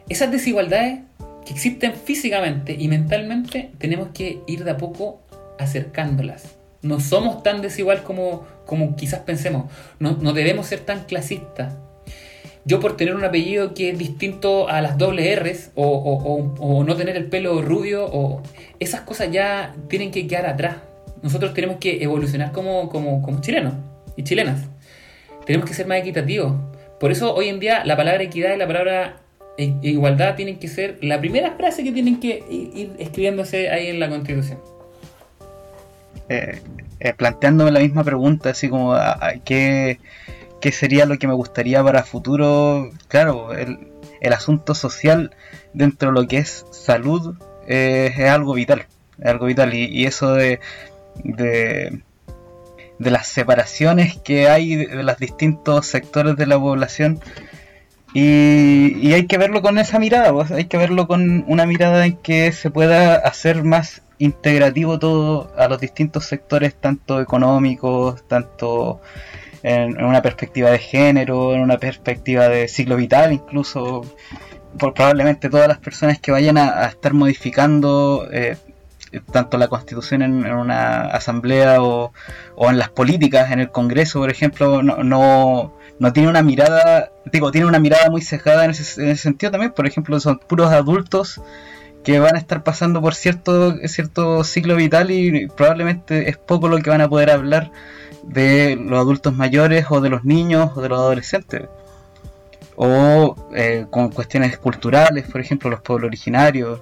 Esas 0.08 0.32
desigualdades 0.32 1.00
que 1.46 1.52
existen 1.54 1.94
físicamente 1.94 2.76
y 2.80 2.88
mentalmente, 2.88 3.72
tenemos 3.78 4.10
que 4.14 4.40
ir 4.48 4.64
de 4.64 4.72
a 4.72 4.78
poco 4.78 5.22
acercándolas. 5.60 6.56
No 6.82 7.00
somos 7.00 7.44
tan 7.44 7.62
desigual 7.62 8.04
como, 8.04 8.46
como 8.66 8.96
quizás 8.96 9.20
pensemos. 9.20 9.72
No, 10.00 10.18
no 10.22 10.34
debemos 10.34 10.66
ser 10.68 10.80
tan 10.80 11.04
clasistas. 11.04 11.74
Yo 12.64 12.80
por 12.80 12.96
tener 12.96 13.16
un 13.16 13.24
apellido 13.24 13.74
que 13.74 13.90
es 13.90 13.98
distinto 13.98 14.70
a 14.70 14.82
las 14.82 14.98
doble 14.98 15.36
R's 15.36 15.72
o, 15.76 15.84
o- 15.88 16.54
o- 16.60 16.84
no 16.84 16.96
tener 16.96 17.18
el 17.18 17.26
pelo 17.26 17.62
rubio, 17.62 18.06
o 18.06 18.44
esas 18.80 19.02
cosas 19.02 19.32
ya 19.32 19.74
tienen 19.88 20.12
que 20.12 20.28
quedar 20.28 20.46
atrás. 20.46 20.76
Nosotros 21.24 21.54
tenemos 21.54 21.78
que 21.78 22.04
evolucionar 22.04 22.52
como, 22.52 22.90
como, 22.90 23.42
chilenos 23.42 23.74
y 24.16 24.24
chilenas. 24.24 24.66
Tenemos 25.46 25.68
que 25.68 25.74
ser 25.74 25.88
más 25.88 25.98
equitativos. 26.00 26.54
Por 27.00 27.12
eso 27.12 27.34
hoy 27.34 27.48
en 27.50 27.60
día 27.60 27.84
la 27.84 27.98
palabra 27.98 28.22
equidad 28.24 28.54
y 28.54 28.58
la 28.58 28.68
palabra 28.68 29.18
i- 29.58 29.74
igualdad 29.82 30.36
tienen 30.36 30.60
que 30.60 30.68
ser 30.68 31.00
la 31.02 31.20
primera 31.20 31.52
frase 31.54 31.84
que 31.84 31.92
tienen 31.92 32.20
que 32.20 32.44
ir, 32.50 32.92
escribiéndose 33.00 33.70
ahí 33.70 33.88
en 33.88 34.00
la 34.00 34.08
constitución. 34.10 34.60
eh, 36.30 36.62
eh, 37.00 37.14
planteándome 37.14 37.72
la 37.72 37.80
misma 37.80 38.04
pregunta, 38.04 38.52
así 38.52 38.70
como 38.70 38.96
¿qué, 39.44 40.00
qué 40.62 40.72
sería 40.72 41.06
lo 41.06 41.18
que 41.18 41.28
me 41.28 41.34
gustaría 41.34 41.84
para 41.84 42.04
futuro. 42.04 42.92
Claro, 43.10 43.54
el, 43.54 43.92
el 44.22 44.34
asunto 44.34 44.76
social 44.76 45.36
dentro 45.74 46.10
de 46.10 46.22
lo 46.22 46.28
que 46.28 46.38
es 46.38 46.66
salud 46.72 47.36
eh, 47.68 48.14
es 48.16 48.30
algo 48.30 48.54
vital, 48.54 48.86
es 49.20 49.26
algo 49.26 49.48
vital 49.48 49.74
y, 49.74 50.06
eso 50.06 50.34
de, 50.34 50.60
de 51.24 52.02
de 53.00 53.10
las 53.10 53.28
separaciones 53.28 54.18
que 54.18 54.48
hay 54.48 54.76
de 54.76 55.02
los 55.04 55.18
distintos 55.18 55.88
sectores 55.88 56.36
de 56.36 56.46
la 56.46 56.60
población 56.60 57.20
Y, 58.14 58.98
y 59.02 59.14
hay 59.14 59.26
que 59.26 59.38
verlo 59.38 59.62
con 59.62 59.78
esa 59.80 59.98
mirada, 59.98 60.34
pues, 60.34 60.52
hay 60.52 60.66
que 60.66 60.78
verlo 60.78 61.08
con 61.08 61.46
una 61.48 61.66
mirada 61.66 62.06
en 62.06 62.18
que 62.18 62.52
se 62.52 62.70
pueda 62.70 63.16
hacer 63.16 63.64
más 63.64 64.02
integrativo 64.18 65.00
todo 65.00 65.52
a 65.58 65.68
los 65.68 65.80
distintos 65.80 66.26
sectores, 66.26 66.76
tanto 66.76 67.22
económicos, 67.22 68.28
tanto 68.28 69.02
en, 69.64 70.04
una 70.04 70.22
perspectiva 70.22 70.72
de 70.72 70.80
género, 70.80 71.54
en 71.54 71.62
una 71.62 71.78
perspectiva 71.78 72.50
de 72.50 72.68
ciclo 72.68 72.96
vital, 72.96 73.34
incluso 73.34 74.02
por 74.78 74.94
probablemente 74.94 75.50
todas 75.50 75.68
las 75.68 75.80
personas 75.80 76.20
que 76.20 76.32
vayan 76.32 76.58
a, 76.58 76.86
estar 76.86 77.14
modificando 77.14 78.28
eh, 78.32 78.58
tanto 79.32 79.58
la 79.58 79.68
constitución 79.68 80.22
en, 80.22 80.46
en 80.46 80.54
una 80.54 81.02
asamblea 81.08 81.82
o, 81.82 82.14
o 82.56 82.70
en 82.70 82.78
las 82.78 82.90
políticas, 82.90 83.52
en 83.52 83.60
el 83.60 83.72
Congreso, 83.72 84.20
por 84.20 84.32
ejemplo, 84.32 84.82
no, 84.82 85.04
no, 85.04 85.74
no 86.00 86.14
tiene 86.14 86.30
una 86.30 86.42
mirada, 86.42 87.12
digo, 87.32 87.52
tiene 87.52 87.68
una 87.68 87.80
mirada 87.80 88.10
muy 88.10 88.22
cejada 88.22 88.66
en 88.66 88.72
ese, 88.72 89.02
en 89.02 89.10
ese 89.10 89.24
sentido 89.24 89.52
también, 89.52 89.74
por 89.74 89.88
ejemplo, 89.88 90.20
son 90.20 90.40
puros 90.40 90.72
adultos 90.72 91.42
que 92.04 92.20
van 92.20 92.36
a 92.36 92.40
estar 92.40 92.64
pasando 92.64 93.02
por 93.02 93.14
cierto, 93.14 93.76
cierto 93.88 94.44
ciclo 94.44 94.76
vital 94.76 95.12
y 95.12 95.48
probablemente 95.48 96.30
es 96.30 96.38
poco 96.38 96.68
lo 96.68 96.80
que 96.80 96.90
van 96.90 97.02
a 97.02 97.10
poder 97.10 97.30
hablar 97.30 97.72
de 98.24 98.76
los 98.76 99.00
adultos 99.00 99.36
mayores 99.36 99.86
o 99.90 100.02
de 100.02 100.10
los 100.10 100.24
niños 100.24 100.72
o 100.76 100.82
de 100.82 100.90
los 100.90 101.00
adolescentes. 101.00 101.64
O 102.76 103.36
eh, 103.54 103.86
con 103.90 104.10
cuestiones 104.10 104.58
culturales, 104.58 105.30
por 105.30 105.42
ejemplo, 105.42 105.70
los 105.70 105.82
pueblos 105.82 106.08
originarios. 106.08 106.80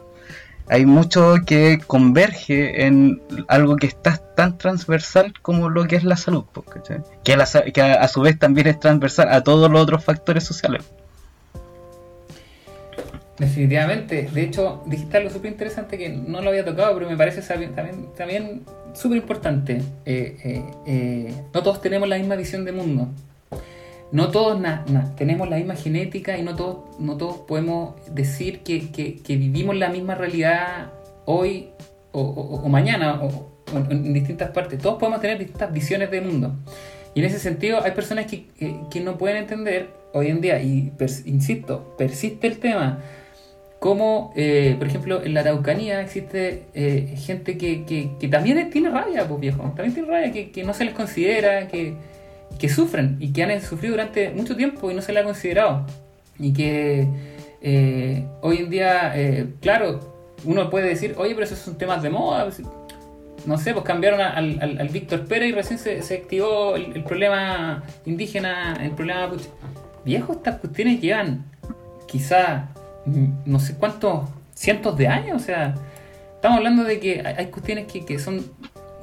Hay 0.67 0.85
mucho 0.85 1.35
que 1.45 1.79
converge 1.87 2.85
en 2.85 3.21
algo 3.47 3.75
que 3.75 3.87
está 3.87 4.17
tan 4.17 4.57
transversal 4.57 5.33
como 5.41 5.69
lo 5.69 5.87
que 5.87 5.95
es 5.95 6.03
la 6.03 6.15
salud, 6.15 6.45
¿cachai? 6.71 7.01
que, 7.23 7.81
a 7.81 8.07
su 8.07 8.21
vez 8.21 8.37
también 8.37 8.67
es 8.67 8.79
transversal 8.79 9.29
a 9.29 9.43
todos 9.43 9.71
los 9.71 9.81
otros 9.81 10.03
factores 10.03 10.43
sociales. 10.43 10.83
Definitivamente. 13.39 14.29
De 14.33 14.41
hecho, 14.43 14.83
dijiste 14.85 15.17
algo 15.17 15.29
súper 15.29 15.51
interesante 15.51 15.97
que 15.97 16.09
no 16.09 16.41
lo 16.41 16.49
había 16.49 16.65
tocado, 16.65 16.93
pero 16.95 17.09
me 17.09 17.15
parece 17.17 17.41
también, 17.41 17.73
también 18.17 18.61
súper 18.93 19.17
importante. 19.17 19.81
Eh, 20.05 20.37
eh, 20.43 20.63
eh, 20.85 21.33
no 21.53 21.63
todos 21.63 21.81
tenemos 21.81 22.07
la 22.09 22.17
misma 22.17 22.35
visión 22.35 22.65
de 22.65 22.73
mundo. 22.73 23.07
No 24.11 24.29
todos 24.29 24.59
na- 24.59 24.83
na- 24.89 25.15
tenemos 25.15 25.47
la 25.49 25.55
misma 25.57 25.75
genética 25.75 26.37
y 26.37 26.41
no 26.43 26.55
todos, 26.55 26.99
no 26.99 27.15
todos 27.15 27.37
podemos 27.47 27.93
decir 28.13 28.59
que, 28.59 28.89
que- 28.91 29.17
que 29.17 29.37
vivimos 29.37 29.75
la 29.77 29.89
misma 29.89 30.15
realidad 30.15 30.91
hoy 31.25 31.69
o, 32.11 32.21
o- 32.21 32.61
o 32.65 32.69
mañana 32.69 33.21
o, 33.23 33.51
en, 33.73 34.05
en 34.05 34.13
distintas 34.13 34.49
partes. 34.49 34.79
Todos 34.81 34.97
podemos 34.99 35.21
tener 35.21 35.37
distintas 35.37 35.71
visiones 35.71 36.09
del 36.11 36.25
mundo. 36.25 36.55
Y 37.13 37.19
en 37.19 37.25
ese 37.25 37.39
sentido 37.39 37.81
hay 37.83 37.91
personas 37.91 38.25
que, 38.25 38.47
que- 38.47 38.75
que 38.89 38.99
no 38.99 39.17
pueden 39.17 39.37
entender 39.37 39.89
hoy 40.13 40.27
en 40.27 40.41
día, 40.41 40.61
y 40.61 40.91
pers- 40.97 41.21
insisto, 41.27 41.95
persiste 41.97 42.47
el 42.47 42.57
tema, 42.57 42.99
como 43.79 44.33
eh, 44.35 44.75
por 44.77 44.87
ejemplo 44.87 45.23
en 45.23 45.33
la 45.33 45.39
Araucanía 45.41 46.01
existe 46.01 46.65
eh, 46.73 47.15
gente 47.17 47.57
que, 47.57 47.85
que- 47.85 48.27
también 48.27 48.69
tiene 48.69 48.89
rabia, 48.89 49.27
pues 49.27 49.39
viejo, 49.39 49.61
también 49.75 49.93
tiene 49.93 50.09
rabia, 50.09 50.31
que, 50.31 50.51
que 50.51 50.63
no 50.63 50.73
se 50.73 50.85
les 50.85 50.93
considera, 50.93 51.67
que, 51.67 51.95
sufren 52.69 53.15
y 53.19 53.31
que 53.31 53.43
han 53.43 53.61
sufrido 53.61 53.93
durante 53.93 54.31
mucho 54.31 54.55
tiempo 54.55 54.91
y 54.91 54.93
no 54.93 55.01
se 55.01 55.13
les 55.13 55.21
ha 55.21 55.25
considerado. 55.25 55.85
Y 56.37 56.51
que 56.53 57.07
eh, 57.61 58.25
hoy 58.41 58.57
en 58.57 58.69
día, 58.69 59.13
claro, 59.61 59.99
uno 60.45 60.69
puede 60.69 60.89
decir, 60.89 61.15
oye, 61.17 61.33
pero 61.33 61.45
esos 61.45 61.59
son 61.59 61.77
temas 61.77 62.01
de 62.01 62.09
moda. 62.09 62.45
pues, 62.45 62.61
no 63.45 63.57
sé, 63.57 63.73
pues 63.73 63.85
cambiaron 63.85 64.19
al, 64.21 64.59
al, 64.61 64.79
al 64.79 64.89
Víctor 64.89 65.25
Pérez 65.25 65.49
y 65.49 65.51
recién 65.53 65.79
se, 65.79 66.01
se 66.01 66.15
activó 66.15 66.75
el, 66.75 66.91
el 66.95 67.03
problema 67.03 67.83
indígena, 68.05 68.77
el 68.81 68.91
problema. 68.91 69.31
Viejo, 70.03 70.33
estas 70.33 70.57
cuestiones 70.59 70.99
llevan 70.99 71.45
quizá 72.07 72.69
no 73.45 73.59
sé 73.59 73.75
cuántos 73.75 74.29
cientos 74.53 74.97
de 74.97 75.07
años. 75.07 75.41
O 75.41 75.45
sea, 75.45 75.75
estamos 76.35 76.57
hablando 76.57 76.83
de 76.83 76.99
que 76.99 77.21
hay, 77.21 77.47
cuestiones 77.47 77.85
que, 77.85 78.05
que 78.05 78.19
son 78.19 78.43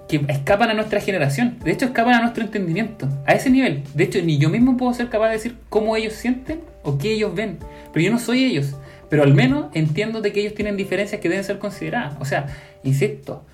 que 0.08 0.24
escapan 0.28 0.70
a 0.70 0.74
nuestra 0.74 1.00
generación. 1.00 1.58
De 1.64 1.72
hecho, 1.72 1.86
escapan 1.86 2.14
a 2.14 2.20
nuestro 2.20 2.44
entendimiento. 2.44 3.08
A 3.26 3.32
ese 3.32 3.50
nivel. 3.50 3.82
De 3.94 4.04
hecho, 4.04 4.20
ni 4.22 4.38
yo 4.38 4.48
mismo 4.48 4.76
puedo 4.76 4.94
ser 4.94 5.08
capaz 5.08 5.28
de 5.28 5.32
decir 5.32 5.56
cómo 5.68 5.96
ellos 5.96 6.12
sienten 6.12 6.60
o 6.82 6.98
qué 6.98 7.12
ellos 7.12 7.34
ven. 7.34 7.58
Pero 7.92 8.04
yo 8.04 8.12
no 8.12 8.18
soy 8.18 8.44
ellos. 8.44 8.74
Pero 9.08 9.22
al 9.22 9.34
menos 9.34 9.66
entiendo 9.74 10.20
de 10.20 10.32
que 10.32 10.40
ellos 10.40 10.54
tienen 10.54 10.76
diferencias 10.76 11.20
que 11.20 11.28
deben 11.28 11.44
ser 11.44 11.58
consideradas. 11.58 12.14
O 12.20 12.24
sea, 12.24 12.46
insisto, 12.82 13.44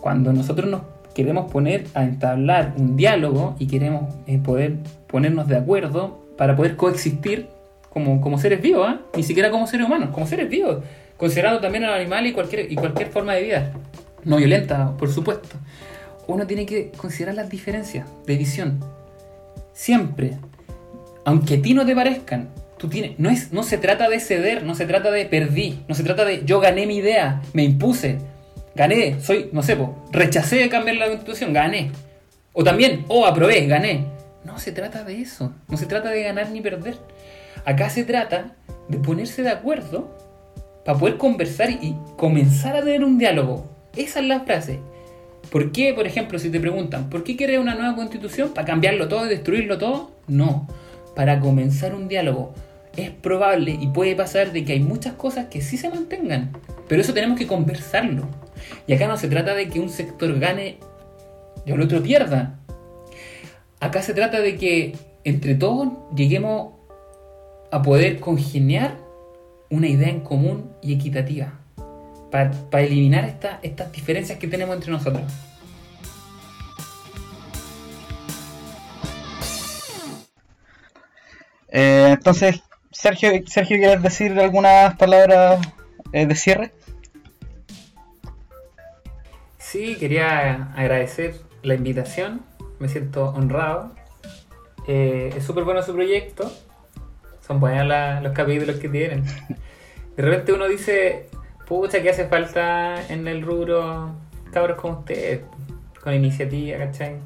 cuando 0.00 0.32
nosotros 0.32 0.68
nos 0.68 0.82
queremos 1.14 1.50
poner 1.50 1.86
a 1.94 2.04
entablar 2.04 2.74
un 2.76 2.96
diálogo 2.96 3.56
y 3.58 3.66
queremos 3.66 4.14
eh, 4.26 4.38
poder 4.38 4.76
ponernos 5.06 5.48
de 5.48 5.56
acuerdo 5.56 6.26
para 6.36 6.56
poder 6.56 6.76
coexistir 6.76 7.48
como, 7.96 8.20
como 8.20 8.36
seres 8.36 8.60
vivos, 8.60 8.86
¿ah? 8.86 9.00
ni 9.16 9.22
siquiera 9.22 9.50
como 9.50 9.66
seres 9.66 9.86
humanos, 9.86 10.10
como 10.12 10.26
seres 10.26 10.50
vivos, 10.50 10.84
considerando 11.16 11.60
también 11.60 11.84
al 11.84 11.94
animal 11.94 12.26
y 12.26 12.32
cualquier, 12.34 12.70
y 12.70 12.74
cualquier 12.74 13.08
forma 13.08 13.32
de 13.32 13.42
vida, 13.42 13.72
no 14.22 14.36
violenta, 14.36 14.94
por 14.98 15.10
supuesto. 15.10 15.56
Uno 16.26 16.46
tiene 16.46 16.66
que 16.66 16.90
considerar 16.90 17.36
las 17.36 17.48
diferencias 17.48 18.06
de 18.26 18.36
visión. 18.36 18.84
Siempre, 19.72 20.36
aunque 21.24 21.54
a 21.54 21.62
ti 21.62 21.72
no 21.72 21.86
te 21.86 21.94
parezcan, 21.94 22.50
tú 22.76 22.90
tienes, 22.90 23.18
no, 23.18 23.30
es, 23.30 23.50
no 23.54 23.62
se 23.62 23.78
trata 23.78 24.10
de 24.10 24.20
ceder, 24.20 24.62
no 24.62 24.74
se 24.74 24.84
trata 24.84 25.10
de 25.10 25.24
perdí, 25.24 25.82
no 25.88 25.94
se 25.94 26.02
trata 26.02 26.26
de 26.26 26.44
yo 26.44 26.60
gané 26.60 26.86
mi 26.86 26.96
idea, 26.96 27.40
me 27.54 27.64
impuse, 27.64 28.18
gané, 28.74 29.22
soy, 29.22 29.48
no 29.52 29.62
sé, 29.62 29.74
po, 29.74 30.04
rechacé 30.12 30.56
de 30.56 30.68
cambiar 30.68 30.98
la 30.98 31.08
constitución, 31.08 31.54
gané. 31.54 31.92
O 32.52 32.62
también, 32.62 33.06
oh, 33.08 33.24
aprobé, 33.24 33.66
gané. 33.66 34.04
No 34.44 34.58
se 34.58 34.72
trata 34.72 35.02
de 35.02 35.18
eso, 35.22 35.54
no 35.66 35.78
se 35.78 35.86
trata 35.86 36.10
de 36.10 36.24
ganar 36.24 36.50
ni 36.50 36.60
perder. 36.60 36.98
Acá 37.66 37.90
se 37.90 38.04
trata 38.04 38.54
de 38.88 38.96
ponerse 38.98 39.42
de 39.42 39.50
acuerdo 39.50 40.16
para 40.84 40.96
poder 40.96 41.16
conversar 41.16 41.68
y 41.68 41.96
comenzar 42.16 42.76
a 42.76 42.84
tener 42.84 43.02
un 43.02 43.18
diálogo. 43.18 43.66
Esa 43.96 44.20
es 44.20 44.26
la 44.26 44.40
frase. 44.40 44.78
¿Por 45.50 45.72
qué, 45.72 45.92
por 45.92 46.06
ejemplo, 46.06 46.38
si 46.38 46.48
te 46.48 46.60
preguntan, 46.60 47.10
¿por 47.10 47.24
qué 47.24 47.36
quieres 47.36 47.58
una 47.58 47.74
nueva 47.74 47.96
constitución? 47.96 48.50
¿Para 48.54 48.68
cambiarlo 48.68 49.08
todo 49.08 49.26
y 49.26 49.30
destruirlo 49.30 49.78
todo? 49.78 50.12
No, 50.28 50.68
para 51.16 51.40
comenzar 51.40 51.92
un 51.92 52.06
diálogo. 52.06 52.54
Es 52.96 53.10
probable 53.10 53.76
y 53.80 53.88
puede 53.88 54.14
pasar 54.14 54.52
de 54.52 54.64
que 54.64 54.74
hay 54.74 54.80
muchas 54.80 55.14
cosas 55.14 55.46
que 55.46 55.60
sí 55.60 55.76
se 55.76 55.90
mantengan, 55.90 56.52
pero 56.88 57.00
eso 57.02 57.12
tenemos 57.14 57.36
que 57.36 57.48
conversarlo. 57.48 58.28
Y 58.86 58.92
acá 58.92 59.08
no 59.08 59.16
se 59.16 59.26
trata 59.26 59.54
de 59.54 59.68
que 59.68 59.80
un 59.80 59.90
sector 59.90 60.38
gane 60.38 60.78
y 61.64 61.72
el 61.72 61.80
otro 61.80 62.00
pierda. 62.00 62.60
Acá 63.80 64.02
se 64.02 64.14
trata 64.14 64.40
de 64.40 64.54
que 64.54 64.94
entre 65.24 65.56
todos 65.56 65.88
lleguemos 66.14 66.75
a 67.70 67.82
poder 67.82 68.20
congeniar 68.20 68.96
una 69.70 69.88
idea 69.88 70.08
en 70.08 70.20
común 70.20 70.72
y 70.82 70.94
equitativa 70.94 71.52
para 72.30 72.82
eliminar 72.82 73.24
esta- 73.24 73.58
estas 73.62 73.90
diferencias 73.92 74.38
que 74.38 74.46
tenemos 74.46 74.76
entre 74.76 74.92
nosotros. 74.92 75.22
Eh, 81.68 82.10
entonces, 82.12 82.62
Sergio, 82.90 83.30
Sergio, 83.46 83.76
¿quieres 83.78 84.02
decir 84.02 84.38
algunas 84.38 84.96
palabras 84.96 85.60
eh, 86.12 86.26
de 86.26 86.34
cierre? 86.34 86.72
Sí, 89.58 89.96
quería 89.96 90.72
agradecer 90.74 91.34
la 91.62 91.74
invitación, 91.74 92.42
me 92.78 92.88
siento 92.88 93.30
honrado. 93.30 93.92
Eh, 94.86 95.34
es 95.36 95.44
súper 95.44 95.64
bueno 95.64 95.82
su 95.82 95.92
proyecto, 95.92 96.50
son 97.46 97.60
buenos 97.60 97.86
la- 97.86 98.20
los 98.20 98.32
capítulos 98.32 98.76
que 98.76 98.88
tienen. 98.88 99.24
De 100.16 100.22
repente 100.22 100.52
uno 100.52 100.66
dice, 100.66 101.28
pucha, 101.66 102.02
que 102.02 102.10
hace 102.10 102.26
falta 102.26 103.06
en 103.08 103.28
el 103.28 103.42
rubro 103.42 104.10
cabros 104.52 104.78
como 104.80 105.00
ustedes, 105.00 105.40
con 106.02 106.14
iniciativa, 106.14 106.78
¿cachai? 106.78 107.16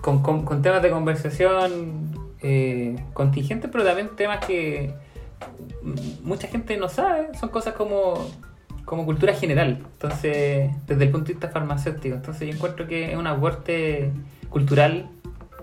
Con, 0.00 0.22
con- 0.22 0.62
temas 0.62 0.82
de 0.82 0.90
conversación 0.90 2.10
eh, 2.42 2.96
contingentes, 3.12 3.70
pero 3.70 3.84
también 3.84 4.10
temas 4.16 4.44
que 4.44 4.92
mucha 6.22 6.48
gente 6.48 6.76
no 6.76 6.88
sabe, 6.88 7.28
son 7.38 7.48
cosas 7.50 7.74
como, 7.74 8.14
como 8.84 9.04
cultura 9.04 9.34
general, 9.34 9.78
entonces, 9.92 10.70
desde 10.86 11.04
el 11.04 11.10
punto 11.10 11.28
de 11.28 11.34
vista 11.34 11.48
farmacéutico. 11.48 12.14
Entonces 12.16 12.48
yo 12.48 12.54
encuentro 12.54 12.86
que 12.86 13.12
es 13.12 13.16
un 13.16 13.26
aporte 13.26 14.10
cultural 14.50 15.08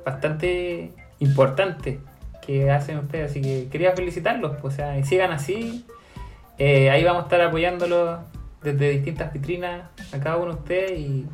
bastante 0.06 0.91
importante 1.20 1.99
que 2.45 2.72
hacen 2.72 2.98
ustedes, 2.99 3.32
así 3.32 3.41
que 3.41 3.68
quería 3.72 3.94
felicitarlos, 3.94 4.57
pues, 4.61 4.74
o 4.74 4.78
sea, 4.78 4.98
y 4.98 5.03
sigan 5.03 5.32
así. 5.32 5.86
Eh, 6.57 6.90
ahí 6.90 7.03
vamos 7.03 7.22
a 7.22 7.24
estar 7.26 7.41
apoyándolos 7.41 8.20
desde 8.61 8.91
distintas 8.91 9.34
vitrinas 9.34 9.90
a 10.14 10.20
cada 10.20 10.38
uno 10.38 10.53
de 10.53 10.60
ustedes 10.60 10.99
y 10.99 11.26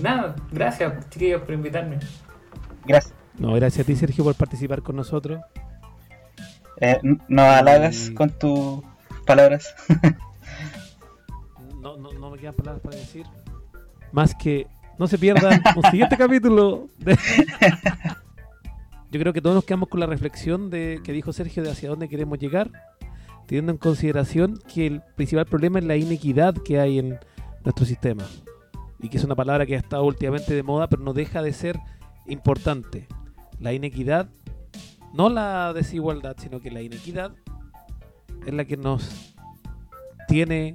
nada, 0.00 0.36
gracias 0.52 1.08
chiquillos 1.10 1.42
por 1.42 1.54
invitarme. 1.54 1.98
Gracias. 2.86 3.14
No, 3.38 3.54
gracias 3.54 3.84
a 3.84 3.86
ti, 3.86 3.96
Sergio, 3.96 4.24
por 4.24 4.34
participar 4.34 4.82
con 4.82 4.96
nosotros. 4.96 5.40
Eh, 6.80 6.98
¿Nos 7.28 7.46
halagas 7.46 8.10
con 8.14 8.30
tus 8.30 8.82
palabras? 9.26 9.74
No, 11.80 11.96
no, 11.96 12.12
no 12.12 12.30
me 12.30 12.36
quedan 12.36 12.52
palabras 12.52 12.82
para 12.82 12.96
decir. 12.98 13.24
Más 14.12 14.34
que 14.34 14.66
no 14.98 15.06
se 15.06 15.16
pierdan 15.16 15.62
un 15.74 15.82
siguiente 15.84 16.18
capítulo 16.18 16.88
de, 16.98 17.16
yo 19.10 19.18
creo 19.18 19.32
que 19.32 19.40
todos 19.40 19.54
nos 19.54 19.64
quedamos 19.64 19.88
con 19.88 20.00
la 20.00 20.06
reflexión 20.06 20.70
de 20.70 21.00
que 21.02 21.12
dijo 21.12 21.32
Sergio 21.32 21.62
de 21.62 21.70
hacia 21.70 21.88
dónde 21.88 22.08
queremos 22.08 22.38
llegar, 22.38 22.70
teniendo 23.46 23.72
en 23.72 23.78
consideración 23.78 24.60
que 24.72 24.86
el 24.86 25.02
principal 25.16 25.46
problema 25.46 25.80
es 25.80 25.84
la 25.84 25.96
inequidad 25.96 26.54
que 26.54 26.78
hay 26.78 27.00
en 27.00 27.18
nuestro 27.64 27.84
sistema. 27.84 28.24
Y 29.00 29.08
que 29.08 29.16
es 29.16 29.24
una 29.24 29.34
palabra 29.34 29.66
que 29.66 29.74
ha 29.74 29.78
estado 29.78 30.04
últimamente 30.04 30.54
de 30.54 30.62
moda, 30.62 30.88
pero 30.88 31.02
no 31.02 31.12
deja 31.12 31.42
de 31.42 31.52
ser 31.52 31.80
importante. 32.26 33.08
La 33.58 33.72
inequidad, 33.72 34.28
no 35.12 35.28
la 35.28 35.72
desigualdad, 35.72 36.36
sino 36.38 36.60
que 36.60 36.70
la 36.70 36.82
inequidad 36.82 37.32
es 38.46 38.54
la 38.54 38.64
que 38.64 38.76
nos 38.76 39.34
tiene 40.28 40.74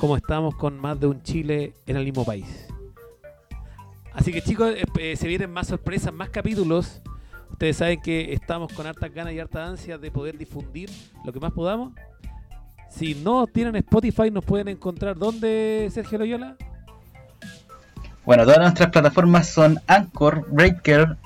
como 0.00 0.16
estamos 0.16 0.56
con 0.56 0.80
más 0.80 0.98
de 0.98 1.06
un 1.06 1.22
Chile 1.22 1.74
en 1.86 1.96
el 1.96 2.04
mismo 2.04 2.24
país. 2.24 2.66
Así 4.12 4.32
que 4.32 4.42
chicos, 4.42 4.74
eh, 4.74 4.84
eh, 4.98 5.16
se 5.16 5.28
vienen 5.28 5.52
más 5.52 5.68
sorpresas, 5.68 6.12
más 6.12 6.30
capítulos. 6.30 7.02
Ustedes 7.58 7.78
saben 7.78 8.00
que 8.00 8.32
estamos 8.34 8.72
con 8.72 8.86
hartas 8.86 9.12
ganas 9.12 9.32
y 9.32 9.40
harta 9.40 9.66
ansia 9.66 9.98
de 9.98 10.12
poder 10.12 10.38
difundir 10.38 10.90
lo 11.24 11.32
que 11.32 11.40
más 11.40 11.50
podamos. 11.50 11.92
Si 12.88 13.16
no 13.16 13.48
tienen 13.48 13.74
Spotify, 13.74 14.30
nos 14.30 14.44
pueden 14.44 14.68
encontrar. 14.68 15.16
¿Dónde, 15.16 15.88
Sergio 15.92 16.18
Loyola? 16.18 16.54
Bueno, 18.24 18.44
todas 18.44 18.60
nuestras 18.60 18.90
plataformas 18.90 19.48
son 19.48 19.80
Anchor, 19.88 20.46
Breaker, 20.52 21.16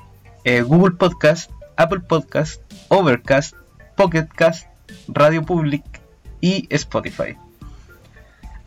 eh, 0.45 0.63
Google 0.63 0.97
Podcast, 0.97 1.51
Apple 1.77 2.01
Podcast, 2.01 2.63
Overcast, 2.89 3.55
Pocketcast, 3.95 4.69
Radio 5.09 5.45
Public 5.45 5.85
y 6.41 6.67
Spotify. 6.71 7.37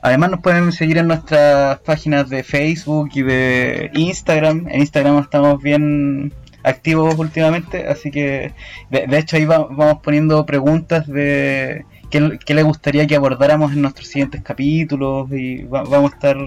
Además 0.04 0.30
nos 0.30 0.42
pueden 0.42 0.72
seguir 0.72 1.00
en 1.00 1.08
nuestras 1.08 1.80
páginas 1.80 2.30
de 2.30 2.44
Facebook 2.44 3.10
y 3.16 3.24
de 3.24 3.90
Instagram. 3.96 4.68
En 4.70 4.82
Instagram 4.82 5.18
estamos 5.18 5.64
bien 5.64 6.32
activos 6.66 7.16
últimamente, 7.18 7.88
así 7.88 8.12
que 8.12 8.52
de, 8.90 9.18
hecho 9.18 9.38
ahí 9.38 9.46
vamos 9.46 10.00
poniendo 10.02 10.46
preguntas 10.46 11.08
de 11.08 11.86
qué, 12.10 12.40
qué, 12.44 12.54
le 12.54 12.64
gustaría 12.64 13.06
que 13.06 13.16
abordáramos 13.16 13.72
en 13.72 13.82
nuestros 13.84 14.08
siguientes 14.08 14.42
capítulos 14.42 15.32
y 15.32 15.64
vamos 15.64 16.12
a 16.12 16.16
estar 16.16 16.38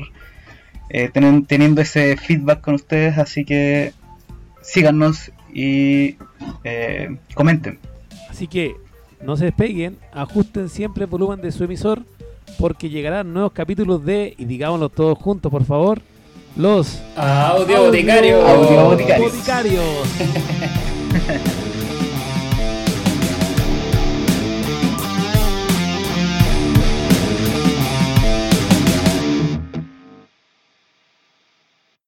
eh, 0.90 1.10
teniendo 1.12 1.80
ese 1.80 2.16
feedback 2.16 2.60
con 2.60 2.74
ustedes, 2.74 3.18
así 3.18 3.44
que 3.44 3.92
síganos 4.62 5.30
y 5.52 6.16
eh, 6.64 7.16
comenten. 7.34 7.78
Así 8.28 8.46
que 8.46 8.74
no 9.22 9.36
se 9.36 9.46
despeguen, 9.46 9.98
ajusten 10.12 10.68
siempre 10.68 11.04
el 11.04 11.10
volumen 11.10 11.40
de 11.40 11.52
su 11.52 11.64
emisor 11.64 12.02
porque 12.58 12.88
llegarán 12.88 13.32
nuevos 13.32 13.52
capítulos 13.52 14.04
de, 14.04 14.34
y 14.38 14.46
digámoslo 14.46 14.88
todos 14.88 15.18
juntos 15.18 15.50
por 15.50 15.64
favor, 15.64 16.00
los 16.56 16.98
audio 17.16 17.84
boticarios. 17.84 18.44
Audio 18.48 18.84
boticarios. 18.84 19.82